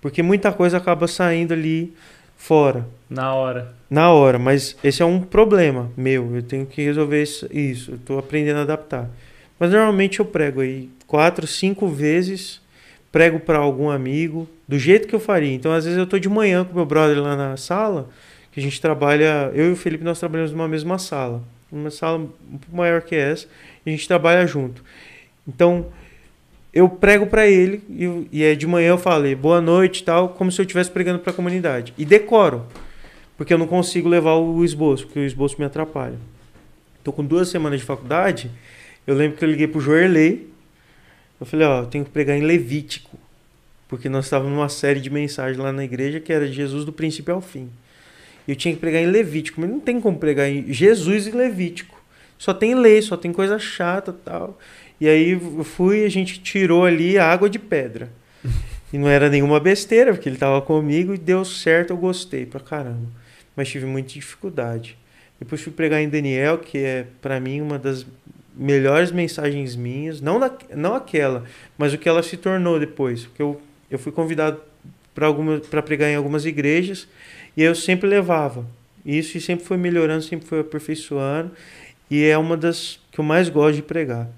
[0.00, 1.94] Porque muita coisa acaba saindo ali
[2.36, 3.74] fora, Na hora.
[3.88, 4.38] na hora.
[4.38, 6.36] Mas esse é um problema meu.
[6.36, 7.48] Eu tenho que resolver isso.
[7.50, 7.92] isso.
[7.92, 9.08] Eu estou aprendendo a adaptar.
[9.58, 12.60] Mas normalmente eu prego aí quatro, cinco vezes.
[13.10, 15.54] Prego para algum amigo, do jeito que eu faria.
[15.54, 18.10] Então, às vezes, eu estou de manhã com meu brother lá na sala,
[18.52, 19.50] que a gente trabalha.
[19.54, 21.42] Eu e o Felipe, nós trabalhamos numa mesma sala.
[21.76, 23.46] Uma sala um pouco maior que essa.
[23.84, 24.82] E a gente trabalha junto.
[25.46, 25.86] Então,
[26.76, 30.52] eu prego para ele e, e é de manhã eu falei boa noite tal, como
[30.52, 31.94] se eu estivesse pregando para a comunidade.
[31.96, 32.66] E decoro,
[33.34, 36.18] porque eu não consigo levar o esboço, porque o esboço me atrapalha.
[37.02, 38.50] Tô com duas semanas de faculdade,
[39.06, 40.50] eu lembro que eu liguei pro Joerley,
[41.40, 43.16] eu falei, ó, eu tenho que pregar em Levítico,
[43.88, 47.32] porque nós estávamos numa série de mensagens lá na igreja que era Jesus do princípio
[47.32, 47.70] ao fim.
[48.46, 52.00] Eu tinha que pregar em Levítico, mas não tem como pregar em Jesus e Levítico.
[52.38, 54.58] Só tem lei, só tem coisa chata tal.
[55.00, 58.10] E aí eu fui, a gente tirou ali a água de pedra.
[58.92, 62.60] E não era nenhuma besteira, porque ele estava comigo e deu certo, eu gostei pra
[62.60, 63.08] caramba.
[63.56, 64.96] Mas tive muita dificuldade.
[65.40, 68.06] Depois fui pregar em Daniel, que é pra mim uma das
[68.54, 71.44] melhores mensagens minhas, não, na, não aquela,
[71.76, 73.26] mas o que ela se tornou depois.
[73.26, 73.60] Porque eu,
[73.90, 74.60] eu fui convidado
[75.70, 77.08] para pregar em algumas igrejas
[77.56, 78.66] e eu sempre levava.
[79.04, 81.50] Isso e sempre foi melhorando, sempre foi aperfeiçoando.
[82.10, 84.28] E é uma das que eu mais gosto de pregar.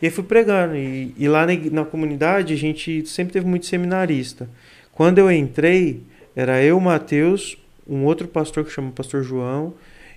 [0.00, 0.76] E aí fui pregando.
[0.76, 4.48] E, e lá na, na comunidade a gente sempre teve muito seminarista.
[4.92, 6.02] Quando eu entrei,
[6.36, 7.56] era eu, o Matheus,
[7.88, 9.72] um outro pastor que chama Pastor João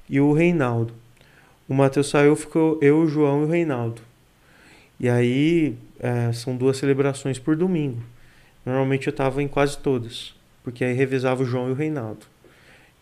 [0.09, 0.93] e o Reinaldo.
[1.67, 4.01] O Matheus saiu, ficou eu, o João e o Reinaldo.
[4.99, 8.01] E aí é, são duas celebrações por domingo.
[8.65, 10.33] Normalmente eu estava em quase todas,
[10.63, 12.25] porque aí revezava o João e o Reinaldo.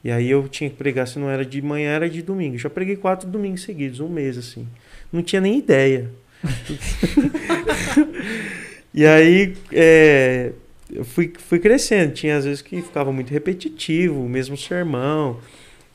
[0.03, 2.57] E aí eu tinha que pregar, se não era de manhã, era de domingo.
[2.57, 4.67] Já preguei quatro domingos seguidos, um mês assim.
[5.11, 6.11] Não tinha nem ideia.
[8.93, 10.51] e aí é,
[10.91, 12.13] eu fui, fui crescendo.
[12.13, 15.39] Tinha às vezes que ficava muito repetitivo, o mesmo sermão,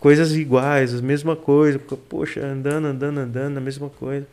[0.01, 1.79] coisas iguais, a mesma coisa.
[1.79, 4.27] Poxa, andando, andando, andando, a mesma coisa.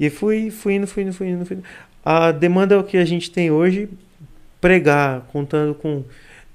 [0.00, 1.64] E fui, fui indo, fui indo, fui indo, fui indo.
[2.04, 3.88] A demanda que a gente tem hoje,
[4.66, 6.02] pregar, contando com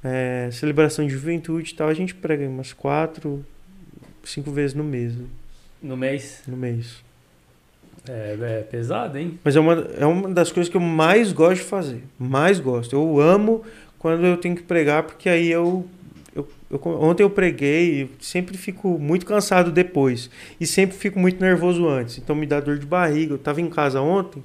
[0.04, 3.46] é, celebração de juventude e tal, a gente prega umas quatro,
[4.22, 5.16] cinco vezes no mês.
[5.16, 5.26] né?
[5.82, 6.44] No mês.
[6.46, 7.02] No mês.
[8.10, 9.40] É, é pesado, hein?
[9.42, 12.04] Mas é uma, é uma das coisas que eu mais gosto de fazer.
[12.20, 12.94] Mais gosto.
[12.94, 13.64] Eu amo
[13.98, 15.88] quando eu tenho que pregar, porque aí eu.
[16.36, 20.30] eu, eu ontem eu preguei e sempre fico muito cansado depois.
[20.60, 22.18] E sempre fico muito nervoso antes.
[22.18, 23.36] Então me dá dor de barriga.
[23.36, 24.44] Eu tava em casa ontem.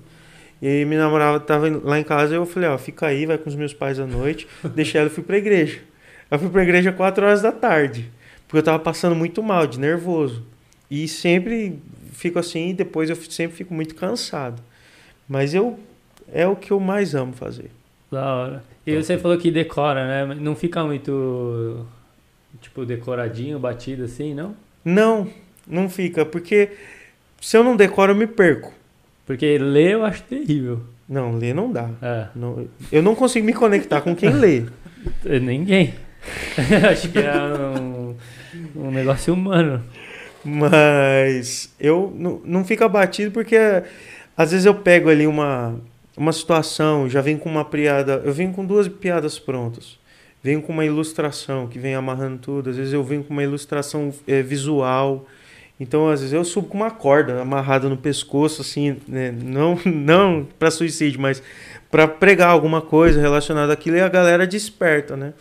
[0.60, 3.36] E aí minha namorada tava lá em casa e eu falei, ó, fica aí, vai
[3.36, 4.48] com os meus pais à noite.
[4.74, 5.80] Deixei ela e fui pra igreja.
[6.30, 8.10] Eu fui pra igreja 4 horas da tarde.
[8.46, 10.44] Porque eu tava passando muito mal, de nervoso.
[10.90, 11.78] E sempre
[12.12, 14.62] fico assim, e depois eu sempre fico muito cansado.
[15.28, 15.78] Mas eu
[16.32, 17.70] é o que eu mais amo fazer.
[18.10, 18.64] Da hora.
[18.86, 20.34] E você falou que decora, né?
[20.36, 21.84] Não fica muito,
[22.60, 24.56] tipo, decoradinho, batido assim, não?
[24.84, 25.28] Não,
[25.66, 26.70] não fica, porque
[27.40, 28.72] se eu não decoro, eu me perco.
[29.26, 30.80] Porque ler eu acho terrível.
[31.08, 31.90] Não, ler não dá.
[32.00, 34.64] É, Não- eu não consigo me conectar com quem lê.
[35.40, 35.94] ninguém.
[36.90, 37.32] acho que é
[37.80, 38.14] um,
[38.74, 39.82] um negócio humano.
[40.44, 43.56] Mas eu não, não fica batido porque
[44.36, 45.74] às vezes eu pego ali uma,
[46.16, 49.98] uma situação, já venho com uma piada, eu venho com duas piadas prontas.
[50.42, 54.12] Venho com uma ilustração que vem amarrando tudo, às vezes eu venho com uma ilustração
[54.28, 55.26] eh, visual
[55.78, 59.30] Então, às vezes, eu subo com uma corda amarrada no pescoço, assim, né?
[59.30, 61.42] Não, não para suicídio, mas
[61.90, 65.34] para pregar alguma coisa relacionada àquilo e a galera desperta, né?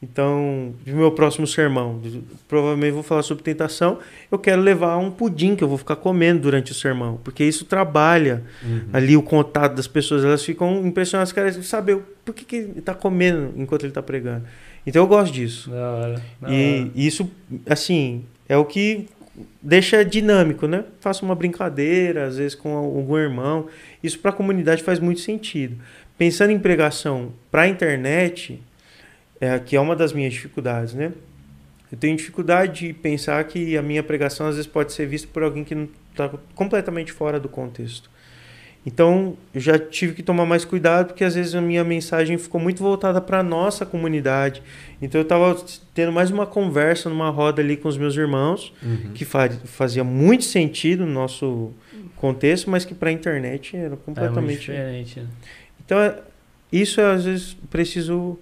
[0.00, 2.00] Então, no meu próximo sermão,
[2.46, 3.98] provavelmente vou falar sobre tentação.
[4.30, 7.64] Eu quero levar um pudim que eu vou ficar comendo durante o sermão, porque isso
[7.64, 8.82] trabalha uhum.
[8.92, 10.24] ali o contato das pessoas.
[10.24, 14.44] Elas ficam impressionadas, querem saber por que, que ele está comendo enquanto ele está pregando.
[14.86, 15.68] Então eu gosto disso.
[15.68, 16.90] Da hora, da e hora.
[16.94, 17.28] isso,
[17.68, 19.08] assim, é o que
[19.62, 20.84] deixa dinâmico, né?
[21.00, 23.68] Faço uma brincadeira, às vezes com algum irmão.
[24.02, 25.76] Isso para a comunidade faz muito sentido.
[26.16, 28.60] Pensando em pregação para a internet
[29.40, 31.12] é, que é uma das minhas dificuldades, né?
[31.90, 35.42] Eu tenho dificuldade de pensar que a minha pregação às vezes pode ser vista por
[35.42, 35.74] alguém que
[36.10, 38.10] está completamente fora do contexto.
[38.86, 42.60] Então, eu já tive que tomar mais cuidado porque às vezes a minha mensagem ficou
[42.60, 44.62] muito voltada para a nossa comunidade.
[45.02, 45.56] Então, eu estava
[45.92, 49.12] tendo mais uma conversa numa roda ali com os meus irmãos, uhum.
[49.12, 51.72] que fazia muito sentido no nosso
[52.16, 55.20] contexto, mas que para a internet era completamente é diferente.
[55.20, 55.26] Né?
[55.84, 56.18] Então, é,
[56.72, 58.38] isso às vezes preciso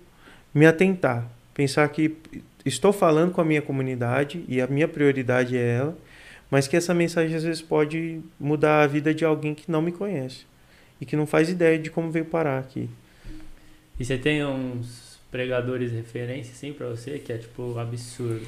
[0.55, 2.17] me atentar, pensar que
[2.65, 5.99] estou falando com a minha comunidade e a minha prioridade é ela,
[6.51, 9.93] mas que essa mensagem às vezes pode mudar a vida de alguém que não me
[9.93, 10.47] conhece
[11.01, 12.89] e que não faz ideia de como veio parar aqui.
[13.98, 18.47] E você tem uns pregadores referência assim para você que é tipo absurdo.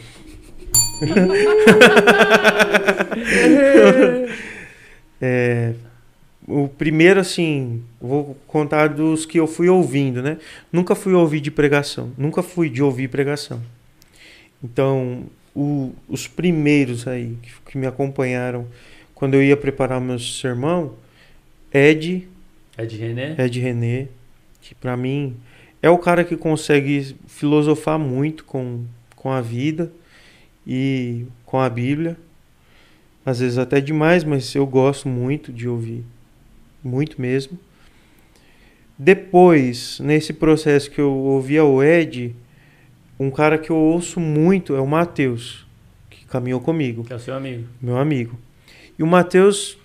[5.20, 5.74] é,
[6.48, 10.38] o primeiro, assim, vou contar dos que eu fui ouvindo, né?
[10.72, 13.60] Nunca fui ouvir de pregação, nunca fui de ouvir pregação.
[14.64, 18.66] Então, o, os primeiros aí que, que, me acompanharam
[19.14, 20.94] quando eu ia preparar meu sermão,
[21.72, 22.28] Ed.
[22.78, 23.34] Ed René?
[23.38, 24.08] Ed René,
[24.60, 25.36] que para mim
[25.82, 28.84] é o cara que consegue filosofar muito com,
[29.16, 29.90] com a vida
[30.66, 32.16] e com a Bíblia.
[33.24, 36.04] Às vezes até demais, mas eu gosto muito de ouvir
[36.82, 37.58] muito mesmo.
[38.98, 42.34] Depois, nesse processo que eu ouvia o Ed,
[43.18, 45.66] um cara que eu ouço muito é o Matheus,
[46.08, 47.04] que caminhou comigo.
[47.04, 47.64] Que é o seu amigo.
[47.80, 48.38] Meu amigo.
[48.98, 49.78] E o Matheus,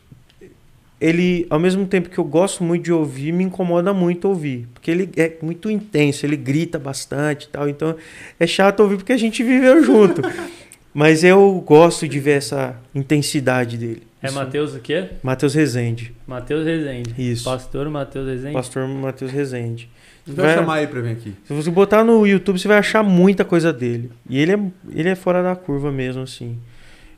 [0.99, 4.67] ele, ao mesmo tempo que eu gosto muito de ouvir, me incomoda muito ouvir.
[4.73, 7.67] Porque ele é muito intenso, ele grita bastante e tal.
[7.67, 7.95] Então
[8.39, 10.21] é chato ouvir porque a gente viveu junto.
[10.93, 14.03] Mas eu gosto de ver essa intensidade dele.
[14.21, 15.09] É Matheus o quê?
[15.23, 16.13] Matheus Rezende.
[16.25, 17.13] Matheus Rezende.
[17.17, 17.43] Isso.
[17.43, 18.53] Pastor Matheus Rezende.
[18.53, 19.89] Pastor Matheus Rezende.
[20.25, 21.33] Você vai, vai chamar ele pra vir aqui.
[21.45, 24.11] Se você botar no YouTube, você vai achar muita coisa dele.
[24.29, 24.59] E ele é,
[24.95, 26.57] ele é fora da curva mesmo, assim.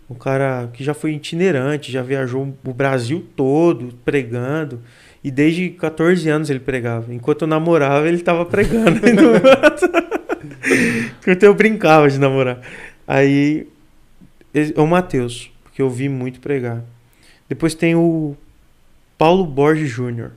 [0.10, 4.82] Um cara que já foi itinerante, já viajou o Brasil todo pregando.
[5.24, 7.14] E desde 14 anos ele pregava.
[7.14, 9.00] Enquanto eu namorava, ele tava pregando.
[11.20, 12.60] Enquanto eu brincava de namorar.
[13.08, 13.68] Aí,
[14.54, 16.84] é o Matheus, porque eu vi muito pregar.
[17.50, 18.36] Depois tem o
[19.18, 20.32] Paulo Borges Júnior,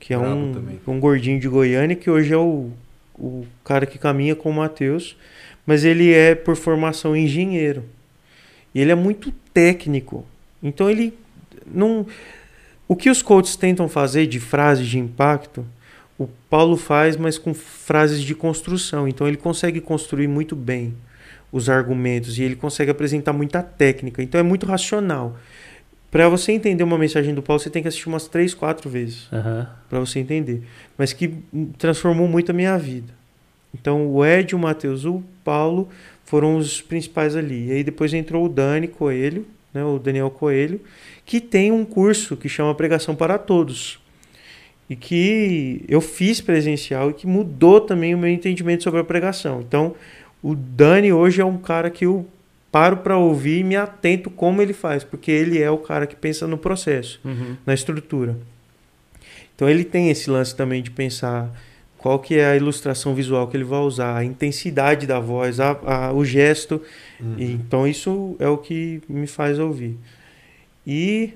[0.00, 2.70] que é um, um gordinho de Goiânia, que hoje é o,
[3.14, 5.16] o cara que caminha com o Matheus,
[5.66, 7.84] mas ele é por formação engenheiro.
[8.74, 10.24] E ele é muito técnico.
[10.62, 11.12] Então ele
[11.66, 12.06] não.
[12.88, 15.64] O que os coaches tentam fazer de frases de impacto,
[16.18, 19.06] o Paulo faz, mas com frases de construção.
[19.06, 20.94] Então ele consegue construir muito bem
[21.52, 24.22] os argumentos e ele consegue apresentar muita técnica.
[24.22, 25.36] Então é muito racional.
[26.10, 29.30] Para você entender uma mensagem do Paulo, você tem que assistir umas três, quatro vezes
[29.30, 29.66] uhum.
[29.88, 30.62] para você entender.
[30.98, 31.34] Mas que
[31.78, 33.12] transformou muito a minha vida.
[33.72, 35.88] Então o Ed, o Matheus, o Paulo
[36.24, 37.68] foram os principais ali.
[37.68, 40.80] E aí depois entrou o Dani Coelho, né, o Daniel Coelho,
[41.24, 44.00] que tem um curso que chama Pregação para Todos.
[44.88, 49.60] E que eu fiz presencial e que mudou também o meu entendimento sobre a pregação.
[49.60, 49.94] Então,
[50.42, 52.26] o Dani hoje é um cara que eu
[52.70, 56.14] paro para ouvir e me atento como ele faz, porque ele é o cara que
[56.14, 57.56] pensa no processo, uhum.
[57.66, 58.36] na estrutura.
[59.54, 61.50] Então ele tem esse lance também de pensar
[61.98, 65.70] qual que é a ilustração visual que ele vai usar, a intensidade da voz, a,
[65.84, 66.80] a o gesto.
[67.20, 67.34] Uhum.
[67.36, 69.98] E, então isso é o que me faz ouvir.
[70.86, 71.34] E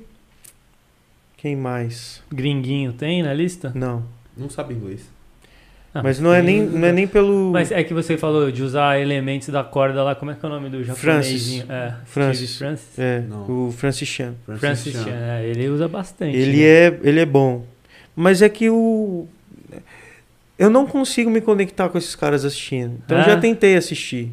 [1.37, 2.23] quem mais?
[2.33, 3.73] Gringuinho tem na lista?
[3.75, 4.03] Não.
[4.35, 5.14] Não sabe inglês.
[5.95, 7.53] Ah, mas não é, nem, não é nem pelo.
[7.53, 10.49] Mas é que você falou de usar elementos da corda lá, como é que é
[10.49, 11.65] o nome do japonês?
[11.69, 12.59] É, Francis.
[12.59, 12.99] Francis?
[12.99, 13.69] É, não.
[13.69, 14.35] o Francis Chan.
[14.45, 16.37] Francis, Francis Chan, é, ele usa bastante.
[16.37, 16.65] Ele, né?
[16.65, 17.65] é, ele é bom.
[18.17, 19.29] Mas é que o.
[20.59, 23.01] Eu não consigo me conectar com esses caras assistindo.
[23.05, 24.33] Então eu já tentei assistir.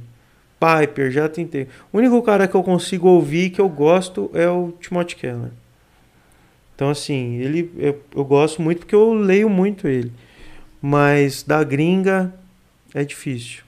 [0.59, 1.67] Piper, já tentei.
[1.93, 5.51] O único cara que eu consigo ouvir que eu gosto é o Timothy Keller.
[6.75, 10.11] Então, assim, ele eu, eu gosto muito porque eu leio muito ele.
[10.81, 12.33] Mas da gringa
[12.93, 13.63] é difícil.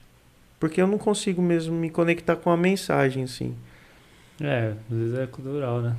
[0.58, 3.54] Porque eu não consigo mesmo me conectar com a mensagem, assim.
[4.40, 5.94] É, às vezes é cultural, né?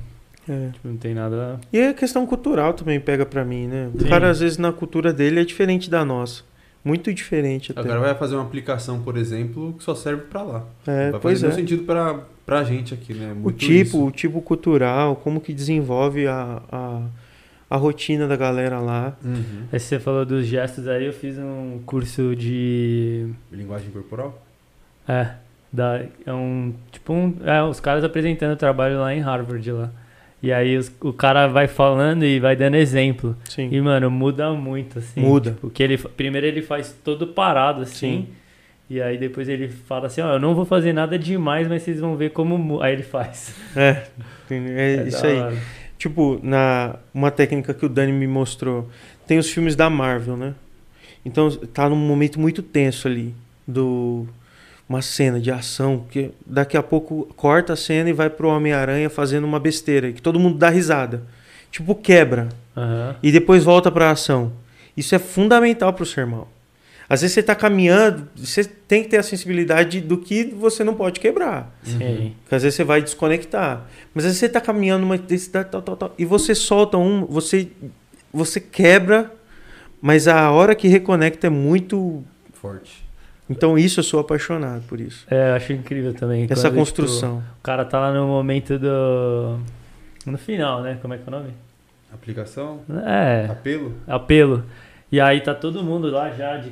[0.48, 0.70] É.
[0.74, 1.60] Tipo, não tem nada.
[1.72, 3.90] E a questão cultural também pega pra mim, né?
[3.94, 4.10] O Sim.
[4.10, 6.44] cara, às vezes, na cultura dele é diferente da nossa.
[6.84, 7.90] Muito diferente O até.
[7.90, 10.64] cara vai fazer uma aplicação, por exemplo, que só serve pra lá.
[10.86, 11.56] É, vai pois fazer é.
[11.56, 13.32] nenhum sentido pra, pra gente aqui, né?
[13.32, 14.06] O Muito tipo, isso.
[14.06, 17.02] o tipo cultural, como que desenvolve a, a,
[17.76, 19.16] a rotina da galera lá.
[19.24, 19.64] Uhum.
[19.72, 23.28] Aí você falou dos gestos aí, eu fiz um curso de.
[23.52, 24.42] Linguagem corporal?
[25.08, 25.28] É,
[25.72, 26.74] da, é um.
[26.92, 27.36] Tipo um.
[27.46, 29.92] É, os caras apresentando o trabalho lá em Harvard lá.
[30.44, 33.36] E aí os- o cara vai falando e vai dando exemplo.
[33.50, 33.70] Sim.
[33.72, 35.22] E, mano, muda muito, assim.
[35.22, 35.52] Muda.
[35.52, 38.28] Tipo, que ele, primeiro ele faz todo parado, assim.
[38.28, 38.28] Sim.
[38.88, 42.00] E aí depois ele fala assim, ó, eu não vou fazer nada demais, mas vocês
[42.00, 42.56] vão ver como...
[42.56, 43.56] mu-" Aí ele faz.
[43.76, 44.04] É,
[44.52, 45.40] é, É isso aí.
[45.40, 45.56] hora.
[45.98, 48.90] Tipo, na uma técnica que o Dani me mostrou,
[49.26, 50.54] tem os filmes da Marvel, né?
[51.26, 53.34] Então tá num momento muito tenso ali
[53.68, 54.28] do
[54.88, 59.10] uma cena de ação que daqui a pouco corta a cena e vai pro Homem-Aranha
[59.10, 61.24] fazendo uma besteira que todo mundo dá risada.
[61.72, 63.16] Tipo, quebra Aham.
[63.24, 64.54] e depois volta pra ação.
[64.96, 66.48] Isso é fundamental pro sermão.
[67.08, 70.96] Às vezes você tá caminhando, você tem que ter a sensibilidade do que você não
[70.96, 71.72] pode quebrar.
[71.84, 72.34] Sim.
[72.42, 73.86] Porque às vezes você vai desconectar.
[74.14, 77.26] Mas às vezes você tá caminhando numa intensidade tal, tal, tal, e você solta um,
[77.26, 77.68] você,
[78.34, 79.32] você quebra,
[80.02, 82.24] mas a hora que reconecta é muito.
[82.54, 83.06] Forte.
[83.48, 85.28] Então isso eu sou apaixonado por isso.
[85.30, 86.48] É, eu acho incrível também.
[86.50, 87.44] Essa tipo, construção.
[87.60, 89.60] o cara tá lá no momento do...
[90.26, 90.98] No final, né?
[91.00, 91.54] Como é que é o nome?
[92.12, 92.80] Aplicação?
[93.06, 93.94] É, Apelo?
[94.08, 94.64] apelo.
[95.12, 96.72] E aí tá todo mundo lá já de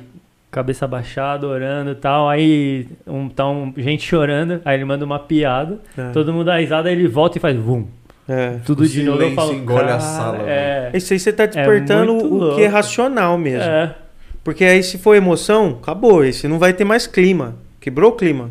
[0.54, 2.28] cabeça baixada, orando e tal.
[2.28, 5.80] Aí um, tá um, gente chorando, aí ele manda uma piada.
[5.98, 6.10] É.
[6.10, 7.86] Todo mundo dá risada, aí ele volta e faz vum.
[8.28, 8.58] É.
[8.64, 9.20] Tudo O de novo.
[9.22, 12.56] Eu falo, engole a "Cara, sala, É, Isso aí você tá despertando muito o louco.
[12.56, 13.62] que é racional mesmo.
[13.68, 13.94] é,
[14.42, 16.24] Porque aí se for emoção, acabou.
[16.24, 17.56] Você não vai ter mais clima.
[17.80, 18.50] Quebrou o clima.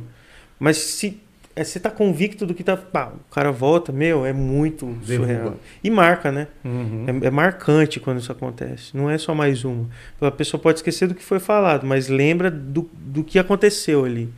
[0.59, 1.19] Mas se
[1.55, 2.75] é, você tá convicto do que tá.
[2.75, 5.27] Pá, o cara volta, meu, é muito Derruba.
[5.27, 5.55] surreal.
[5.83, 6.47] E marca, né?
[6.65, 7.05] Uhum.
[7.23, 8.95] É, é marcante quando isso acontece.
[8.95, 9.87] Não é só mais uma.
[10.21, 14.29] A pessoa pode esquecer do que foi falado, mas lembra do, do que aconteceu ali.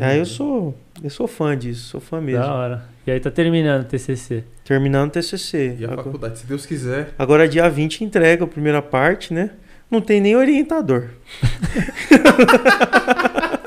[0.00, 2.42] Aí eu sou eu sou fã disso, sou fã mesmo.
[2.42, 2.84] Da hora.
[3.06, 4.44] E aí tá terminando o TCC.
[4.64, 5.76] Terminando o TCC.
[5.80, 7.10] E a Agora, faculdade, se Deus quiser.
[7.18, 9.50] agora dia 20 entrega a primeira parte, né?
[9.90, 11.08] Não tem nem orientador.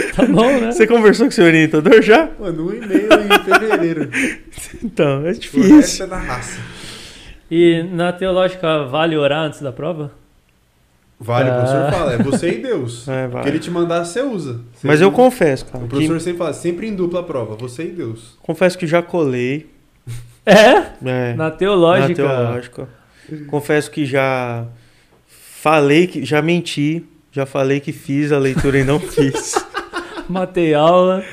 [0.16, 0.72] Tá bom, né?
[0.72, 2.28] Você conversou com seu orientador já?
[2.38, 4.10] Mano, um e-mail em fevereiro.
[4.82, 6.04] Então, é O resto difícil.
[6.04, 6.60] é da raça.
[7.50, 10.12] E na teológica vale orar antes da prova?
[11.20, 11.56] Vale, o Ah.
[11.56, 13.06] professor fala, é você e Deus.
[13.08, 13.42] É, O vai.
[13.42, 14.60] que ele te mandar, você usa.
[14.74, 15.78] Você Mas eu confesso, cara.
[15.84, 18.36] O que- professor sempre fala, sempre em dupla prova, você e Deus.
[18.42, 19.66] confesso que já colei.
[20.46, 20.92] É?
[21.04, 21.34] É.
[21.34, 22.22] Na teológica.
[22.22, 22.88] Na teológica.
[23.48, 24.64] Confesso que já
[25.26, 29.54] falei que já menti, já falei que fiz a leitura e não fiz.
[30.32, 31.24] Matei aula.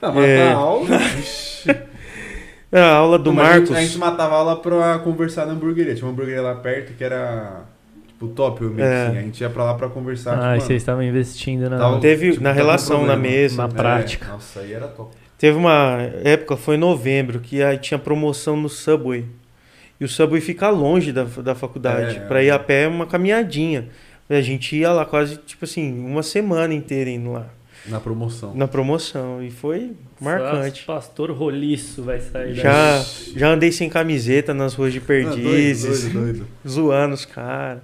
[0.00, 0.44] Tá, É.
[0.50, 0.98] na aula.
[0.98, 1.70] Vixe.
[2.72, 3.76] É, A aula do Não, mas a gente- Marcos.
[3.76, 5.94] A gente, matava aula pra conversar na hamburgueria.
[5.94, 7.62] Tinha uma hamburgueria lá perto que era.
[8.08, 9.06] Tipo, top, eu meio É.
[9.06, 9.18] assim.
[9.18, 10.32] A gente ia pra lá pra conversar.
[10.34, 11.78] Ah, tipo, e vocês estavam investindo na.
[11.78, 13.22] Tava- Teve tipo, na relação na problema.
[13.36, 13.56] mesa.
[13.56, 14.26] Na é, prática.
[14.28, 15.14] Nossa, aí era top.
[15.38, 19.24] Teve uma época, foi em novembro, que aí tinha promoção no Subway.
[20.00, 22.16] E o Subway fica longe da, da faculdade.
[22.16, 22.20] É.
[22.20, 23.88] Pra ir a pé é uma caminhadinha.
[24.28, 27.46] E a gente ia lá quase, tipo assim, uma semana inteira indo lá.
[27.88, 28.54] Na promoção.
[28.54, 29.42] Na promoção.
[29.42, 30.84] E foi marcante.
[30.86, 32.54] Nossa, Pastor roliço vai sair daí.
[32.54, 33.04] Já,
[33.36, 36.46] já andei sem camiseta nas ruas de Ah, Perdizes, doido, doido, doido.
[36.68, 37.82] zoando os caras.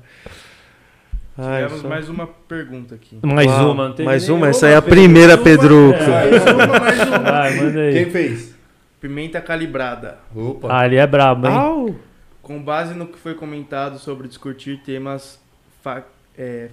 [1.34, 3.18] Tivemos só- mais uma pergunta aqui.
[3.22, 4.48] Mais Uau, uma, não teve mais uma?
[4.48, 4.96] Essa aí é a Pedro.
[4.96, 5.98] primeira, Pedruco.
[5.98, 6.08] É.
[6.30, 7.18] Mais uma, mais uma.
[7.18, 7.92] Vai, manda aí.
[7.94, 8.54] Quem fez?
[9.00, 10.18] Pimenta calibrada.
[10.34, 10.68] Opa.
[10.70, 11.54] Ah, ele é brabo, hein?
[11.54, 11.94] Au!
[12.42, 15.40] Com base no que foi comentado sobre discutir temas
[15.82, 16.04] fa-
[16.36, 16.68] é,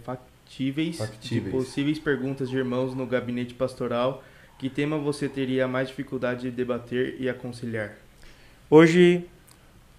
[0.54, 1.46] factíveis, Factíveis.
[1.46, 4.24] de possíveis perguntas de irmãos no gabinete pastoral,
[4.58, 7.94] que tema você teria mais dificuldade de debater e aconselhar?
[8.70, 9.26] Hoje,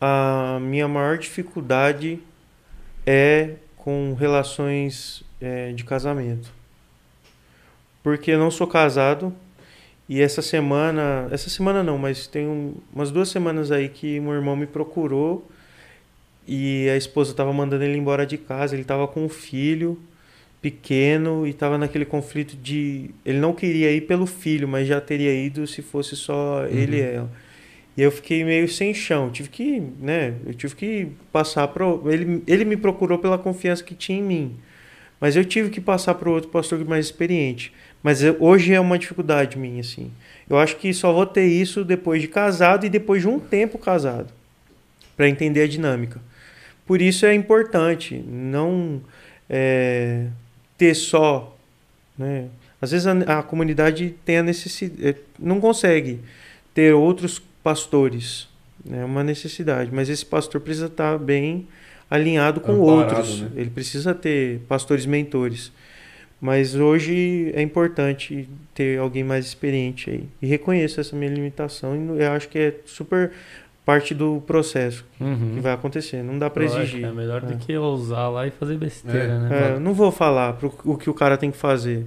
[0.01, 2.19] a minha maior dificuldade
[3.07, 6.53] é com relações é, de casamento.
[8.03, 9.33] Porque eu não sou casado
[10.09, 14.33] e essa semana, essa semana não, mas tem um- umas duas semanas aí que meu
[14.35, 15.49] irmão me procurou
[16.47, 18.75] e a esposa estava mandando ele embora de casa.
[18.75, 19.99] Ele estava com um filho
[20.61, 25.35] pequeno e estava naquele conflito de ele não queria ir pelo filho, mas já teria
[25.35, 27.31] ido se fosse só ele e ela.
[27.97, 29.31] E eu fiquei meio sem chão.
[29.31, 30.35] Tive que, né?
[30.47, 32.43] Eu tive que passar para ele.
[32.47, 34.57] Ele me procurou pela confiança que tinha em mim,
[35.21, 37.73] mas eu tive que passar para outro pastor mais experiente.
[38.03, 40.11] Mas eu- hoje é uma dificuldade minha, assim.
[40.49, 43.77] Eu acho que só vou ter isso depois de casado e depois de um tempo
[43.77, 44.33] casado,
[45.17, 46.21] para entender a dinâmica.
[46.87, 49.01] Por isso é importante não
[49.49, 50.27] é,
[50.81, 51.55] ter só,
[52.17, 52.47] né?
[52.81, 56.21] Às vezes a, a comunidade tem a necessidade, não consegue
[56.73, 58.49] ter outros pastores.
[58.91, 61.69] É uma necessidade, mas esse pastor precisa estar bem
[62.11, 63.43] alinhado com Amparado, outros.
[63.43, 63.51] né?
[63.57, 65.71] Ele precisa ter pastores mentores.
[66.41, 70.25] Mas hoje é importante ter alguém mais experiente aí.
[70.41, 73.33] E reconheço essa minha limitação e eu acho que é super
[73.91, 75.53] parte do processo Uhum.
[75.55, 76.23] que vai acontecer.
[76.23, 77.05] Não dá para exigir.
[77.05, 77.57] É melhor do É.
[77.57, 79.39] que ousar lá e fazer besteira, É.
[79.39, 79.69] né?
[79.71, 82.07] É, eu não vou falar pro, o que o cara tem que fazer.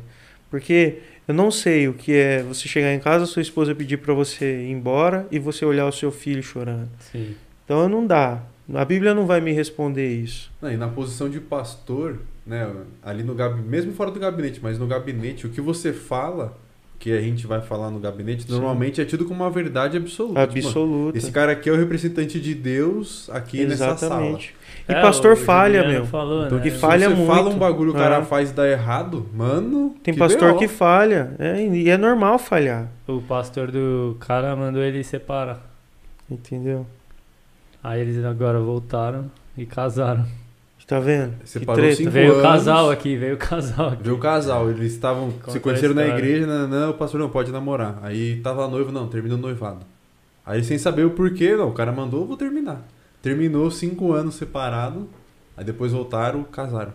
[0.49, 4.13] Porque eu não sei o que é você chegar em casa, sua esposa pedir para
[4.13, 6.89] você ir embora e você olhar o seu filho chorando.
[6.99, 7.35] Sim.
[7.65, 8.41] Então não dá.
[8.73, 10.49] A Bíblia não vai me responder isso.
[10.61, 12.69] Não, e na posição de pastor, né,
[13.03, 16.57] ali no gabinete, mesmo fora do gabinete, mas no gabinete, o que você fala,
[17.03, 18.51] que a gente vai falar no gabinete, Sim.
[18.53, 20.47] normalmente é tido como uma verdade absoluta.
[20.47, 21.17] Tipo, Absoluta.
[21.17, 24.21] esse cara aqui é o representante de Deus aqui nessa sala.
[24.21, 24.55] Exatamente.
[24.87, 26.05] E É, pastor falha, meu.
[26.05, 26.63] Falou, Então, né?
[26.63, 27.27] que se falha você muito.
[27.27, 28.23] fala um bagulho o cara É.
[28.23, 29.93] faz dá errado, mano.
[30.01, 30.59] Tem pastor BO.
[30.59, 31.35] que falha.
[31.39, 32.87] É, e é normal falhar.
[33.05, 35.61] O pastor do cara mandou ele separar.
[36.31, 36.85] Entendeu?
[37.83, 40.25] Aí eles agora voltaram e casaram.
[40.87, 41.33] Tá vendo?
[41.45, 41.95] Separou que treta.
[41.97, 42.43] cinco veio o anos.
[42.43, 44.03] casal aqui, veio o casal aqui.
[44.03, 47.29] Viu o casal, eles estavam Conta se conheceram na igreja, não, não, o pastor não
[47.29, 47.99] pode namorar.
[48.03, 49.85] Aí tava noivo, não, termina o noivado.
[50.45, 52.81] Aí sem saber o porquê, não, o cara mandou, vou terminar.
[53.21, 55.07] Terminou cinco anos separado,
[55.55, 56.91] aí depois voltaram, casaram.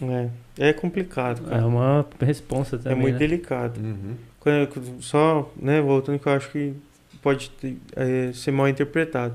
[0.00, 0.28] É,
[0.68, 1.66] é complicado, É cara.
[1.66, 2.98] uma responsa É, também.
[3.00, 3.18] muito né?
[3.18, 3.80] delicado.
[3.80, 4.14] Uhum.
[4.38, 4.68] Quando
[5.00, 6.72] só, né, voltando que eu acho que
[7.20, 9.34] pode ter- é, ser mal interpretado.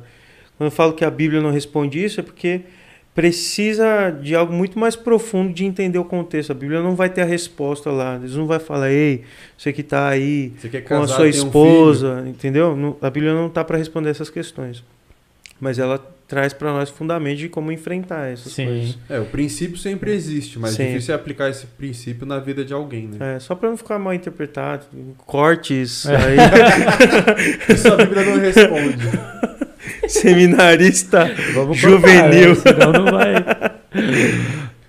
[0.58, 2.62] Quando eu falo que a Bíblia não responde isso, é porque
[3.20, 6.52] precisa de algo muito mais profundo de entender o contexto.
[6.52, 8.16] A Bíblia não vai ter a resposta lá.
[8.16, 9.24] Eles não vai falar, ei,
[9.58, 12.78] você que está aí Você quer com a casar, sua tem um esposa, entendeu?
[12.78, 14.82] Não- a Bíblia não está para responder essas questões.
[15.60, 15.98] Mas ela
[16.30, 18.66] traz para nós fundamentos de como enfrentar essas Sim.
[18.68, 18.98] coisas.
[19.10, 20.94] É, o princípio sempre existe, mas Sempre.
[20.94, 23.36] difícil é aplicar esse princípio na vida de alguém, né?
[23.36, 24.86] É, só para não ficar mal interpretado,
[25.26, 26.16] cortes, É.
[26.16, 26.38] aí,
[27.76, 29.40] Isso a Bíblia não responde.
[30.10, 32.56] seminarista Vamos Juvenil.
[32.56, 33.34] senão não vai.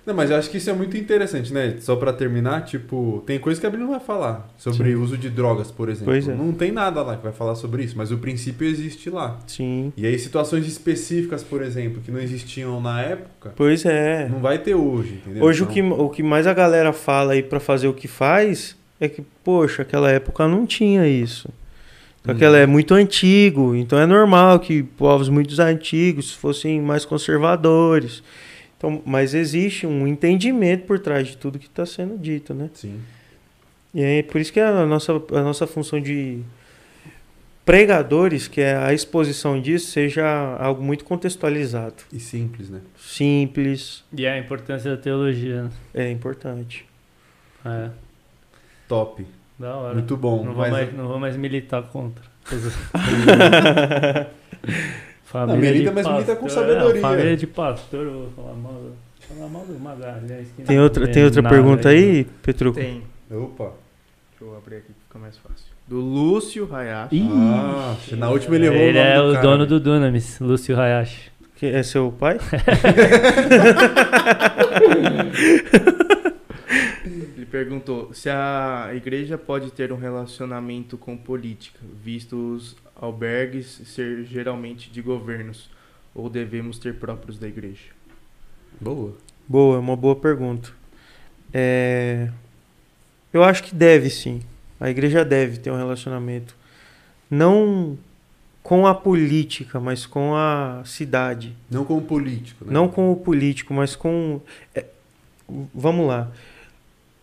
[0.03, 1.75] Não, mas eu acho que isso é muito interessante, né?
[1.79, 4.95] Só pra terminar, tipo, tem coisa que a Bíblia não vai falar sobre Sim.
[4.95, 6.05] uso de drogas, por exemplo.
[6.11, 6.33] Pois é.
[6.33, 9.37] Não tem nada lá que vai falar sobre isso, mas o princípio existe lá.
[9.45, 14.27] Sim, E aí situações específicas, por exemplo, que não existiam na época, pois é.
[14.27, 15.43] não vai ter hoje, entendeu?
[15.43, 18.07] Hoje o, Então, que, o que mais a galera fala aí pra fazer o que
[18.07, 21.47] faz é que, poxa, aquela época não tinha isso.
[22.25, 22.33] Uhum.
[22.33, 28.21] Aquela é muito antigo, então é normal que povos muito antigos fossem mais conservadores.
[28.77, 32.69] Então, mas existe um entendimento por trás de tudo que está sendo dito, né?
[32.73, 32.99] Sim.
[33.93, 36.39] E é por isso que a nossa, a nossa função de
[37.65, 40.25] pregadores, que é a exposição disso, seja
[40.59, 41.95] algo muito contextualizado.
[42.11, 42.81] E simples, né?
[42.97, 45.63] Simples, E a importância da teologia.
[45.63, 45.71] né?
[45.93, 46.85] é importante.
[47.63, 47.89] É,
[48.87, 49.25] Top.
[49.61, 49.93] Da hora.
[49.93, 50.37] Muito bom.
[50.43, 52.23] Não vou, Mas- mais, não vou mais militar contra.
[55.33, 56.97] Não, milita, mas milita com sabedoria.
[56.97, 58.91] É, família de pastor, eu vou falar mal, vou
[59.37, 60.49] falar mal do Magalhães.
[60.65, 62.77] Tem não outra, tem outra pergunta aí, Petruco?
[62.77, 63.01] Tem.
[63.31, 63.71] Opa.
[64.31, 65.65] Deixa eu abrir aqui que fica mais fácil.
[65.87, 67.29] Do Lúcio Hayashi.
[67.31, 69.41] Ah, na última ele errou Ele o nome é do o cara.
[69.47, 71.31] dono do Dunamis, Lúcio Hayashi.
[71.55, 72.37] Que é seu pai?
[77.51, 84.89] Perguntou se a igreja pode ter um relacionamento com política, visto os albergues ser geralmente
[84.89, 85.69] de governos,
[86.15, 87.89] ou devemos ter próprios da igreja?
[88.79, 89.17] Boa.
[89.45, 90.71] Boa, é uma boa pergunta.
[91.53, 92.29] É,
[93.33, 94.41] Eu acho que deve sim.
[94.79, 96.55] A igreja deve ter um relacionamento.
[97.29, 97.97] Não
[98.63, 101.53] com a política, mas com a cidade.
[101.69, 102.71] Não como político, né?
[102.71, 104.39] Não com o político, mas com.
[104.73, 104.85] é,
[105.73, 106.31] Vamos lá.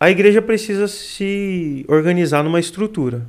[0.01, 3.27] A igreja precisa se organizar numa estrutura.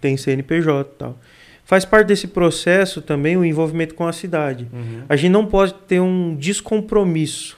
[0.00, 1.18] Tem CNPJ e tal.
[1.64, 4.68] Faz parte desse processo também o envolvimento com a cidade.
[4.72, 5.02] Uhum.
[5.08, 7.56] A gente não pode ter um descompromisso.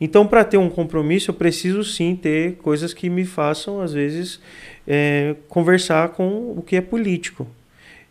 [0.00, 4.40] Então, para ter um compromisso, eu preciso sim ter coisas que me façam, às vezes,
[4.86, 7.46] é, conversar com o que é político.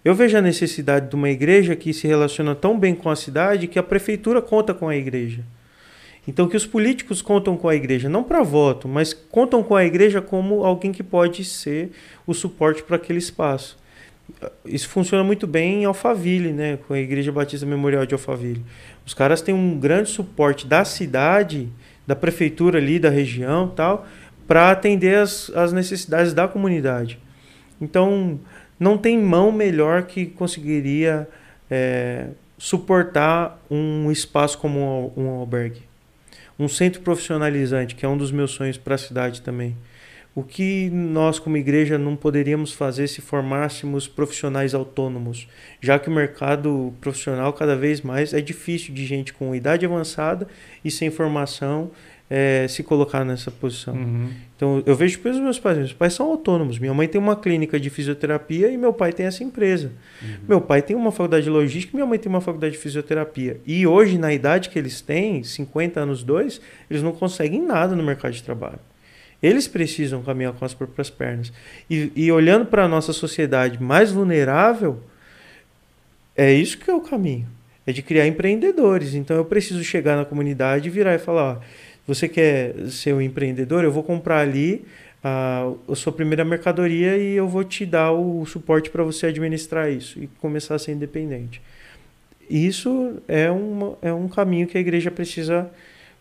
[0.03, 3.67] Eu vejo a necessidade de uma igreja que se relaciona tão bem com a cidade
[3.67, 5.43] que a prefeitura conta com a igreja.
[6.27, 9.85] Então, que os políticos contam com a igreja, não para voto, mas contam com a
[9.85, 11.91] igreja como alguém que pode ser
[12.26, 13.77] o suporte para aquele espaço.
[14.65, 18.65] Isso funciona muito bem em Alphaville, né, com a Igreja Batista Memorial de Alphaville.
[19.06, 21.69] Os caras têm um grande suporte da cidade,
[22.07, 24.07] da prefeitura ali, da região tal,
[24.47, 27.19] para atender as, as necessidades da comunidade.
[27.80, 28.39] Então,
[28.80, 31.27] não tem mão melhor que conseguiria
[31.69, 32.27] é,
[32.57, 35.81] suportar um espaço como um, um albergue.
[36.57, 39.76] Um centro profissionalizante, que é um dos meus sonhos para a cidade também.
[40.36, 45.48] o que nós, como igreja, não poderíamos fazer se formássemos profissionais autônomos,
[45.80, 50.45] já que o mercado profissional cada vez mais é difícil de gente com idade avançada
[50.84, 51.90] e sem formação
[52.30, 53.93] é, se colocar nessa posição.
[53.93, 54.30] Uhum.
[54.56, 55.77] Então, eu vejo pelos meus pais.
[55.77, 56.80] Meus pais são autônomos.
[56.80, 59.91] Minha mãe tem uma clínica de fisioterapia e meu pai tem essa empresa.
[60.47, 63.60] Meu pai tem uma faculdade de logística e minha mãe tem uma faculdade de fisioterapia.
[63.65, 68.03] E hoje, na idade que eles têm, 50 anos, dois, eles não conseguem nada no
[68.03, 68.80] mercado de trabalho.
[69.43, 71.53] Eles precisam caminhar com as próprias pernas.
[71.89, 74.99] E, e olhando para a nossa sociedade mais vulnerável,
[76.35, 77.47] é isso que é o caminho.
[77.85, 79.14] É de criar empreendedores.
[79.14, 81.57] Então, eu preciso chegar na comunidade e virar e falar: ó,
[82.07, 83.84] você quer ser um empreendedor?
[83.84, 84.86] Eu vou comprar ali
[85.23, 89.91] a, a sua primeira mercadoria e eu vou te dar o suporte para você administrar
[89.91, 91.61] isso e começar a ser independente.
[92.49, 95.69] Isso é, uma, é um caminho que a igreja precisa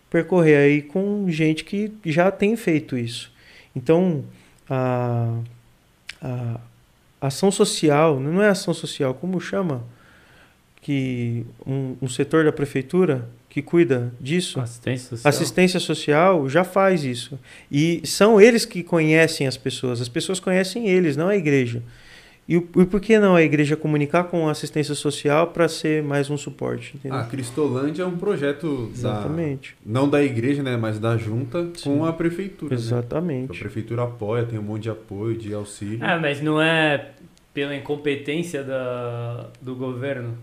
[0.08, 3.30] percorrer aí com gente que já tem feito isso.
[3.76, 4.24] Então,
[4.70, 5.38] a,
[6.22, 6.60] a
[7.20, 9.84] ação social, não é ação social, como chama?
[10.80, 15.28] Que um, um setor da prefeitura que cuida disso, Assistência social.
[15.30, 17.38] Assistência social já faz isso.
[17.70, 20.00] E são eles que conhecem as pessoas.
[20.00, 21.80] As pessoas conhecem eles, não a igreja.
[22.48, 26.28] E, e por que não a igreja comunicar com a assistência social para ser mais
[26.30, 26.96] um suporte?
[26.96, 27.16] Entendeu?
[27.16, 29.76] Ah, Cristolândia é um projeto da, Exatamente.
[29.86, 31.98] não da igreja, né, mas da junta Sim.
[31.98, 32.74] com a prefeitura.
[32.74, 32.76] Né?
[32.76, 33.60] A Exatamente.
[33.60, 36.04] prefeitura apoia, tem um monte de apoio, de auxílio.
[36.04, 37.10] É, mas não é
[37.54, 40.36] pela incompetência da, do governo.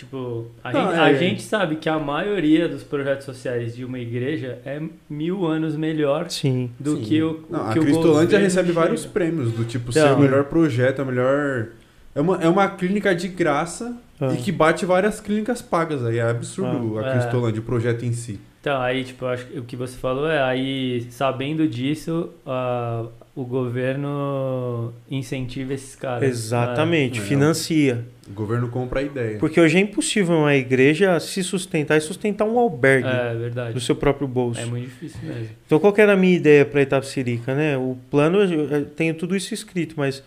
[0.00, 3.84] Tipo, a, Não, gente, é- a gente sabe que a maioria dos projetos sociais de
[3.84, 6.70] uma igreja é mil anos melhor Sim.
[6.80, 7.02] do Sim.
[7.02, 8.80] que o, Não, que a o Cristolândia recebe chega.
[8.80, 10.02] vários prêmios, do tipo Então.
[10.02, 11.66] ser o melhor projeto, a melhor.
[12.14, 14.32] É uma, é uma clínica de graça Ah.
[14.32, 16.16] e que bate várias clínicas pagas aí.
[16.18, 17.12] É absurdo Ah, a é.
[17.18, 18.40] Cristolândia, o projeto em si.
[18.62, 23.04] Então, aí, tipo, acho que o que você falou é, aí, sabendo disso, ah,
[23.34, 26.28] o governo incentiva esses caras.
[26.28, 27.20] Exatamente.
[27.20, 27.22] É.
[27.22, 28.04] Financia.
[28.28, 29.38] O governo compra a ideia.
[29.38, 33.80] Porque hoje é impossível uma igreja se sustentar e sustentar um albergue É, é do
[33.80, 34.60] seu próprio bolso.
[34.60, 35.48] É muito difícil mesmo.
[35.66, 37.76] Então, qual que era a minha ideia para Itapsirica, né?
[37.76, 40.22] O plano, eu eu tenho tudo isso escrito, mas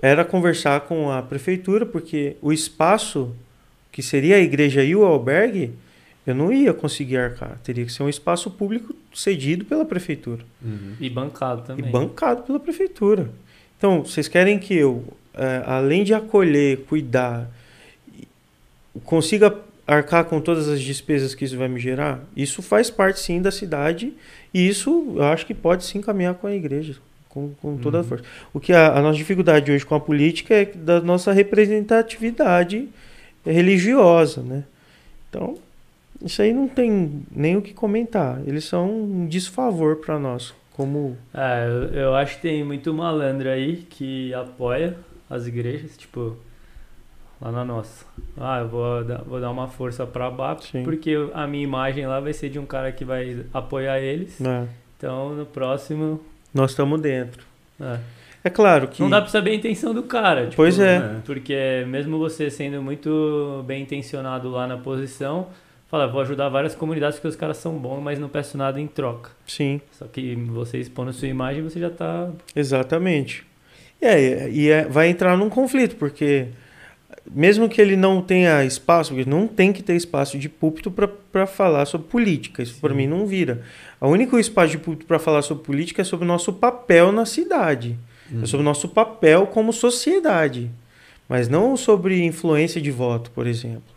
[0.00, 3.34] era conversar com a prefeitura, porque o espaço
[3.90, 5.74] que seria a igreja e o albergue,
[6.26, 7.58] eu não ia conseguir arcar.
[7.62, 10.94] Teria que ser um espaço público cedido pela prefeitura Uhum.
[11.00, 11.86] E bancado também.
[11.86, 13.30] e bancado pela prefeitura.
[13.78, 17.48] Então, vocês querem que eu, eh, além de acolher, cuidar,
[19.04, 19.54] consiga
[19.86, 22.20] arcar com todas as despesas que isso vai me gerar?
[22.36, 24.12] Isso faz parte sim da cidade
[24.54, 26.96] e isso eu acho que pode sim caminhar com a igreja,
[27.28, 28.06] com, com toda a Uhum.
[28.06, 28.24] força.
[28.54, 32.88] O que a, a nossa dificuldade hoje com a política é da nossa representatividade
[33.44, 34.62] religiosa, né?
[35.28, 35.58] Então,
[36.24, 38.40] isso aí não tem nem o que comentar.
[38.46, 43.48] Eles são um desfavor para nós, como É, eu, eu acho que tem muito malandro
[43.48, 44.96] aí que apoia
[45.30, 46.36] as igrejas, tipo,
[47.40, 48.04] lá na nossa.
[48.36, 50.82] Ah, eu vou dar, vou dar uma força pra BAP, Sim.
[50.84, 54.38] porque a minha imagem lá vai ser de um cara que vai apoiar eles.
[54.38, 54.68] né?
[54.96, 56.20] Então, no próximo.
[56.54, 57.44] Nós estamos dentro.
[57.80, 57.98] é.
[58.44, 59.00] É claro que.
[59.00, 60.46] Não dá pra saber a intenção do cara.
[60.46, 60.96] tipo, Pois é.
[60.96, 61.20] É.
[61.24, 65.46] Porque mesmo você sendo muito bem intencionado lá na posição,
[65.92, 68.86] fala, vou ajudar várias comunidades porque os caras são bons, mas não peço nada em
[68.86, 69.30] troca.
[69.46, 72.30] Sim, Só que você expondo sua imagem, você já tá.
[72.56, 73.44] exatamente.
[74.00, 76.46] E, é, e é- vai entrar num conflito, porque
[77.30, 80.90] mesmo que ele não tenha espaço, porque não tem que ter espaço de púlpito
[81.30, 82.62] para falar sobre política.
[82.62, 83.60] Isso para mim não vira.
[84.00, 87.26] O único espaço de púlpito para falar sobre política é sobre o nosso papel na
[87.26, 87.98] cidade.
[88.30, 88.42] Uhum.
[88.42, 90.70] É sobre o nosso papel como sociedade.
[91.28, 93.91] Mas não sobre influência de voto, por exemplo.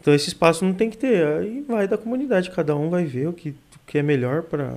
[0.00, 1.26] Então esse espaço não tem que ter.
[1.26, 3.54] Aí vai da comunidade, cada um vai ver o que, o
[3.86, 4.74] que é melhor para.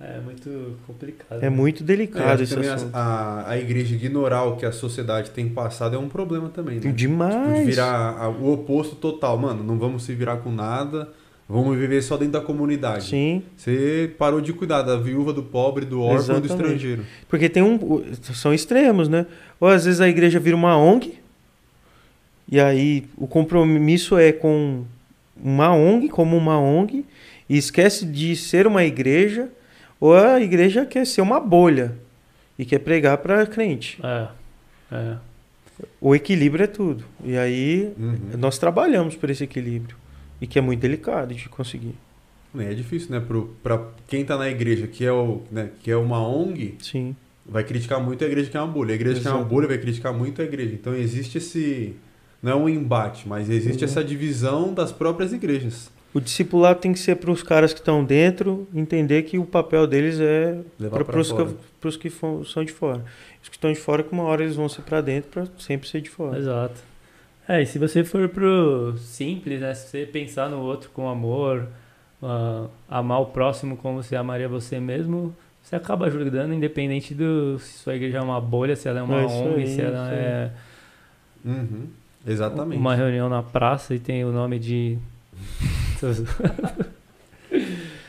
[0.00, 1.38] É muito complicado.
[1.38, 1.50] É né?
[1.50, 2.94] muito delicado esse assunto.
[2.94, 6.82] a, a, igreja ignorar o que a sociedade tem passado é um problema também, né?
[6.82, 7.58] Tipo, Demais.
[7.58, 9.36] de virar a- o oposto total.
[9.36, 11.08] Mano, não vamos se virar com nada,
[11.48, 13.06] vamos viver só dentro da comunidade.
[13.06, 16.74] Sim, Você parou de cuidar da viúva, do pobre, do órfão e do Exatamente.
[16.76, 17.02] estrangeiro.
[17.28, 18.04] porque tem um.
[18.22, 19.26] São extremos, né?
[19.58, 21.18] Ou às vezes a igreja vira uma ONG,
[22.50, 24.84] e aí o compromisso é com
[25.42, 27.04] uma ONG, como uma ONG,
[27.48, 29.48] e esquece de ser uma igreja,
[30.00, 31.94] ou a igreja quer ser uma bolha
[32.58, 33.98] e quer pregar para crente.
[34.02, 34.28] É.
[34.90, 35.16] É.
[36.00, 37.04] O equilíbrio é tudo.
[37.24, 38.18] E aí Uhum.
[38.38, 39.96] nós trabalhamos por esse equilíbrio.
[40.40, 41.94] E que é muito delicado de conseguir.
[42.58, 43.20] É difícil, né?
[43.20, 47.14] Pro, pra quem tá na igreja, que é, o, né, que é uma ONG, Sim.
[47.46, 48.92] vai criticar muito a igreja que é uma bolha.
[48.92, 49.50] A igreja que é uma Exato.
[49.54, 50.74] bolha vai criticar muito a igreja.
[50.74, 51.94] Então existe esse.
[52.42, 53.90] Não é um embate, mas existe Uhum.
[53.90, 55.90] essa divisão das próprias igrejas.
[56.14, 59.86] O discipulado tem que ser para os caras que estão dentro entender que o papel
[59.86, 60.58] deles é
[61.04, 61.18] para
[61.88, 62.16] os que, que
[62.46, 63.04] são de fora.
[63.42, 65.86] Os que estão de fora, que uma hora eles vão ser para dentro para sempre
[65.88, 66.38] ser de fora.
[66.38, 66.80] Exato.
[67.46, 69.74] É, e se você for pro simples, né?
[69.74, 71.66] Se você pensar no outro com amor,
[72.22, 77.78] ah, amar o próximo como você amaria você mesmo, você acaba ajudando, independente do se
[77.78, 80.50] sua igreja é uma bolha, se ela é uma É ONG, aí, se ela é
[81.44, 81.86] Uhum.
[82.26, 82.78] Exatamente.
[82.78, 84.98] uma reunião na praça e tem o nome de.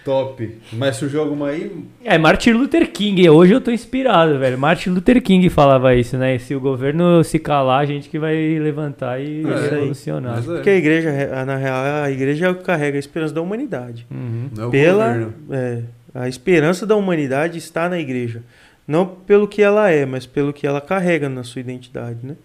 [0.04, 0.58] Top.
[0.74, 1.86] Mas surgiu alguma aí?
[2.04, 3.30] É, Martin Luther King.
[3.30, 4.58] Hoje eu tô inspirado, velho.
[4.58, 6.38] Martin Luther King falava isso, né?
[6.40, 10.36] Se o governo se calar, a gente que vai levantar e É, revolucionar.
[10.38, 10.54] Mas é.
[10.54, 14.08] Porque a igreja, na real, a igreja é o que carrega a esperança da humanidade.
[14.10, 14.50] Uhum.
[14.56, 15.34] Não é o Pela, governo.
[15.52, 15.82] é,
[16.16, 18.42] a esperança da humanidade está na igreja.
[18.88, 22.36] Não pelo que ela é, mas pelo que ela carrega na sua identidade, né?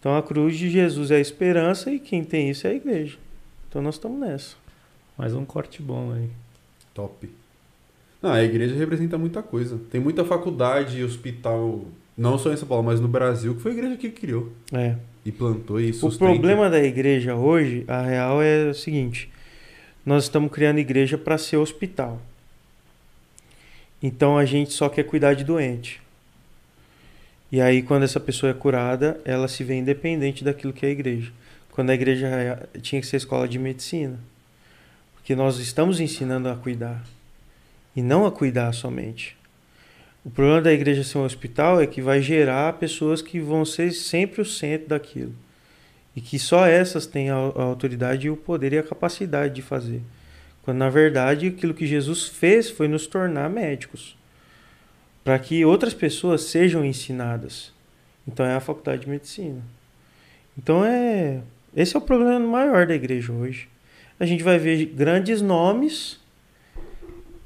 [0.00, 3.18] Então a cruz de Jesus é a esperança e quem tem isso é a igreja.
[3.68, 4.56] Então nós estamos nessa.
[5.16, 6.30] Mais um corte bom aí.
[6.94, 7.28] Top.
[8.22, 9.78] Não, a igreja representa muita coisa.
[9.90, 11.84] Tem muita faculdade e hospital,
[12.16, 14.50] não só em São Paulo, mas no Brasil, que foi a igreja que criou.
[14.72, 14.96] É.
[15.24, 19.30] E plantou e O problema da igreja hoje, a real é o seguinte:
[20.04, 22.18] nós estamos criando igreja para ser hospital.
[24.02, 26.00] Então a gente só quer cuidar de doente.
[27.52, 30.92] E aí, quando essa pessoa é curada, ela se vê independente daquilo que é a
[30.92, 31.32] igreja.
[31.72, 34.18] Quando a igreja é- tinha que ser escola de medicina.
[35.14, 37.04] Porque nós estamos ensinando a cuidar.
[37.94, 39.36] E não a cuidar somente.
[40.24, 43.90] O problema da igreja ser um hospital é que vai gerar pessoas que vão ser
[43.92, 45.34] sempre o centro daquilo.
[46.14, 50.02] E que só essas têm a, a autoridade o poder e a capacidade de fazer.
[50.62, 54.16] Quando na verdade aquilo que Jesus fez foi nos tornar médicos.
[55.24, 57.72] Para que outras pessoas sejam ensinadas.
[58.26, 59.62] Então é a faculdade de medicina.
[60.56, 61.40] Então é.
[61.74, 63.68] Esse é o problema maior da igreja hoje.
[64.18, 66.18] A gente vai ver grandes nomes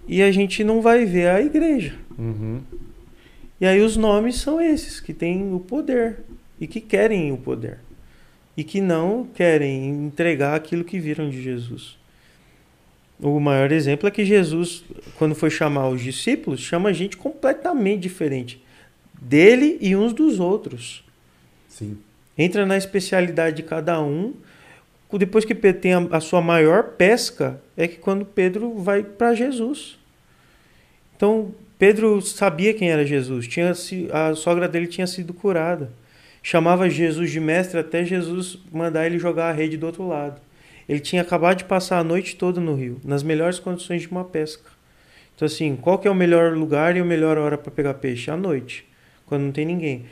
[0.08, 1.94] e a gente não vai ver a igreja.
[2.18, 2.62] Uhum.
[3.60, 6.20] E aí os nomes são esses que têm o poder
[6.60, 7.78] e que querem o poder
[8.56, 11.98] e que não querem entregar aquilo que viram de Jesus.
[13.26, 14.84] O maior exemplo é que Jesus,
[15.16, 18.62] quando foi chamar os discípulos, chama gente completamente diferente
[19.18, 21.02] dele e uns dos outros.
[21.66, 21.96] Sim.
[22.36, 24.34] Entra na especialidade de cada um.
[25.10, 29.34] Depois que Pedro tem a, a sua maior pesca, é que quando Pedro vai para
[29.34, 29.96] Jesus.
[31.16, 33.48] Então, Pedro sabia quem era Jesus.
[33.48, 35.90] Tinha, se- a sogra dele tinha sido curada.
[36.42, 40.43] Chamava Jesus de mestre até Jesus mandar ele jogar a rede do outro lado.
[40.88, 44.24] Ele tinha acabado de passar a noite toda no rio, nas melhores condições de uma
[44.24, 44.70] pesca.
[45.34, 48.30] Então, assim, qual que é o melhor lugar e a melhor hora para pegar peixe?
[48.30, 48.86] À noite,
[49.26, 50.04] quando não tem ninguém.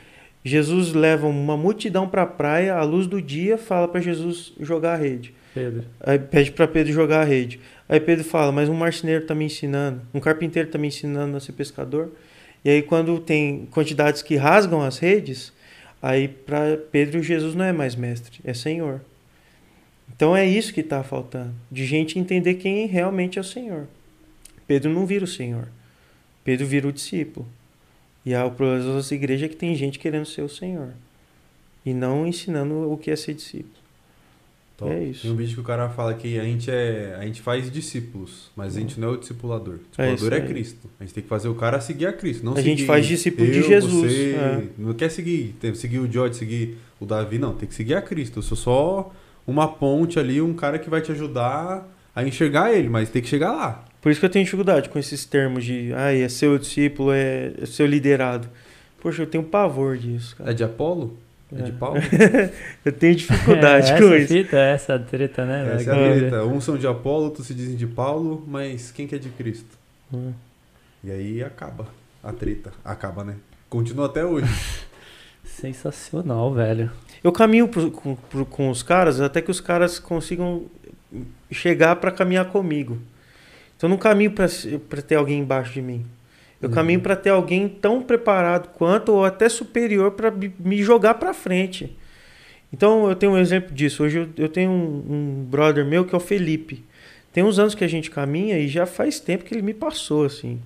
[0.43, 4.93] Jesus leva uma multidão para a praia, à luz do dia, fala para Jesus jogar
[4.93, 5.33] a rede.
[5.53, 5.85] Pedro.
[6.01, 7.59] Aí pede para Pedro jogar a rede.
[7.87, 11.39] Aí Pedro fala, mas um marceneiro está me ensinando, um carpinteiro está me ensinando a
[11.39, 12.11] ser pescador.
[12.65, 15.53] E aí quando tem quantidades que rasgam as redes,
[16.01, 19.01] aí para Pedro Jesus não é mais mestre, é Senhor.
[20.15, 23.87] Então é isso que está faltando, de gente entender quem realmente é o Senhor.
[24.67, 25.67] Pedro não vira o Senhor,
[26.43, 27.47] Pedro vira o discípulo.
[28.25, 30.93] E a problema das nossas igrejas é que tem gente querendo ser o Senhor
[31.85, 33.83] e não ensinando o que é ser discípulo.
[34.77, 34.91] Top.
[34.91, 35.23] É isso.
[35.23, 37.15] Tem um vídeo que o cara fala que a gente é.
[37.19, 39.75] A gente faz discípulos, mas a gente não é o discipulador.
[39.75, 40.47] O É discipulador é, aí.
[40.47, 40.89] Cristo.
[40.99, 42.43] A gente tem que fazer o cara seguir a Cristo.
[42.43, 44.63] Não A gente faz discípulo de eu, Jesus, Você, é.
[44.77, 47.53] Não quer seguir, tem seguir o George, seguir o Davi, não.
[47.53, 48.39] Tem que seguir a Cristo.
[48.39, 49.13] Eu sou só
[49.45, 53.27] uma ponte ali, um cara que vai te ajudar a enxergar ele, mas tem que
[53.27, 53.83] chegar lá.
[54.01, 57.53] Por isso que eu tenho dificuldade com esses termos de ah, é seu discípulo, é,
[57.61, 58.47] é seu liderado.
[59.01, 60.51] Poxa, eu tenho pavor disso, cara.
[60.51, 61.17] É de Apolo?
[61.51, 61.73] É, de É.
[61.73, 61.99] Paulo?
[62.83, 64.33] Eu tenho dificuldade é, com essa isso.
[64.33, 65.75] fita, essa treta, né?
[65.75, 66.43] Essa é a treta.
[66.45, 69.77] Uns são de Apolo, outros se dizem de Paulo, mas quem que é de Cristo?
[70.11, 70.31] Hum.
[71.03, 71.87] E aí acaba
[72.23, 72.71] a treta.
[72.83, 73.35] Acaba, né?
[73.69, 74.47] Continua até hoje.
[75.43, 76.89] Sensacional, velho.
[77.23, 80.65] Eu caminho pro- com, pro- com os caras até que os caras consigam
[81.51, 82.97] chegar para caminhar comigo.
[83.77, 86.05] Então eu não caminho para ter alguém embaixo de mim.
[86.61, 86.75] Eu Uhum.
[86.75, 91.95] caminho para ter alguém tão preparado quanto ou até superior para me jogar para frente.
[92.71, 94.03] Então eu tenho um exemplo disso.
[94.03, 96.83] Hoje eu, eu tenho um, um brother meu que é o Felipe.
[97.31, 100.25] Tem uns anos que a gente caminha e já faz tempo que ele me passou
[100.25, 100.59] assim.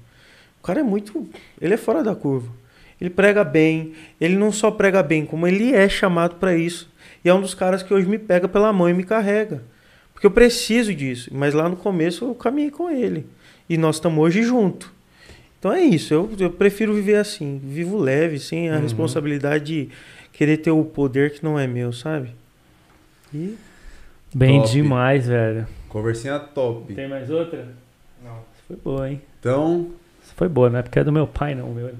[0.60, 1.28] O cara é muito,
[1.62, 2.52] ele é fora da curva.
[3.00, 6.90] Ele prega bem, ele não só prega bem, como ele é chamado para isso.
[7.24, 9.62] E é um dos caras que hoje me pega pela mão e me carrega.
[10.14, 11.30] Porque eu preciso disso.
[11.34, 13.26] Mas lá no começo eu caminhei com ele.
[13.70, 14.92] E nós estamos hoje junto.
[15.60, 16.14] Então é isso.
[16.14, 17.62] Eu, eu prefiro viver assim.
[17.64, 18.82] Vivo leve, sem a Uhum.
[18.82, 19.90] responsabilidade de
[20.34, 22.30] querer ter o poder que não é meu, sabe?
[23.34, 23.56] E
[24.34, 24.72] Bem Top.
[24.72, 25.68] demais, velho.
[25.90, 26.94] Conversinha top.
[26.94, 27.68] Tem mais outra?
[28.24, 28.40] Não.
[28.68, 29.22] Foi boa, hein?
[29.40, 29.92] Então,
[30.36, 31.92] foi boa, não é porque é do meu pai, não, meu.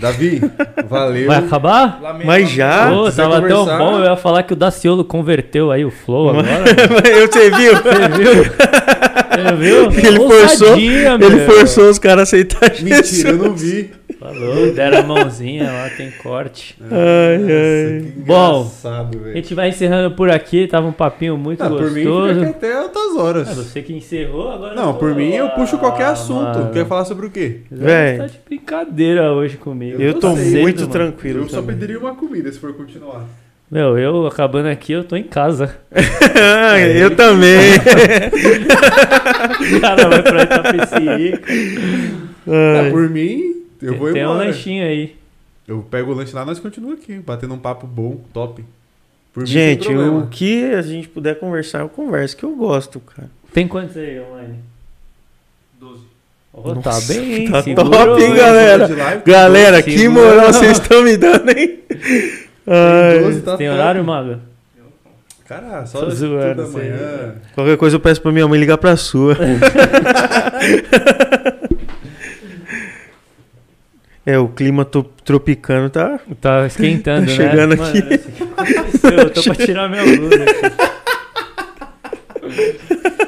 [0.00, 0.40] Davi,
[0.88, 1.26] valeu.
[1.26, 1.98] Vai acabar?
[2.02, 2.88] Lamento, Mas já?
[2.90, 6.30] Pô, tava tão conversar- bom, eu ia falar que o Daciolo converteu aí o Flow
[6.30, 6.48] agora.
[7.10, 7.72] Eu, você viu?
[7.76, 8.44] Você viu?
[9.30, 9.90] Você viu?
[10.08, 13.24] Ele forçou- Ele forçou os caras a aceitar Mentira, Jesus.
[13.24, 13.90] eu não vi.
[14.18, 16.76] Falou, deram a mãozinha lá, tem corte.
[16.82, 18.02] Ai, ai.
[18.12, 22.04] que Bom, A gente vai encerrando por aqui, tava um papinho muito Ah, por mim,
[22.04, 22.34] gostoso.
[22.34, 23.48] fica aqui até altas horas.
[23.48, 26.58] Ah, você que encerrou, agora Não, tô- por mim eu puxo qualquer Ah, assunto.
[26.58, 26.72] mano.
[26.72, 27.60] Quer falar sobre o quê?
[27.70, 28.18] Véi.
[28.18, 30.00] Tá de brincadeira hoje comigo.
[30.00, 30.92] Eu tô sei, muito mano.
[30.92, 33.24] tranquilo Eu só pediria uma comida se for continuar.
[33.70, 35.76] Meu, eu acabando aqui, eu tô em casa.
[35.94, 37.60] Ah, eu também.
[39.76, 41.52] O cara vai pra Itapecerica.
[42.48, 42.90] Ah, Ai.
[42.90, 44.46] por mim, eu vou Tem um embora.
[44.46, 45.16] lanchinho aí.
[45.66, 48.64] Eu pego o lanche lá, nós continuamos aqui, batendo um papo bom, top.
[49.32, 53.30] Por Gente, o que a gente puder conversar, eu converso, que eu gosto, cara.
[53.52, 54.56] Tem quantos aí online?
[55.78, 56.00] 12.
[56.52, 58.36] Oh, tá Nossa, bem, tá segurou, top, hein, hein?
[58.36, 58.88] galera?
[58.88, 61.78] Live, Galera, que moral vocês estão me dando, hein?
[62.66, 63.20] Ai.
[63.20, 63.78] 12 tá Tem top.
[63.80, 64.40] horário, Maga?
[65.46, 67.34] Cara, só Tô às zoando, tudo da manhã.
[67.54, 69.36] Qualquer coisa eu peço pra minha mãe ligar pra sua.
[74.26, 76.20] é, o clima tropicano tá.
[76.40, 77.36] Tá esquentando, Tá né?
[77.36, 77.98] chegando Mano, aqui.
[77.98, 79.10] o que aconteceu?
[79.10, 80.70] Eu tô pra tirar minha blusa aqui.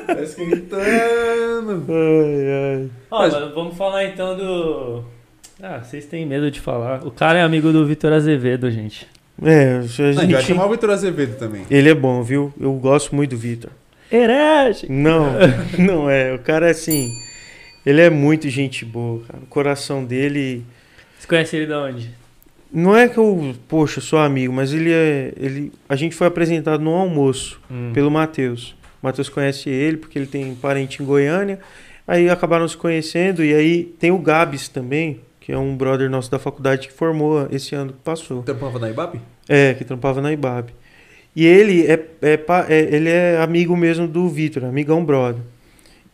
[0.07, 1.85] Tá esquentando.
[1.89, 2.91] Ai, ai.
[3.11, 5.05] Ó, mas vamos falar então do...
[5.63, 7.07] Ah, vocês têm medo de falar.
[7.07, 9.07] O cara é amigo do Vitor Azevedo, gente.
[9.45, 11.63] É, a Não, gente vai chamar o Vitor Azevedo também.
[11.71, 12.53] Ele é bom, viu?
[12.61, 13.71] Eu gosto muito do Vitor.
[14.11, 14.87] Herege!
[14.91, 15.33] Não,
[15.79, 16.35] não é.
[16.35, 17.09] O cara é assim.
[17.87, 19.39] Ele é muito gente boa, cara.
[19.43, 20.65] O coração dele.
[21.23, 22.11] Você conhece ele de onde?
[22.73, 25.33] Não é que eu, poxa, sou amigo, mas ele é.
[25.37, 27.93] Ele, a gente foi apresentado no almoço Hum.
[27.95, 28.75] pelo Matheus.
[29.01, 31.61] O Matheus conhece ele porque ele tem parente em Goiânia.
[32.09, 33.45] Aí acabaram se conhecendo.
[33.45, 37.47] E aí tem o Gabs também, que é um brother nosso da faculdade que formou
[37.53, 38.43] esse ano que passou.
[38.43, 39.21] Tampava na Ibape?
[39.49, 40.71] É, que trampava na IBAB.
[41.37, 45.41] E ele é, é é- ele é amigo mesmo do Vitor, amigão brother.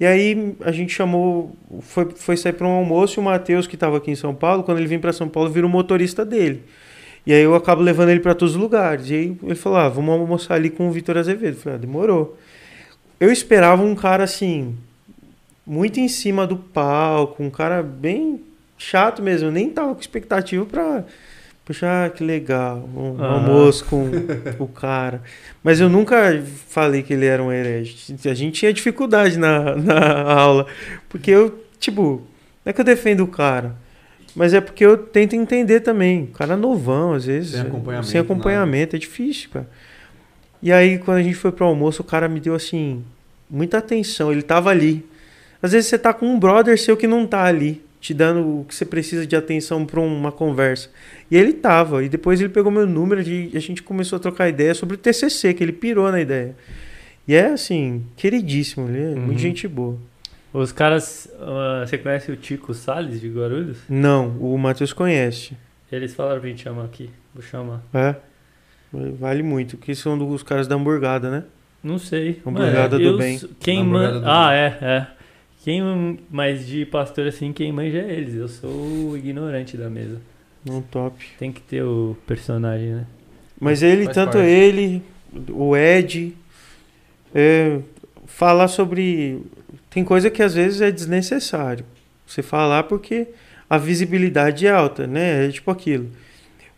[0.01, 3.75] E aí a gente chamou, foi, foi sair para um almoço e o Matheus, que
[3.75, 6.63] estava aqui em São Paulo, quando ele vem para São Paulo, vira o motorista dele.
[7.27, 9.11] E aí eu acabo levando ele para todos os lugares.
[9.11, 11.57] E aí ele falou: ah, vamos almoçar ali com o Vitor Azevedo.
[11.57, 12.39] Eu falei: ah, demorou.
[13.21, 14.77] Eu esperava um cara assim,
[15.67, 18.41] muito em cima do palco, um cara bem
[18.79, 19.49] chato mesmo.
[19.49, 21.05] Eu nem tava com expectativa para
[21.69, 23.33] Puxa, ah, que legal, um Ah.
[23.35, 24.11] almoço com
[24.59, 25.21] o cara.
[25.63, 28.17] Mas eu nunca falei que ele era um herege.
[28.25, 30.67] A gente tinha dificuldade na, na aula.
[31.11, 32.23] Porque eu, tipo,
[32.65, 33.77] não é que eu defendo o cara.
[34.35, 36.23] Mas é porque eu tento entender também.
[36.23, 37.51] O cara é novão, às vezes.
[37.51, 39.69] Sem acompanhamento, Sem acompanhamento, é difícil, cara.
[40.63, 43.05] E aí, quando a gente foi pro almoço, o cara me deu, assim,
[43.51, 44.33] muita atenção.
[44.33, 45.05] Ele tava ali.
[45.63, 48.65] Às vezes você tá com um brother seu que não tá ali, te dando o
[48.65, 50.89] que você precisa de atenção pra uma conversa.
[51.31, 52.05] E ele tava.
[52.05, 54.99] E depois ele pegou meu número e a gente começou a trocar ideia sobre o
[54.99, 56.55] TCC, que ele pirou na ideia.
[57.27, 58.89] E é, assim, queridíssimo.
[58.89, 59.21] Ele é Uhum.
[59.27, 59.99] muito gente boa.
[60.53, 61.29] Os caras.
[61.41, 63.79] ah, você conhece o Tico Salles de Guarulhos?
[63.89, 65.55] Não, o Matheus conhece.
[65.93, 67.11] Eles falaram pra gente chamar aqui.
[67.35, 67.83] Vou chamar.
[67.93, 68.15] É.
[68.93, 69.77] Vale muito.
[69.77, 71.45] Que são dos caras da hamburgada, né?
[71.83, 72.41] Não sei.
[72.47, 73.39] Hamburgada Mano, do eu bem.
[73.61, 74.21] Quem Hamburgada man...
[74.21, 74.59] do Ah, bem.
[74.59, 75.07] é, é.
[75.69, 78.35] Quem, mas de pastor assim, quem manja é eles.
[78.35, 80.19] Eu sou o ignorante da mesa.
[80.65, 81.23] Não top.
[81.39, 83.07] Tem que ter o personagem, né?
[83.61, 84.49] Mas ele, Faz tanto parte.
[84.49, 85.03] ele,
[85.51, 86.35] o Ed,
[87.35, 87.81] é,
[88.25, 89.43] falar sobre.
[89.91, 91.85] Tem coisa que às vezes é desnecessário.
[92.27, 93.29] Você falar porque
[93.69, 95.45] a visibilidade é alta, né?
[95.45, 96.09] É tipo aquilo.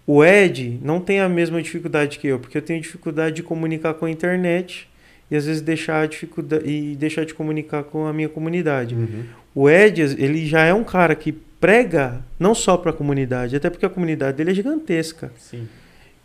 [0.04, 3.94] O Ed não tem a mesma dificuldade que eu, porque eu tenho dificuldade de comunicar
[3.94, 4.89] com a internet
[5.30, 8.94] e às vezes deixar, a dificuldade, e deixar de comunicar com a minha comunidade.
[8.94, 9.24] Uhum.
[9.54, 13.68] O Ed, ele já é um cara que prega não só para a comunidade, até
[13.68, 15.32] porque a comunidade dele é gigantesca.
[15.38, 15.68] Sim.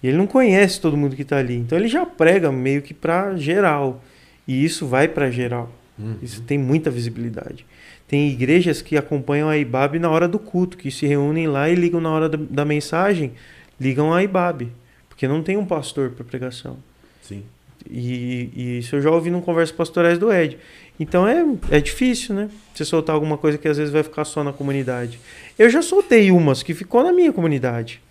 [0.01, 1.55] E ele não conhece todo mundo que está ali.
[1.55, 4.03] Então ele já prega meio que para geral.
[4.47, 5.71] E isso vai para geral.
[5.97, 6.17] Uhum.
[6.21, 7.65] Isso tem muita visibilidade.
[8.07, 11.75] Tem igrejas que acompanham a IBAB na hora do culto, que se reúnem lá e
[11.75, 13.31] ligam na hora da, da mensagem,
[13.79, 14.71] ligam a IBAB.
[15.09, 16.77] Porque não tem um pastor para pregação.
[17.21, 17.43] Sim.
[17.89, 20.57] E, e isso eu já ouvi num conversa pastorais do Ed.
[20.99, 22.49] Então é, é difícil, né?
[22.73, 25.19] Você soltar alguma coisa que às vezes vai ficar só na comunidade.
[25.57, 28.01] Eu já soltei umas que ficou na minha comunidade.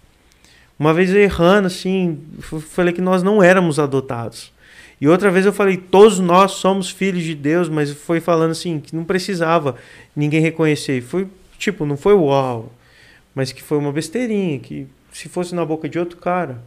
[0.78, 2.20] Uma vez eu errando, assim,
[2.70, 4.53] falei que nós não éramos adotados.
[5.01, 8.81] E outra vez eu falei, todos nós somos filhos de Deus, mas foi falando assim,
[8.81, 9.77] que não precisava
[10.15, 11.03] ninguém reconhecer.
[11.03, 11.27] Foi,
[11.59, 12.73] tipo, não foi uau,
[13.35, 16.62] mas que foi uma besteirinha, que se fosse na boca de outro cara,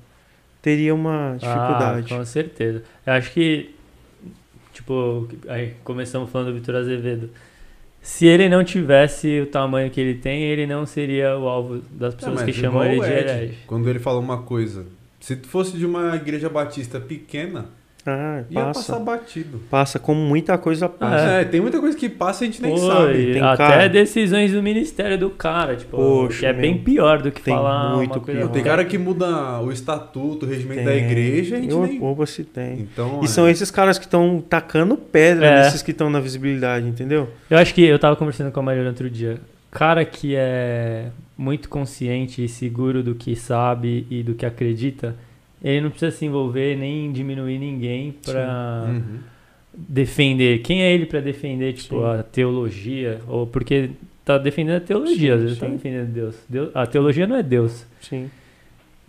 [0.61, 2.13] teria uma dificuldade.
[2.13, 2.83] Ah, com certeza.
[3.05, 3.75] Eu acho que,
[4.73, 7.29] tipo, aí começamos falando do Vitor Azevedo.
[8.01, 12.15] Se ele não tivesse o tamanho que ele tem, ele não seria o alvo das
[12.15, 13.57] pessoas que chamam ele de herege.
[13.67, 14.85] Quando ele fala uma coisa,
[15.19, 17.65] se fosse de uma igreja batista pequena,
[18.09, 18.79] Ah, ia passa.
[18.93, 19.59] passar batido.
[19.69, 21.25] Passa como muita coisa passa.
[21.25, 23.33] É, tem muita coisa que passa e a gente nem Pô, sabe.
[23.33, 27.21] Tem até cara- decisões do ministério do cara, tipo, Poxa, que é meu, bem pior
[27.21, 28.39] do que tem falar muito uma coisa.
[28.39, 28.51] pior.
[28.51, 31.03] Tem cara que muda o estatuto, o regimento da Tem.
[31.03, 32.01] igreja, a gente Eu, nem...
[32.01, 32.79] opa, se tem.
[32.79, 33.27] Então, E é.
[33.27, 35.63] são esses caras que estão tacando pedra É.
[35.63, 37.27] nesses que estão na visibilidade, entendeu?
[37.49, 39.37] Eu acho que eu tava conversando com a Maria outro dia.
[39.69, 45.13] Cara que é muito consciente e seguro do que sabe e do que acredita,
[45.63, 49.19] ele não precisa se envolver nem diminuir ninguém pra Uhum.
[49.73, 50.59] defender.
[50.59, 52.05] Quem é ele pra defender, tipo, Sim.
[52.19, 53.19] a teologia?
[53.27, 53.91] Ou porque
[54.25, 56.35] tá defendendo a teologia, às Sim, vezes tá defendendo Deus.
[56.49, 56.69] Deus.
[56.75, 57.85] A teologia não é Deus.
[58.01, 58.29] Sim.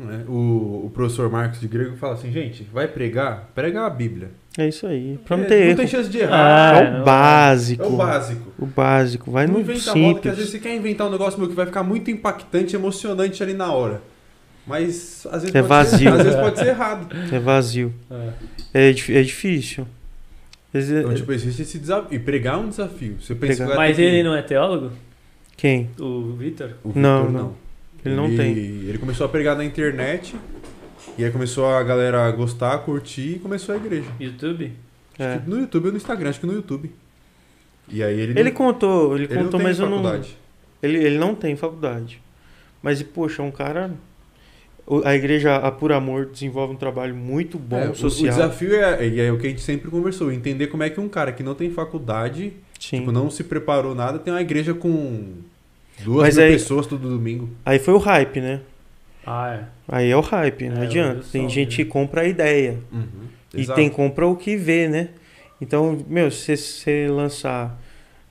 [0.01, 3.51] É, O, o professor Marcos de Grego fala assim, gente, vai pregar?
[3.55, 4.31] Prega a Bíblia.
[4.57, 5.19] É isso aí.
[5.25, 5.77] Pra não É, ter não erro.
[5.77, 6.75] tem chance de errar.
[6.75, 7.83] Ah, é não- o básico.
[7.83, 8.53] É o básico.
[8.59, 9.31] O básico.
[9.31, 10.63] Vai não no inventa moda, que às vezes simples.
[10.63, 14.01] você quer inventar um negócio meu que vai ficar muito impactante, emocionante ali na hora.
[14.69, 15.99] Mas às vezes, É pode, vazio.
[15.99, 17.09] Ser, às vezes pode ser errado.
[17.33, 17.95] É vazio.
[18.11, 18.33] É.
[18.75, 19.87] É, é difícil.
[20.75, 22.09] Então, tipo, existe esse desafio.
[22.15, 23.17] E pregar é um desafio.
[23.21, 24.93] Você pensa Mas ter que- ele não é teólogo?
[25.57, 25.91] Quem?
[25.99, 26.73] O Vitor?
[26.85, 27.55] O Não, Victor, não.
[28.05, 28.53] Ele não tem.
[28.53, 30.37] Ele começou a pregar na internet.
[31.17, 34.07] E aí começou a galera a gostar, a curtir e começou a igreja.
[34.21, 34.73] YouTube?
[35.19, 35.35] É.
[35.35, 36.93] Acho que no YouTube ou no Instagram, acho que no YouTube.
[37.89, 39.97] E aí ele, Ele não, contou, ele ele não contou, tem mas eu não.
[40.03, 40.37] faculdade.
[40.83, 42.21] Ele, ele não tem faculdade.
[42.83, 43.91] Mas, poxa, é um cara.
[45.05, 48.33] A igreja, a Por Amor, desenvolve um trabalho muito bom É, o- social.
[48.33, 50.99] O desafio é, e é o que a gente sempre conversou, entender como é que
[50.99, 53.01] um cara que não tem faculdade, Sim.
[53.01, 55.25] tipo, não se preparou nada, tem uma igreja com
[56.03, 57.51] duas Mas mil aí- pessoas todo domingo.
[57.67, 58.61] Aí foi o hype, né?
[59.27, 59.65] Ah, é.
[59.97, 61.19] Aí é o hype, não É, adianta.
[61.21, 61.85] eu Tem gente né?
[61.85, 62.79] que compra a ideia.
[63.55, 63.77] E Exato.
[63.79, 65.11] tem compra o que vê, né?
[65.61, 67.79] Então, meu, se você lançar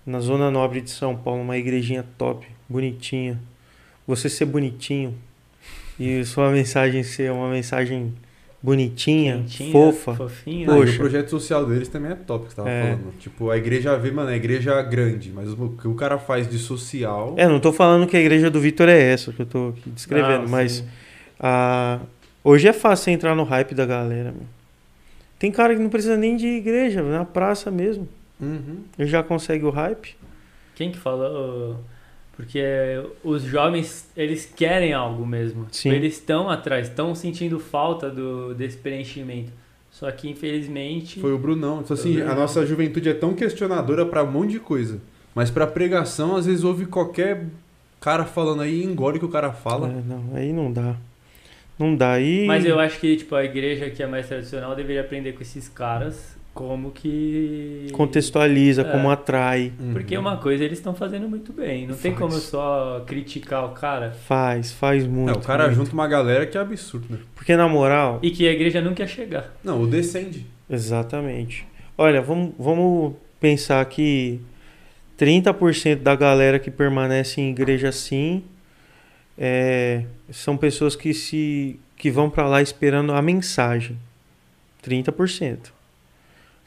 [0.03, 3.39] na Zona Nobre de São Paulo uma igrejinha top, bonitinha,
[4.07, 5.13] você ser bonitinho
[5.99, 8.13] e sua mensagem ser uma mensagem
[8.61, 10.15] bonitinha, Quentinha, fofa.
[10.15, 10.69] Fofinha.
[10.71, 10.93] Ah, e Poxa.
[10.93, 12.81] o projeto social deles também é top, que você tava É.
[12.95, 13.13] falando.
[13.19, 16.57] Tipo, a igreja vê, mano, é igreja grande, mas o que o cara faz de
[16.57, 17.33] social.
[17.37, 19.89] É, não tô falando que a igreja do Vitor é essa que eu tô aqui
[19.91, 20.83] descrevendo, Não, mas
[21.39, 21.99] a...
[22.43, 24.31] hoje é fácil entrar no hype da galera.
[24.31, 24.47] Meu.
[25.39, 28.07] Tem cara que não precisa nem de igreja, na praça mesmo.
[28.41, 28.79] Uhum.
[28.97, 30.15] Ele já consegue o hype.
[30.75, 31.79] Quem que falou?
[32.37, 32.61] Porque
[33.23, 35.65] os jovens, eles querem algo mesmo.
[35.71, 35.89] Sim.
[35.89, 39.51] Eles estão atrás, estão sentindo falta do, desse preenchimento.
[39.89, 41.19] Só que, infelizmente...
[41.19, 41.81] Foi o Brunão.
[41.83, 42.41] Então, assim, Foi o a Brunão.
[42.43, 45.01] nossa juventude é tão questionadora pra um monte de coisa.
[45.33, 47.47] Mas pra pregação, às vezes ouve qualquer
[47.99, 49.87] cara falando aí e engole o que o cara fala.
[49.87, 50.95] É, não, aí não dá.
[51.79, 52.19] Não dá.
[52.19, 52.45] E...
[52.45, 55.67] Mas eu acho que tipo, a igreja que é mais tradicional deveria aprender com esses
[55.67, 57.87] caras como que...
[57.93, 58.91] contextualiza, É.
[58.91, 59.71] como atrai.
[59.79, 59.93] Uhum.
[59.93, 61.85] Porque uma coisa eles estão fazendo muito bem.
[61.85, 62.19] Não tem Faz.
[62.21, 64.11] como eu só criticar o cara.
[64.25, 65.29] Faz, faz muito.
[65.29, 65.75] É, o cara muito.
[65.77, 67.19] junta uma galera que é absurdo, né?
[67.35, 69.53] Porque na moral, E que a igreja nunca ia chegar.
[69.63, 70.47] Não, o descende.
[70.67, 71.67] exatamente.
[71.95, 74.39] Olha, vamos, vamos pensar que
[75.19, 78.43] 30% da galera que permanece em igreja assim
[79.37, 83.97] é, são pessoas que se que vão para lá esperando a mensagem.
[84.83, 85.76] 30%.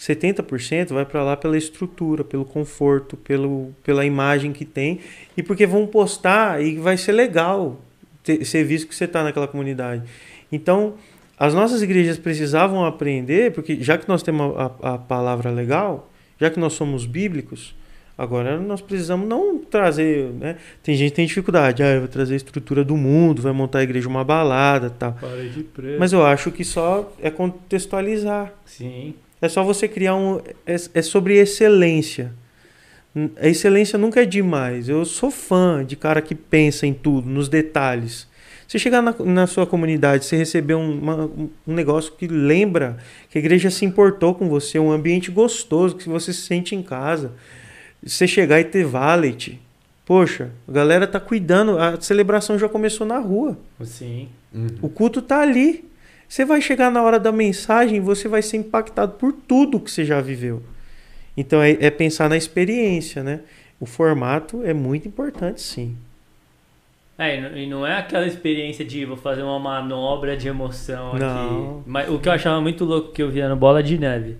[0.00, 5.00] 70% vai para lá pela estrutura, pelo conforto, pelo, pela imagem que tem
[5.36, 7.78] e porque vão postar e vai ser legal
[8.24, 10.02] ter, ser visto que você está naquela comunidade.
[10.50, 10.94] Então,
[11.38, 16.48] as nossas igrejas precisavam aprender, porque já que nós temos a, a palavra legal, já
[16.48, 17.74] que nós somos bíblicos,
[18.16, 20.30] agora nós precisamos não trazer.
[20.32, 20.56] Né?
[20.82, 23.80] Tem gente que tem dificuldade, ah, eu vou trazer a estrutura do mundo, vai montar
[23.80, 25.12] a igreja uma balada tal.
[25.12, 26.00] Para de preto.
[26.00, 28.54] Mas eu acho que só é contextualizar.
[28.64, 29.14] Sim.
[29.42, 30.38] É só você criar um.
[30.66, 32.32] É, é sobre excelência.
[33.40, 34.88] A excelência nunca é demais.
[34.88, 38.28] Eu sou fã de cara que pensa em tudo, nos detalhes.
[38.68, 41.24] Você chegar na, na sua comunidade, você receber um, uma-
[41.66, 46.08] um negócio que lembra que a igreja se importou com você, um ambiente gostoso, que
[46.08, 47.32] você se sente em casa.
[48.00, 49.60] Você chegar e ter valet.
[50.06, 53.58] Poxa, a galera tá cuidando, a celebração já começou na rua.
[53.82, 54.28] Sim.
[54.80, 55.84] O culto tá ali.
[56.30, 59.90] Você vai chegar na hora da mensagem e você vai ser impactado por tudo que
[59.90, 60.62] você já viveu.
[61.36, 63.40] Então é, é pensar na experiência, né?
[63.80, 65.96] O formato é muito importante, sim.
[67.18, 71.14] É, e não- e não é aquela experiência de vou fazer uma manobra de emoção
[71.18, 71.80] Não.
[71.80, 71.82] aqui.
[71.90, 74.36] Mas o que eu achava muito louco que eu via no Bola de Neve.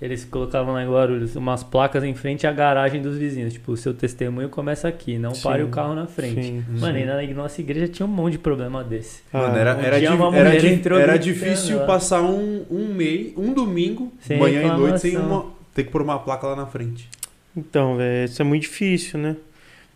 [0.00, 3.52] Eles colocavam lá em Guarulhos umas placas em frente à garagem dos vizinhos.
[3.52, 6.40] Tipo, o seu testemunho começa aqui, não Sim, pare o carro na frente.
[6.40, 7.02] sim, Mano, sim.
[7.02, 9.22] e na nossa igreja tinha um monte de problema desse.
[9.32, 11.84] Mano, Ah, era, um era, di- era, di- era difícil lá.
[11.86, 15.42] passar um, um mês, um domingo, Sem manhã e noite, sem reclamação.
[15.46, 17.08] uma ter que pôr uma placa lá na frente.
[17.56, 19.34] Então, velho, isso é muito difícil, né?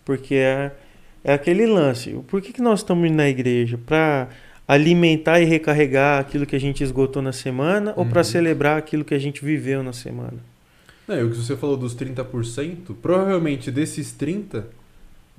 [0.05, 0.72] Porque é,
[1.22, 2.10] é aquele lance.
[2.26, 3.78] Por que, que nós estamos indo na igreja?
[3.86, 4.26] Pra
[4.66, 8.24] alimentar e recarregar aquilo que a gente esgotou na semana ou para Uhum.
[8.24, 10.34] celebrar aquilo que a gente viveu na semana?
[11.07, 14.65] Não, e o que você falou dos 30%, provavelmente desses 30%,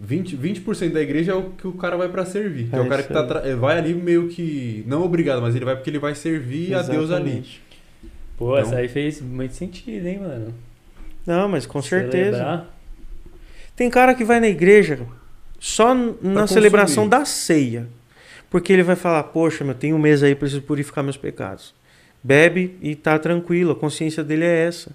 [0.01, 2.67] 20%, 20 da igreja é o que o cara vai pra servir.
[2.67, 4.83] Que é, É o cara que tá é, vai ali meio que.
[4.87, 7.29] Não obrigado, mas ele vai porque ele vai servir a Deus ali.
[7.29, 7.61] Exatamente.
[8.37, 10.53] Pô, Então- essa aí fez muito sentido, hein, mano?
[11.25, 12.31] Não, mas com certeza.
[12.37, 12.69] Celebrar.
[13.75, 14.99] Tem cara que vai na igreja
[15.59, 16.47] só na consumir.
[16.47, 17.87] celebração da ceia.
[18.53, 21.73] Porque ele vai falar, poxa, meu, tem um mês aí, preciso purificar meus pecados.
[22.23, 24.91] Bebe e tá tranquilo, a consciência dele é essa.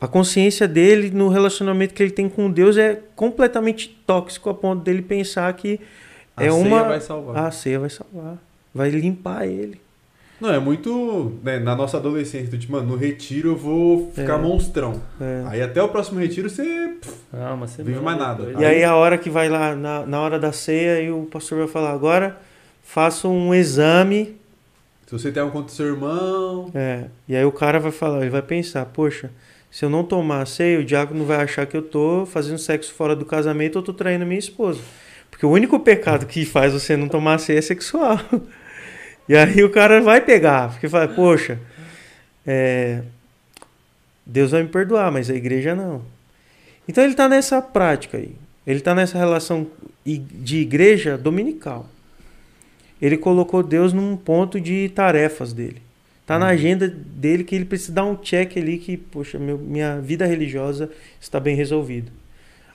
[0.00, 4.84] A consciência dele no relacionamento que ele tem com Deus é completamente tóxico a ponto
[4.84, 5.80] dele pensar que
[6.36, 7.36] A é ceia uma vai salvar.
[7.44, 8.38] a ceia vai salvar,
[8.72, 9.80] vai limpar ele.
[10.40, 11.32] Não, é muito.
[11.42, 14.38] né, na nossa adolescência, do tipo, mano, no retiro eu vou ficar É.
[14.38, 15.02] monstrão.
[15.20, 15.42] É.
[15.48, 16.94] Aí até o próximo retiro você.
[17.32, 18.52] Ah, uma semana Vive mais nada.
[18.60, 21.58] E aí a hora que vai lá na, na hora da ceia e o pastor
[21.58, 22.38] vai falar agora
[22.86, 24.36] faça um exame
[25.06, 26.70] Se você tem algo contra o seu irmão.
[26.74, 29.30] É, e aí o cara vai falar, ele vai pensar, poxa,
[29.70, 32.94] se eu não tomar a ceia, o diácono vai achar que eu tô fazendo sexo
[32.94, 34.80] fora do casamento ou tô traindo minha esposa.
[35.30, 38.18] Porque o único pecado que faz você não tomar a ceia é sexual.
[39.28, 41.58] E aí o cara vai pegar, porque fala, poxa,
[42.46, 43.02] é,
[44.24, 46.00] Deus vai me perdoar, mas a igreja não.
[46.86, 48.36] Então ele tá nessa prática aí.
[48.64, 49.66] Ele tá nessa relação
[50.04, 51.88] de igreja dominical.
[53.00, 55.82] Ele colocou Deus num ponto de tarefas dele.
[56.24, 56.52] Tá na Uhum.
[56.52, 60.90] agenda dele que ele precisa dar um check ali que, poxa, meu- minha vida religiosa
[61.20, 62.10] está bem resolvida.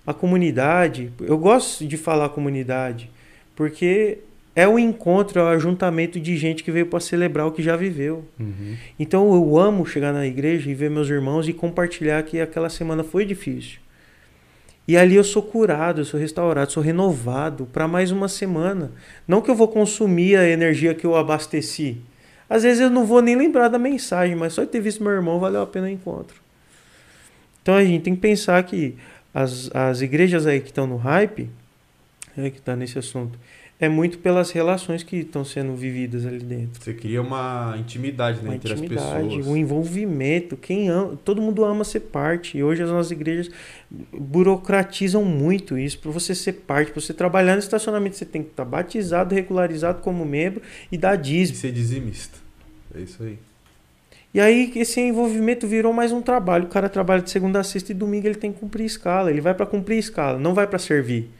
[0.07, 3.09] A comunidade, eu gosto de falar comunidade,
[3.55, 4.19] porque
[4.55, 7.75] é o encontro, é o ajuntamento de gente que veio para celebrar o que já
[7.75, 8.23] viveu.
[8.39, 8.75] Uhum.
[8.99, 13.03] Então eu amo chegar na igreja e ver meus irmãos e compartilhar que aquela semana
[13.03, 13.79] foi difícil.
[14.87, 18.91] E ali eu sou curado, eu sou restaurado, sou renovado para mais uma semana.
[19.27, 22.01] Não que eu vou consumir a energia que eu abasteci.
[22.49, 25.39] Às vezes eu não vou nem lembrar da mensagem, mas só ter visto meu irmão
[25.39, 26.41] valeu a pena o encontro.
[27.61, 28.97] Então a gente tem que pensar que
[29.33, 31.49] as, as igrejas aí que estão no hype,
[32.37, 33.39] é, que está nesse assunto,
[33.81, 38.49] é muito pelas relações que estão sendo vividas ali dentro Você cria uma intimidade né,
[38.49, 39.47] uma entre as intimidade, pessoas.
[39.47, 40.55] um envolvimento.
[40.55, 42.59] Quem ama, todo mundo ama ser parte.
[42.59, 43.49] E hoje as nossas igrejas
[44.13, 45.97] burocratizam muito isso.
[45.97, 49.99] Para você ser parte, para você trabalhar no estacionamento, você tem que estar batizado, regularizado
[50.01, 50.61] como membro
[50.91, 51.57] e dar E dízimo.
[51.57, 52.37] ser dizimista.
[52.95, 53.39] É isso aí.
[54.31, 56.65] E aí esse envolvimento virou mais um trabalho.
[56.65, 59.31] O cara trabalha de segunda a sexta e domingo ele tem que cumprir escala.
[59.31, 61.31] Ele vai para cumprir escala, não vai para servir.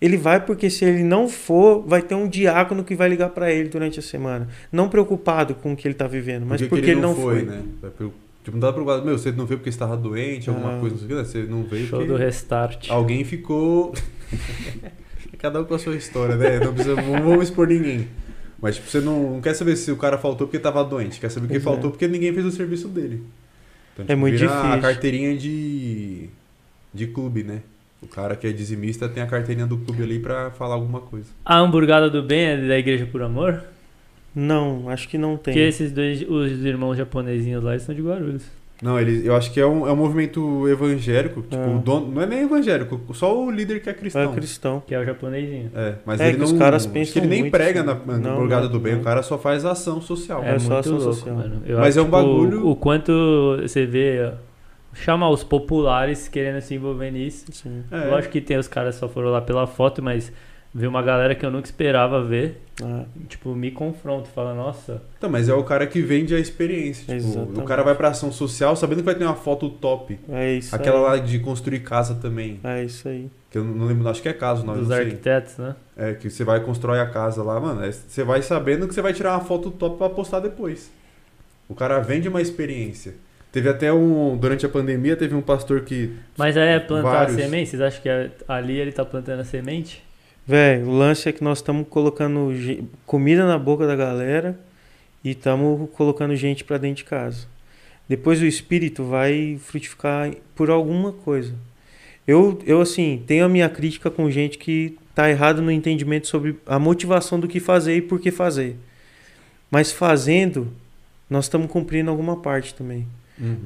[0.00, 3.52] Ele vai porque se ele não for, vai ter um diácono que vai ligar para
[3.52, 4.48] ele durante a semana.
[4.72, 7.14] Não preocupado com o que ele está vivendo, mas Por que porque que ele não
[7.14, 7.42] foi.
[7.42, 7.62] né?
[7.82, 9.04] É pelo- Tipo, não dá pra preocupar.
[9.06, 10.80] Meu, você não veio porque estava doente, alguma Ah.
[10.80, 11.24] coisa, não sei o que, né?
[11.24, 12.88] Você não veio Show porque do restart.
[12.90, 13.92] alguém ficou.
[15.38, 16.58] Cada um com a sua história, né?
[16.60, 18.08] Não precisa, não vamos expor ninguém.
[18.60, 21.18] Mas, tipo, você não, não quer saber se o cara faltou porque tava doente.
[21.20, 21.60] Quer saber que é.
[21.60, 23.22] faltou porque ninguém fez o serviço dele.
[23.94, 24.80] Então, É muito vira a difícil.
[24.82, 26.28] carteirinha de,
[26.92, 27.60] de clube, né?
[28.02, 31.26] O cara que é dizimista tem a carteirinha do clube ali pra falar alguma coisa.
[31.44, 33.62] A hamburgada do bem é da Igreja por Amor?
[34.34, 35.52] Não, acho que não tem.
[35.54, 38.44] Porque esses dois, os irmãos japonesinhos lá, eles são de Guarulhos.
[38.82, 41.42] Não, ele, eu acho que é um, é um movimento evangélico.
[41.42, 41.76] Tipo, Ah.
[41.76, 44.32] o dono, não é nem evangélico, só o líder que é É cristão.
[44.32, 44.82] cristão.
[44.86, 45.70] Que é o japonesinho.
[45.74, 46.58] É, mas É ele que os não.
[46.58, 48.94] caras acho pensam que ele nem muito, prega na, na Não, hamburgada não, do bem,
[48.94, 49.00] não.
[49.02, 50.42] o cara só faz ação social.
[50.42, 51.34] É, só muito ação louco, social.
[51.36, 51.62] mano.
[51.66, 53.12] Eu Mas acho, é um tipo, bagulho- O quanto
[53.60, 54.32] você vê,
[54.92, 57.46] ó, chama os populares querendo se envolver nisso.
[57.52, 57.84] Sim.
[57.90, 58.06] É.
[58.06, 60.32] Lógico que tem os caras que só foram lá pela foto, mas
[60.72, 65.28] ver uma galera que eu nunca esperava ver, Ah, tipo, me confronta, fala, nossa, Então,
[65.28, 67.02] mas é o cara que vende a experiência.
[67.02, 67.60] Tipo, Exatamente.
[67.60, 70.18] o cara vai pra ação social sabendo que vai ter uma foto top.
[70.30, 71.02] é isso Aquela aí.
[71.20, 72.60] lá de construir casa também.
[72.64, 73.28] É isso aí.
[73.50, 74.96] Que eu não lembro, acho que é casa dos não sei.
[75.06, 75.74] arquitetos, né?
[75.96, 77.84] É, que você vai constrói a casa lá, mano.
[77.84, 80.90] é- Você vai sabendo que você vai tirar uma foto top pra postar depois.
[81.68, 83.14] O cara vende uma experiência.
[83.52, 84.36] Teve até um.
[84.36, 86.14] Durante a pandemia, teve um pastor que.
[86.36, 87.36] Mas é plantar Vários.
[87.36, 87.70] a semente?
[87.70, 90.02] Vocês acham que é- ali ele tá plantando a semente?
[90.46, 92.52] Velho, o lance é que nós estamos colocando
[93.06, 94.58] comida na boca da galera
[95.22, 97.46] e estamos colocando gente pra dentro de casa.
[98.08, 101.54] Depois o espírito vai frutificar por alguma coisa.
[102.26, 106.56] Eu, eu assim, tenho a minha crítica com gente que tá errado no entendimento sobre
[106.66, 108.76] a motivação do que fazer e por que fazer.
[109.70, 110.72] Mas fazendo,
[111.28, 113.06] nós estamos cumprindo alguma parte também.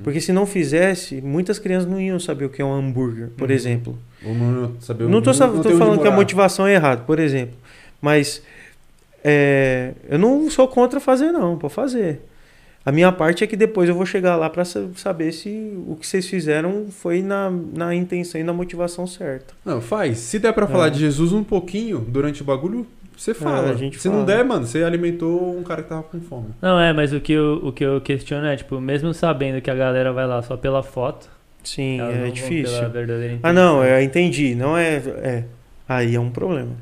[0.02, 3.48] Porque se não fizesse, muitas crianças não iam saber o que é um hambúrguer, por
[3.50, 3.54] Uhum.
[3.56, 3.98] exemplo.
[4.24, 5.32] Ou não saber Não onde
[5.76, 7.56] falando que a motivação é errada, por exemplo.
[8.00, 8.40] Mas
[9.22, 12.20] é, eu não sou contra fazer, não, para fazer.
[12.86, 15.48] A minha parte é que depois eu vou chegar lá para saber se
[15.88, 19.54] o que vocês fizeram foi na, na intenção e na motivação certa.
[19.64, 20.18] Não, faz.
[20.18, 20.90] Se der para falar É.
[20.90, 22.86] de Jesus um pouquinho durante o bagulho,
[23.16, 23.70] você fala.
[23.70, 24.26] a gente Se não fala.
[24.26, 26.48] der, mano, você alimentou um cara que tava com fome.
[26.60, 29.70] Não, é, mas o que, eu, o que eu questiono é, tipo, mesmo sabendo que
[29.70, 31.28] a galera vai lá só pela foto,
[31.62, 32.76] Sim, não é difícil.
[33.42, 34.54] Ah, não, eu entendi.
[34.54, 34.96] Não é.
[34.96, 35.44] É.
[35.88, 36.72] Aí é um problema.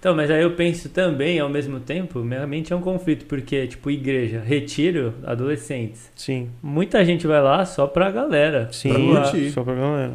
[0.00, 3.68] Então, mas aí eu penso também, ao mesmo tempo, minha mente é um conflito, porque,
[3.68, 6.10] tipo, igreja, retiro, adolescentes.
[6.16, 6.48] Sim.
[6.60, 8.68] Muita gente vai lá só pra galera.
[8.72, 9.50] Sim, Pra curtir.
[9.52, 10.12] só pra galera.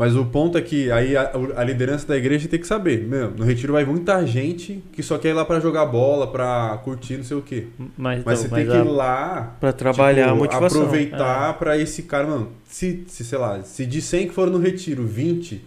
[0.00, 3.06] Mas o ponto é que aí a, a liderança da igreja tem que saber.
[3.06, 6.80] Meu, no retiro vai muita gente que só quer ir lá pra jogar bola, pra
[6.82, 7.66] curtir, não sei o quê.
[7.98, 10.84] Mas, Mas não, você tem que ir lá Pra trabalhar tipo, a motivação.
[10.84, 12.48] Aproveitar pra esse cara, mano.
[12.64, 15.62] Se, se, sei lá, se de 100 que foram no retiro, 20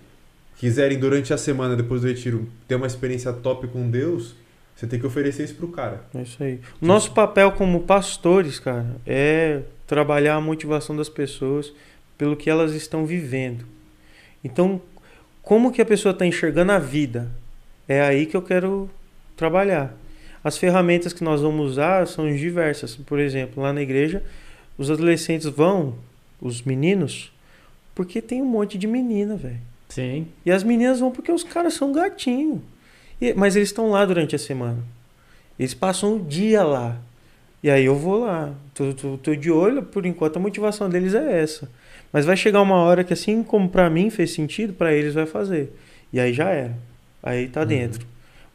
[0.58, 4.34] quiserem durante a semana, depois do retiro, ter uma experiência top com Deus,
[4.76, 6.06] você tem que oferecer isso pro cara.
[6.12, 6.60] É isso aí.
[6.82, 11.72] O nosso papel como pastores, cara, é trabalhar a motivação das pessoas
[12.18, 13.72] pelo que elas estão vivendo.
[14.44, 14.82] Então,
[15.42, 17.30] como que a pessoa está enxergando a vida?
[17.88, 18.90] É aí que eu quero
[19.36, 19.94] trabalhar.
[20.44, 22.96] As ferramentas que nós vamos usar são diversas.
[22.96, 24.24] Por exemplo, lá na igreja,
[24.78, 25.96] os adolescentes vão,
[26.42, 27.32] os meninos,
[27.96, 29.60] porque tem um monte de menina, velho.
[29.90, 30.28] Sim.
[30.46, 32.62] E as meninas vão porque os caras são gatinho.
[33.22, 34.80] E- mas eles estão lá durante a semana.
[35.58, 36.98] Eles passam o dia lá.
[37.62, 38.54] E aí eu vou lá.
[38.74, 41.70] Tô, tô, tô de olho, por enquanto a motivação deles é essa.
[42.14, 45.26] Mas vai chegar uma hora que assim como pra mim fez sentido, pra eles vai
[45.26, 45.76] fazer.
[46.14, 46.78] E aí já era.
[47.24, 47.66] Aí tá Uhum.
[47.68, 48.06] dentro.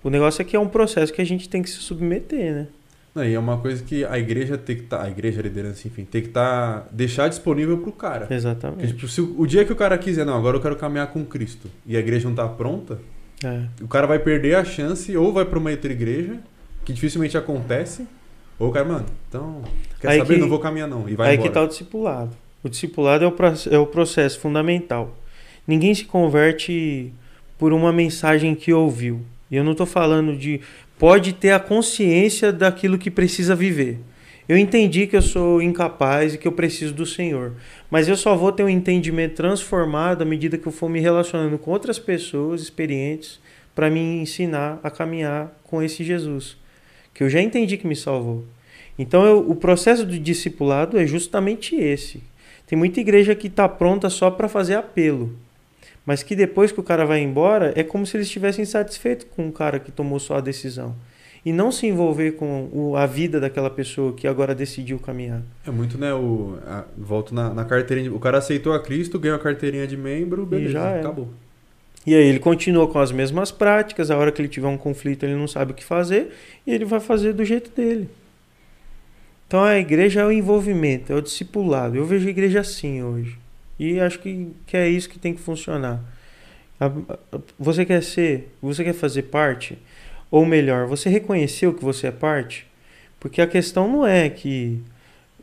[0.02, 2.66] O negócio é que é um processo que a gente tem que se submeter, né?
[3.14, 5.88] Não, e é uma coisa que a igreja tem que estar, a igreja, a liderança,
[5.88, 8.20] enfim, tem que estar, deixar disponível pro cara.
[8.20, 8.92] Porque, Exatamente.
[8.94, 11.24] tipo, se o, o dia que o cara quiser, não, agora eu quero caminhar com
[11.24, 13.00] Cristo, e a igreja não tá pronta,
[13.42, 13.62] É.
[13.82, 16.38] o cara vai perder a chance, ou vai pra uma outra igreja,
[16.84, 18.06] que dificilmente acontece,
[18.56, 19.62] ou o cara, mano, então,
[20.00, 20.34] quer Aí saber?
[20.34, 21.48] que- não vou caminhar não, e vai Aí embora.
[21.48, 22.30] que tá o discipulado.
[22.62, 23.34] O discipulado é o,
[23.74, 25.16] é o processo fundamental.
[25.66, 27.12] Ninguém se converte
[27.58, 29.20] por uma mensagem que ouviu.
[29.50, 30.60] E eu não estou falando de.
[30.98, 33.98] Pode ter a consciência daquilo que precisa viver.
[34.48, 37.52] Eu entendi que eu sou incapaz e que eu preciso do Senhor.
[37.90, 41.58] Mas eu só vou ter um entendimento transformado à medida que eu for me relacionando
[41.58, 43.38] com outras pessoas experientes
[43.74, 46.56] para me ensinar a caminhar com esse Jesus.
[47.14, 48.44] Que eu já entendi que me salvou.
[48.98, 52.22] Então eu- o processo do discipulado é justamente esse.
[52.68, 55.34] Tem muita igreja que está pronta só para fazer apelo.
[56.06, 59.48] Mas que depois que o cara vai embora, é como se eles estivessem satisfeitos com
[59.48, 60.94] o cara que tomou só a decisão.
[61.44, 65.42] E não se envolver com o- a vida daquela pessoa que agora decidiu caminhar.
[65.66, 69.36] É muito, né, o, a- volto na, na carteirinha, o cara aceitou a Cristo, ganhou
[69.36, 71.00] a carteirinha de membro, beleza, já era.
[71.00, 71.28] acabou.
[72.06, 75.24] E aí ele continua com as mesmas práticas, a hora que ele tiver um conflito
[75.24, 76.30] ele não sabe o que fazer,
[76.66, 78.08] e ele vai fazer do jeito dele.
[79.48, 81.96] Então a igreja é o envolvimento, é o discipulado.
[81.96, 83.38] Eu vejo a igreja assim hoje.
[83.78, 86.04] E acho que, que é isso que tem que funcionar.
[87.58, 89.78] Você quer ser, você quer fazer parte?
[90.30, 92.66] Ou melhor, você reconheceu que você é parte?
[93.18, 94.82] Porque a questão não é que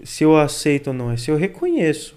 [0.03, 2.15] se eu aceito ou não, é se eu reconheço.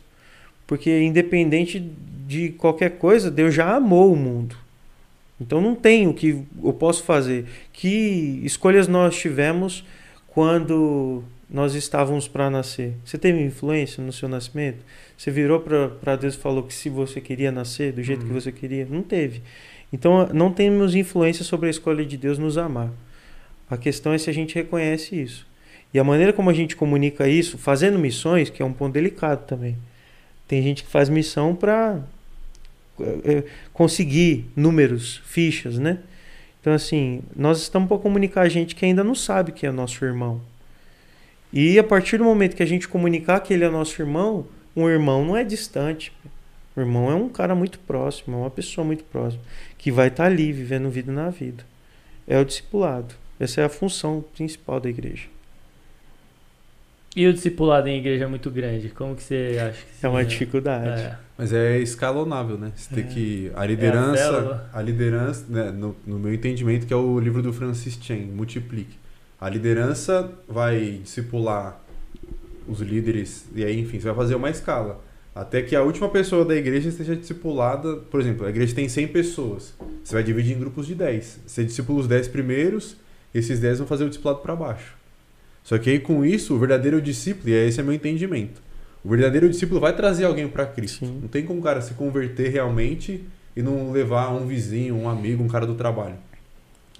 [0.66, 1.80] Porque independente
[2.26, 4.54] de qualquer coisa, Deus já amou o mundo.
[5.40, 7.46] Então não tem o que eu posso fazer.
[7.72, 9.82] Que escolhas nós tivemos
[10.26, 12.92] quando nós estávamos para nascer?
[13.04, 14.84] Você teve influência no seu nascimento?
[15.16, 18.40] Você virou para Deus e falou que se você queria nascer do jeito que Uhum.
[18.40, 18.86] você queria?
[18.88, 19.42] Não teve.
[19.92, 22.90] Então não temos influência sobre a escolha de Deus nos amar.
[23.70, 25.46] A questão é se a gente reconhece isso.
[25.92, 29.46] E a maneira como a gente comunica isso, fazendo missões, que é um ponto delicado
[29.46, 29.76] também.
[30.46, 32.00] Tem gente que faz missão para
[33.72, 35.98] conseguir números, fichas, né?
[36.60, 40.04] Então, assim, nós estamos para comunicar a gente que ainda não sabe que é nosso
[40.04, 40.40] irmão.
[41.52, 44.46] E a partir do momento que a gente comunicar que ele é nosso irmão,
[44.76, 46.12] um irmão não é distante.
[46.76, 49.42] O irmão é um cara muito próximo, é uma pessoa muito próxima,
[49.76, 51.64] que vai estar ali vivendo vida na vida.
[52.26, 53.14] É o discipulado.
[53.40, 55.24] Essa é a função principal da igreja.
[57.16, 58.90] E o discipulado em igreja é muito grande.
[58.90, 60.28] Como que você acha que É uma seria?
[60.30, 61.00] dificuldade.
[61.02, 61.16] É.
[61.36, 62.70] Mas é escalonável, né?
[62.76, 63.06] Você tem É.
[63.06, 63.50] que.
[63.54, 64.70] A É a liderança.
[64.72, 68.96] a liderança, né, no, no meu entendimento, que é o livro do Francis Chan, Multiplique.
[69.40, 71.80] A liderança vai discipular
[72.66, 75.00] os líderes, e aí, enfim, você vai fazer uma escala.
[75.34, 77.96] Até que a última pessoa da igreja esteja discipulada.
[78.10, 79.72] Por exemplo, a igreja tem 100 pessoas.
[80.02, 81.40] Você vai dividir em grupos de 10.
[81.46, 82.96] Você discipula os 10 primeiros,
[83.32, 84.96] esses 10 vão fazer o discipulado para baixo.
[85.62, 88.60] Só que aí com isso, o verdadeiro discípulo, e esse é meu entendimento,
[89.04, 91.06] o verdadeiro discípulo vai trazer alguém para Cristo.
[91.06, 91.20] Sim.
[91.22, 95.44] Não tem como o cara se converter realmente e não levar um vizinho, um amigo,
[95.44, 96.16] um cara do trabalho.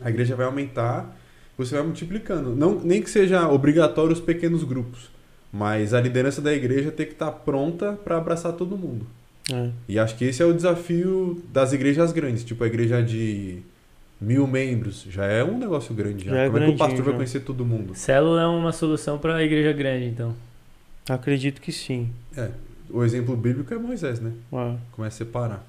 [0.01, 1.18] A igreja vai aumentar,
[1.59, 2.55] você vai multiplicando.
[2.55, 5.11] Não, nem que seja obrigatório os pequenos grupos,
[5.53, 9.07] Mas a liderança da igreja tem que estar pronta para abraçar todo mundo.
[9.53, 9.71] É.
[9.89, 13.61] E acho que esse é o desafio das igrejas grandes, tipo a igreja de
[14.21, 15.07] mil membros.
[15.09, 16.27] Já é um negócio grande.
[16.27, 16.33] Já.
[16.33, 17.95] Já é Como é que o pastor vai conhecer todo mundo?
[17.95, 20.35] Célula é uma solução para a igreja grande, então.
[21.09, 22.11] Acredito que sim.
[22.91, 24.33] O exemplo bíblico é Moisés, né?
[24.53, 25.67] Ah, Começa a separar.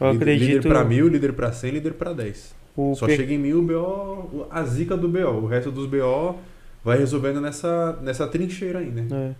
[0.00, 0.48] Eu Líder- acredito.
[0.56, 2.54] Líder pra mil, líder pra cem, líder pra dez.
[2.76, 5.42] O Só pe- chega em mil o BO, a zica do BO.
[5.42, 6.38] O resto dos BO
[6.84, 9.06] vai resolvendo nessa, nessa trincheira aí, né?
[9.10, 9.34] É.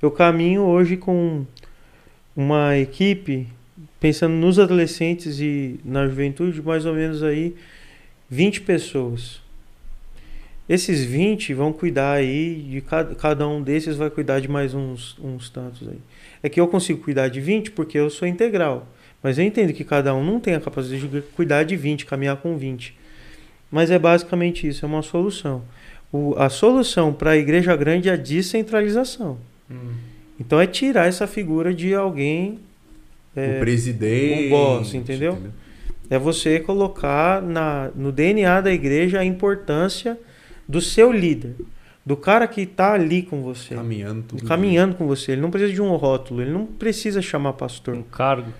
[0.00, 1.44] Eu caminho hoje com
[2.36, 3.46] uma equipe,
[3.98, 7.54] pensando nos adolescentes e na juventude, mais ou menos aí
[8.28, 9.40] 20 pessoas.
[10.68, 15.16] Esses 20 vão cuidar aí, de cada, cada um desses vai cuidar de mais uns,
[15.22, 15.98] uns tantos aí.
[16.42, 18.86] É que eu consigo cuidar de 20 porque eu sou integral.
[19.26, 22.36] Mas eu entendo que cada um não tem a capacidade de cuidar de 20, caminhar
[22.36, 22.94] com 20.
[23.68, 25.62] Mas é basicamente isso, é uma solução.
[26.12, 29.36] O- a solução para a igreja grande é a descentralização.
[30.38, 32.60] Então é tirar essa figura de alguém.
[33.34, 34.46] o É, presidente.
[34.46, 35.36] o boss, entendeu?
[36.08, 40.16] é você colocar na, no DNA da igreja a importância
[40.68, 41.56] do seu líder,
[42.04, 44.44] do cara que está ali com você, Caminhando tudo.
[44.46, 45.32] caminhando com você.
[45.32, 48.52] Ele não precisa de um rótulo, ele não precisa chamar pastor, Um cargo.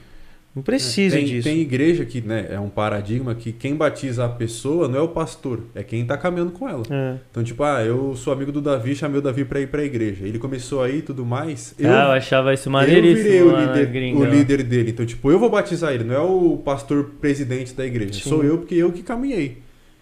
[0.57, 1.47] Não precisa tem, disso.
[1.47, 5.09] Tem igreja que né, é um paradigma que quem batiza a pessoa não é o
[5.09, 6.83] pastor, é quem tá caminhando com ela.
[6.89, 9.85] É, Então, tipo, ah, eu sou amigo do Davi, chamei o Davi pra ir pra
[9.85, 10.27] igreja.
[10.27, 11.75] Ele começou aí e tudo mais.
[11.79, 14.93] Eu, ah, eu achava isso eu maneiríssimo virei o líder, o líder dele.
[14.93, 18.15] Então, tipo, eu vou batizar ele, não é o pastor presidente da igreja.
[18.15, 18.31] Sim.
[18.31, 19.59] Sou eu, porque eu que caminhei.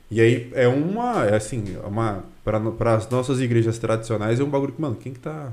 [0.09, 4.73] E aí é uma, é assim, uma para as nossas igrejas tradicionais é um bagulho
[4.73, 5.51] que, mano, quem que tá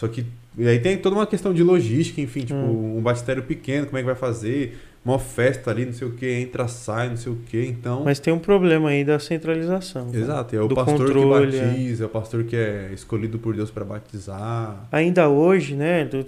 [0.00, 0.24] Só que
[0.56, 2.96] e aí tem toda uma questão de logística, enfim, tipo, Hum.
[2.96, 4.78] um batistério pequeno, como é que vai fazer?
[5.04, 8.02] Uma festa ali, não sei o que, entra, sai, não sei o que, então.
[8.04, 10.06] Mas tem um problema aí da centralização.
[10.06, 10.18] né?
[10.18, 11.66] Exato, é o pastor controle, que é.
[11.66, 14.88] batiza, é o pastor que é escolhido por Deus para batizar.
[14.90, 16.06] Ainda hoje, né?
[16.06, 16.24] Tô-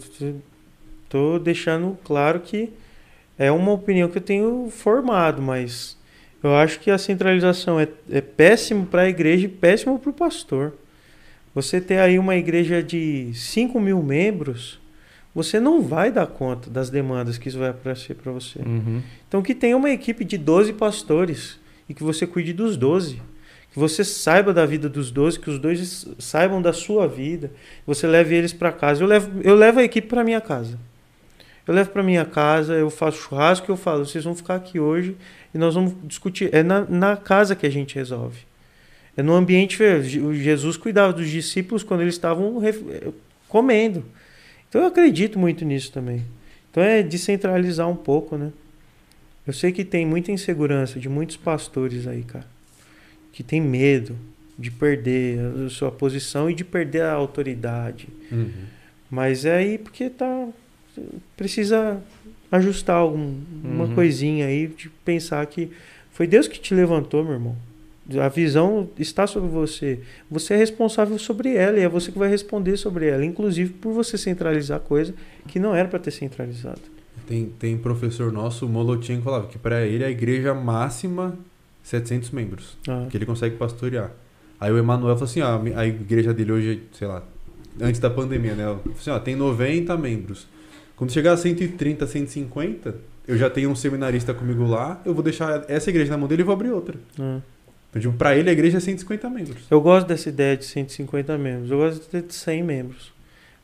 [1.09, 2.71] tô deixando claro que
[3.39, 5.97] é uma opinião que eu tenho formado, mas
[6.43, 10.13] eu acho que a centralização é, é péssimo para a igreja e péssimo para o
[10.13, 10.75] pastor.
[11.55, 14.81] Você ter aí uma igreja de 5 mil membros,
[15.35, 18.59] você não vai dar conta das demandas que isso vai aparecer para você.
[18.61, 19.03] Uhum.
[19.29, 21.59] Então que tenha uma equipe de 12 pastores
[21.89, 23.21] e que você cuide dos 12.
[23.73, 27.51] Que você saiba da vida dos 12, que os dois saibam da sua vida.
[27.87, 29.03] Você leve eles para casa.
[29.03, 30.79] Eu levo, eu levo a equipe para minha casa.
[31.67, 34.81] Eu levo para minha casa, eu faço churrasco e eu falo, vocês vão ficar aqui
[34.81, 35.17] hoje
[35.55, 36.51] e nós vamos discutir.
[36.53, 38.41] É na, na casa que a gente resolve.
[39.17, 39.79] É no ambiente.
[40.35, 42.83] Jesus cuidava dos discípulos quando eles estavam ref-
[43.49, 44.05] comendo.
[44.69, 46.23] Então eu acredito muito nisso também.
[46.71, 48.51] Então é descentralizar um pouco, né?
[49.47, 52.47] Eu sei que tem muita insegurança de muitos pastores aí, cara,
[53.33, 54.17] que tem medo
[54.59, 58.09] de perder a sua posição e de perder a autoridade.
[59.11, 60.49] Mas é aí porque tá
[61.37, 62.01] precisa
[62.51, 63.35] ajustar algum,
[63.65, 63.95] uma Uhum.
[63.95, 65.71] coisinha aí de pensar que
[66.13, 67.57] foi Deus que te levantou, meu irmão.
[68.19, 70.01] A visão está sobre você.
[70.31, 73.93] Você é responsável sobre ela e é você que vai responder sobre ela, inclusive por
[73.93, 75.15] você centralizar coisa
[75.47, 76.81] que não era para ter centralizado.
[77.27, 81.39] Tem, tem professor nosso, o Molotinho, que falava que para ele a igreja máxima
[81.85, 84.11] 700 membros, Ah, que ele consegue pastorear.
[84.61, 87.23] Aí o Emanuel falou assim, ó, a igreja dele hoje, sei lá,
[87.81, 88.65] antes da pandemia, né?
[88.99, 90.47] Assim, ó, tem 90 membros.
[90.97, 92.95] Quando chegar a 130, 150,
[93.27, 96.43] eu já tenho um seminarista comigo lá, eu vou deixar essa igreja na mão dele
[96.43, 96.97] e vou abrir outra.
[97.21, 97.41] ah.
[98.01, 99.65] Tipo, pra ele a igreja é 150 membros.
[99.71, 101.71] Eu gosto dessa ideia de 150 membros.
[101.71, 103.13] Eu gosto de 100 membros.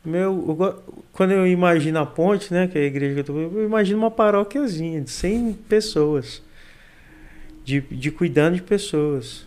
[0.04, 0.82] Meu, eu go-
[1.12, 3.98] quando eu imagino a ponte, né, que é a igreja que eu tô, eu imagino
[3.98, 6.42] uma paróquiazinha de 100 pessoas.
[7.64, 9.46] De, de cuidando de pessoas.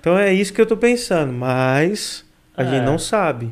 [0.00, 2.24] Então é isso que eu tô pensando, mas
[2.56, 2.70] a É.
[2.70, 3.50] gente não sabe.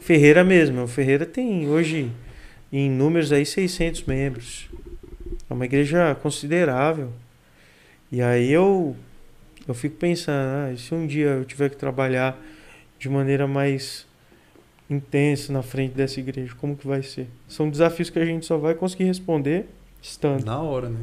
[0.00, 2.10] Ferreira mesmo, o Ferreira tem hoje
[2.72, 4.68] em números aí 600 membros.
[5.48, 7.10] É uma igreja considerável.
[8.12, 8.94] E aí eu
[9.68, 12.40] eu fico pensando, ah, se um dia eu tiver que trabalhar
[12.98, 14.06] de maneira mais
[14.88, 17.28] intensa na frente dessa igreja, como que vai ser?
[17.46, 19.66] São desafios que a gente só vai conseguir responder
[20.02, 20.44] estando.
[20.44, 21.00] Na hora, né?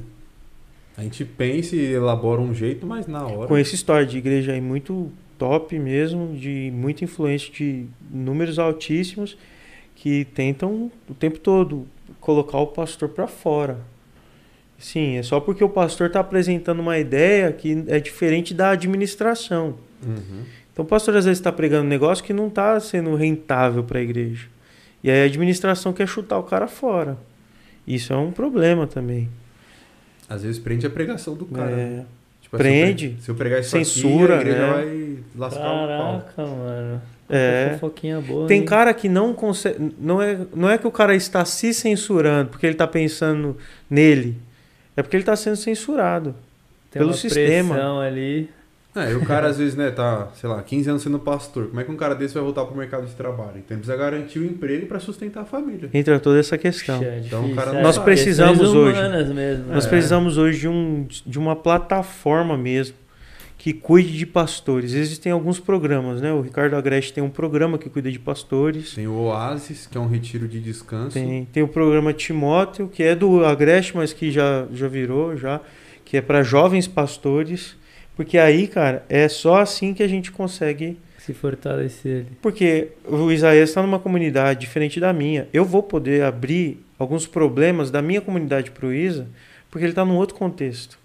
[0.97, 3.47] A gente pensa e elabora um jeito, mas na hora.
[3.47, 9.37] Com essa história de igreja aí muito top mesmo, de muita influência de números altíssimos
[9.93, 11.85] que tentam o tempo todo
[12.19, 13.77] colocar o pastor para fora.
[14.85, 19.73] Sim, é só porque o pastor está apresentando uma ideia que é diferente da administração.
[20.05, 20.43] Uhum.
[20.71, 23.97] Então o pastor às vezes está pregando um negócio que não está sendo rentável para
[23.97, 24.45] a igreja.
[25.03, 27.17] E aí a administração quer chutar o cara fora.
[27.87, 29.27] Isso é um problema também.
[30.29, 31.75] Às vezes prende a pregação do cara.
[31.75, 31.81] né?
[31.81, 32.05] É,
[32.43, 34.73] Tipo Tipo, Prende, Se eu, pregar isso censura, aqui, a igreja né?
[34.73, 36.21] vai lascar o pau.
[36.21, 37.01] Caraca, mano.
[37.27, 37.79] É.
[38.27, 38.47] Boa.
[38.47, 38.65] Tem hein?
[38.65, 39.95] cara que não consegue.
[39.99, 43.57] Não é, não é que o cara está se censurando porque ele está pensando
[43.89, 44.44] nele.
[44.95, 46.35] É porque ele está sendo censurado.
[46.91, 47.73] Tem pelo uma sistema.
[47.75, 48.49] pressão ali.
[48.95, 51.67] É, e o cara às vezes, né, tá, sei lá, 15 anos sendo pastor.
[51.67, 53.57] Como é que um cara desse vai voltar pro mercado de trabalho?
[53.57, 55.89] Então ele precisa garantir o emprego pra sustentar a família.
[55.93, 56.99] Entra toda essa questão.
[56.99, 57.83] Puxa, é Então, difícil, cara, é.
[57.83, 58.97] nós precisamos Questões hoje.
[58.99, 59.89] humanas Mesmo, Nós né?
[59.89, 62.95] precisamos hoje de, um, de uma plataforma mesmo
[63.65, 64.93] que cuide de pastores.
[64.93, 66.31] Existem alguns programas, né?
[66.31, 68.93] O Ricardo Agreste tem um programa que cuida de pastores.
[68.93, 71.15] Tem o Oasis, que é um retiro de descanso.
[71.15, 75.59] Tem, tem o programa Timóteo, que é do Agreste, mas que já, já virou, já,
[76.05, 77.75] que é para jovens pastores.
[78.15, 80.99] Porque aí, cara, é só assim que a gente consegue.
[81.17, 82.37] Se fortalecer ali.
[82.43, 85.47] Porque o Isaías está numa comunidade diferente da minha.
[85.51, 89.27] Eu vou poder abrir alguns problemas da minha comunidade para o Isa,
[89.71, 91.03] porque ele está num outro contexto.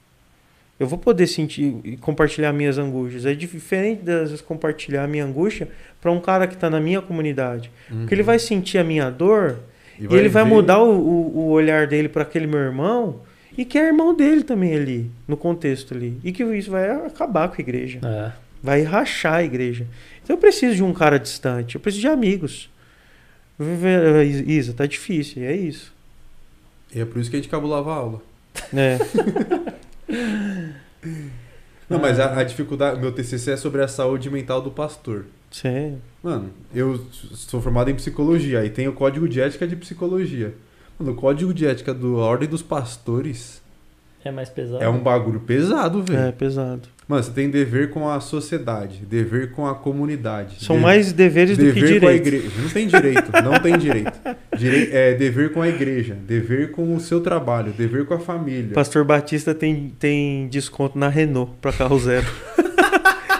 [0.81, 3.26] Eu vou poder sentir e compartilhar minhas angústias.
[3.26, 5.68] É diferente das vezes compartilhar a minha angústia
[6.00, 7.70] para um cara que está na minha comunidade.
[7.91, 7.99] Uhum.
[8.00, 9.59] Porque ele vai sentir a minha dor
[9.99, 13.20] e, ele vai ver- mudar o, o, o olhar dele para aquele meu irmão
[13.59, 16.18] e que é irmão dele também ali, no contexto ali.
[16.25, 18.00] E que isso vai acabar com a igreja.
[18.02, 18.33] É.
[18.62, 19.86] Vai rachar a igreja.
[20.25, 22.70] Então eu preciso de um cara distante, eu preciso de amigos.
[24.47, 25.92] Isa, tá difícil, é isso.
[26.94, 28.23] E é por isso que a gente cabulava a aula.
[28.75, 28.97] É,
[31.89, 33.01] Não, mas a, a dificuldade.
[33.01, 35.27] Meu TCC é sobre a saúde mental do pastor.
[35.51, 35.99] sério.
[36.23, 40.55] Mano, eu sou formado em psicologia e tem o código de ética de psicologia.
[40.99, 43.63] Mano, o código de ética da Ordem dos Pastores
[44.23, 44.85] É mais pesado.
[44.85, 46.29] é um bagulho pesado, velho.
[46.29, 46.83] É pesado.
[47.11, 50.65] Mano, você tem dever com a sociedade, dever com a comunidade.
[50.65, 52.29] São de- mais deveres do que dever com a direitos.
[52.29, 52.63] igreja.
[52.63, 54.13] Não tem direito, não tem direito.
[54.57, 58.75] Direi- é dever com a igreja, dever com o seu trabalho, dever com a família.
[58.75, 62.27] Pastor Batista tem, tem desconto na Renault para carro zero.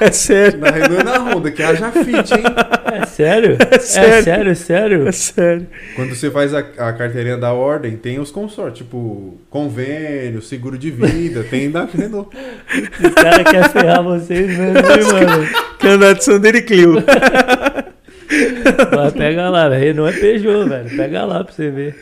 [0.01, 0.59] é sério.
[0.59, 2.45] Na Renault e na Honda, que haja fit, hein?
[2.93, 3.57] É sério?
[3.71, 4.15] É sério.
[4.15, 5.09] É sério, sério?
[5.09, 5.67] É sério.
[5.95, 10.91] Quando você faz a, a carteirinha da ordem, tem os consórcios, tipo convênio, seguro de
[10.91, 12.37] vida, tem da Renault.
[13.03, 15.49] Os caras querem ferrar vocês mesmo, hein, mano?
[15.79, 16.95] Quer andar de Sandero e Clio.
[18.97, 19.95] Mas pega lá, velho.
[19.95, 20.97] Não é Peugeot, velho.
[20.97, 21.95] Pega lá pra você ver.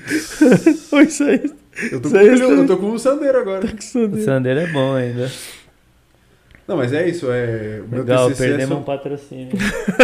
[0.90, 1.50] Foi isso aí.
[1.92, 3.64] Eu tô com, o isso eu tô com o Sandero agora.
[3.66, 4.24] O Sandero.
[4.24, 5.30] Sandero é bom ainda.
[6.68, 7.80] Não, mas é isso, é.
[7.82, 8.86] o Meu Legal, TCC é perdemos um sobre...
[8.98, 9.48] patrocínio.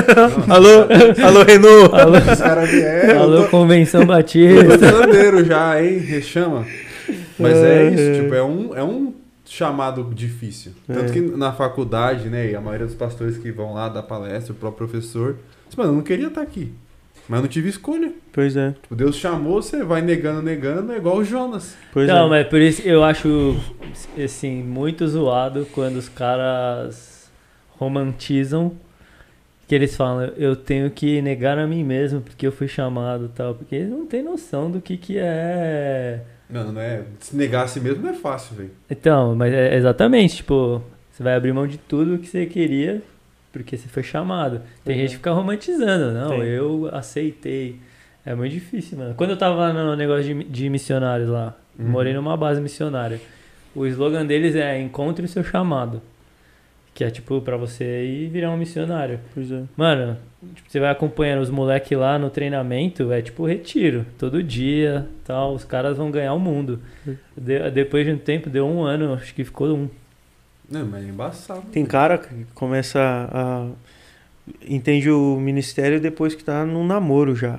[0.48, 0.68] Alô,
[1.26, 1.94] alô Renault.
[1.94, 4.78] Alô, Os caras vieram, alô eu tô- Convenção eu tô Batista.
[4.78, 5.98] Sandero já, hein?
[5.98, 6.64] Rechama.
[7.38, 8.20] Mas é É, isso, é.
[8.22, 9.12] tipo, é um, é um
[9.44, 10.72] chamado difícil.
[10.86, 11.12] Tanto É.
[11.12, 14.56] que na faculdade, né, e a maioria dos pastores que vão lá dar palestra, o
[14.56, 15.36] próprio professor,
[15.68, 16.72] diz, mano, eu não queria estar aqui.
[17.28, 18.10] Mas eu não tive escolha.
[18.32, 21.74] Pois é, Tipo, Deus chamou, você vai negando, negando, é igual o Jonas.
[21.92, 22.28] pois Não, é.
[22.30, 23.54] mas por isso eu acho,
[24.22, 27.30] assim, muito zoado quando os caras
[27.78, 28.72] romantizam
[29.66, 33.54] que eles falam, eu tenho que negar a mim mesmo porque eu fui chamado tal.
[33.54, 36.20] Porque eles não têm noção do que que é...
[36.50, 37.02] Mano, não é.
[37.20, 38.70] Se negar a si mesmo não é fácil, velho.
[38.90, 43.02] Então, mas é exatamente, tipo, você vai abrir mão de tudo que você queria
[43.50, 44.60] porque você foi chamado.
[44.84, 45.00] Tem Uhum.
[45.00, 46.42] gente que fica romantizando, não, Tem.
[46.42, 47.76] eu aceitei.
[48.26, 49.14] É muito difícil, mano.
[49.14, 51.86] Quando eu tava lá no negócio de, de missionários lá, Uhum.
[51.88, 53.18] morei numa base missionária.
[53.74, 56.00] O slogan deles é encontre o seu chamado.
[56.94, 59.18] Que é tipo pra você ir virar um missionário.
[59.34, 59.62] Pois é.
[59.76, 60.16] Mano,
[60.54, 65.54] tipo, você vai acompanhando os moleques lá no treinamento, é tipo retiro, todo dia, tal,
[65.54, 66.80] os caras vão ganhar o mundo.
[67.36, 69.88] De- depois de um tempo, deu um ano, acho que ficou um.
[70.70, 71.62] Não, mas é embaçado.
[71.72, 73.68] Tem cara que começa a.
[74.68, 77.58] Entende o ministério depois que tá num namoro já.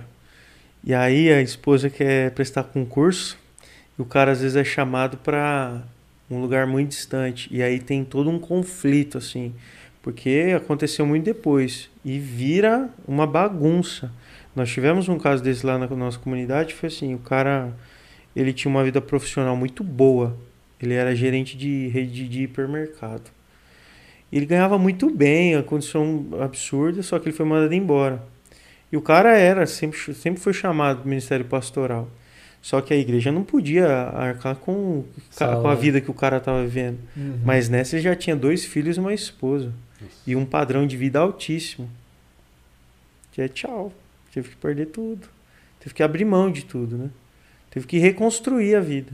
[0.84, 3.38] E aí a esposa quer prestar concurso
[3.98, 5.82] e o cara às vezes é chamado para
[6.30, 7.48] um lugar muito distante.
[7.52, 9.54] E aí tem todo um conflito, assim.
[10.02, 11.90] Porque aconteceu muito depois.
[12.04, 14.12] E vira uma bagunça.
[14.56, 16.74] Nós tivemos um caso desse lá na nossa comunidade.
[16.74, 17.74] Foi assim: o cara
[18.36, 20.38] ele tinha uma vida profissional muito boa.
[20.82, 23.32] Ele era gerente de rede de hipermercado.
[24.32, 28.22] Ele ganhava muito bem, a condição absurda, só que ele foi mandado embora.
[28.92, 32.10] E o cara era, sempre, sempre foi chamado do Ministério Pastoral.
[32.66, 35.04] Só que a igreja não podia arcar com,
[35.38, 36.98] com a vida que o cara estava vivendo.
[37.16, 37.38] Uhum.
[37.46, 39.72] Mas nessa ele já tinha dois filhos e uma esposa.
[40.26, 41.88] E um padrão de vida altíssimo.
[43.32, 43.94] Que é tchau.
[44.34, 45.28] Teve que perder tudo.
[45.80, 47.12] Teve que abrir mão de tudo, né?
[47.70, 49.12] Teve que reconstruir a vida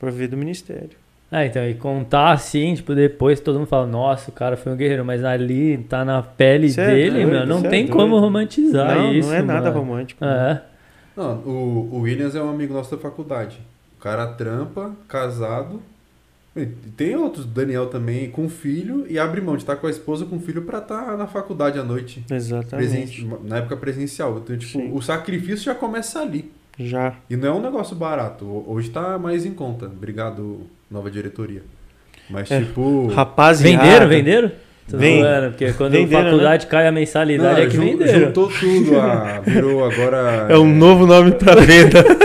[0.00, 0.98] para viver do ministério.
[1.30, 4.76] Ah, então, e contar assim, tipo, depois todo mundo fala, nossa, o cara foi um
[4.76, 7.96] guerreiro, mas ali tá na pele Cê é dele, doido, meu, não é tem doido.
[7.96, 9.28] como romantizar não, isso.
[9.28, 9.78] não é nada mano.
[9.78, 10.24] romântico.
[10.24, 10.62] né?
[11.18, 13.60] Não, o, o Williams é um amigo nosso da faculdade.
[13.98, 15.82] O cara trampa, casado.
[16.96, 20.36] Tem outros, Daniel também, com filho, e abre mão de estar com a esposa com
[20.36, 22.24] o filho pra estar na faculdade à noite.
[22.30, 22.76] Exatamente.
[23.24, 24.38] Presen- Na época presencial.
[24.38, 24.90] Então, tipo, Sim.
[24.92, 26.50] o sacrifício já começa ali.
[26.78, 27.14] Já.
[27.28, 28.44] E não é um negócio barato.
[28.44, 29.86] Ho- Hoje tá mais em conta.
[29.86, 31.62] Obrigado, nova diretoria.
[32.30, 32.60] Mas, É.
[32.60, 33.08] tipo.
[33.08, 33.82] Rapaziada.
[33.84, 34.52] Venderam, venderam?
[34.90, 37.82] Tô Vem- zoando, porque quando venderam, a faculdade cai a mensalidade não, é que jun-
[37.98, 38.20] venderam.
[38.26, 38.98] juntou tudo.
[38.98, 40.46] A, virou agora.
[40.48, 42.04] É um novo nome pra venda.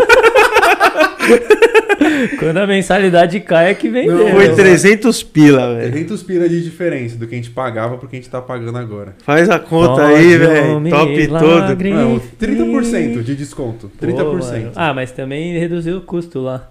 [2.40, 4.18] Quando a mensalidade cai é que venderam.
[4.26, 4.56] Não, Foi Exato.
[4.58, 5.92] 300 pila, velho.
[5.92, 8.78] 300 pila de diferença do que a gente pagava pro que a gente tá pagando
[8.78, 9.16] agora.
[9.26, 10.90] Faz a conta Pode aí, velho.
[10.90, 11.90] Top todo.
[11.90, 13.92] Não, 30% de desconto.
[14.02, 14.16] 30%.
[14.16, 14.72] Pô, mano.
[14.76, 16.70] ah, mas também reduziu o custo lá.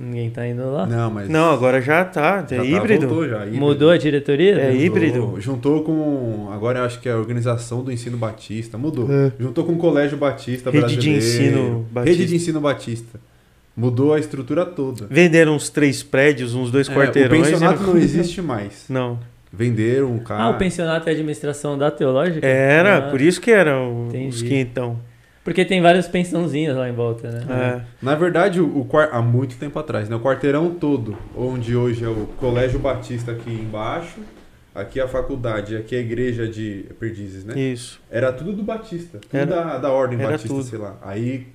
[0.00, 0.86] Ninguém tá indo lá.
[0.86, 1.28] Não, mas.
[1.28, 2.44] Não, agora já tá.
[2.48, 3.08] É já tá, híbrido.
[3.08, 3.56] voltou já, híbrido.
[3.58, 4.52] Mudou a diretoria?
[4.54, 5.34] É Juntou- híbrido?
[5.40, 6.48] Juntou com.
[6.52, 8.78] Agora eu acho que é a organização do ensino batista.
[8.78, 9.08] Mudou.
[9.12, 9.32] É.
[9.40, 11.18] Juntou com o Colégio Batista Rede de Brasileiro.
[11.58, 12.16] ensino batista.
[12.18, 13.18] Rede de ensino batista.
[13.76, 15.06] Mudou a estrutura toda.
[15.10, 17.40] Venderam uns três prédios, uns dois É, quarteirões.
[17.40, 18.84] o pensionato não existe mais.
[18.88, 19.18] Não.
[19.52, 20.42] Venderam um cara.
[20.44, 22.46] Ah, o pensionato é administração da teológica?
[22.46, 24.44] Era, Ah, por isso que eram os entendi.
[24.44, 24.98] quintão.
[25.48, 27.46] Porque tem várias pensãozinhas lá em volta, né?
[27.48, 27.82] É.
[28.04, 30.14] Na verdade, o, o há muito tempo atrás, né?
[30.14, 34.20] O quarteirão todo, onde hoje é o Colégio Batista aqui embaixo,
[34.74, 37.58] aqui a faculdade, aqui a igreja de Perdizes, né?
[37.58, 37.98] Isso.
[38.10, 40.64] Era tudo do Batista, tudo Era- da, da ordem era Batista, tudo.
[40.64, 40.96] sei lá.
[41.00, 41.46] Aí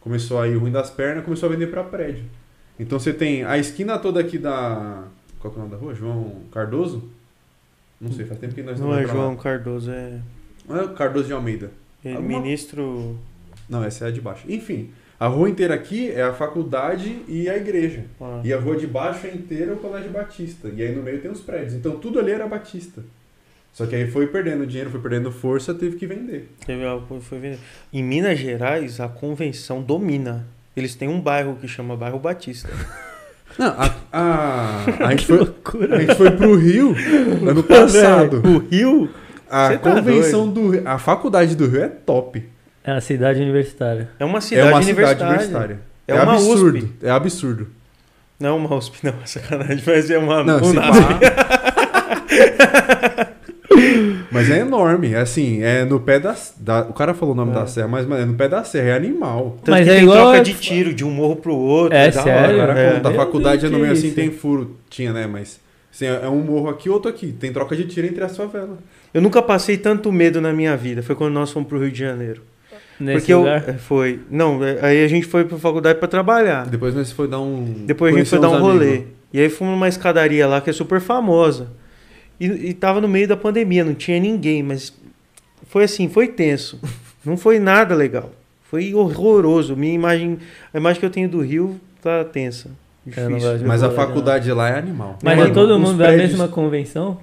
[0.00, 2.24] começou a ir ruim das pernas, começou a vender pra prédio.
[2.80, 5.04] Então você tem a esquina toda aqui da.
[5.38, 5.94] Qual que é o nome da rua?
[5.94, 7.04] João Cardoso?
[8.00, 9.20] Não sei, faz tempo que nós Não vamos é pra lá.
[9.20, 10.18] João Cardoso, é
[10.66, 11.70] Não é o Cardoso de Almeida.
[12.02, 13.18] é Alguma- ministro.
[13.68, 14.44] Não, essa é a de baixo.
[14.48, 18.04] Enfim, a rua inteira aqui é a faculdade e a igreja.
[18.20, 20.68] Ah, E a rua de baixo é inteira o Colégio Batista.
[20.74, 21.74] E aí no meio tem os prédios.
[21.74, 23.02] Então tudo ali era Batista.
[23.72, 26.48] Só que aí foi perdendo dinheiro, foi perdendo força, teve que vender.
[26.64, 27.58] teve algo- foi vender.
[27.92, 30.46] Em Minas Gerais, a convenção domina.
[30.76, 32.68] Eles têm um bairro que chama Bairro Batista.
[33.58, 35.96] Não, a, a, a, gente, foi, Loucura.
[35.96, 36.94] a gente foi pro Rio
[37.48, 38.42] ano passado.
[38.44, 39.08] O Rio?
[39.48, 42.42] A Cê tá convenção do Rio, a faculdade do Rio é top.
[42.84, 44.10] É a cidade universitária.
[44.18, 45.14] É uma cidade, é uma universitária.
[45.16, 45.80] cidade universitária.
[46.06, 46.78] É É, uma absurdo.
[46.78, 46.92] USP.
[47.02, 47.66] É absurdo.
[48.38, 50.60] Não é uma USP, não, é sacanagem, mas é uma Não.
[54.30, 57.52] Mas é enorme, é assim, é no pé da, da- O cara falou o nome
[57.52, 57.54] É.
[57.54, 59.56] da serra, mas mano, é no pé da serra, é animal.
[59.62, 61.96] Tanto Mas que é tem igual troca a- de tiro de um morro pro outro.
[61.96, 62.58] É da sério?
[62.58, 62.66] Hora.
[62.74, 62.92] cara É.
[62.94, 64.16] conta, a Meu faculdade Deus, é no meio assim, isso?
[64.16, 64.76] tem furo.
[64.90, 65.26] Tinha, né?
[65.26, 65.60] Mas
[65.92, 67.32] assim, é um morro aqui, outro aqui.
[67.32, 68.78] Tem troca de tiro entre as favelas.
[69.12, 71.02] Eu nunca passei tanto medo na minha vida.
[71.02, 72.42] Foi quando nós fomos pro Rio de Janeiro.
[73.00, 73.68] Nesse Porque eu, lugar.
[73.68, 74.20] é, foi.
[74.30, 76.66] Não, é, aí a gente foi pra faculdade pra trabalhar.
[76.66, 77.64] Depois nós foi dar um.
[77.86, 78.88] Depois a gente foi dar um rolê.
[78.88, 79.06] amigos.
[79.32, 81.68] E aí fomos numa escadaria lá que é super famosa.
[82.38, 84.92] E, e tava no meio da pandemia, não tinha ninguém, mas
[85.68, 86.80] foi assim, foi tenso.
[87.24, 88.30] Não foi nada legal.
[88.70, 89.74] Foi horroroso.
[89.74, 90.38] Minha imagem,
[90.74, 92.68] a imagem que eu tenho do Rio tá tensa.
[93.16, 93.66] Eu não Difícil.
[93.66, 94.06] Mas a rolê, não.
[94.06, 95.18] faculdade lá é animal.
[95.22, 97.18] Mas Mano, é todo os mundo da prédios- mesma convenção?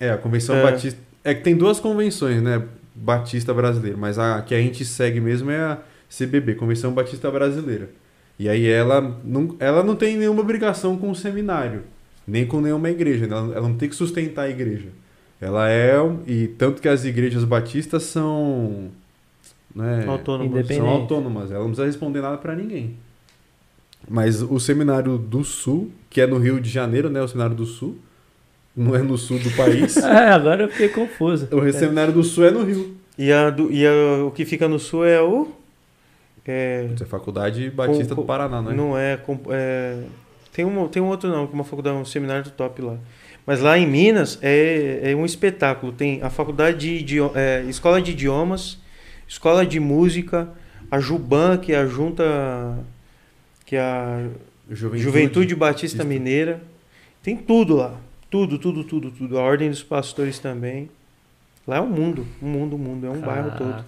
[0.00, 0.62] É, a Convenção É.
[0.62, 0.98] Batista.
[1.22, 2.62] É que tem duas convenções, né?
[2.94, 3.96] Batista brasileira.
[3.96, 7.90] Mas a que a gente segue mesmo é a CBB, Convenção Batista Brasileira.
[8.38, 11.82] E aí ela não, ela não tem nenhuma obrigação com o seminário,
[12.26, 13.26] nem com nenhuma igreja.
[13.26, 14.88] Ela, ela não tem que sustentar a igreja.
[15.40, 15.94] Ela é.
[16.26, 18.90] E tanto que as igrejas batistas são.
[19.74, 20.04] Né.
[20.44, 20.76] Independente.
[20.76, 22.96] são autônomas, ela não precisa responder nada pra ninguém.
[24.08, 27.20] Mas o seminário do Sul, que é no Rio de Janeiro, né?
[27.22, 27.98] O seminário do Sul,
[28.76, 29.96] não é no sul do país.
[30.02, 31.48] É, agora eu fiquei confuso.
[31.50, 32.96] o seminário do Sul é no Rio.
[33.16, 35.48] E, a do- e a- o que fica no sul é o.
[36.46, 38.74] É, Isso é Faculdade Batista Com- do Paraná, não é?
[38.74, 39.96] Não é, com- é,
[40.52, 42.96] tem, um, tem um outro não, que é uma faculdade, um seminário do top lá.
[43.46, 45.92] Mas lá em Minas é, é um espetáculo.
[45.92, 48.78] Tem a faculdade de idio- é, escola de idiomas,
[49.28, 50.48] escola de música,
[50.90, 52.24] a Juban, que é a junta
[53.64, 54.26] que é a
[54.70, 55.02] Juventude.
[55.02, 56.04] Juventude Batista Batista.
[56.04, 56.60] Mineira.
[57.22, 57.98] Tem tudo lá.
[58.34, 59.38] Tudo, tudo, tudo, tudo.
[59.38, 60.90] A Ordem dos Pastores também.
[61.68, 63.06] Lá é um mundo, um mundo, um mundo.
[63.06, 63.84] É um bairro todo.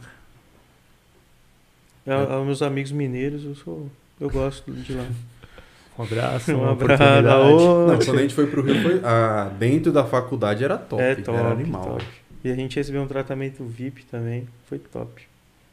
[2.04, 2.32] Caraca.
[2.32, 3.90] É, é, meus amigos mineiros, eu sou.
[4.20, 5.04] Eu gosto de lá.
[5.98, 7.02] Um abraço, Um uma abraço.
[7.02, 7.52] oportunidade.
[7.54, 11.02] Ô, Não, quando a gente foi pro Rio, foi, ah, dentro da faculdade era top.
[11.02, 11.82] É top, era animal.
[11.84, 12.04] top.
[12.44, 14.46] E a gente recebeu um tratamento VIP também.
[14.68, 15.22] Foi top.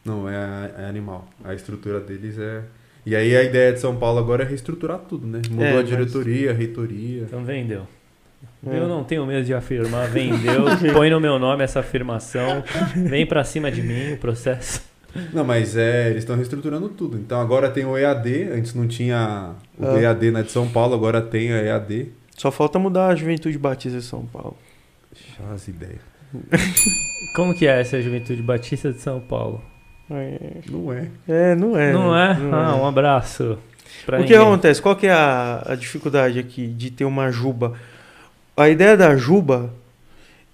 [0.05, 1.27] Não, é, é animal.
[1.43, 2.63] A estrutura deles é.
[3.05, 5.41] E aí a ideia de São Paulo agora é reestruturar tudo, né?
[5.49, 7.23] Mudou É, a mas- diretoria, a reitoria.
[7.23, 7.85] Então vendeu.
[8.65, 8.77] É.
[8.77, 10.63] Eu não tenho medo de afirmar, vendeu,
[10.93, 12.63] põe no meu nome essa afirmação,
[12.95, 14.81] vem pra cima de mim o processo.
[15.31, 17.17] Não, mas é, eles estão reestruturando tudo.
[17.17, 19.99] Então agora tem o EAD, antes não tinha o Ah.
[20.01, 22.07] EAD na de São Paulo, agora tem a EAD.
[22.35, 24.57] Só falta mudar a Juventude Batista de São Paulo.
[25.53, 25.99] As ideias.
[27.35, 29.61] Como que é essa Juventude Batista de São Paulo?
[30.09, 30.39] É,
[30.69, 31.07] Não é.
[31.27, 31.93] é, não é.
[31.93, 32.37] não né?
[32.39, 32.53] é?
[32.53, 33.57] ah, um abraço.
[34.05, 34.47] pra o que ninguém.
[34.47, 34.81] acontece?
[34.81, 37.73] Qual que é a, a dificuldade aqui de ter uma juba?
[38.55, 39.73] A ideia da juba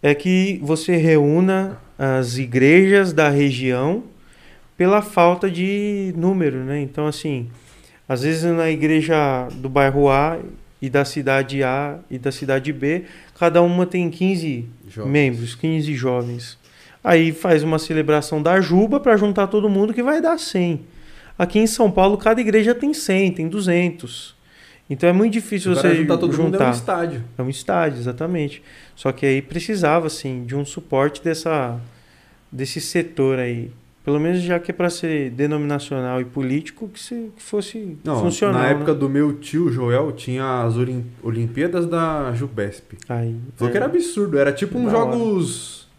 [0.02, 4.04] é que você reúna as igrejas da região
[4.78, 6.80] pela falta de número, né?
[6.80, 7.50] Então, assim,
[8.08, 10.40] às vezes na igreja do bairro A
[10.82, 13.04] e da cidade A e da cidade B,
[13.38, 15.12] cada uma tem 15 Jovens.
[15.12, 16.58] membros, 15 jovens.
[17.04, 20.80] Aí faz uma celebração da Juba para juntar todo mundo que vai dar 100.
[21.38, 24.39] Aqui em São Paulo, cada igreja tem 100, tem 200.
[24.90, 26.72] Então é muito difícil Agora você juntar todo mundo é um juntar.
[26.72, 27.24] estádio.
[27.38, 28.64] É um estádio, exatamente.
[28.96, 31.80] Só que aí precisava, assim, de um suporte dessa,
[32.52, 33.72] desse setor aí.
[34.04, 38.20] Pelo menos já que é para ser denominacional e político, que, se, que fosse Não,
[38.22, 38.60] funcional.
[38.62, 38.72] na né?
[38.72, 42.98] época do meu tio Joel, tinha as Olim- Olimpíadas da Jubesp.
[43.08, 45.16] Aí, Falou que era absurdo, era tipo uns Da hora.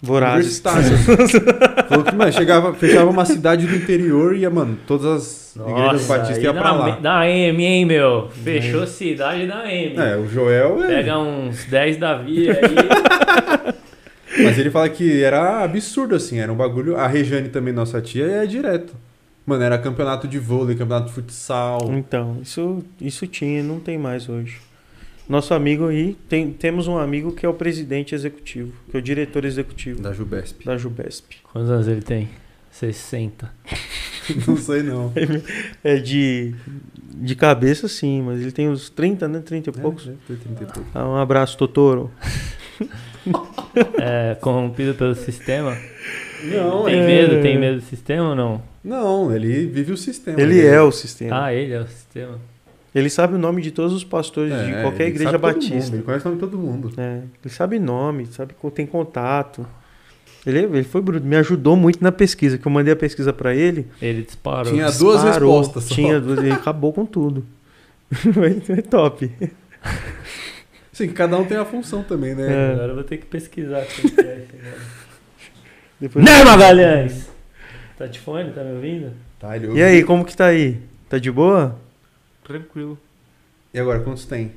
[0.03, 0.61] Vorazes.
[1.89, 6.07] Falou que, mano, chegava, fechava uma cidade do interior e ia, mano, todas as igrejas
[6.07, 6.91] batistas iam pra lá.
[6.97, 8.29] Da M, hein, meu?
[8.43, 9.97] Fechou cidade da M.
[9.97, 10.87] É, o Joel é.
[10.87, 13.75] Pega uns 10 da via aí.
[14.43, 16.97] Mas ele fala que era absurdo, assim, era um bagulho.
[16.97, 18.95] A Rejane também, nossa tia, é direto.
[19.45, 21.91] Mano, era campeonato de vôlei, campeonato de futsal.
[21.91, 24.59] Então, isso, isso tinha, não tem mais hoje.
[25.31, 29.03] Nosso amigo aí, tem, temos um amigo que é o presidente executivo, que é o
[29.03, 30.65] diretor executivo Da Jubesp.
[30.65, 31.37] da Jubesp.
[31.45, 32.29] Quantos anos ele tem?
[32.73, 33.49] 60.
[34.47, 35.13] Não sei não.
[35.85, 36.53] É de,
[37.15, 39.41] de cabeça sim, mas ele tem uns 30, né?
[39.41, 40.09] 30 e poucos.
[40.09, 40.91] É, deve ter 30 e pouco.
[40.95, 42.11] Ah, um abraço, Totoro.
[44.01, 45.77] É, corrompido pelo sistema.
[46.45, 47.43] Não, Tem é- medo?
[47.43, 48.63] Tem medo do sistema ou não?
[48.83, 50.41] Não, ele vive o sistema.
[50.41, 51.45] Ele é o sistema.
[51.47, 52.39] Ah, ele é o sistema.
[52.95, 55.53] Ele sabe o nome de todos os pastores de É, qualquer ele igreja sabe todo
[55.55, 55.75] batista.
[55.77, 56.93] mundo, ele conhece o nome de todo mundo.
[56.97, 59.65] É, ele sabe nome, sabe tem contato.
[60.45, 63.55] Ele, ele foi bruto, me ajudou muito na pesquisa, que eu mandei a pesquisa pra
[63.55, 63.87] ele.
[64.01, 64.73] Ele disparou.
[64.73, 65.95] Tinha duas disparou, respostas só.
[65.95, 67.45] Tinha duas, ele acabou com tudo.
[68.11, 69.31] Foi top.
[70.93, 72.71] Sim, cada um tem a função também, né?
[72.71, 72.73] É.
[72.73, 74.87] Agora eu vou ter que pesquisar quem que é negócio.
[76.01, 77.29] Depois- Né, Magalhães?
[77.97, 78.51] Tá de fone?
[78.53, 79.13] Tá me ouvindo?
[79.39, 79.83] Tá, ele E ouve.
[79.83, 80.79] aí, como que tá aí?
[81.09, 81.79] Tá de boa?
[82.45, 82.99] Tranquilo.
[83.73, 84.53] E agora, quantos tem?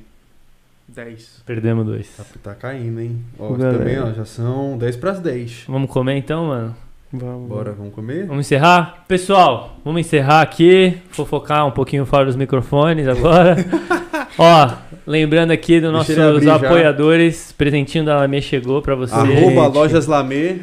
[0.88, 1.42] 10.
[1.46, 2.08] Perdemos dois.
[2.16, 3.18] Tá, tá caindo, hein?
[3.38, 3.78] Ó, galera.
[3.78, 5.64] também, ó, já são 10 pras 10.
[5.68, 6.76] Vamos comer então, mano?
[7.12, 7.48] Vamos.
[7.48, 8.26] Bora, vamos comer?
[8.26, 9.04] Vamos encerrar?
[9.06, 10.98] Pessoal, vamos encerrar aqui.
[11.10, 13.56] Fofocar um pouquinho fora dos microfones agora.
[14.36, 14.70] Ó,
[15.06, 16.56] lembrando aqui dos nossos abrir já.
[16.56, 17.52] apoiadores.
[17.52, 19.14] Presentinho da Lamê chegou pra você.
[19.14, 19.74] Arroba gente.
[19.74, 20.58] Lojas Lamê.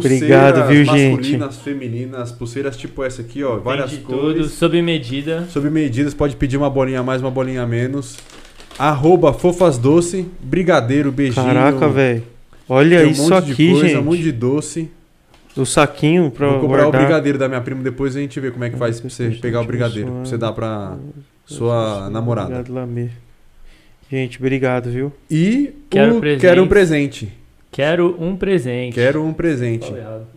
[0.00, 4.20] Pulseiras Obrigado, viu, masculinas, femininas, pulseiras tipo essa aqui, ó, várias de cores.
[4.20, 5.46] tudo, sob medida.
[5.50, 8.16] Sob medidas, pode pedir uma bolinha a mais, uma bolinha a menos.
[8.78, 11.46] Arroba Fofas Doce, brigadeiro, beijinho.
[11.46, 12.22] Caraca, velho.
[12.68, 13.98] Olha tem um isso monte de aqui, coisa, gente.
[13.98, 14.90] Um monte de doce.
[15.56, 17.02] O saquinho pra Vou cobrar o guardar.
[17.02, 19.60] brigadeiro da minha prima, depois a gente vê como é que faz pra você pegar
[19.60, 20.10] o brigadeiro.
[20.10, 20.96] Pra você dar pra
[21.46, 22.48] sua namorada.
[22.58, 23.08] Obrigado, Lamê.
[24.10, 25.12] Gente, obrigado, viu?
[25.30, 26.40] E Quero o presente.
[26.40, 27.32] quero um presente.
[27.74, 28.94] Quero um presente.
[28.94, 29.92] Quero um presente.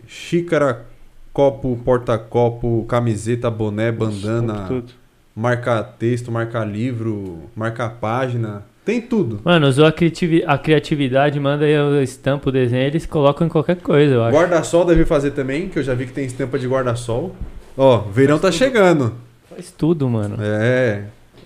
[0.08, 0.86] Xícara,
[1.32, 4.92] copo, porta-copo, camiseta, boné, bandana, Tudo.
[5.36, 8.64] marca texto, marca livro, marca página.
[8.84, 9.40] Tem tudo.
[9.44, 13.50] Mano, usou a, criativi- a criatividade, manda aí o estampa, o desenho, eles colocam em
[13.50, 14.36] qualquer coisa, eu acho.
[14.36, 17.36] Guarda-sol deve fazer também, que eu já vi que tem estampa de guarda-sol.
[17.76, 19.14] Ó, verão tá chegando.
[19.48, 20.38] Faz tudo, mano.
[20.40, 21.04] É.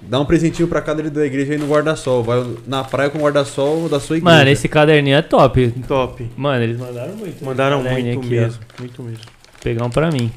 [0.09, 2.23] Dá um presentinho pra cada da igreja aí no guarda-sol.
[2.23, 4.37] Vai na praia com o guarda-sol da sua igreja.
[4.37, 5.73] Mano, esse caderninho é top.
[5.89, 6.27] Top.
[6.37, 7.45] Mano, eles mandaram muito.
[7.45, 8.43] Mandaram esse caderninho muito aqui, ó.
[8.43, 8.61] mesmo.
[8.79, 9.25] Muito mesmo.
[9.63, 10.31] Pegar um pra mim.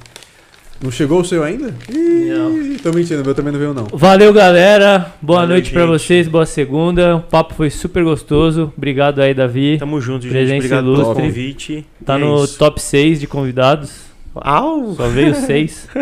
[0.81, 1.73] Não chegou o seu ainda?
[1.89, 2.61] Não.
[2.61, 3.85] Ih, tô mentindo, o meu também não veio não.
[3.93, 5.13] Valeu, galera.
[5.21, 5.89] Boa Valeu, noite pra gente.
[5.91, 7.15] vocês, boa segunda.
[7.15, 8.71] O papo foi super gostoso.
[8.77, 9.77] Obrigado aí, Davi.
[9.79, 10.31] Tamo junto, gente.
[10.33, 11.23] Presença Obrigado pelo ilustre.
[11.23, 11.85] convite.
[12.05, 12.57] Tá é no isso.
[12.57, 14.04] top 6 de convidados.
[14.43, 14.93] Au!
[14.95, 15.87] Só veio 6.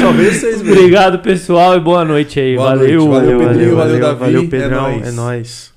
[0.00, 0.72] Só veio vocês mesmo.
[0.72, 2.56] Obrigado, pessoal, e boa noite aí.
[2.56, 3.06] Boa valeu.
[3.06, 4.32] noite, valeu, Valeu, Pedrinho, valeu, valeu, valeu, Davi.
[4.32, 4.86] valeu, Pedrão.
[4.86, 5.08] É nóis.
[5.08, 5.73] É nóis.